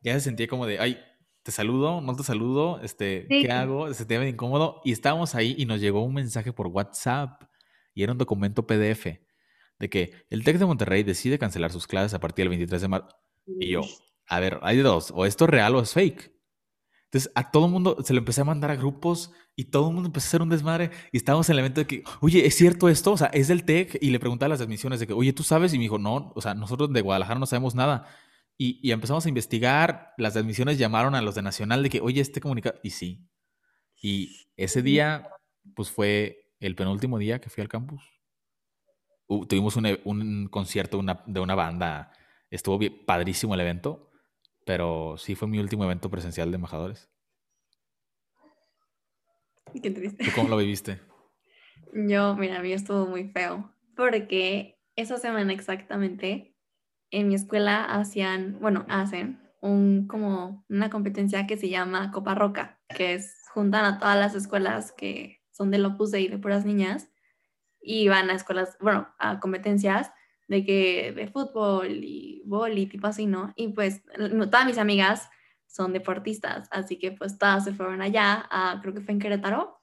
ya 0.03 0.12
se 0.14 0.20
sentía 0.20 0.47
como 0.49 0.66
de, 0.66 0.78
ay, 0.80 0.99
te 1.43 1.51
saludo, 1.51 2.01
no 2.01 2.15
te 2.15 2.23
saludo, 2.23 2.79
este, 2.81 3.25
Sí. 3.29 3.43
¿qué 3.43 3.51
hago? 3.51 3.87
Se 3.89 3.95
sentía 3.95 4.19
medio 4.19 4.33
incómodo 4.33 4.81
y 4.83 4.91
estábamos 4.91 5.33
ahí 5.35 5.55
y 5.57 5.65
nos 5.65 5.81
llegó 5.81 6.03
un 6.03 6.13
mensaje 6.13 6.53
por 6.53 6.67
WhatsApp 6.67 7.43
y 7.93 8.03
era 8.03 8.11
un 8.11 8.17
documento 8.17 8.65
PDF 8.67 9.19
de 9.79 9.89
que 9.89 10.13
el 10.29 10.43
TEC 10.43 10.57
de 10.59 10.65
Monterrey 10.65 11.03
decide 11.03 11.39
cancelar 11.39 11.71
sus 11.71 11.87
clases 11.87 12.13
a 12.13 12.19
partir 12.19 12.43
del 12.43 12.49
23 12.49 12.81
de 12.81 12.87
marzo. 12.87 13.07
Y 13.59 13.69
yo, 13.69 13.81
a 14.27 14.39
ver, 14.39 14.59
hay 14.61 14.77
dos, 14.77 15.11
o 15.15 15.25
esto 15.25 15.45
es 15.45 15.49
real 15.49 15.75
o 15.75 15.81
es 15.81 15.93
fake. 15.93 16.31
Entonces 17.05 17.31
a 17.35 17.51
todo 17.51 17.65
el 17.65 17.71
mundo 17.71 17.97
se 18.05 18.13
lo 18.13 18.19
empecé 18.19 18.41
a 18.41 18.45
mandar 18.45 18.71
a 18.71 18.75
grupos 18.77 19.31
y 19.55 19.65
todo 19.65 19.89
el 19.89 19.93
mundo 19.93 20.07
empezó 20.07 20.27
a 20.27 20.29
hacer 20.29 20.41
un 20.43 20.49
desmadre 20.49 20.91
y 21.11 21.17
estábamos 21.17 21.49
en 21.49 21.53
el 21.53 21.59
evento 21.59 21.81
de 21.81 21.87
que, 21.87 22.03
oye, 22.21 22.45
¿es 22.45 22.55
cierto 22.55 22.87
esto? 22.87 23.11
O 23.11 23.17
sea, 23.17 23.27
es 23.27 23.49
del 23.49 23.65
TEC 23.65 23.97
y 24.01 24.11
le 24.11 24.19
preguntaba 24.19 24.45
a 24.45 24.49
las 24.49 24.61
admisiones 24.61 24.99
de 25.01 25.07
que, 25.07 25.13
oye, 25.13 25.33
¿tú 25.33 25.43
sabes? 25.43 25.73
Y 25.73 25.77
me 25.77 25.83
dijo, 25.83 25.97
no, 25.97 26.31
o 26.35 26.41
sea, 26.41 26.53
nosotros 26.53 26.93
de 26.93 27.01
Guadalajara 27.01 27.39
no 27.39 27.45
sabemos 27.47 27.75
nada. 27.75 28.07
Y, 28.64 28.80
y 28.84 28.91
empezamos 28.91 29.26
a 29.26 29.30
investigar, 29.30 30.14
las 30.20 30.38
admisiones 30.38 30.78
llamaron 30.78 31.16
a 31.16 31.22
los 31.24 31.34
de 31.34 31.41
Nacional 31.41 31.82
de 31.82 31.89
que, 31.89 31.99
oye, 31.99 32.22
este 32.22 32.39
comunicado, 32.41 32.80
y 32.84 32.91
sí. 32.91 33.28
Y 33.99 34.38
ese 34.55 34.84
día, 34.84 35.28
pues 35.76 35.89
fue 35.89 36.53
el 36.59 36.76
penúltimo 36.76 37.18
día 37.18 37.41
que 37.41 37.49
fui 37.49 37.62
al 37.62 37.68
campus. 37.70 38.03
Uh, 39.26 39.47
tuvimos 39.47 39.78
un, 39.78 39.88
e- 39.88 40.01
un 40.03 40.47
concierto 40.47 40.99
una- 40.99 41.24
de 41.26 41.39
una 41.39 41.55
banda, 41.55 42.12
estuvo 42.51 42.78
bien- 42.78 43.03
padrísimo 43.03 43.55
el 43.55 43.62
evento, 43.62 44.12
pero 44.64 45.16
sí 45.18 45.34
fue 45.34 45.47
mi 45.47 45.57
último 45.57 45.84
evento 45.86 46.12
presencial 46.12 46.51
de 46.51 46.55
embajadores. 46.57 47.09
Qué 49.82 49.89
triste. 49.89 50.24
¿Tú 50.24 50.30
cómo 50.36 50.49
lo 50.49 50.57
viviste? 50.57 50.99
Yo, 51.93 52.36
mira, 52.36 52.59
a 52.59 52.62
mí 52.62 52.74
estuvo 52.74 53.07
muy 53.07 53.28
feo, 53.30 53.74
porque 53.95 54.78
esa 54.95 55.18
semana 55.18 55.51
exactamente 55.51 56.51
en 57.12 57.28
mi 57.28 57.36
escuela 57.36 57.86
hacían, 57.86 58.57
bueno, 58.59 58.86
hacen 58.89 59.39
un 59.62 60.07
como 60.07 60.66
una 60.70 60.89
competencia 60.89 61.45
que 61.45 61.57
se 61.57 61.70
llama 61.70 62.12
Copa 62.12 62.34
Roca, 62.34 62.80
que 62.89 63.14
es 63.14 63.45
juntan 63.53 63.86
a 63.86 63.99
todas 63.99 64.18
las 64.18 64.34
escuelas 64.34 64.91
que 64.91 65.41
son 65.51 65.70
del 65.70 65.86
Opus 65.86 66.12
Dei 66.12 66.28
de 66.28 66.39
puras 66.39 66.66
niñas 66.66 67.09
y 67.80 68.07
van 68.07 68.30
a 68.30 68.34
escuelas, 68.34 68.78
bueno, 68.80 69.07
a 69.20 69.39
competencias 69.39 70.12
de 70.47 70.66
que 70.66 71.14
de 71.16 71.28
fútbol 71.28 72.03
y 72.03 72.43
vóley, 72.45 72.86
tipo 72.88 73.07
así, 73.07 73.26
¿no? 73.26 73.53
Y 73.55 73.70
pues 73.70 74.03
todas 74.49 74.66
mis 74.66 74.78
amigas 74.78 75.30
son 75.68 75.93
deportistas, 75.93 76.68
así 76.72 76.97
que 76.97 77.12
pues 77.12 77.38
todas 77.38 77.64
se 77.64 77.74
fueron 77.74 78.01
allá, 78.01 78.47
a, 78.49 78.80
creo 78.82 78.93
que 78.93 79.01
fue 79.01 79.14
en 79.14 79.20
Querétaro, 79.20 79.82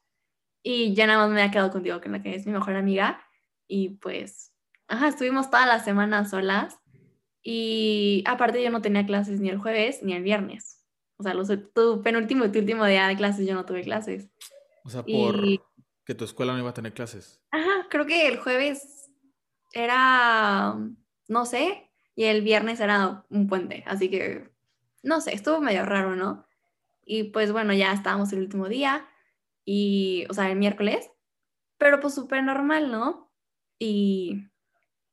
y 0.62 0.94
ya 0.94 1.06
nada 1.06 1.20
más 1.20 1.30
me 1.30 1.40
había 1.40 1.50
quedado 1.50 1.70
contigo, 1.70 2.00
que 2.00 2.34
es 2.34 2.46
mi 2.46 2.52
mejor 2.52 2.76
amiga, 2.76 3.22
y 3.66 3.90
pues, 3.96 4.52
ajá, 4.88 5.08
estuvimos 5.08 5.50
toda 5.50 5.66
la 5.66 5.80
semana 5.80 6.26
solas, 6.26 6.78
y 7.42 8.22
aparte 8.26 8.62
yo 8.62 8.70
no 8.70 8.82
tenía 8.82 9.06
clases 9.06 9.40
ni 9.40 9.48
el 9.48 9.58
jueves 9.58 10.02
ni 10.02 10.12
el 10.14 10.22
viernes, 10.22 10.84
o 11.16 11.22
sea, 11.22 11.34
los, 11.34 11.48
tu 11.74 12.02
penúltimo 12.02 12.44
y 12.44 12.52
tu 12.52 12.58
último 12.58 12.84
día 12.84 13.08
de 13.08 13.16
clases 13.16 13.46
yo 13.46 13.54
no 13.54 13.64
tuve 13.64 13.82
clases. 13.82 14.28
O 14.84 14.90
sea, 14.90 15.02
por 15.02 15.44
Y- 15.44 15.60
que 16.04 16.14
tu 16.14 16.24
escuela 16.24 16.52
no 16.54 16.58
iba 16.60 16.70
a 16.70 16.74
tener 16.74 16.94
clases. 16.94 17.42
Ajá, 17.50 17.86
creo 17.90 18.06
que 18.06 18.26
el 18.28 18.38
jueves 18.38 19.10
era, 19.72 20.76
no 21.28 21.46
sé, 21.46 21.90
y 22.16 22.24
el 22.24 22.42
viernes 22.42 22.80
era 22.80 23.24
un 23.28 23.46
puente, 23.46 23.84
así 23.86 24.08
que, 24.10 24.50
no 25.02 25.20
sé, 25.20 25.34
estuvo 25.34 25.60
medio 25.60 25.84
raro, 25.84 26.16
¿no? 26.16 26.46
Y 27.04 27.24
pues 27.24 27.52
bueno, 27.52 27.72
ya 27.74 27.92
estábamos 27.92 28.32
el 28.32 28.40
último 28.40 28.68
día, 28.68 29.06
y, 29.64 30.24
o 30.30 30.32
sea, 30.34 30.50
el 30.50 30.56
miércoles, 30.56 31.10
pero 31.76 32.00
pues 32.00 32.14
súper 32.14 32.42
normal, 32.42 32.90
¿no? 32.90 33.30
Y 33.78 34.46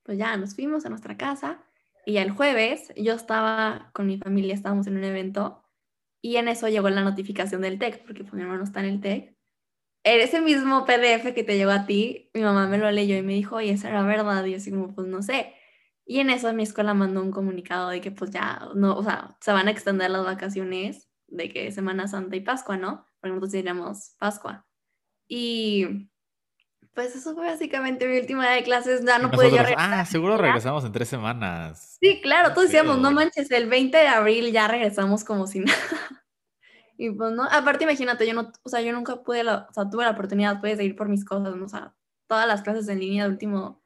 pues 0.04 0.18
ya 0.18 0.38
nos 0.38 0.56
fuimos 0.56 0.86
a 0.86 0.90
nuestra 0.90 1.18
casa, 1.18 1.65
y 2.06 2.18
el 2.18 2.32
jueves 2.32 2.94
yo 2.96 3.14
estaba 3.14 3.90
con 3.94 4.08
mi 4.08 4.18
familia, 4.18 4.54
estábamos 4.54 4.88
en 4.88 4.98
un 4.98 5.04
evento, 5.04 5.64
y 6.22 6.38
en 6.38 6.48
eso 6.48 6.68
llegó 6.70 6.90
la 6.90 7.04
notificación 7.04 7.62
del 7.62 7.80
TEC, 7.80 8.04
porque 8.06 8.24
pues 8.24 8.34
mi 8.34 8.42
hermano 8.42 8.64
está 8.64 8.80
en 8.82 8.86
el 8.88 9.02
TEC, 9.02 9.36
ese 10.06 10.40
mismo 10.40 10.86
PDF 10.86 11.34
que 11.34 11.44
te 11.44 11.58
llegó 11.58 11.72
a 11.72 11.86
ti, 11.88 12.30
mi 12.34 12.42
mamá 12.42 12.68
me 12.68 12.78
lo 12.78 12.90
leyó 12.92 13.18
y 13.18 13.24
me 13.24 13.34
dijo, 13.34 13.56
oye, 13.56 13.72
¿esa 13.72 13.90
era 13.90 14.04
verdad? 14.04 14.46
Y 14.46 14.52
yo 14.52 14.58
así 14.58 14.70
como, 14.72 14.94
pues 14.94 15.08
no 15.08 15.24
sé. 15.24 15.56
Y 16.06 16.20
en 16.20 16.30
eso 16.30 16.54
mi 16.54 16.64
escuela 16.64 16.94
mandó 16.94 17.22
un 17.22 17.32
comunicado 17.32 17.90
de 17.90 18.02
que 18.02 18.12
pues 18.12 18.30
ya, 18.30 18.70
no, 18.76 18.96
o 18.96 19.04
sea, 19.04 19.36
se 19.42 19.52
van 19.52 19.68
a 19.68 19.72
extender 19.72 20.12
las 20.12 20.24
vacaciones 20.24 21.10
de 21.28 21.50
que 21.50 21.72
Semana 21.72 22.08
Santa 22.08 22.36
y 22.36 22.42
Pascua, 22.42 22.78
¿no? 22.78 23.08
Porque 23.20 23.30
nosotros 23.30 23.54
diríamos 23.54 24.16
Pascua. 24.20 24.68
Y 25.28 26.10
pues 26.96 27.14
eso 27.14 27.36
fue 27.36 27.46
básicamente 27.46 28.08
mi 28.08 28.18
última 28.18 28.50
de 28.50 28.64
clases, 28.64 29.04
ya 29.06 29.20
no 29.20 29.30
pude 29.30 29.52
yo 29.52 29.58
nosotros, 29.58 29.76
regresar. 29.76 29.94
ah, 29.94 30.06
seguro 30.06 30.38
regresamos 30.38 30.86
en 30.86 30.94
tres 30.94 31.10
semanas. 31.10 31.98
Sí, 32.00 32.22
claro, 32.22 32.54
todos 32.54 32.68
decíamos, 32.68 33.00
no 33.00 33.12
manches, 33.12 33.52
el 33.52 33.68
20 33.68 33.98
de 33.98 34.08
abril 34.08 34.52
ya 34.54 34.70
regresamos 34.70 35.26
como 35.26 35.46
si 35.46 35.60
nada. 35.60 35.78
Y 36.98 37.12
pues 37.12 37.34
no, 37.34 37.44
aparte 37.44 37.84
imagínate, 37.84 38.26
yo 38.26 38.34
no, 38.34 38.54
o 38.64 38.70
sea, 38.70 38.80
yo 38.80 38.94
nunca 38.94 39.22
pude, 39.24 39.44
la, 39.44 39.68
o 39.70 39.74
sea, 39.74 39.90
tuve 39.90 40.06
la 40.06 40.12
oportunidad 40.12 40.62
pues, 40.62 40.78
de 40.78 40.86
ir 40.86 40.96
por 40.96 41.10
mis 41.10 41.26
cosas, 41.26 41.54
¿no? 41.54 41.66
o 41.66 41.70
sea, 41.70 41.94
todas 42.28 42.48
las 42.48 42.62
clases 42.62 42.88
en 42.88 43.02
línea 43.02 43.26
de 43.26 43.32
último, 43.32 43.84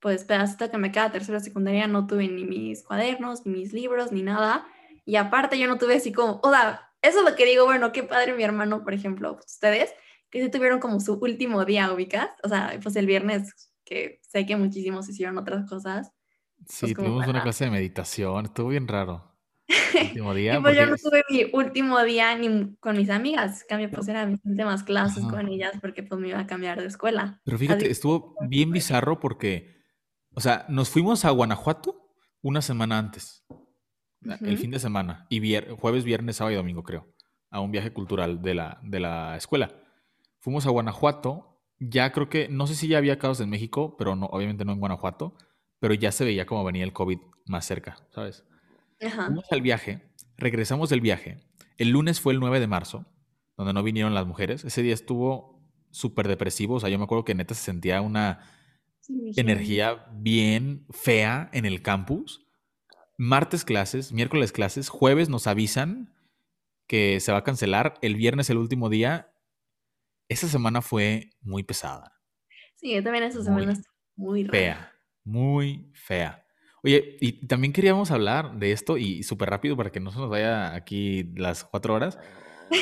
pues 0.00 0.24
pedacito 0.24 0.70
que 0.70 0.78
me 0.78 0.90
queda 0.90 1.12
tercera 1.12 1.40
secundaria, 1.40 1.86
no 1.86 2.06
tuve 2.06 2.26
ni 2.26 2.44
mis 2.44 2.82
cuadernos, 2.82 3.44
ni 3.44 3.52
mis 3.52 3.74
libros, 3.74 4.12
ni 4.12 4.22
nada. 4.22 4.66
Y 5.04 5.16
aparte 5.16 5.58
yo 5.58 5.68
no 5.68 5.76
tuve 5.76 5.96
así 5.96 6.10
como, 6.10 6.40
o 6.42 6.50
sea, 6.50 6.90
eso 7.02 7.18
es 7.18 7.24
lo 7.30 7.36
que 7.36 7.44
digo, 7.44 7.66
bueno, 7.66 7.92
qué 7.92 8.02
padre 8.02 8.32
mi 8.32 8.42
hermano, 8.42 8.82
por 8.82 8.94
ejemplo, 8.94 9.38
ustedes, 9.44 9.92
que 10.30 10.42
sí 10.44 10.50
tuvieron 10.50 10.80
como 10.80 11.00
su 11.00 11.14
último 11.14 11.64
día 11.64 11.92
ubicas, 11.92 12.30
o 12.42 12.48
sea, 12.48 12.78
pues 12.82 12.96
el 12.96 13.06
viernes, 13.06 13.72
que 13.84 14.20
sé 14.28 14.44
que 14.46 14.56
muchísimos 14.56 15.08
hicieron 15.08 15.38
otras 15.38 15.68
cosas. 15.68 16.12
Sí, 16.68 16.86
pues, 16.86 16.94
como 16.94 17.08
tuvimos 17.08 17.28
una 17.28 17.42
clase 17.42 17.64
de 17.66 17.70
meditación, 17.70 18.46
estuvo 18.46 18.68
bien 18.68 18.88
raro. 18.88 19.32
El 19.68 19.68
último 20.08 20.34
día. 20.34 20.60
Pues 20.60 20.76
yo 20.76 20.86
no 20.86 20.96
tuve 20.96 21.22
mi 21.30 21.44
último 21.52 22.02
día 22.02 22.36
ni 22.36 22.76
con 22.76 22.96
mis 22.96 23.10
amigas, 23.10 23.64
cambio 23.68 23.90
pues 23.90 24.06
eran 24.08 24.32
mis 24.32 24.40
últimas 24.44 24.82
clases 24.82 25.24
Ajá. 25.24 25.30
con 25.36 25.48
ellas 25.48 25.72
porque 25.80 26.02
pues 26.02 26.20
me 26.20 26.28
iba 26.28 26.38
a 26.40 26.46
cambiar 26.46 26.80
de 26.80 26.86
escuela. 26.86 27.40
Pero 27.44 27.58
fíjate, 27.58 27.84
Así- 27.84 27.92
estuvo 27.92 28.34
bien 28.48 28.70
bizarro 28.70 29.18
porque, 29.20 29.76
o 30.34 30.40
sea, 30.40 30.66
nos 30.68 30.88
fuimos 30.90 31.24
a 31.24 31.30
Guanajuato 31.30 32.10
una 32.42 32.62
semana 32.62 32.98
antes, 32.98 33.44
el 34.40 34.58
fin 34.58 34.70
de 34.70 34.78
semana, 34.78 35.26
y 35.30 35.40
vier- 35.40 35.76
jueves, 35.78 36.04
viernes, 36.04 36.36
sábado 36.36 36.52
y 36.52 36.56
domingo, 36.56 36.82
creo, 36.82 37.12
a 37.50 37.60
un 37.60 37.70
viaje 37.72 37.92
cultural 37.92 38.42
de 38.42 38.54
la, 38.54 38.78
de 38.82 39.00
la 39.00 39.36
escuela. 39.36 39.72
Fuimos 40.46 40.64
a 40.64 40.70
Guanajuato, 40.70 41.60
ya 41.80 42.12
creo 42.12 42.28
que, 42.28 42.48
no 42.48 42.68
sé 42.68 42.76
si 42.76 42.86
ya 42.86 42.98
había 42.98 43.18
casos 43.18 43.40
en 43.40 43.50
México, 43.50 43.96
pero 43.98 44.14
no, 44.14 44.26
obviamente 44.26 44.64
no 44.64 44.70
en 44.70 44.78
Guanajuato, 44.78 45.34
pero 45.80 45.92
ya 45.92 46.12
se 46.12 46.24
veía 46.24 46.46
como 46.46 46.62
venía 46.62 46.84
el 46.84 46.92
COVID 46.92 47.18
más 47.46 47.66
cerca, 47.66 47.96
¿sabes? 48.14 48.44
Ajá. 49.04 49.26
Fuimos 49.26 49.50
al 49.50 49.60
viaje, 49.60 50.08
regresamos 50.36 50.88
del 50.88 51.00
viaje. 51.00 51.40
El 51.78 51.90
lunes 51.90 52.20
fue 52.20 52.32
el 52.32 52.38
9 52.38 52.60
de 52.60 52.68
marzo, 52.68 53.06
donde 53.56 53.72
no 53.72 53.82
vinieron 53.82 54.14
las 54.14 54.24
mujeres. 54.24 54.64
Ese 54.64 54.84
día 54.84 54.94
estuvo 54.94 55.68
súper 55.90 56.28
depresivo. 56.28 56.76
O 56.76 56.80
sea, 56.80 56.90
yo 56.90 56.98
me 56.98 57.02
acuerdo 57.06 57.24
que 57.24 57.34
neta 57.34 57.54
se 57.54 57.64
sentía 57.64 58.00
una 58.00 58.48
energía 59.34 60.06
bien 60.12 60.86
fea 60.90 61.50
en 61.54 61.64
el 61.64 61.82
campus. 61.82 62.46
Martes 63.18 63.64
clases, 63.64 64.12
miércoles 64.12 64.52
clases, 64.52 64.90
jueves 64.90 65.28
nos 65.28 65.48
avisan 65.48 66.14
que 66.86 67.18
se 67.18 67.32
va 67.32 67.38
a 67.38 67.42
cancelar, 67.42 67.94
el 68.00 68.14
viernes 68.14 68.48
el 68.48 68.58
último 68.58 68.88
día. 68.90 69.32
Esa 70.28 70.48
semana 70.48 70.82
fue 70.82 71.30
muy 71.40 71.62
pesada. 71.62 72.12
Sí, 72.74 72.94
yo 72.94 73.02
también 73.02 73.24
esa 73.24 73.42
semana 73.42 73.74
muy 74.16 74.44
fea, 74.44 74.92
muy 75.24 75.90
fea. 75.94 76.44
Oye, 76.82 77.16
y 77.20 77.46
también 77.46 77.72
queríamos 77.72 78.10
hablar 78.10 78.58
de 78.58 78.72
esto 78.72 78.96
y 78.96 79.22
súper 79.22 79.50
rápido 79.50 79.76
para 79.76 79.90
que 79.90 80.00
no 80.00 80.12
se 80.12 80.18
nos 80.18 80.30
vaya 80.30 80.74
aquí 80.74 81.24
las 81.36 81.64
cuatro 81.64 81.94
horas. 81.94 82.18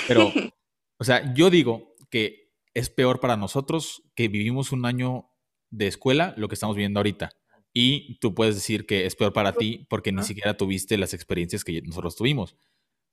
Pero, 0.09 0.31
o 0.99 1.05
sea, 1.05 1.33
yo 1.35 1.51
digo 1.51 1.95
que 2.11 2.53
es 2.75 2.91
peor 2.91 3.21
para 3.21 3.37
nosotros 3.37 4.03
que 4.15 4.29
vivimos 4.29 4.73
un 4.73 4.85
año 4.85 5.31
de 5.71 5.87
escuela 5.87 6.35
lo 6.37 6.49
que 6.49 6.55
estamos 6.55 6.77
viviendo 6.77 7.01
ahorita. 7.01 7.31
Y 7.73 8.19
tú 8.21 8.35
puedes 8.35 8.55
decir 8.55 8.87
que 8.87 9.07
es 9.07 9.17
peor 9.17 9.33
para 9.33 9.53
ti 9.53 9.87
porque 9.89 10.13
ni 10.13 10.23
siquiera 10.23 10.57
tuviste 10.57 10.97
las 10.97 11.15
experiencias 11.15 11.65
que 11.65 11.83
nosotros 11.83 12.15
tuvimos. 12.15 12.57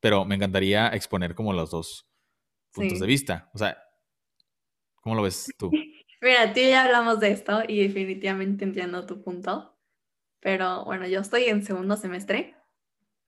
Pero 0.00 0.24
me 0.24 0.34
encantaría 0.34 0.88
exponer 0.88 1.34
como 1.34 1.52
los 1.52 1.70
dos 1.70 2.06
puntos 2.72 3.00
de 3.00 3.06
vista. 3.06 3.50
O 3.54 3.58
sea, 3.58 3.76
¿cómo 5.02 5.16
lo 5.16 5.22
ves 5.22 5.52
tú? 5.58 5.70
Mira, 6.22 6.52
tú 6.54 6.60
y 6.60 6.70
ya 6.70 6.84
hablamos 6.84 7.20
de 7.20 7.32
esto 7.32 7.62
y 7.66 7.82
definitivamente 7.82 8.64
entiendo 8.64 9.04
tu 9.06 9.22
punto. 9.22 9.76
Pero 10.40 10.84
bueno, 10.84 11.06
yo 11.06 11.20
estoy 11.20 11.44
en 11.44 11.64
segundo 11.64 11.96
semestre. 11.96 12.54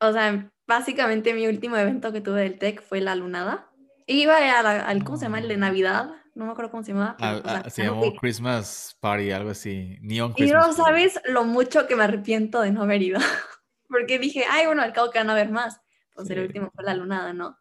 O 0.00 0.12
sea, 0.12 0.50
básicamente 0.66 1.34
mi 1.34 1.46
último 1.46 1.76
evento 1.76 2.12
que 2.12 2.20
tuve 2.20 2.42
del 2.42 2.58
TEC 2.58 2.82
fue 2.82 3.00
la 3.00 3.16
lunada. 3.16 3.70
Iba 4.06 4.36
a 4.36 4.88
al, 4.88 5.04
¿cómo 5.04 5.16
se 5.16 5.24
llama? 5.24 5.40
El 5.40 5.48
de 5.48 5.56
Navidad. 5.56 6.12
No 6.34 6.46
me 6.46 6.52
acuerdo 6.52 6.70
cómo 6.70 6.82
se 6.82 6.92
llamaba. 6.92 7.16
Ah, 7.20 7.68
se 7.68 7.84
llamó 7.84 8.12
Christmas 8.14 8.96
Party, 9.00 9.30
algo 9.30 9.50
así. 9.50 9.98
Neon 10.00 10.32
Christmas. 10.32 10.64
Y 10.64 10.68
no 10.68 10.72
sabes 10.72 11.20
lo 11.26 11.44
mucho 11.44 11.86
que 11.86 11.96
me 11.96 12.04
arrepiento 12.04 12.60
de 12.60 12.72
no 12.72 12.82
haber 12.82 13.02
ido. 13.02 13.18
Porque 13.88 14.18
dije, 14.18 14.44
ay, 14.50 14.66
bueno, 14.66 14.82
al 14.82 14.92
cabo 14.92 15.10
que 15.10 15.18
van 15.18 15.30
a 15.30 15.32
haber 15.32 15.50
más. 15.50 15.80
Pues 16.14 16.28
el 16.30 16.40
último 16.40 16.70
fue 16.74 16.84
la 16.84 16.94
lunada, 16.94 17.32
¿no? 17.32 17.58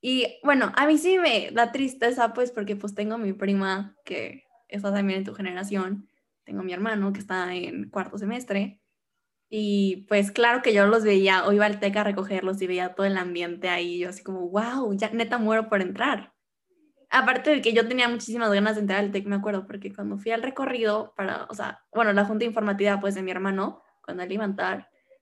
Y 0.00 0.38
bueno, 0.42 0.72
a 0.76 0.86
mí 0.86 0.98
sí 0.98 1.18
me 1.18 1.50
da 1.52 1.72
tristeza, 1.72 2.32
pues, 2.32 2.52
porque 2.52 2.76
pues 2.76 2.94
tengo 2.94 3.18
mi 3.18 3.32
prima 3.32 3.96
que 4.04 4.44
está 4.68 4.92
también 4.92 5.18
en 5.20 5.24
tu 5.24 5.34
generación, 5.34 6.08
tengo 6.44 6.62
mi 6.62 6.72
hermano 6.72 7.12
que 7.12 7.20
está 7.20 7.54
en 7.54 7.90
cuarto 7.90 8.16
semestre, 8.16 8.80
y 9.52 10.06
pues 10.08 10.30
claro 10.30 10.62
que 10.62 10.72
yo 10.72 10.86
los 10.86 11.02
veía, 11.02 11.44
o 11.44 11.52
iba 11.52 11.66
al 11.66 11.80
TEC 11.80 11.96
a 11.96 12.04
recogerlos 12.04 12.62
y 12.62 12.68
veía 12.68 12.94
todo 12.94 13.06
el 13.06 13.18
ambiente 13.18 13.68
ahí, 13.68 13.98
yo 13.98 14.08
así 14.08 14.22
como, 14.22 14.48
wow, 14.48 14.96
ya 14.96 15.10
neta 15.10 15.38
muero 15.38 15.68
por 15.68 15.82
entrar. 15.82 16.32
Aparte 17.10 17.50
de 17.50 17.60
que 17.60 17.72
yo 17.72 17.88
tenía 17.88 18.08
muchísimas 18.08 18.52
ganas 18.52 18.76
de 18.76 18.82
entrar 18.82 19.00
al 19.00 19.10
TEC, 19.10 19.26
me 19.26 19.36
acuerdo, 19.36 19.66
porque 19.66 19.92
cuando 19.92 20.18
fui 20.18 20.30
al 20.30 20.42
recorrido 20.42 21.12
para, 21.16 21.46
o 21.50 21.54
sea, 21.54 21.84
bueno, 21.92 22.12
la 22.12 22.24
junta 22.24 22.44
informativa 22.44 23.00
pues 23.00 23.16
de 23.16 23.22
mi 23.22 23.32
hermano, 23.32 23.82
cuando 24.02 24.22
él 24.22 24.32
iba 24.32 24.44
a 24.44 24.46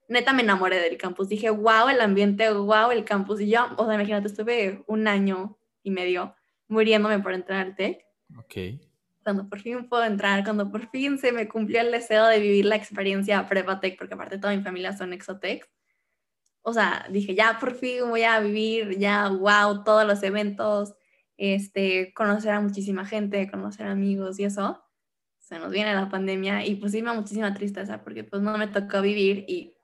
neta 0.08 0.32
me 0.32 0.42
enamoré 0.42 0.80
del 0.80 0.96
campus. 0.96 1.28
Dije, 1.28 1.50
wow, 1.50 1.88
el 1.88 2.00
ambiente, 2.00 2.50
wow, 2.50 2.90
el 2.90 3.04
campus. 3.04 3.40
Y 3.40 3.50
yo, 3.50 3.68
o 3.76 3.84
sea, 3.84 3.94
imagínate, 3.94 4.26
estuve 4.26 4.82
un 4.86 5.06
año 5.06 5.58
y 5.82 5.90
medio 5.90 6.34
muriéndome 6.66 7.20
por 7.20 7.32
entrar 7.32 7.66
al 7.66 7.76
TEC. 7.76 8.04
Ok. 8.38 8.80
Cuando 9.22 9.48
por 9.48 9.60
fin 9.60 9.88
puedo 9.88 10.04
entrar, 10.04 10.42
cuando 10.42 10.70
por 10.70 10.88
fin 10.90 11.18
se 11.18 11.32
me 11.32 11.48
cumplió 11.48 11.80
el 11.82 11.92
deseo 11.92 12.26
de 12.26 12.40
vivir 12.40 12.64
la 12.64 12.76
experiencia 12.76 13.46
Prepa-TEC, 13.46 13.98
porque 13.98 14.14
aparte 14.14 14.38
toda 14.38 14.56
mi 14.56 14.62
familia 14.62 14.96
son 14.96 15.12
Exotec. 15.12 15.68
O 16.62 16.72
sea, 16.72 17.06
dije, 17.10 17.34
ya 17.34 17.58
por 17.60 17.74
fin 17.74 18.08
voy 18.08 18.22
a 18.22 18.40
vivir, 18.40 18.98
ya, 18.98 19.28
wow, 19.28 19.84
todos 19.84 20.06
los 20.06 20.22
eventos, 20.22 20.94
este, 21.36 22.12
conocer 22.14 22.52
a 22.52 22.60
muchísima 22.60 23.04
gente, 23.04 23.50
conocer 23.50 23.86
amigos 23.86 24.38
y 24.38 24.44
eso. 24.44 24.82
Se 25.38 25.58
nos 25.58 25.70
viene 25.70 25.94
la 25.94 26.10
pandemia 26.10 26.66
y 26.66 26.74
pues 26.74 26.92
sí 26.92 27.00
me 27.00 27.08
da 27.08 27.14
muchísima 27.14 27.54
tristeza 27.54 28.02
porque 28.02 28.24
pues 28.24 28.42
no 28.42 28.58
me 28.58 28.66
tocó 28.66 29.00
vivir 29.00 29.46
y 29.48 29.77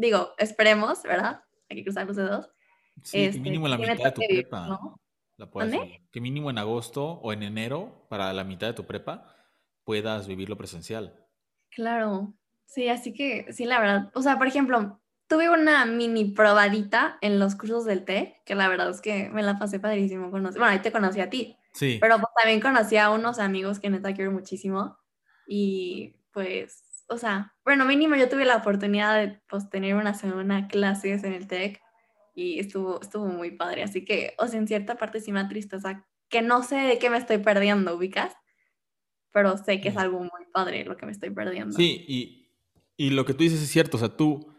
digo, 0.00 0.32
esperemos, 0.38 1.02
¿verdad? 1.02 1.42
Hay 1.68 1.76
que 1.76 1.84
cruzar 1.84 2.06
los 2.06 2.16
dedos. 2.16 2.50
Sí, 3.02 3.18
que 3.18 3.26
este, 3.26 3.40
mínimo 3.40 3.66
en 3.66 3.70
la 3.70 3.78
mitad 3.78 4.04
de 4.04 4.12
tu 4.12 4.20
prepa. 4.20 4.66
¿no? 4.66 5.00
La 5.36 5.48
Que 6.10 6.20
mínimo 6.20 6.50
en 6.50 6.58
agosto 6.58 7.04
o 7.04 7.32
en 7.32 7.42
enero, 7.42 8.06
para 8.10 8.32
la 8.32 8.44
mitad 8.44 8.66
de 8.66 8.74
tu 8.74 8.86
prepa, 8.86 9.34
puedas 9.84 10.26
vivirlo 10.26 10.58
presencial. 10.58 11.26
Claro, 11.70 12.34
sí, 12.66 12.88
así 12.88 13.14
que 13.14 13.52
sí, 13.52 13.64
la 13.64 13.80
verdad. 13.80 14.10
O 14.14 14.22
sea, 14.22 14.36
por 14.36 14.46
ejemplo, 14.46 15.00
tuve 15.28 15.48
una 15.48 15.86
mini 15.86 16.26
probadita 16.26 17.16
en 17.22 17.38
los 17.38 17.54
cursos 17.54 17.84
del 17.84 18.04
TEC, 18.04 18.44
que 18.44 18.54
la 18.54 18.68
verdad 18.68 18.90
es 18.90 19.00
que 19.00 19.30
me 19.30 19.42
la 19.42 19.58
pasé 19.58 19.80
padrísimo. 19.80 20.28
Bueno, 20.28 20.50
ahí 20.62 20.80
te 20.80 20.92
conocí 20.92 21.20
a 21.20 21.30
ti. 21.30 21.56
Sí. 21.72 21.98
Pero 22.00 22.16
pues, 22.16 22.28
también 22.36 22.60
conocí 22.60 22.96
a 22.96 23.10
unos 23.10 23.38
amigos 23.38 23.78
que 23.78 23.88
neta 23.88 24.12
quiero 24.12 24.32
muchísimo. 24.32 24.98
Y 25.46 26.16
pues 26.32 26.84
o 27.10 27.18
sea, 27.18 27.54
bueno, 27.64 27.84
mínimo 27.84 28.14
yo 28.14 28.28
tuve 28.28 28.44
la 28.44 28.56
oportunidad 28.56 29.20
de 29.20 29.40
pues, 29.48 29.68
tener 29.68 29.96
una 29.96 30.14
semana 30.14 30.68
clases 30.68 31.24
en 31.24 31.32
el 31.32 31.48
TEC 31.48 31.80
y 32.34 32.60
estuvo, 32.60 33.00
estuvo 33.02 33.26
muy 33.26 33.50
padre. 33.50 33.82
Así 33.82 34.04
que, 34.04 34.34
o 34.38 34.46
sea, 34.46 34.60
en 34.60 34.68
cierta 34.68 34.94
parte 34.96 35.20
sí 35.20 35.32
me 35.32 35.44
tristeza 35.44 36.06
que 36.28 36.40
no 36.40 36.62
sé 36.62 36.76
de 36.76 36.98
qué 36.98 37.10
me 37.10 37.18
estoy 37.18 37.38
perdiendo, 37.38 37.96
ubicas, 37.96 38.34
pero 39.32 39.58
sé 39.58 39.80
que 39.80 39.88
es 39.88 39.96
algo 39.96 40.20
muy 40.20 40.46
padre 40.52 40.84
lo 40.84 40.96
que 40.96 41.04
me 41.04 41.12
estoy 41.12 41.30
perdiendo. 41.30 41.76
Sí, 41.76 42.04
y, 42.06 42.48
y 42.96 43.10
lo 43.10 43.24
que 43.24 43.34
tú 43.34 43.42
dices 43.42 43.60
es 43.60 43.68
cierto, 43.68 43.96
o 43.96 44.00
sea, 44.00 44.16
tú, 44.16 44.54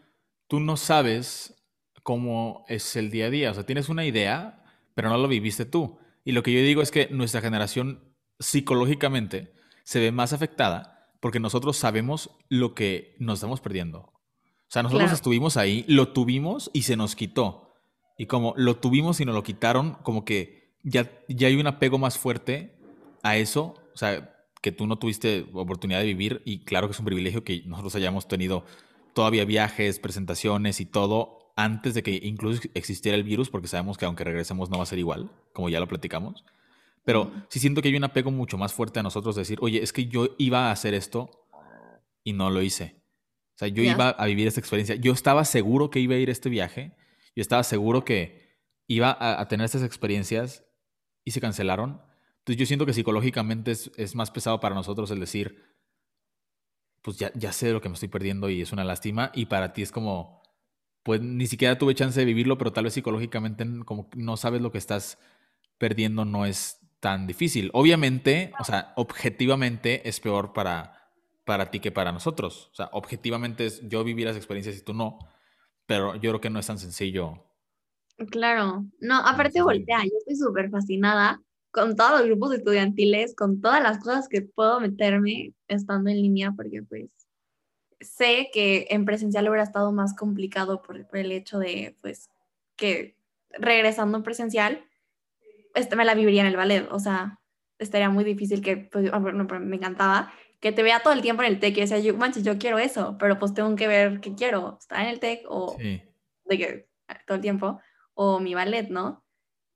tú 0.47 0.59
no 0.59 0.75
sabes 0.75 1.63
cómo 2.03 2.65
es 2.67 2.97
el 2.97 3.11
día 3.11 3.27
a 3.27 3.29
día, 3.29 3.51
o 3.51 3.53
sea, 3.53 3.65
tienes 3.65 3.87
una 3.87 4.05
idea, 4.05 4.63
pero 4.93 5.07
no 5.07 5.17
lo 5.17 5.29
viviste 5.29 5.65
tú. 5.65 5.99
Y 6.25 6.33
lo 6.33 6.43
que 6.43 6.51
yo 6.51 6.59
digo 6.59 6.81
es 6.81 6.91
que 6.91 7.07
nuestra 7.09 7.39
generación 7.39 8.13
psicológicamente 8.39 9.53
se 9.83 10.01
ve 10.01 10.11
más 10.11 10.33
afectada 10.33 10.90
porque 11.21 11.39
nosotros 11.39 11.77
sabemos 11.77 12.31
lo 12.49 12.75
que 12.75 13.15
nos 13.19 13.39
estamos 13.39 13.61
perdiendo. 13.61 13.99
O 13.99 14.73
sea, 14.73 14.83
nosotros 14.83 15.11
estuvimos 15.11 15.55
ahí, 15.55 15.85
lo 15.87 16.09
tuvimos 16.09 16.69
y 16.73 16.81
se 16.81 16.97
nos 16.97 17.15
quitó. 17.15 17.75
Y 18.17 18.25
como 18.25 18.53
lo 18.57 18.77
tuvimos 18.77 19.21
y 19.21 19.25
nos 19.25 19.35
lo 19.35 19.43
quitaron, 19.43 19.93
como 20.03 20.25
que 20.25 20.75
ya, 20.83 21.09
ya 21.29 21.47
hay 21.47 21.55
un 21.55 21.67
apego 21.67 21.97
más 21.97 22.17
fuerte 22.17 22.75
a 23.23 23.37
eso. 23.37 23.75
O 23.93 23.97
sea, 23.97 24.35
que 24.61 24.71
tú 24.71 24.87
no 24.87 24.97
tuviste 24.97 25.47
oportunidad 25.53 25.99
de 25.99 26.05
vivir 26.05 26.41
y 26.45 26.63
claro 26.63 26.87
que 26.87 26.93
es 26.93 26.99
un 26.99 27.05
privilegio 27.05 27.43
que 27.43 27.63
nosotros 27.65 27.95
hayamos 27.95 28.27
tenido 28.27 28.63
todavía 29.13 29.45
viajes, 29.45 29.99
presentaciones 29.99 30.79
y 30.79 30.85
todo 30.85 31.53
antes 31.55 31.93
de 31.93 32.03
que 32.03 32.19
incluso 32.23 32.61
existiera 32.73 33.17
el 33.17 33.23
virus, 33.23 33.49
porque 33.49 33.67
sabemos 33.67 33.97
que 33.97 34.05
aunque 34.05 34.23
regresemos 34.23 34.69
no 34.69 34.77
va 34.77 34.83
a 34.83 34.87
ser 34.87 34.99
igual, 34.99 35.31
como 35.53 35.69
ya 35.69 35.79
lo 35.79 35.87
platicamos. 35.87 36.45
Pero 37.03 37.31
sí 37.49 37.59
siento 37.59 37.81
que 37.81 37.87
hay 37.89 37.95
un 37.95 38.03
apego 38.03 38.31
mucho 38.31 38.57
más 38.57 38.73
fuerte 38.73 38.99
a 38.99 39.03
nosotros 39.03 39.35
de 39.35 39.41
decir, 39.41 39.57
oye, 39.61 39.81
es 39.81 39.91
que 39.91 40.05
yo 40.05 40.35
iba 40.37 40.67
a 40.67 40.71
hacer 40.71 40.93
esto 40.93 41.47
y 42.23 42.33
no 42.33 42.49
lo 42.49 42.61
hice. 42.61 43.01
O 43.55 43.57
sea, 43.57 43.67
yo 43.67 43.83
iba 43.83 44.09
a 44.09 44.25
vivir 44.25 44.47
esta 44.47 44.59
experiencia. 44.59 44.95
Yo 44.95 45.13
estaba 45.13 45.45
seguro 45.45 45.89
que 45.89 45.99
iba 45.99 46.15
a 46.15 46.17
ir 46.17 46.29
a 46.29 46.31
este 46.31 46.49
viaje. 46.49 46.95
Yo 47.35 47.41
estaba 47.41 47.63
seguro 47.63 48.05
que 48.05 48.59
iba 48.87 49.15
a, 49.19 49.47
tener 49.47 49.65
estas 49.65 49.83
experiencias 49.83 50.65
y 51.23 51.31
se 51.31 51.41
cancelaron. 51.41 52.01
Entonces 52.39 52.57
yo 52.57 52.65
siento 52.65 52.85
que 52.85 52.93
psicológicamente 52.93 53.71
es, 53.71 54.15
más 54.15 54.31
pesado 54.31 54.59
para 54.59 54.75
nosotros 54.75 55.09
el 55.11 55.19
decir, 55.19 55.63
pues 57.01 57.17
ya, 57.17 57.31
ya 57.33 57.51
sé 57.51 57.71
lo 57.71 57.81
que 57.81 57.89
me 57.89 57.93
estoy 57.93 58.09
perdiendo 58.09 58.49
y 58.49 58.61
es 58.61 58.71
una 58.71 58.83
lástima. 58.83 59.31
Y 59.33 59.45
para 59.45 59.73
ti 59.73 59.81
es 59.81 59.91
como, 59.91 60.41
pues 61.03 61.21
ni 61.21 61.47
siquiera 61.47 61.77
tuve 61.77 61.95
chance 61.95 62.19
de 62.19 62.25
vivirlo, 62.25 62.57
pero 62.57 62.73
tal 62.73 62.83
vez 62.83 62.93
psicológicamente 62.93 63.65
como 63.85 64.09
no 64.15 64.37
sabes 64.37 64.61
lo 64.61 64.71
que 64.71 64.77
estás 64.77 65.17
perdiendo, 65.77 66.25
no 66.25 66.45
es 66.45 66.80
tan 67.01 67.27
difícil. 67.27 67.69
Obviamente, 67.73 68.53
o 68.59 68.63
sea, 68.63 68.93
objetivamente 68.95 70.07
es 70.07 70.19
peor 70.19 70.53
para, 70.53 71.11
para 71.43 71.71
ti 71.71 71.81
que 71.81 71.91
para 71.91 72.13
nosotros. 72.13 72.69
O 72.71 72.75
sea, 72.75 72.89
objetivamente 72.93 73.65
es 73.65 73.81
yo 73.89 74.03
vivir 74.05 74.27
las 74.27 74.37
experiencias 74.37 74.77
y 74.77 74.83
tú 74.83 74.93
no, 74.93 75.17
pero 75.85 76.15
yo 76.15 76.29
creo 76.29 76.41
que 76.41 76.49
no 76.49 76.59
es 76.59 76.67
tan 76.67 76.77
sencillo. 76.77 77.43
Claro, 78.29 78.85
no, 78.99 79.17
aparte 79.25 79.63
voltea, 79.63 80.03
yo 80.03 80.11
estoy 80.19 80.35
súper 80.35 80.69
fascinada 80.69 81.41
con 81.71 81.95
todos 81.95 82.19
los 82.19 82.27
grupos 82.27 82.53
estudiantiles, 82.53 83.35
con 83.35 83.61
todas 83.61 83.81
las 83.81 83.97
cosas 83.97 84.27
que 84.29 84.43
puedo 84.43 84.79
meterme 84.79 85.53
estando 85.67 86.11
en 86.11 86.17
línea, 86.17 86.51
porque 86.55 86.83
pues 86.83 87.09
sé 87.99 88.49
que 88.53 88.87
en 88.91 89.05
presencial 89.05 89.47
hubiera 89.49 89.63
estado 89.63 89.91
más 89.91 90.15
complicado 90.15 90.83
por, 90.83 91.07
por 91.07 91.17
el 91.17 91.31
hecho 91.31 91.57
de 91.57 91.97
pues 92.01 92.29
que 92.75 93.17
regresando 93.57 94.17
en 94.17 94.23
presencial 94.23 94.85
este, 95.75 95.95
me 95.95 96.05
la 96.05 96.15
viviría 96.15 96.41
en 96.41 96.47
el 96.47 96.57
ballet, 96.57 96.87
o 96.91 96.99
sea, 96.99 97.39
estaría 97.79 98.09
muy 98.09 98.23
difícil 98.23 98.61
que, 98.61 98.77
pues, 98.77 99.09
ah, 99.11 99.19
me 99.19 99.75
encantaba, 99.75 100.33
que 100.59 100.71
te 100.71 100.83
vea 100.83 101.01
todo 101.01 101.13
el 101.13 101.21
tiempo 101.21 101.41
en 101.43 101.49
el 101.49 101.59
TEC 101.59 101.77
y 101.77 101.81
decía, 101.81 101.99
yo, 101.99 102.15
manches, 102.15 102.43
yo 102.43 102.57
quiero 102.57 102.77
eso, 102.77 103.17
pero 103.19 103.39
pues 103.39 103.53
tengo 103.53 103.75
que 103.75 103.87
ver 103.87 104.21
qué 104.21 104.35
quiero, 104.35 104.77
estar 104.79 105.01
en 105.01 105.07
el 105.07 105.19
TEC 105.19 105.43
o 105.47 105.75
de 105.77 106.57
que 106.57 106.89
ah, 107.07 107.19
todo 107.25 107.35
el 107.35 107.41
tiempo, 107.41 107.81
o 108.13 108.39
mi 108.39 108.53
ballet, 108.53 108.89
¿no? 108.89 109.25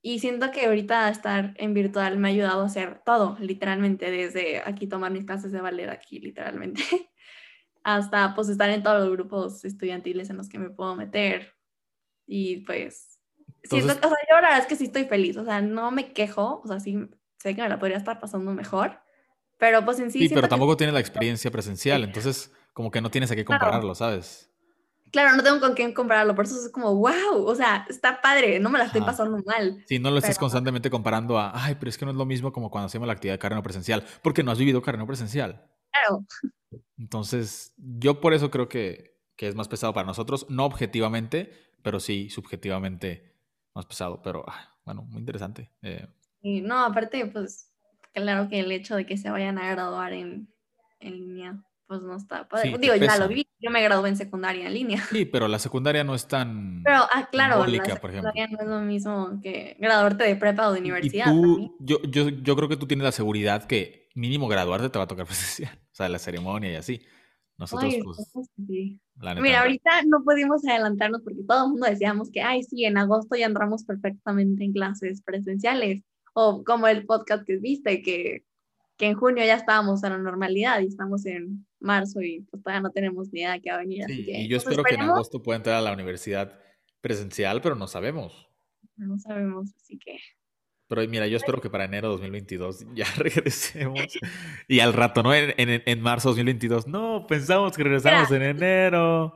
Y 0.03 0.19
siento 0.19 0.51
que 0.51 0.67
ahorita 0.67 1.09
estar 1.09 1.55
en 1.57 1.73
virtual 1.73 2.19
me 2.19 2.27
ha 2.27 2.31
ayudado 2.31 2.61
a 2.61 2.65
hacer 2.67 3.01
todo, 3.03 3.37
literalmente, 3.39 4.11
desde 4.11 4.59
aquí 4.59 4.85
tomar 4.85 5.11
mis 5.11 5.25
clases 5.25 5.51
de 5.51 5.61
ballet 5.61 5.89
aquí, 5.89 6.19
literalmente, 6.19 6.83
hasta 7.83 8.35
pues 8.35 8.49
estar 8.49 8.69
en 8.69 8.83
todos 8.83 8.99
los 8.99 9.11
grupos 9.11 9.65
estudiantiles 9.65 10.29
en 10.29 10.37
los 10.37 10.47
que 10.47 10.59
me 10.59 10.69
puedo 10.69 10.95
meter. 10.95 11.55
Y 12.27 12.57
pues 12.57 13.14
Sí, 13.69 13.79
o 13.79 13.81
sea, 13.81 13.95
yo 13.95 14.09
la 14.35 14.41
verdad 14.41 14.57
es 14.59 14.65
que 14.67 14.75
sí 14.75 14.85
estoy 14.85 15.05
feliz, 15.05 15.37
o 15.37 15.43
sea, 15.45 15.61
no 15.61 15.91
me 15.91 16.13
quejo, 16.13 16.61
o 16.63 16.67
sea, 16.67 16.79
sí, 16.79 16.97
sé 17.39 17.55
que 17.55 17.61
me 17.61 17.69
la 17.69 17.79
podría 17.79 17.97
estar 17.97 18.19
pasando 18.19 18.53
mejor, 18.53 18.99
pero 19.57 19.83
pues 19.83 19.99
en 19.99 20.11
sí... 20.11 20.19
Sí, 20.19 20.29
pero 20.29 20.43
que- 20.43 20.47
tampoco 20.49 20.77
tienes 20.77 20.93
la 20.93 20.99
experiencia 20.99 21.49
presencial, 21.51 22.03
entonces 22.03 22.51
como 22.73 22.91
que 22.91 23.01
no 23.01 23.09
tienes 23.11 23.31
a 23.31 23.35
qué 23.35 23.43
Claro. 23.45 23.59
compararlo, 23.61 23.95
¿sabes? 23.95 24.51
Claro, 25.11 25.35
no 25.37 25.43
tengo 25.43 25.59
con 25.61 25.73
quién 25.75 25.93
compararlo, 25.93 26.35
por 26.35 26.45
eso 26.45 26.55
es 26.63 26.69
como, 26.71 26.93
wow, 26.95 27.45
o 27.45 27.55
sea, 27.55 27.85
está 27.89 28.21
padre, 28.21 28.59
no 28.59 28.69
me 28.69 28.77
la 28.77 28.85
estoy 28.85 28.99
Ajá. 29.01 29.11
pasando 29.11 29.37
mal. 29.45 29.83
Si 29.87 29.97
no 29.97 30.11
lo 30.11 30.17
estás 30.17 30.31
Pero- 30.35 30.41
constantemente 30.41 30.89
comparando 30.89 31.39
a, 31.39 31.51
ay, 31.55 31.75
pero 31.79 31.89
es 31.89 31.97
que 31.97 32.03
no 32.05 32.11
es 32.11 32.17
lo 32.17 32.25
mismo 32.25 32.51
como 32.51 32.69
cuando 32.69 32.87
hacemos 32.87 33.07
la 33.07 33.13
actividad 33.13 33.35
de 33.35 33.39
carreno 33.39 33.63
presencial, 33.63 34.05
porque 34.21 34.43
no 34.43 34.51
has 34.51 34.57
vivido 34.57 34.81
carreno 34.81 35.07
presencial. 35.07 35.65
Claro, 35.91 36.25
Entonces, 36.97 37.73
yo 37.77 38.19
por 38.21 38.33
eso 38.33 38.51
creo 38.51 38.67
que, 38.67 39.15
que 39.35 39.47
es 39.47 39.55
más 39.55 39.67
pesado 39.67 39.93
para 39.93 40.05
nosotros, 40.07 40.45
no 40.49 40.65
objetivamente, 40.65 41.51
pero 41.81 41.99
sí 41.99 42.29
subjetivamente 42.29 43.34
más 43.75 43.85
pesado. 43.85 44.21
Pero, 44.23 44.43
ah, 44.47 44.75
bueno, 44.85 45.03
muy 45.03 45.19
interesante. 45.19 45.69
Eh, 45.83 46.07
y 46.41 46.61
no, 46.61 46.83
aparte, 46.83 47.25
pues, 47.27 47.71
claro 48.13 48.47
que 48.49 48.61
el 48.61 48.71
hecho 48.71 48.95
de 48.95 49.05
que 49.05 49.17
se 49.17 49.29
vayan 49.29 49.57
a 49.59 49.69
graduar 49.69 50.13
en, 50.13 50.47
en 50.99 51.11
línea, 51.13 51.63
pues 51.87 52.01
no 52.01 52.15
está 52.15 52.47
padre. 52.47 52.69
Sí, 52.69 52.73
te 52.73 52.79
Digo, 52.79 52.95
ya 52.95 53.17
lo 53.17 53.27
vi, 53.27 53.47
yo 53.59 53.69
me 53.69 53.83
gradué 53.83 54.09
en 54.09 54.17
secundaria 54.17 54.67
en 54.67 54.73
línea. 54.73 55.03
sí, 55.11 55.25
pero 55.25 55.47
la 55.47 55.59
secundaria 55.59 56.03
no 56.03 56.15
es 56.15 56.27
tan... 56.27 56.81
Pero, 56.83 57.01
ah, 57.13 57.27
claro, 57.31 57.59
la 57.59 57.65
Simbólica, 57.65 57.95
por 57.97 58.09
ejemplo. 58.09 58.31
secundaria 58.31 58.47
no 58.47 58.61
es 58.61 58.67
lo 58.67 58.81
mismo 58.81 59.39
que 59.43 59.77
graduarte 59.79 60.23
de 60.23 60.35
prepa 60.35 60.69
o 60.69 60.71
de 60.71 60.79
y 60.79 60.81
universidad. 60.81 61.25
también. 61.25 61.67
tú, 61.67 61.77
yo, 61.79 62.01
yo, 62.03 62.29
yo 62.29 62.55
creo 62.55 62.69
que 62.69 62.77
tú 62.77 62.87
tienes 62.87 63.03
la 63.03 63.11
seguridad 63.11 63.65
que 63.65 64.09
mínimo 64.15 64.47
graduarte 64.47 64.89
te 64.89 64.97
va 64.97 65.05
a 65.05 65.07
tocar 65.07 65.25
presencial. 65.27 65.77
O 65.91 65.95
sea, 65.95 66.09
la 66.09 66.19
ceremonia 66.19 66.71
y 66.71 66.75
así. 66.75 67.01
Nosotros, 67.57 67.93
Ay, 67.93 68.01
pues, 68.01 68.49
la. 69.21 69.35
Mira, 69.35 69.61
ahorita 69.61 70.03
no 70.07 70.23
pudimos 70.23 70.65
adelantarnos 70.65 71.21
porque 71.21 71.43
todo 71.47 71.65
el 71.65 71.71
mundo 71.71 71.87
decíamos 71.87 72.29
que, 72.29 72.41
ay, 72.41 72.63
sí, 72.63 72.83
en 72.83 72.97
agosto 72.97 73.35
ya 73.35 73.45
entramos 73.45 73.85
perfectamente 73.85 74.63
en 74.63 74.73
clases 74.73 75.21
presenciales. 75.21 76.03
O 76.33 76.63
como 76.65 76.87
el 76.87 77.05
podcast 77.05 77.45
que 77.45 77.57
viste, 77.57 78.01
que, 78.01 78.43
que 78.97 79.05
en 79.05 79.15
junio 79.15 79.45
ya 79.45 79.55
estábamos 79.55 80.03
en 80.03 80.11
la 80.11 80.17
normalidad 80.17 80.81
y 80.81 80.87
estamos 80.87 81.25
en 81.25 81.65
marzo 81.79 82.21
y 82.21 82.41
pues 82.41 82.61
todavía 82.61 82.81
no 82.81 82.91
tenemos 82.91 83.31
ni 83.31 83.39
idea 83.39 83.53
de 83.53 83.61
qué 83.61 83.69
va 83.69 83.77
a 83.77 83.79
venir. 83.79 84.03
así 84.03 84.17
Sí, 84.17 84.25
que, 84.25 84.31
y 84.39 84.47
yo 84.49 84.57
pues, 84.57 84.67
espero 84.67 84.83
que 84.83 84.95
en 84.95 85.01
agosto 85.01 85.41
pueda 85.41 85.57
entrar 85.57 85.77
a 85.77 85.81
la 85.81 85.93
universidad 85.93 86.59
presencial, 86.99 87.61
pero 87.61 87.75
no 87.75 87.87
sabemos. 87.87 88.49
No 88.97 89.17
sabemos, 89.17 89.73
así 89.75 89.97
que. 89.97 90.17
Pero 90.87 91.01
mira, 91.07 91.25
yo 91.27 91.37
espero 91.37 91.59
que 91.61 91.69
para 91.69 91.85
enero 91.85 92.09
2022 92.09 92.85
ya 92.93 93.05
regresemos. 93.17 93.99
Y 94.67 94.79
al 94.81 94.93
rato, 94.93 95.23
¿no? 95.23 95.33
En, 95.33 95.53
en, 95.57 95.81
en 95.85 96.01
marzo 96.01 96.29
2022, 96.29 96.87
no, 96.87 97.25
pensamos 97.27 97.75
que 97.75 97.83
regresamos 97.83 98.29
en 98.31 98.41
enero. 98.43 99.35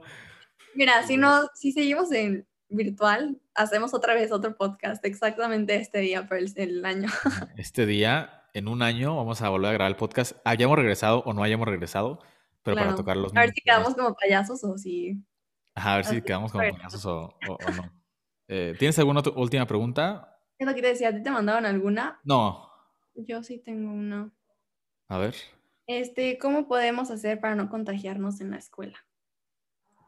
Mira, 0.75 1.01
si 1.03 1.17
no, 1.17 1.47
si 1.55 1.71
seguimos 1.71 2.11
en 2.11 2.47
virtual, 2.69 3.39
hacemos 3.55 3.95
otra 3.95 4.13
vez 4.13 4.31
otro 4.31 4.55
podcast 4.55 5.03
exactamente 5.03 5.75
este 5.75 5.99
día 5.99 6.27
por 6.27 6.37
el, 6.37 6.51
el 6.55 6.85
año. 6.85 7.09
Este 7.57 7.87
día, 7.87 8.43
en 8.53 8.67
un 8.67 8.83
año, 8.83 9.15
vamos 9.15 9.41
a 9.41 9.49
volver 9.49 9.71
a 9.71 9.73
grabar 9.73 9.91
el 9.91 9.97
podcast. 9.97 10.33
Hayamos 10.45 10.77
regresado 10.77 11.23
o 11.25 11.33
no 11.33 11.41
hayamos 11.43 11.67
regresado, 11.67 12.19
pero 12.61 12.77
para 12.77 12.95
tocar 12.95 13.17
los 13.17 13.35
A 13.35 13.39
ver 13.41 13.51
si 13.53 13.61
quedamos 13.61 13.95
como 13.95 14.13
payasos 14.13 14.63
o 14.63 14.77
si. 14.77 15.17
Ajá, 15.73 15.93
a 15.93 15.95
ver 15.97 16.05
si 16.05 16.21
quedamos 16.21 16.51
como 16.51 16.63
payasos 16.69 17.03
o, 17.07 17.35
o- 17.47 17.53
o 17.53 17.71
no. 17.75 17.91
Eh, 18.47 18.75
¿Tienes 18.77 18.97
alguna 18.99 19.21
última 19.35 19.65
pregunta? 19.65 20.38
Es 20.59 20.67
lo 20.67 20.75
que 20.75 20.81
te 20.81 20.89
decía, 20.89 21.09
¿a 21.09 21.15
ti 21.15 21.23
te 21.23 21.31
mandaron 21.31 21.65
alguna? 21.65 22.19
No. 22.25 22.69
Yo 23.15 23.41
sí 23.43 23.59
tengo 23.59 23.91
una. 23.91 24.29
A 25.07 25.17
ver. 25.17 25.33
Este, 25.87 26.37
¿cómo 26.37 26.67
podemos 26.67 27.09
hacer 27.11 27.39
para 27.39 27.55
no 27.55 27.69
contagiarnos 27.69 28.41
en 28.41 28.51
la 28.51 28.57
escuela? 28.57 28.97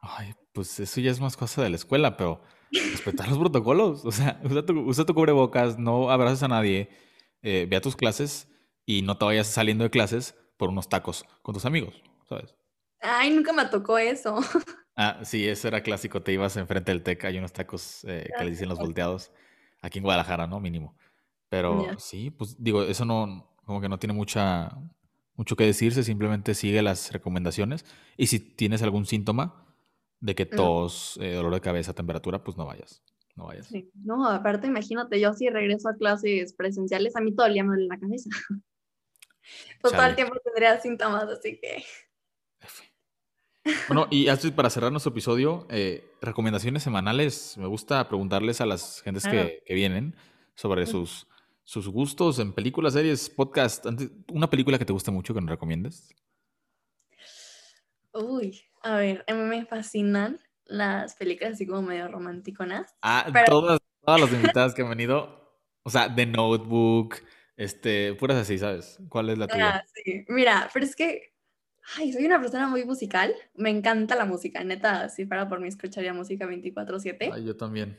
Ay, 0.01 0.33
pues 0.51 0.79
eso 0.79 0.99
ya 0.99 1.09
es 1.09 1.21
más 1.21 1.37
cosa 1.37 1.63
de 1.63 1.69
la 1.69 1.77
escuela, 1.77 2.17
pero 2.17 2.41
respetar 2.71 3.29
los 3.29 3.39
protocolos. 3.39 4.03
O 4.03 4.11
sea, 4.11 4.41
usa 4.43 4.65
tu, 4.65 4.77
usa 4.81 5.05
tu 5.05 5.13
cubrebocas, 5.13 5.79
no 5.79 6.11
abraces 6.11 6.43
a 6.43 6.49
nadie, 6.49 6.89
eh, 7.41 7.65
ve 7.69 7.77
a 7.77 7.81
tus 7.81 7.95
clases 7.95 8.49
y 8.85 9.03
no 9.03 9.17
te 9.17 9.25
vayas 9.25 9.47
saliendo 9.47 9.85
de 9.85 9.89
clases 9.89 10.35
por 10.57 10.69
unos 10.69 10.89
tacos 10.89 11.23
con 11.41 11.53
tus 11.53 11.65
amigos, 11.65 12.03
¿sabes? 12.27 12.55
Ay, 12.99 13.31
nunca 13.31 13.53
me 13.53 13.65
tocó 13.65 13.97
eso. 13.97 14.37
Ah, 14.97 15.21
sí, 15.23 15.47
eso 15.47 15.69
era 15.69 15.81
clásico. 15.81 16.21
Te 16.21 16.33
ibas 16.33 16.57
enfrente 16.57 16.91
del 16.91 17.01
TEC, 17.01 17.23
hay 17.23 17.37
unos 17.37 17.53
tacos 17.53 18.03
eh, 18.03 18.29
que 18.37 18.43
le 18.43 18.51
dicen 18.51 18.67
los 18.67 18.77
volteados. 18.77 19.31
Aquí 19.81 19.99
en 19.99 20.03
Guadalajara, 20.03 20.47
¿no? 20.47 20.59
Mínimo. 20.59 20.95
Pero 21.49 21.85
Ya. 21.85 21.99
sí, 21.99 22.29
pues 22.31 22.55
digo, 22.63 22.83
eso 22.83 23.03
no, 23.05 23.55
como 23.65 23.81
que 23.81 23.89
no 23.89 23.99
tiene 23.99 24.13
mucha, 24.13 24.77
mucho 25.35 25.55
que 25.55 25.65
decirse, 25.65 26.03
simplemente 26.03 26.53
sigue 26.53 26.81
las 26.81 27.11
recomendaciones. 27.11 27.85
Y 28.17 28.27
si 28.27 28.39
tienes 28.39 28.81
algún 28.83 29.05
síntoma 29.05 29.65
de 30.19 30.35
que 30.35 30.45
tos, 30.45 31.17
eh, 31.21 31.33
dolor 31.33 31.53
de 31.55 31.61
cabeza, 31.61 31.93
temperatura, 31.93 32.43
pues 32.43 32.55
no 32.57 32.65
vayas. 32.65 33.03
No 33.35 33.45
vayas. 33.47 33.67
Sí. 33.67 33.89
No, 33.95 34.27
aparte, 34.27 34.67
imagínate, 34.67 35.19
yo 35.19 35.33
si 35.33 35.49
regreso 35.49 35.89
a 35.89 35.95
clases 35.95 36.53
presenciales, 36.53 37.15
a 37.15 37.21
mí 37.21 37.33
todo 37.33 37.47
el 37.47 37.53
día 37.53 37.63
me 37.63 37.69
duele 37.69 37.87
la 37.87 37.99
cabeza. 37.99 38.29
Pues 39.81 39.91
todo 39.91 40.01
Chale. 40.01 40.09
el 40.11 40.15
tiempo 40.15 40.35
tendría 40.45 40.79
síntomas, 40.79 41.23
así 41.23 41.59
que. 41.59 41.83
Bueno, 43.87 44.07
y 44.09 44.27
antes 44.27 44.51
para 44.51 44.69
cerrar 44.69 44.91
nuestro 44.91 45.11
episodio, 45.11 45.67
eh, 45.69 46.03
recomendaciones 46.21 46.81
semanales. 46.83 47.57
Me 47.57 47.67
gusta 47.67 48.07
preguntarles 48.07 48.59
a 48.61 48.65
las 48.65 49.01
gentes 49.01 49.23
Claro. 49.23 49.47
que, 49.47 49.63
que 49.65 49.73
vienen 49.73 50.15
sobre 50.55 50.85
sus, 50.87 51.27
sus 51.63 51.87
gustos 51.87 52.39
en 52.39 52.53
películas, 52.53 52.93
series, 52.93 53.29
podcast. 53.29 53.85
Una 54.31 54.49
película 54.49 54.79
que 54.79 54.85
te 54.85 54.93
guste 54.93 55.11
mucho 55.11 55.33
que 55.33 55.41
nos 55.41 55.49
recomiendes. 55.49 56.09
Uy, 58.13 58.61
a 58.83 58.95
ver, 58.97 59.23
a 59.27 59.33
mí 59.33 59.41
me 59.43 59.65
fascinan 59.65 60.39
las 60.65 61.15
películas 61.15 61.53
así 61.53 61.65
como 61.65 61.81
medio 61.83 62.07
romanticonas. 62.07 62.95
Ah, 63.01 63.27
Pero- 63.31 63.45
todas, 63.47 63.79
todas 64.03 64.21
las 64.21 64.33
invitadas 64.33 64.73
que 64.73 64.81
han 64.81 64.89
venido, 64.97 65.59
o 65.83 65.89
sea, 65.89 66.13
The 66.13 66.25
Notebook, 66.25 67.15
este, 67.57 68.13
puras 68.15 68.37
así, 68.37 68.57
¿sabes? 68.57 68.99
¿Cuál 69.09 69.29
es 69.29 69.37
la 69.37 69.47
tuya? 69.47 69.69
Ah, 69.77 69.83
sí. 69.93 70.25
Mira, 70.29 70.69
pero 70.73 70.85
es 70.85 70.95
que, 70.95 71.30
ay, 71.97 72.13
soy 72.13 72.25
una 72.25 72.39
persona 72.39 72.67
muy 72.67 72.85
musical. 72.85 73.33
Me 73.55 73.69
encanta 73.69 74.15
la 74.15 74.25
música, 74.25 74.63
neta. 74.63 75.09
Si 75.09 75.25
fuera 75.25 75.47
por 75.47 75.59
mí, 75.59 75.67
escucharía 75.67 76.13
música 76.13 76.45
24/7. 76.45 77.31
Ay, 77.33 77.45
yo 77.45 77.55
también. 77.55 77.97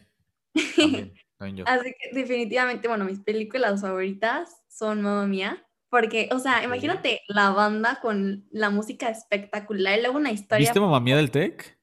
También, 0.76 1.14
también 1.38 1.56
yo. 1.56 1.64
Así 1.66 1.94
que 1.98 2.14
definitivamente, 2.14 2.86
bueno, 2.86 3.06
mis 3.06 3.20
películas 3.20 3.80
favoritas 3.80 4.62
son 4.68 5.00
Mamma 5.00 5.26
Mía. 5.26 5.66
Porque, 5.88 6.30
o 6.32 6.38
sea, 6.38 6.64
imagínate 6.64 7.20
la 7.28 7.50
banda 7.50 8.00
con 8.00 8.46
la 8.50 8.70
música 8.70 9.10
espectacular 9.10 9.98
y 9.98 10.02
luego 10.02 10.16
una 10.16 10.32
historia. 10.32 10.66
¿Viste 10.66 10.80
Mamá 10.80 11.00
Mía 11.00 11.16
del 11.16 11.30
Tec? 11.30 11.78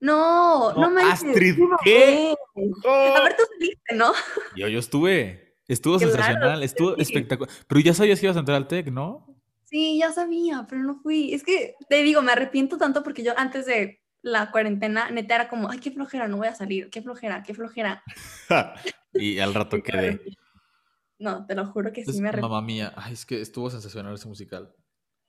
No, 0.00 0.72
No, 0.72 0.80
no 0.80 0.90
manches. 0.90 1.24
Astrid, 1.24 1.58
me 1.58 1.76
¿qué? 1.84 2.34
A 2.54 3.22
ver, 3.22 3.36
tú 3.36 3.44
saliste, 3.58 3.94
¿no? 3.94 4.12
Yo, 4.56 4.68
yo 4.68 4.78
estuve. 4.78 5.58
Estuvo 5.68 5.98
sensacional, 5.98 6.62
estuvo 6.62 6.94
sí. 6.94 7.02
espectacular. 7.02 7.52
Pero 7.66 7.80
ya 7.80 7.92
sabías 7.92 8.20
que 8.20 8.26
ibas 8.26 8.36
a 8.36 8.40
entrar 8.40 8.56
al 8.56 8.68
TEC, 8.68 8.88
¿no? 8.88 9.35
Sí, 9.76 9.98
ya 9.98 10.10
sabía, 10.10 10.64
pero 10.66 10.82
no 10.82 10.94
fui. 11.02 11.34
Es 11.34 11.44
que 11.44 11.74
te 11.90 12.02
digo, 12.02 12.22
me 12.22 12.32
arrepiento 12.32 12.78
tanto 12.78 13.02
porque 13.02 13.22
yo 13.22 13.34
antes 13.38 13.66
de 13.66 14.00
la 14.22 14.50
cuarentena, 14.50 15.10
neta 15.10 15.34
era 15.34 15.48
como, 15.50 15.68
ay, 15.70 15.80
qué 15.80 15.90
flojera, 15.90 16.28
no 16.28 16.38
voy 16.38 16.46
a 16.48 16.54
salir, 16.54 16.88
qué 16.88 17.02
flojera, 17.02 17.42
qué 17.42 17.52
flojera. 17.52 18.02
y 19.12 19.38
al 19.38 19.52
rato 19.52 19.76
Sí, 19.76 19.82
quedé. 19.82 20.18
No, 21.18 21.44
te 21.44 21.54
lo 21.54 21.66
juro 21.66 21.92
que 21.92 22.06
sí 22.06 22.10
Es 22.10 22.20
me 22.22 22.30
arrepiento. 22.30 22.48
mamá 22.48 22.66
mía. 22.66 22.94
Ay, 22.96 23.12
es 23.12 23.26
que 23.26 23.38
estuvo 23.38 23.68
sensacional 23.68 24.14
ese 24.14 24.26
musical. 24.28 24.74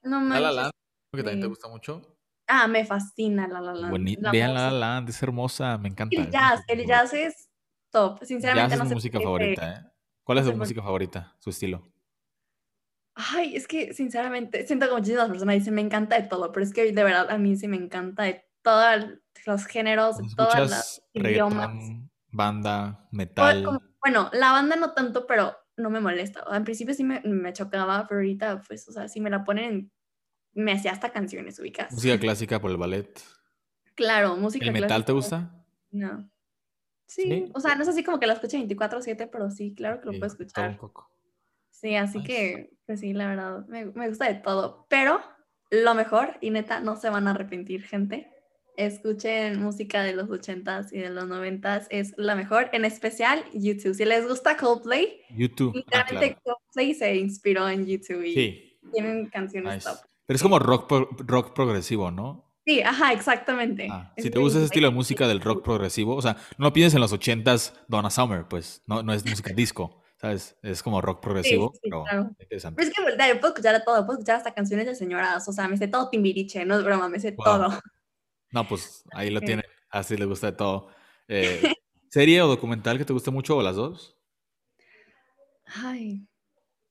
No 0.02 0.22
La 0.22 0.40
La 0.40 0.40
manches. 0.40 0.56
Land, 0.56 0.72
que 1.12 1.24
también 1.24 1.40
te 1.42 1.46
sí. 1.48 1.50
gusta 1.50 1.68
mucho. 1.68 2.18
Ah, 2.48 2.68
me 2.70 2.86
fascina 2.86 3.50
La 3.50 3.60
La 3.60 3.74
Land. 3.74 3.92
Bueni- 3.94 4.18
La 4.22 4.32
Vean 4.32 4.54
La 4.54 4.72
La. 4.72 4.80
Land, 4.80 5.10
es 5.10 5.22
hermosa, 5.22 5.78
me 5.78 5.90
encanta. 5.90 6.16
El 6.22 6.32
jazz, 6.32 6.62
el 6.70 6.86
jazz 6.88 7.14
es 7.14 7.50
top. 7.92 8.24
Sinceramente, 8.24 8.70
Jazz 8.70 8.78
no 8.80 8.84
es 8.86 8.88
sé 8.88 8.94
mi 8.94 8.96
música 8.96 9.20
favorita, 9.20 9.74
¿eh? 9.74 9.92
¿Cuál 10.24 10.38
es 10.38 10.46
no 10.46 10.52
tu 10.54 10.58
música 10.58 10.82
favorita? 10.82 11.36
Su 11.38 11.50
estilo. 11.50 11.84
Ay, 13.20 13.56
es 13.56 13.68
que 13.68 13.94
sinceramente, 13.94 14.66
siento 14.68 14.88
que 14.88 14.94
muchísimas 14.94 15.28
personas 15.28 15.56
dicen, 15.56 15.74
me 15.74 15.82
encanta 15.82 16.20
de 16.22 16.28
todo, 16.28 16.52
pero 16.52 16.64
es 16.64 16.72
que 16.72 16.92
de 16.92 17.04
verdad 17.04 17.32
a 17.32 17.38
mí 17.40 17.56
sí 17.58 17.68
me 17.68 17.76
encanta 17.78 18.24
de 18.24 18.46
todos 18.62 19.06
los 19.48 19.66
géneros, 19.66 20.18
de 20.18 20.24
los 20.24 20.30
¿Escuchas 20.32 21.02
idiomas. 21.14 21.72
banda, 22.32 23.08
metal? 23.12 23.64
como- 23.64 23.82
bueno, 24.04 24.30
la 24.34 24.52
banda 24.52 24.76
no 24.76 24.94
tanto, 24.94 25.26
pero 25.26 25.58
no 25.78 25.90
me 25.90 26.00
molesta. 26.00 26.44
O 26.44 26.50
sea, 26.50 26.58
en 26.58 26.64
principio 26.64 26.94
sí 26.94 27.04
me, 27.04 27.20
me 27.22 27.52
chocaba, 27.54 28.06
pero 28.08 28.20
ahorita, 28.20 28.62
pues, 28.68 28.88
o 28.88 28.92
sea, 28.92 29.08
si 29.08 29.20
me 29.20 29.32
la 29.32 29.44
ponen, 29.44 29.92
me 30.54 30.74
hacía 30.74 30.92
hasta 30.92 31.12
canciones 31.12 31.58
ubicas. 31.60 31.92
Música 31.92 32.20
clásica 32.20 32.62
por 32.62 32.70
el 32.70 32.78
ballet. 32.78 33.20
Claro, 33.96 34.36
música 34.38 34.66
¿El 34.68 34.74
metal 34.74 35.04
te 35.06 35.12
gusta? 35.12 35.66
No. 35.90 36.30
Sí, 37.08 37.24
¿Sí? 37.24 37.52
o 37.56 37.60
sea, 37.60 37.76
no 37.76 37.82
es 37.84 37.90
así 37.90 38.04
como 38.04 38.20
que 38.20 38.28
la 38.28 38.34
escuche 38.34 38.58
24/7, 38.58 39.28
pero 39.28 39.50
sí, 39.50 39.74
claro 39.76 40.00
que 40.02 40.06
lo 40.08 40.12
Sí, 40.14 40.20
puedo 40.20 40.30
todo 40.36 40.44
un 40.44 40.48
escuchar. 40.48 40.78
poco. 40.78 41.10
Sí, 41.80 41.96
así 41.96 42.18
Nice. 42.20 42.28
que, 42.28 42.70
pues 42.88 43.00
sí, 43.02 43.14
la 43.14 43.28
verdad, 43.28 43.66
me, 43.68 43.86
me 43.86 44.10
gusta 44.10 44.26
de 44.28 44.36
todo. 44.36 44.88
Pero 44.90 45.22
lo 45.70 45.94
mejor, 45.94 46.38
y 46.42 46.50
neta, 46.50 46.80
no 46.80 46.96
se 46.96 47.10
van 47.10 47.28
a 47.28 47.32
arrepentir, 47.32 47.84
gente. 47.84 48.32
Escuchen 48.78 49.60
música 49.62 50.04
de 50.04 50.14
los 50.14 50.30
80s 50.30 50.90
y 50.92 51.00
de 51.00 51.10
los 51.10 51.26
90s, 51.26 51.88
es 51.90 52.14
la 52.18 52.36
mejor. 52.36 52.70
En 52.74 52.86
especial, 52.86 53.44
YouTube. 53.54 53.96
Si 53.96 54.06
les 54.06 54.28
gusta 54.28 54.56
Coldplay, 54.56 55.22
YouTube. 55.32 55.72
Ah, 55.76 55.78
literalmente 55.78 56.38
claro. 56.44 56.60
Coldplay 56.66 56.94
se 56.94 57.16
inspiró 57.16 57.68
en 57.70 57.86
YouTube 57.88 58.24
y 58.24 58.34
Sí. 58.34 58.80
tienen 58.94 59.26
canciones 59.28 59.76
nice. 59.76 59.90
top. 59.90 59.98
Pero 60.28 60.36
es 60.36 60.44
como 60.44 60.60
rock, 60.60 60.92
rock 61.28 61.54
progresivo, 61.54 62.12
¿no? 62.12 62.46
Sí, 62.66 62.82
ajá, 62.82 63.14
exactamente. 63.14 63.88
Ah, 63.90 64.14
si 64.18 64.30
te 64.30 64.40
gusta 64.40 64.58
ese 64.60 64.66
estilo 64.66 64.90
de 64.90 64.94
música 64.94 65.28
del 65.28 65.42
rock 65.42 65.64
progresivo, 65.64 66.16
o 66.16 66.22
sea, 66.22 66.36
no 66.58 66.74
pienses 66.74 66.96
en 66.96 67.02
los 67.02 67.14
80s 67.14 67.74
Donna 67.88 68.10
Summer, 68.10 68.46
pues 68.50 68.84
no, 68.88 69.02
no 69.04 69.14
es 69.14 69.26
música 69.26 69.54
disco, 69.54 70.04
¿sabes? 70.18 70.58
Es 70.62 70.84
como 70.84 71.00
rock 71.02 71.22
progresivo, 71.22 71.72
sí, 71.74 71.80
pero 71.84 72.04
claro. 72.04 72.30
interesante. 72.40 72.76
Pero 72.78 72.90
es 72.90 72.96
que 72.96 73.04
¿verdad? 73.04 73.28
yo 73.30 73.40
puedo 73.40 73.54
escuchar 73.54 73.76
a 73.76 73.84
todo, 73.84 74.06
puedo 74.06 74.20
escuchar 74.20 74.36
hasta 74.38 74.54
canciones 74.54 74.86
de 74.86 74.96
señoras, 74.96 75.48
o 75.48 75.54
sea, 75.54 75.68
me 75.68 75.78
sé 75.78 75.88
todo 75.88 76.10
Timbiriche, 76.10 76.66
no 76.66 76.78
es 76.78 76.84
broma, 76.84 77.08
me 77.10 77.20
sé 77.20 77.32
Wow. 77.32 77.44
todo. 77.44 77.70
No, 78.52 78.68
pues 78.68 79.04
ahí 79.14 79.30
lo 79.30 79.42
tiene. 79.42 79.64
Así 79.90 80.16
le 80.18 80.26
gusta 80.26 80.52
de 80.52 80.58
todo. 80.58 80.90
Eh, 81.28 81.62
¿Serie 82.10 82.42
o 82.42 82.48
documental 82.48 82.98
que 82.98 83.06
te 83.06 83.14
guste 83.14 83.32
mucho 83.32 83.58
o 83.58 83.62
las 83.62 83.76
dos? 83.76 84.18
Ay, 85.66 86.26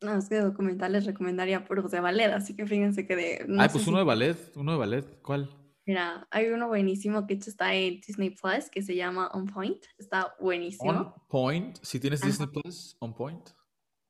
no, 0.03 0.19
es 0.19 0.29
que 0.29 0.37
documentales 0.41 1.07
recomendaría 1.07 1.65
puros 1.65 1.91
de 1.91 2.01
ballet, 2.01 2.31
así 2.33 2.55
que 2.55 2.67
fíjense 2.67 3.07
que 3.07 3.17
de, 3.17 3.45
no 3.49 3.63
Ay, 3.63 3.69
pues 3.71 3.85
si- 3.85 3.91
uno 3.91 3.99
de 3.99 4.05
ballet, 4.05 4.37
uno 4.57 4.73
de 4.73 4.79
ballet. 4.79 5.23
¿Cuál? 5.23 5.51
Mira, 5.87 6.27
hay 6.31 6.49
uno 6.49 6.69
buenísimo 6.69 7.27
que 7.27 7.35
hecho 7.35 7.49
está 7.49 7.75
en 7.75 8.01
Disney 8.01 8.31
Plus 8.31 8.69
que 8.71 8.83
se 8.83 8.95
llama 8.95 9.29
On 9.29 9.47
Point, 9.47 9.85
está 9.97 10.35
buenísimo. 10.41 10.91
On 10.91 11.15
Point. 11.29 11.79
Si 11.83 12.01
tienes 12.01 12.21
Ajá. 12.21 12.29
Disney 12.29 12.49
Plus, 12.49 12.97
On 13.01 13.15
Point. 13.15 13.49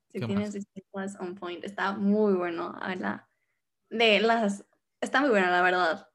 Si 0.09 0.19
¿Qué 0.20 0.27
tienes 0.27 0.47
más? 0.48 0.53
Disney 0.55 0.85
Plus 0.93 1.15
On 1.20 1.35
Point, 1.35 1.65
está 1.65 1.93
muy 1.93 2.35
bueno, 2.35 2.74
habla 2.81 3.28
de 3.90 4.20
las, 4.20 4.65
está 5.01 5.20
muy 5.20 5.31
bueno 5.31 5.48
la 5.51 5.62
verdad. 5.62 6.09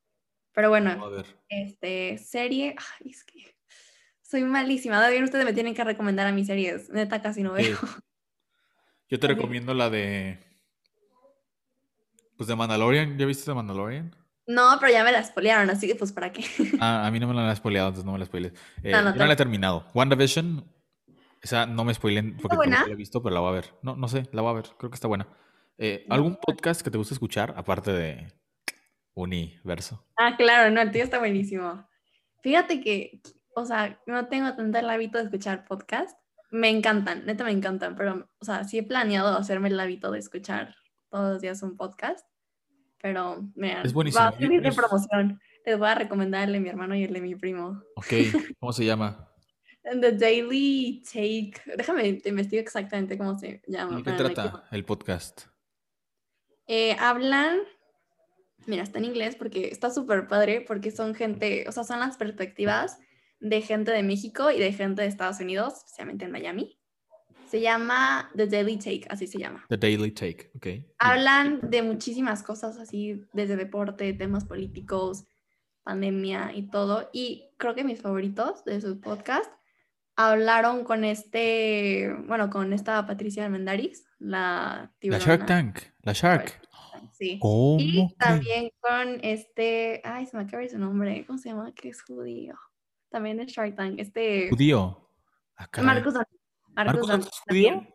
Pero 0.53 0.67
A 0.67 0.69
bueno, 0.71 1.09
ver. 1.09 1.25
este, 1.47 2.17
serie, 2.17 2.75
ay, 2.77 3.11
es 3.11 3.23
que 3.23 3.55
soy 4.21 4.43
malísima, 4.43 4.99
David, 4.99 5.23
ustedes 5.23 5.45
me 5.45 5.53
tienen 5.53 5.73
que 5.73 5.83
recomendar 5.83 6.27
a 6.27 6.31
mis 6.31 6.47
series, 6.47 6.89
neta 6.89 7.21
casi 7.21 7.43
no 7.43 7.53
veo. 7.53 7.77
Yo 9.09 9.19
te 9.19 9.27
recomiendo 9.27 9.73
la 9.73 9.89
de. 9.89 10.39
Pues 12.37 12.47
de 12.47 12.55
Mandalorian. 12.55 13.17
¿Ya 13.17 13.25
viste 13.25 13.51
de 13.51 13.55
Mandalorian? 13.55 14.15
No, 14.47 14.77
pero 14.79 14.91
ya 14.91 15.03
me 15.03 15.11
la 15.11 15.23
spoilearon, 15.23 15.69
así 15.69 15.87
que 15.87 15.95
pues 15.95 16.11
para 16.11 16.31
qué. 16.31 16.43
Ah, 16.79 17.05
a 17.05 17.11
mí 17.11 17.19
no 17.19 17.27
me 17.27 17.33
la 17.33 17.49
han 17.49 17.55
spoileado, 17.55 17.89
entonces 17.89 18.05
no 18.05 18.13
me 18.13 18.19
la 18.19 18.25
spoiles. 18.25 18.53
Eh, 18.83 18.91
No, 18.91 19.01
no 19.03 19.11
yo 19.13 19.19
no 19.19 19.25
la 19.27 19.33
he 19.33 19.37
terminado. 19.37 19.85
WandaVision, 19.93 20.65
esa 21.41 21.65
no 21.65 21.83
me 21.83 21.93
spoilen 21.93 22.37
porque 22.37 22.57
tampoco 22.57 22.87
la 22.87 22.93
he 22.93 22.95
visto, 22.95 23.21
pero 23.21 23.33
la 23.35 23.41
voy 23.41 23.49
a 23.49 23.53
ver. 23.53 23.73
No, 23.81 23.95
no 23.95 24.07
sé, 24.07 24.27
la 24.31 24.41
voy 24.41 24.51
a 24.51 24.55
ver. 24.55 24.65
Creo 24.77 24.89
que 24.89 24.95
está 24.95 25.07
buena. 25.07 25.27
Eh, 25.77 26.05
¿Algún 26.09 26.35
podcast 26.35 26.81
que 26.81 26.91
te 26.91 26.97
guste 26.97 27.13
escuchar 27.13 27.53
aparte 27.55 27.91
de 27.91 28.33
Universo? 29.13 30.05
Ah, 30.17 30.35
claro, 30.37 30.69
no, 30.71 30.81
el 30.81 30.91
tío 30.91 31.03
está 31.03 31.19
buenísimo. 31.19 31.87
Fíjate 32.43 32.81
que, 32.81 33.21
o 33.55 33.65
sea, 33.65 33.99
no 34.07 34.27
tengo 34.27 34.55
tanto 34.55 34.77
el 34.79 34.89
hábito 34.89 35.17
de 35.17 35.25
escuchar 35.25 35.65
podcast. 35.65 36.17
Me 36.51 36.69
encantan, 36.69 37.25
neta 37.25 37.43
me 37.43 37.51
encantan, 37.51 37.95
pero, 37.95 38.27
o 38.39 38.45
sea, 38.45 38.63
sí 38.63 38.79
he 38.79 38.83
planeado 38.83 39.37
hacerme 39.37 39.69
el 39.69 39.79
hábito 39.79 40.11
de 40.11 40.19
escuchar 40.19 40.75
todos 41.09 41.33
los 41.33 41.41
días 41.41 41.63
un 41.63 41.77
podcast. 41.77 42.25
Pero, 43.01 43.43
mira, 43.55 43.81
Es 43.83 43.93
buenísimo. 43.93 44.23
va 44.23 44.29
a 44.29 44.37
servir 44.37 44.61
de 44.61 44.71
promoción. 44.71 45.39
Les 45.65 45.77
voy 45.77 45.87
a 45.87 45.95
recomendar 45.95 46.47
el 46.47 46.53
de 46.53 46.59
mi 46.59 46.69
hermano 46.69 46.95
y 46.95 47.03
el 47.03 47.13
de 47.13 47.21
mi 47.21 47.35
primo. 47.35 47.81
Ok, 47.95 48.13
¿cómo 48.59 48.73
se 48.73 48.85
llama? 48.85 49.27
The 49.83 50.11
Daily 50.11 51.03
Take. 51.05 51.53
Déjame, 51.77 52.13
te 52.13 52.29
investigo 52.29 52.61
exactamente 52.61 53.17
cómo 53.17 53.37
se 53.37 53.61
llama. 53.67 53.97
¿De 53.97 54.03
qué 54.03 54.11
trata 54.11 54.63
el 54.71 54.85
podcast? 54.85 55.45
Eh, 56.67 56.95
hablan, 56.99 57.59
mira, 58.67 58.83
está 58.83 58.99
en 58.99 59.05
inglés 59.05 59.35
porque 59.35 59.69
está 59.69 59.89
súper 59.89 60.27
padre, 60.27 60.61
porque 60.61 60.91
son 60.91 61.15
gente, 61.15 61.65
o 61.67 61.71
sea, 61.71 61.83
son 61.83 61.99
las 61.99 62.17
perspectivas 62.17 62.99
de 63.39 63.61
gente 63.61 63.91
de 63.91 64.03
México 64.03 64.51
y 64.51 64.59
de 64.59 64.71
gente 64.71 65.01
de 65.01 65.07
Estados 65.07 65.39
Unidos, 65.39 65.73
especialmente 65.77 66.25
en 66.25 66.31
Miami. 66.31 66.79
Se 67.51 67.59
llama 67.59 68.31
The 68.33 68.47
Daily 68.47 68.77
Take, 68.77 69.05
así 69.09 69.27
se 69.27 69.37
llama. 69.37 69.65
The 69.67 69.75
Daily 69.75 70.11
Take, 70.11 70.51
ok. 70.55 70.67
Hablan 70.99 71.59
de 71.69 71.81
muchísimas 71.81 72.43
cosas 72.43 72.77
así, 72.77 73.25
desde 73.33 73.57
deporte, 73.57 74.13
temas 74.13 74.45
políticos, 74.45 75.25
pandemia 75.83 76.53
y 76.55 76.69
todo. 76.69 77.09
Y 77.11 77.49
creo 77.57 77.75
que 77.75 77.83
mis 77.83 78.01
favoritos 78.01 78.63
de 78.63 78.79
su 78.79 79.01
podcast 79.01 79.51
hablaron 80.15 80.85
con 80.85 81.03
este, 81.03 82.15
bueno, 82.25 82.49
con 82.49 82.71
esta 82.71 83.05
Patricia 83.05 83.43
Almendaris, 83.43 84.05
la 84.17 84.89
La 84.89 84.93
tiburona. 84.99 85.25
Shark 85.25 85.45
Tank, 85.45 85.79
la 86.03 86.13
Shark. 86.13 86.61
Sí. 87.11 87.37
¿Cómo? 87.41 87.81
Y 87.81 88.15
también 88.17 88.71
con 88.79 89.19
este, 89.23 89.99
ay, 90.05 90.25
se 90.25 90.37
me 90.37 90.43
acaba 90.43 90.65
su 90.69 90.79
nombre, 90.79 91.25
¿cómo 91.27 91.37
se 91.37 91.49
llama? 91.49 91.73
Que 91.73 91.89
es 91.89 92.01
judío. 92.01 92.55
También 93.09 93.41
es 93.41 93.51
Shark 93.51 93.75
Tank, 93.75 93.95
este 93.99 94.47
Judío. 94.49 95.09
Ah. 95.57 95.67
Marcus 95.83 96.15
Antonio. 96.15 96.40
¿Marcus 96.75 97.09
Antonio 97.09 97.29
es 97.29 97.41
judío? 97.47 97.87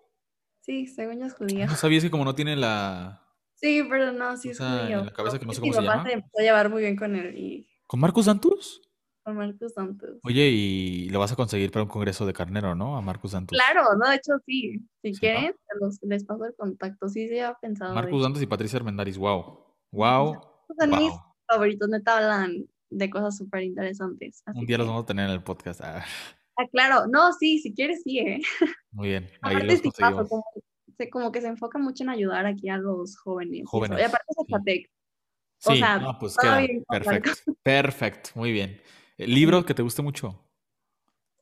Sí, 0.61 0.86
según 0.89 1.20
yo 1.20 1.27
es 1.27 1.35
judío. 1.35 1.66
No 1.66 1.74
sabías 1.77 2.03
que 2.03 2.11
como 2.11 2.24
no 2.24 2.35
tiene 2.35 2.57
la... 2.57 3.23
Sí, 3.55 3.82
pero 3.89 4.12
no, 4.12 4.36
sí 4.36 4.51
es 4.51 4.57
sea, 4.59 4.81
judío. 4.82 4.98
en 5.01 5.07
la 5.07 5.12
cabeza 5.12 5.39
que 5.39 5.47
no 5.47 5.53
sé 5.53 5.61
Mi 5.61 5.70
cómo 5.70 5.81
se 5.81 5.86
papá 5.86 5.97
llama. 5.98 6.09
se 6.09 6.15
empezó 6.15 6.39
a 6.39 6.43
llevar 6.43 6.69
muy 6.70 6.82
bien 6.82 6.97
con 6.97 7.15
él 7.16 7.36
y 7.39 7.69
¿Con 7.86 8.01
Marcus 8.01 8.24
Santos? 8.27 8.82
con 9.24 9.36
Marcus 9.36 9.73
Santos. 9.73 10.19
Oye, 10.23 10.48
y 10.51 11.09
lo 11.09 11.19
vas 11.19 11.32
a 11.32 11.36
conseguir 11.36 11.73
para 11.73 11.82
un 11.82 11.89
congreso 11.89 12.27
de 12.27 12.32
carnero, 12.32 12.74
¿no? 12.77 12.97
A 12.97 13.01
Marcus 13.01 13.32
Santos. 13.32 13.57
Claro, 13.59 13.82
no, 13.97 14.09
de 14.09 14.16
hecho 14.16 14.32
sí. 14.47 14.78
Si 15.03 15.15
Sí, 15.15 15.20
quieren, 15.20 15.47
se 15.53 15.78
los- 15.81 15.98
les 16.03 16.24
paso 16.24 16.44
el 16.44 16.55
contacto. 16.55 17.09
Sí, 17.09 17.27
sí, 17.28 17.35
había 17.39 17.55
pensado. 17.55 17.98
hecho. 17.98 18.23
Santos 18.23 18.43
y 18.43 18.47
Patricia 18.47 18.77
Armendaris, 18.78 19.19
wow. 19.19 19.65
Wow. 19.90 20.40
Son 20.78 20.90
mis 20.90 21.11
wow. 21.11 21.20
favoritos, 21.48 21.89
neta 21.89 22.16
hablan 22.19 22.66
de 22.90 23.11
cosas 23.11 23.36
súper 23.36 23.62
interesantes. 23.62 24.43
Un 24.55 24.65
día 24.66 24.78
los 24.78 24.86
vamos 24.86 25.03
a 25.03 25.07
tener 25.07 25.27
en 25.27 25.32
el 25.32 25.43
podcast. 25.43 25.81
Ah, 25.82 26.05
Ah, 26.56 26.66
claro, 26.70 27.06
no, 27.06 27.32
sí, 27.32 27.58
si 27.58 27.74
quieres, 27.74 28.02
sí, 28.02 28.18
¿eh? 28.18 28.40
muy 28.90 29.08
bien. 29.08 29.28
Ahí 29.42 29.56
Aparte, 29.56 29.76
sí, 29.76 29.90
paso, 29.98 30.26
como, 30.28 30.44
se, 30.96 31.10
como 31.10 31.32
que 31.32 31.40
se 31.40 31.48
enfoca 31.48 31.78
mucho 31.78 32.04
en 32.04 32.10
ayudar 32.10 32.46
aquí 32.46 32.68
a 32.68 32.78
los 32.78 33.16
jóvenes. 33.18 33.64
Jóvenes, 33.66 33.98
Y 33.98 34.02
aparte 34.02 34.24
es 34.28 34.36
sí. 34.36 34.52
Zacatec. 34.52 34.90
O 35.64 35.72
Sí, 35.72 35.78
sea, 35.78 35.98
no, 35.98 36.18
pues 36.18 36.36
queda 36.36 36.58
bien 36.58 36.84
perfecto. 36.88 37.30
Perfecto, 37.62 38.30
muy 38.34 38.52
bien. 38.52 38.80
¿El 39.16 39.34
libro 39.34 39.64
que 39.64 39.74
te 39.74 39.82
guste 39.82 40.02
mucho? 40.02 40.38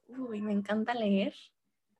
Uy, 0.08 0.40
me 0.40 0.52
encanta 0.52 0.94
leer. 0.94 1.34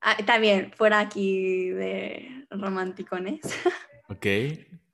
Ah, 0.01 0.17
también, 0.25 0.73
fuera 0.73 1.01
aquí 1.01 1.71
de 1.71 2.47
romanticones. 2.51 3.41
Ok. 4.11 4.27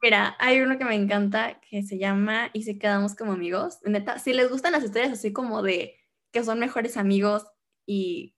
Mira, 0.00 0.36
hay 0.38 0.60
uno 0.60 0.78
que 0.78 0.84
me 0.84 0.94
encanta 0.94 1.60
que 1.68 1.82
se 1.82 1.98
llama 1.98 2.48
Y 2.52 2.62
si 2.62 2.78
quedamos 2.78 3.16
como 3.16 3.32
amigos. 3.32 3.80
Neta, 3.84 4.20
si 4.20 4.32
les 4.32 4.48
gustan 4.48 4.70
las 4.70 4.84
historias 4.84 5.10
así 5.10 5.32
como 5.32 5.62
de 5.62 5.96
que 6.30 6.44
son 6.44 6.60
mejores 6.60 6.96
amigos 6.96 7.44
y 7.92 8.36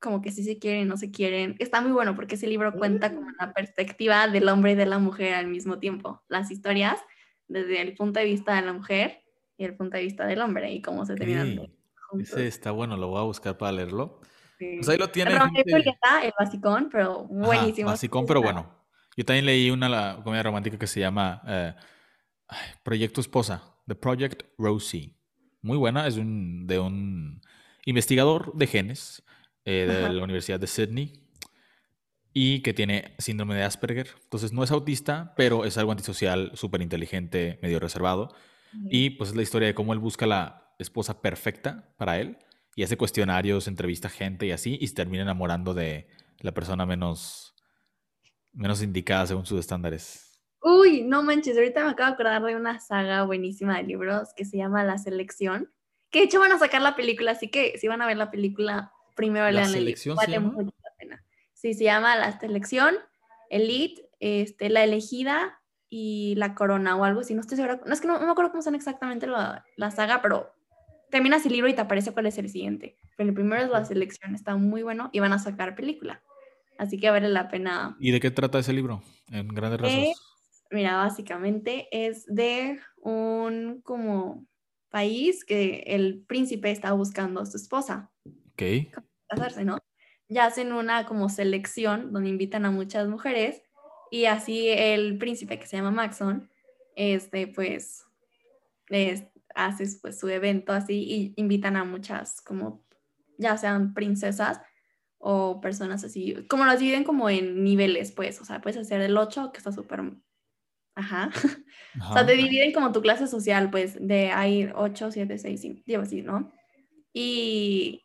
como 0.00 0.22
que 0.22 0.32
sí 0.32 0.42
se 0.42 0.58
quieren, 0.58 0.88
no 0.88 0.96
se 0.96 1.10
quieren, 1.10 1.54
está 1.58 1.82
muy 1.82 1.92
bueno 1.92 2.16
porque 2.16 2.36
ese 2.36 2.46
libro 2.46 2.72
cuenta 2.72 3.14
como 3.14 3.30
la 3.38 3.52
perspectiva 3.52 4.26
del 4.26 4.48
hombre 4.48 4.72
y 4.72 4.74
de 4.74 4.86
la 4.86 4.98
mujer 4.98 5.34
al 5.34 5.48
mismo 5.48 5.78
tiempo. 5.78 6.22
Las 6.28 6.50
historias 6.50 6.98
desde 7.46 7.82
el 7.82 7.94
punto 7.94 8.20
de 8.20 8.24
vista 8.24 8.54
de 8.54 8.62
la 8.62 8.72
mujer 8.72 9.22
y 9.58 9.66
el 9.66 9.76
punto 9.76 9.98
de 9.98 10.04
vista 10.04 10.26
del 10.26 10.40
hombre 10.40 10.72
y 10.72 10.80
cómo 10.80 11.04
se 11.04 11.14
terminan 11.14 11.58
juntos. 12.08 12.32
Ese 12.32 12.46
está 12.46 12.70
bueno, 12.70 12.96
lo 12.96 13.08
voy 13.08 13.20
a 13.20 13.24
buscar 13.24 13.58
para 13.58 13.72
leerlo. 13.72 14.22
Sí. 14.58 14.76
Pues 14.76 14.88
ahí 14.88 14.96
lo 14.96 15.10
tienen, 15.10 15.36
Romeo 15.36 15.52
y 15.52 15.56
gente. 15.56 15.72
Julieta, 15.72 16.24
el 16.24 16.32
basicón, 16.38 16.88
pero 16.90 17.24
Ajá, 17.24 17.28
buenísimo. 17.28 17.90
basicón, 17.90 18.24
pero 18.24 18.40
bueno. 18.40 18.74
Yo 19.14 19.26
también 19.26 19.44
leí 19.44 19.70
una 19.70 19.90
la, 19.90 20.20
comedia 20.24 20.42
romántica 20.42 20.78
que 20.78 20.86
se 20.86 21.00
llama 21.00 21.42
eh, 21.46 21.74
Proyecto 22.82 23.20
Esposa, 23.20 23.76
The 23.86 23.94
Project 23.94 24.44
Rosie. 24.56 25.14
Muy 25.60 25.76
buena, 25.76 26.06
es 26.06 26.16
un, 26.16 26.66
de 26.66 26.78
un 26.78 27.42
investigador 27.86 28.52
de 28.54 28.66
genes 28.66 29.22
eh, 29.64 29.86
de 29.88 30.04
Ajá. 30.04 30.12
la 30.12 30.22
Universidad 30.22 30.60
de 30.60 30.66
Sydney 30.66 31.22
y 32.34 32.60
que 32.60 32.74
tiene 32.74 33.14
síndrome 33.16 33.54
de 33.54 33.62
Asperger. 33.62 34.08
Entonces 34.24 34.52
no 34.52 34.62
es 34.62 34.70
autista, 34.70 35.32
pero 35.38 35.64
es 35.64 35.78
algo 35.78 35.92
antisocial, 35.92 36.50
súper 36.52 36.82
inteligente, 36.82 37.58
medio 37.62 37.80
reservado. 37.80 38.34
Y 38.90 39.10
pues 39.10 39.30
es 39.30 39.36
la 39.36 39.42
historia 39.42 39.68
de 39.68 39.74
cómo 39.74 39.94
él 39.94 39.98
busca 39.98 40.26
la 40.26 40.74
esposa 40.78 41.22
perfecta 41.22 41.94
para 41.96 42.20
él 42.20 42.36
y 42.74 42.82
hace 42.82 42.98
cuestionarios, 42.98 43.68
entrevista 43.68 44.10
gente 44.10 44.44
y 44.44 44.50
así, 44.50 44.76
y 44.78 44.86
se 44.86 44.94
termina 44.94 45.22
enamorando 45.22 45.72
de 45.72 46.08
la 46.40 46.52
persona 46.52 46.84
menos, 46.84 47.54
menos 48.52 48.82
indicada 48.82 49.26
según 49.26 49.46
sus 49.46 49.60
estándares. 49.60 50.38
Uy, 50.60 51.02
no 51.02 51.22
manches, 51.22 51.56
ahorita 51.56 51.84
me 51.84 51.90
acabo 51.92 52.08
de 52.08 52.14
acordar 52.14 52.42
de 52.42 52.54
una 52.54 52.80
saga 52.80 53.24
buenísima 53.24 53.78
de 53.78 53.84
libros 53.84 54.34
que 54.36 54.44
se 54.44 54.58
llama 54.58 54.84
La 54.84 54.98
Selección, 54.98 55.72
que 56.10 56.20
de 56.20 56.24
hecho 56.26 56.40
van 56.40 56.52
a 56.52 56.58
sacar 56.58 56.82
la 56.82 56.96
película, 56.96 57.32
así 57.32 57.48
que 57.48 57.78
si 57.78 57.88
van 57.88 58.02
a 58.02 58.06
ver 58.06 58.16
la 58.16 58.30
película, 58.30 58.92
primero 59.14 59.44
¿La 59.46 59.52
lean 59.52 59.74
el 59.74 59.84
libro, 59.86 60.14
vale 60.14 60.40
mucho 60.40 60.74
la 60.82 60.90
pena. 60.98 61.24
Sí, 61.54 61.74
se 61.74 61.84
llama 61.84 62.16
La 62.16 62.38
Selección, 62.38 62.94
Elite, 63.50 64.08
este, 64.20 64.68
La 64.68 64.84
Elegida 64.84 65.60
y 65.88 66.34
La 66.36 66.54
Corona 66.54 66.96
o 66.96 67.04
algo 67.04 67.20
así, 67.20 67.34
no 67.34 67.40
estoy 67.40 67.56
segura, 67.56 67.80
no 67.84 67.92
es 67.92 68.00
que 68.00 68.06
no, 68.06 68.18
no 68.18 68.26
me 68.26 68.32
acuerdo 68.32 68.50
cómo 68.50 68.62
son 68.62 68.74
exactamente 68.74 69.26
la, 69.26 69.64
la 69.76 69.90
saga, 69.90 70.22
pero 70.22 70.52
terminas 71.10 71.46
el 71.46 71.52
libro 71.52 71.68
y 71.68 71.74
te 71.74 71.80
aparece 71.80 72.12
cuál 72.12 72.26
es 72.26 72.38
el 72.38 72.50
siguiente. 72.50 72.96
Pero 73.16 73.28
el 73.28 73.34
primero 73.34 73.62
es 73.62 73.70
La 73.70 73.84
Selección, 73.84 74.34
está 74.34 74.56
muy 74.56 74.82
bueno 74.82 75.10
y 75.12 75.20
van 75.20 75.32
a 75.32 75.38
sacar 75.38 75.74
película, 75.74 76.22
así 76.78 76.98
que 76.98 77.10
vale 77.10 77.28
la 77.28 77.48
pena 77.48 77.96
¿Y 78.00 78.10
de 78.10 78.20
qué 78.20 78.30
trata 78.30 78.58
ese 78.58 78.72
libro? 78.72 79.02
En 79.30 79.48
grandes 79.48 79.80
rasgos. 79.80 80.04
Eh, 80.04 80.12
Mira, 80.70 80.96
básicamente 80.96 81.88
es 81.92 82.26
de 82.26 82.80
un 82.96 83.80
como 83.82 84.44
país 84.90 85.44
que 85.44 85.84
el 85.86 86.24
príncipe 86.26 86.70
está 86.70 86.92
buscando 86.92 87.40
a 87.40 87.46
su 87.46 87.56
esposa 87.56 88.12
Ok. 88.52 88.62
casarse, 89.28 89.64
¿no? 89.64 89.78
Ya 90.28 90.46
hacen 90.46 90.72
una 90.72 91.06
como 91.06 91.28
selección 91.28 92.12
donde 92.12 92.30
invitan 92.30 92.64
a 92.66 92.70
muchas 92.70 93.08
mujeres 93.08 93.62
y 94.10 94.26
así 94.26 94.68
el 94.68 95.18
príncipe 95.18 95.58
que 95.58 95.66
se 95.66 95.76
llama 95.76 95.90
Maxon, 95.90 96.50
este, 96.96 97.46
pues, 97.48 98.04
es- 98.88 99.24
hace 99.54 99.86
pues 100.02 100.18
su 100.18 100.28
evento 100.28 100.72
así 100.72 101.04
y 101.04 101.34
invitan 101.36 101.76
a 101.76 101.84
muchas 101.84 102.40
como, 102.42 102.84
ya 103.38 103.56
sean 103.58 103.94
princesas 103.94 104.60
o 105.18 105.60
personas 105.60 106.04
así, 106.04 106.34
como 106.48 106.66
las 106.66 106.80
dividen 106.80 107.04
como 107.04 107.30
en 107.30 107.64
niveles, 107.64 108.12
pues, 108.12 108.40
o 108.40 108.44
sea, 108.46 108.60
puedes 108.62 108.78
hacer 108.78 109.00
el 109.02 109.16
8, 109.18 109.52
que 109.52 109.58
está 109.58 109.72
súper, 109.72 110.02
ajá. 110.96 111.30
o 112.10 112.12
sea, 112.12 112.26
te 112.26 112.34
dividen 112.34 112.72
como 112.72 112.90
tu 112.90 113.00
clase 113.00 113.28
social, 113.28 113.70
pues, 113.70 113.96
de 114.00 114.32
hay 114.32 114.68
8, 114.74 115.12
7, 115.12 115.38
6, 115.38 115.60
5, 115.60 115.82
digo 115.86 116.02
así, 116.02 116.22
¿no? 116.22 116.50
Y, 117.12 118.04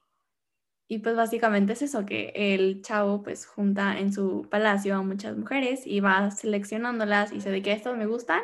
y 0.88 1.00
pues 1.00 1.16
básicamente 1.16 1.74
es 1.74 1.82
eso, 1.82 2.06
que 2.06 2.34
el 2.36 2.82
chavo 2.82 3.24
pues 3.24 3.46
junta 3.46 3.98
en 3.98 4.14
su 4.14 4.48
palacio 4.50 4.96
a 4.96 5.02
muchas 5.02 5.38
mujeres 5.38 5.88
y 5.88 6.02
va 6.02 6.32
seleccionándolas 6.32 7.32
y 7.32 7.36
dice 7.36 7.50
de 7.50 7.62
que 7.62 7.72
estas 7.72 7.98
me 7.98 8.06
gustan. 8.06 8.42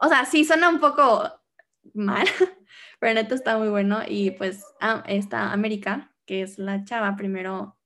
O 0.00 0.08
sea, 0.08 0.24
sí 0.24 0.44
suena 0.44 0.68
un 0.68 0.80
poco 0.80 1.30
mal, 1.94 2.26
pero 3.00 3.14
neto 3.14 3.34
está 3.34 3.56
muy 3.56 3.68
bueno 3.68 4.00
y 4.06 4.32
pues 4.32 4.64
esta 5.06 5.52
América, 5.52 6.12
que 6.26 6.42
es 6.42 6.58
la 6.58 6.84
chava, 6.84 7.16
primero 7.16 7.76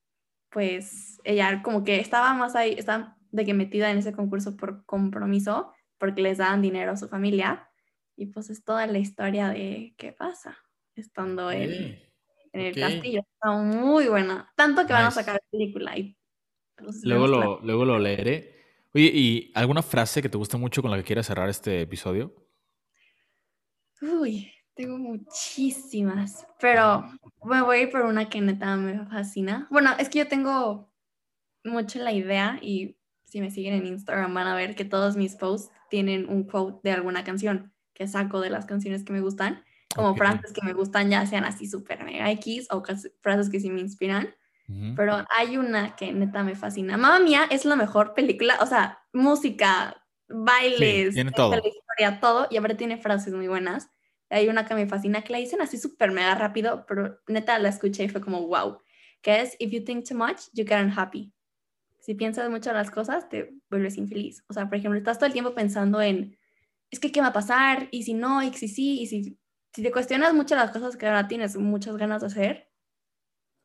pues 0.50 1.20
ella 1.24 1.62
como 1.62 1.84
que 1.84 2.00
estaba 2.00 2.34
más 2.34 2.56
ahí, 2.56 2.74
estaba 2.76 3.16
de 3.30 3.44
que 3.44 3.54
metida 3.54 3.90
en 3.90 3.98
ese 3.98 4.12
concurso 4.12 4.56
por 4.56 4.84
compromiso, 4.84 5.72
porque 6.00 6.22
les 6.22 6.38
daban 6.38 6.62
dinero 6.62 6.92
a 6.92 6.96
su 6.96 7.06
familia 7.08 7.68
y 8.16 8.26
pues 8.26 8.50
es 8.50 8.64
toda 8.64 8.86
la 8.86 8.98
historia 8.98 9.48
de 9.48 9.94
qué 9.96 10.12
pasa 10.12 10.58
estando 10.96 11.52
en, 11.52 11.70
en, 12.52 12.60
el 12.60 12.74
castillo. 12.74 13.20
Está 13.20 13.52
muy 13.52 14.08
buena, 14.08 14.50
tanto 14.56 14.86
que 14.86 14.92
van 14.92 15.04
a 15.06 15.10
sacar 15.10 15.40
película 15.50 15.96
y 15.96 16.16
pues, 16.76 17.04
luego 17.04 17.26
lo, 17.26 17.60
luego 17.60 17.84
lo 17.84 17.98
leeré. 17.98 18.56
Oye, 18.92 19.10
¿y 19.14 19.52
alguna 19.54 19.82
frase 19.82 20.20
que 20.20 20.28
te 20.28 20.38
guste 20.38 20.56
mucho 20.56 20.82
con 20.82 20.90
la 20.90 20.96
que 20.96 21.04
quieras 21.04 21.26
cerrar 21.26 21.48
este 21.48 21.82
episodio? 21.82 22.34
Uy, 24.00 24.50
tengo 24.74 24.98
muchísimas, 24.98 26.46
pero 26.58 27.04
me 27.44 27.62
voy 27.62 27.76
a 27.76 27.82
ir 27.82 27.90
por 27.90 28.02
una 28.02 28.28
que 28.28 28.40
neta 28.40 28.76
me 28.76 29.06
fascina. 29.06 29.68
Bueno, 29.70 29.90
es 29.98 30.08
que 30.08 30.20
yo 30.20 30.28
tengo 30.28 30.90
mucho 31.62 31.98
la 31.98 32.12
idea 32.12 32.58
y 32.62 32.96
si 33.30 33.40
me 33.40 33.50
siguen 33.50 33.74
en 33.74 33.86
Instagram 33.86 34.34
van 34.34 34.46
a 34.48 34.56
ver 34.56 34.74
que 34.74 34.84
todos 34.84 35.16
mis 35.16 35.36
posts 35.36 35.72
tienen 35.88 36.28
un 36.28 36.44
quote 36.44 36.80
de 36.82 36.92
alguna 36.92 37.24
canción 37.24 37.72
que 37.94 38.08
saco 38.08 38.40
de 38.40 38.50
las 38.50 38.66
canciones 38.66 39.04
que 39.04 39.12
me 39.12 39.20
gustan, 39.20 39.64
como 39.94 40.14
frases 40.16 40.52
que 40.52 40.64
me 40.64 40.72
gustan 40.72 41.10
ya 41.10 41.26
sean 41.26 41.44
así 41.44 41.66
súper 41.66 42.04
mega 42.04 42.30
X 42.32 42.68
o 42.70 42.82
frases 43.20 43.50
que 43.50 43.60
sí 43.60 43.70
me 43.70 43.80
inspiran. 43.80 44.34
Pero 44.94 45.26
hay 45.36 45.56
una 45.56 45.96
que 45.96 46.12
neta 46.12 46.44
me 46.44 46.54
fascina. 46.54 46.96
Mamma 46.96 47.18
Mía 47.18 47.48
es 47.50 47.64
la 47.64 47.74
mejor 47.74 48.14
película, 48.14 48.56
o 48.60 48.66
sea, 48.66 49.00
música, 49.12 50.00
bailes, 50.28 51.14
tiene 51.14 51.32
todo. 51.32 51.56
historia, 51.56 52.20
todo, 52.20 52.46
y 52.50 52.56
ahora 52.56 52.76
tiene 52.76 52.96
frases 52.96 53.34
muy 53.34 53.48
buenas. 53.48 53.90
Hay 54.28 54.48
una 54.48 54.66
que 54.66 54.76
me 54.76 54.86
fascina 54.86 55.22
que 55.22 55.32
la 55.32 55.38
dicen 55.38 55.60
así 55.60 55.76
súper 55.76 56.12
mega 56.12 56.36
rápido, 56.36 56.84
pero 56.86 57.18
neta 57.26 57.58
la 57.58 57.68
escuché 57.68 58.04
y 58.04 58.08
fue 58.08 58.20
como 58.20 58.46
wow, 58.46 58.78
que 59.22 59.40
es 59.40 59.56
If 59.58 59.72
you 59.72 59.84
think 59.84 60.08
too 60.08 60.16
much, 60.16 60.42
you 60.52 60.64
get 60.64 60.80
unhappy. 60.80 61.32
Si 62.00 62.14
piensas 62.14 62.50
mucho 62.50 62.70
en 62.70 62.76
las 62.76 62.90
cosas, 62.90 63.28
te 63.28 63.54
vuelves 63.70 63.98
infeliz. 63.98 64.44
O 64.48 64.52
sea, 64.52 64.68
por 64.68 64.78
ejemplo, 64.78 64.98
estás 64.98 65.18
todo 65.18 65.26
el 65.26 65.32
tiempo 65.32 65.54
pensando 65.54 66.00
en, 66.00 66.38
es 66.90 66.98
que 66.98 67.12
qué 67.12 67.20
va 67.20 67.28
a 67.28 67.32
pasar, 67.32 67.88
y 67.90 68.02
si 68.04 68.14
no, 68.14 68.42
y 68.42 68.52
si 68.54 68.68
sí, 68.68 69.00
y 69.00 69.06
si, 69.06 69.38
si 69.74 69.82
te 69.82 69.92
cuestionas 69.92 70.34
mucho 70.34 70.56
las 70.56 70.70
cosas 70.70 70.96
que 70.96 71.06
ahora 71.06 71.28
tienes 71.28 71.56
muchas 71.56 71.96
ganas 71.96 72.22
de 72.22 72.26
hacer, 72.28 72.70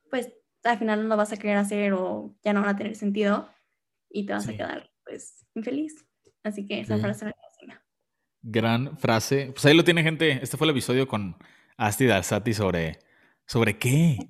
pues 0.09 0.31
al 0.63 0.77
final 0.77 1.03
no 1.03 1.09
lo 1.09 1.17
vas 1.17 1.31
a 1.31 1.37
querer 1.37 1.57
hacer 1.57 1.93
o 1.93 2.35
ya 2.43 2.53
no 2.53 2.61
van 2.61 2.69
a 2.69 2.77
tener 2.77 2.95
sentido 2.95 3.49
y 4.09 4.25
te 4.25 4.33
vas 4.33 4.47
a 4.47 4.53
quedar 4.53 4.91
pues 5.03 5.45
infeliz. 5.53 6.05
Así 6.43 6.65
que 6.65 6.79
esa 6.79 6.97
frase 6.97 7.25
me 7.25 7.33
fascina. 7.33 7.83
Gran 8.41 8.97
frase. 8.97 9.51
Pues 9.51 9.65
ahí 9.65 9.75
lo 9.75 9.83
tiene 9.83 10.03
gente. 10.03 10.39
Este 10.41 10.57
fue 10.57 10.65
el 10.65 10.71
episodio 10.71 11.07
con 11.07 11.35
Asti 11.77 12.05
Dalsati 12.05 12.53
sobre 12.53 12.99
sobre 13.45 13.77
qué? 13.77 14.29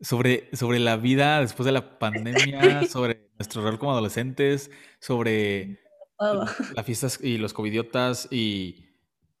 Sobre, 0.00 0.48
sobre 0.54 0.78
la 0.78 0.96
vida 0.96 1.40
después 1.40 1.64
de 1.66 1.72
la 1.72 1.98
pandemia, 1.98 2.86
sobre 2.88 3.30
nuestro 3.38 3.62
rol 3.62 3.78
como 3.78 3.92
adolescentes, 3.92 4.70
sobre 5.00 5.80
las 6.18 6.86
fiestas 6.86 7.18
y 7.22 7.38
los 7.38 7.52
covidiotas 7.52 8.28
y 8.30 8.88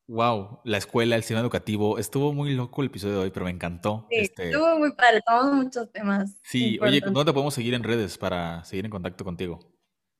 Wow, 0.08 0.60
la 0.64 0.78
escuela, 0.78 1.16
el 1.16 1.22
sistema 1.22 1.40
educativo. 1.40 1.98
Estuvo 1.98 2.32
muy 2.32 2.54
loco 2.54 2.80
el 2.80 2.86
episodio 2.86 3.16
de 3.16 3.20
hoy, 3.24 3.30
pero 3.30 3.44
me 3.44 3.50
encantó. 3.50 4.06
Sí, 4.08 4.16
este 4.20 4.48
estuvo 4.48 4.78
muy 4.78 4.94
padre, 4.94 5.20
tomamos 5.24 5.64
muchos 5.64 5.92
temas. 5.92 6.34
Sí, 6.42 6.78
oye, 6.80 7.00
¿dónde 7.00 7.26
te 7.26 7.32
podemos 7.34 7.52
seguir 7.52 7.74
en 7.74 7.82
redes 7.82 8.16
para 8.16 8.64
seguir 8.64 8.86
en 8.86 8.90
contacto 8.90 9.22
contigo? 9.22 9.58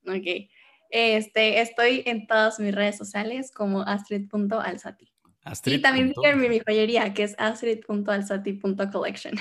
Ok. 0.06 0.50
Este, 0.90 1.62
estoy 1.62 2.02
en 2.04 2.26
todas 2.26 2.60
mis 2.60 2.74
redes 2.74 2.98
sociales 2.98 3.50
como 3.50 3.80
astrid.alsati. 3.80 5.10
Astrid. 5.44 5.78
Y 5.78 5.80
también 5.80 6.12
en 6.22 6.38
mi 6.38 6.60
joyería, 6.60 7.14
que 7.14 7.22
es 7.22 7.34
astrid.alsati.collection. 7.38 9.36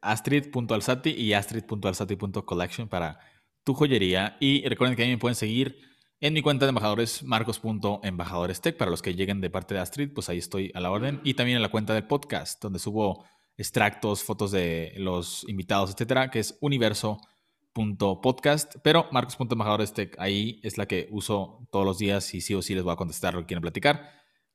Astrid.alsati 0.00 1.10
y 1.10 1.32
astrid.alsati.collection 1.32 2.88
para 2.88 3.18
tu 3.64 3.74
joyería. 3.74 4.36
Y 4.40 4.66
recuerden 4.68 4.96
que 4.96 5.02
ahí 5.02 5.10
me 5.10 5.18
pueden 5.18 5.34
seguir 5.34 5.78
en 6.20 6.32
mi 6.32 6.42
cuenta 6.42 6.64
de 6.64 6.70
embajadores, 6.70 7.22
marcos.embajadorestech, 7.22 8.76
para 8.76 8.90
los 8.90 9.02
que 9.02 9.14
lleguen 9.14 9.40
de 9.40 9.50
parte 9.50 9.74
de 9.74 9.80
Astrid, 9.80 10.12
pues 10.14 10.28
ahí 10.28 10.38
estoy 10.38 10.70
a 10.74 10.80
la 10.80 10.90
orden. 10.90 11.20
Y 11.22 11.34
también 11.34 11.56
en 11.56 11.62
la 11.62 11.70
cuenta 11.70 11.92
del 11.92 12.06
podcast, 12.06 12.62
donde 12.62 12.78
subo 12.78 13.24
extractos, 13.56 14.24
fotos 14.24 14.50
de 14.50 14.94
los 14.96 15.44
invitados, 15.48 15.92
etcétera, 15.92 16.30
que 16.30 16.38
es 16.38 16.56
universo.podcast. 16.60 18.76
Pero 18.82 19.08
marcos.embajadorestech, 19.12 20.18
ahí 20.18 20.60
es 20.62 20.78
la 20.78 20.86
que 20.86 21.08
uso 21.10 21.68
todos 21.70 21.84
los 21.84 21.98
días 21.98 22.32
y 22.34 22.40
sí 22.40 22.54
o 22.54 22.62
sí 22.62 22.74
les 22.74 22.84
voy 22.84 22.94
a 22.94 22.96
contestar 22.96 23.34
lo 23.34 23.40
que 23.40 23.46
quieren 23.46 23.62
platicar. 23.62 24.10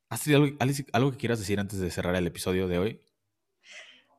Astrid, 0.09 0.35
¿algo, 0.35 0.57
¿algo 0.91 1.11
que 1.11 1.17
quieras 1.17 1.37
decir 1.37 1.59
antes 1.59 1.79
de 1.79 1.91
cerrar 1.91 2.15
el 2.15 2.25
episodio 2.25 2.67
de 2.67 2.79
hoy? 2.79 2.99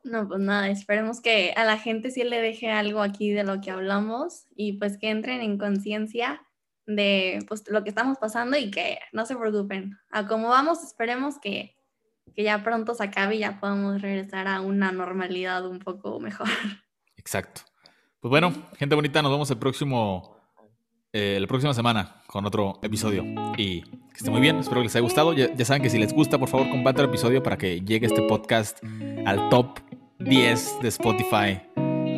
No, 0.03 0.27
pues 0.27 0.41
nada, 0.41 0.69
esperemos 0.71 1.21
que 1.21 1.53
a 1.57 1.65
la 1.65 1.79
gente 1.79 2.11
sí 2.11 2.25
le 2.25 2.41
deje 2.41 2.71
algo 2.71 3.03
aquí 3.03 3.31
de 3.31 3.45
lo 3.45 3.61
que 3.61 3.71
hablamos 3.71 4.47
y 4.57 4.75
pues 4.75 4.97
que 4.97 5.11
entren 5.11 5.43
en 5.43 5.59
conciencia 5.59 6.41
de 6.87 7.45
pues, 7.49 7.65
lo 7.69 7.83
que 7.83 7.91
estamos 7.91 8.19
pasando 8.19 8.57
y 8.57 8.71
que 8.71 8.99
no 9.13 9.27
se 9.27 9.37
preocupen. 9.37 9.99
A 10.11 10.27
como 10.27 10.49
vamos, 10.49 10.83
esperemos 10.83 11.39
que, 11.39 11.77
que 12.35 12.43
ya 12.43 12.63
pronto 12.63 12.95
se 12.95 13.05
acabe 13.05 13.37
y 13.37 13.41
ya 13.41 13.61
podamos 13.61 14.01
regresar 14.01 14.49
a 14.49 14.61
una 14.61 14.91
normalidad 14.91 15.67
un 15.67 15.79
poco 15.79 16.19
mejor. 16.19 16.49
Exacto. 17.17 17.63
Pues 18.21 18.31
bueno, 18.31 18.53
gente 18.79 18.95
bonita, 18.95 19.23
nos 19.23 19.31
vemos 19.31 19.51
el 19.51 19.59
próximo, 19.59 20.37
eh, 21.13 21.39
la 21.41 21.47
próxima 21.47 21.75
semana 21.75 22.23
con 22.27 22.45
otro 22.47 22.79
episodio. 22.83 23.25
Y 23.57 23.83
que 23.83 24.17
esté 24.17 24.31
muy 24.31 24.41
bien, 24.41 24.57
espero 24.57 24.81
que 24.81 24.85
les 24.85 24.97
haya 24.97 25.03
gustado. 25.03 25.33
Ya, 25.33 25.65
saben 25.65 25.83
que 25.83 25.91
si 25.91 25.99
les 25.99 26.13
gusta, 26.13 26.39
por 26.39 26.49
favor, 26.49 26.71
compartan 26.71 27.05
el 27.05 27.11
episodio 27.11 27.43
para 27.43 27.57
que 27.57 27.81
llegue 27.81 28.07
este 28.07 28.23
podcast 28.23 28.79
al 29.27 29.49
top 29.49 29.79
10 30.21 30.81
de 30.83 30.89
Spotify. 30.89 31.61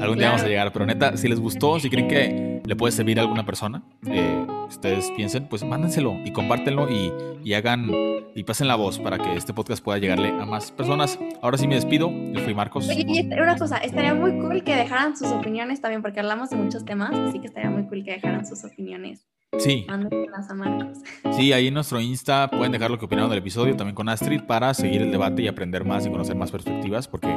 Algún 0.01 0.19
día 0.19 0.29
vamos 0.29 0.43
a 0.43 0.49
llegar, 0.49 0.73
pero 0.73 0.85
neta, 0.85 1.17
si 1.17 1.29
les 1.29 1.39
gustó, 1.39 1.79
si 1.79 1.89
creen 1.89 2.09
que 2.09 2.63
le 2.65 2.77
puede 2.77 2.91
servir 2.91 3.21
a 3.21 3.23
alguna 3.23 3.47
persona, 3.47 3.85
eh, 4.09 4.45
ustedes 4.69 5.13
piensen, 5.17 5.47
pues 5.49 5.63
mándenselo 5.63 6.19
y 6.25 6.33
compártenlo 6.33 6.91
y, 6.91 7.13
y, 7.45 7.55
hagan 7.55 7.89
y 8.35 8.43
pasen 8.43 8.67
la 8.67 8.75
voz 8.75 8.99
para 8.99 9.19
que 9.19 9.37
este 9.37 9.55
podcast 9.55 9.85
pueda 9.85 9.99
llegarle 9.99 10.31
a 10.31 10.45
más 10.45 10.73
personas. 10.73 11.19
Ahora 11.41 11.57
sí 11.59 11.69
me 11.69 11.77
despido, 11.77 12.11
yo 12.33 12.41
fui 12.41 12.55
Marcos. 12.55 12.89
Oye, 12.89 13.05
y 13.07 13.33
una 13.33 13.57
cosa, 13.57 13.77
estaría 13.77 14.15
muy 14.15 14.33
cool 14.33 14.65
que 14.65 14.75
dejaran 14.75 15.17
sus 15.17 15.29
opiniones 15.29 15.81
también, 15.81 16.03
porque 16.03 16.19
hablamos 16.19 16.51
de 16.51 16.57
muchos 16.57 16.85
temas, 16.85 17.13
así 17.13 17.39
que 17.39 17.47
estaría 17.47 17.71
muy 17.71 17.87
cool 17.87 18.03
que 18.05 18.13
dejaran 18.13 18.45
sus 18.45 18.65
opiniones. 18.65 19.25
Sí. 19.59 19.87
A 19.89 19.99
Marcos. 20.55 20.99
Sí, 21.33 21.53
ahí 21.53 21.69
en 21.69 21.75
nuestro 21.75 22.01
Insta 22.01 22.51
pueden 22.51 22.73
dejar 22.73 22.91
lo 22.91 22.99
que 22.99 23.05
opinaron 23.05 23.31
del 23.31 23.39
episodio 23.39 23.77
también 23.77 23.95
con 23.95 24.09
Astrid 24.09 24.43
para 24.45 24.73
seguir 24.73 25.03
el 25.03 25.13
debate 25.13 25.43
y 25.43 25.49
aprender 25.49 25.85
más 25.85 26.07
y 26.07 26.11
conocer 26.11 26.35
más 26.37 26.51
perspectivas, 26.51 27.07
porque 27.07 27.29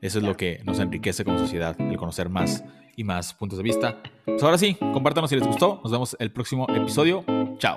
eso 0.00 0.18
es 0.18 0.24
lo 0.24 0.36
que 0.36 0.60
nos 0.64 0.78
enriquece 0.78 1.24
como 1.24 1.38
sociedad, 1.38 1.80
el 1.80 1.96
conocer 1.96 2.28
más 2.28 2.64
y 2.96 3.04
más 3.04 3.34
puntos 3.34 3.58
de 3.58 3.62
vista. 3.64 4.02
Pues 4.24 4.42
ahora 4.42 4.58
sí, 4.58 4.76
compártanos 4.92 5.30
si 5.30 5.36
les 5.36 5.46
gustó. 5.46 5.80
Nos 5.82 5.92
vemos 5.92 6.16
el 6.18 6.32
próximo 6.32 6.66
episodio. 6.68 7.24
Chao. 7.58 7.76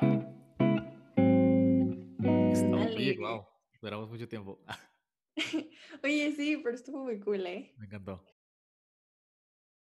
Oye, 2.95 3.17
wow, 3.17 3.45
duramos 3.81 4.09
mucho 4.09 4.27
tiempo. 4.27 4.59
Oye, 6.03 6.31
sí, 6.35 6.59
pero 6.63 6.75
estuvo 6.75 7.03
muy 7.03 7.19
cool, 7.19 7.45
¿eh? 7.45 7.73
Me 7.77 7.85
encantó. 7.85 8.23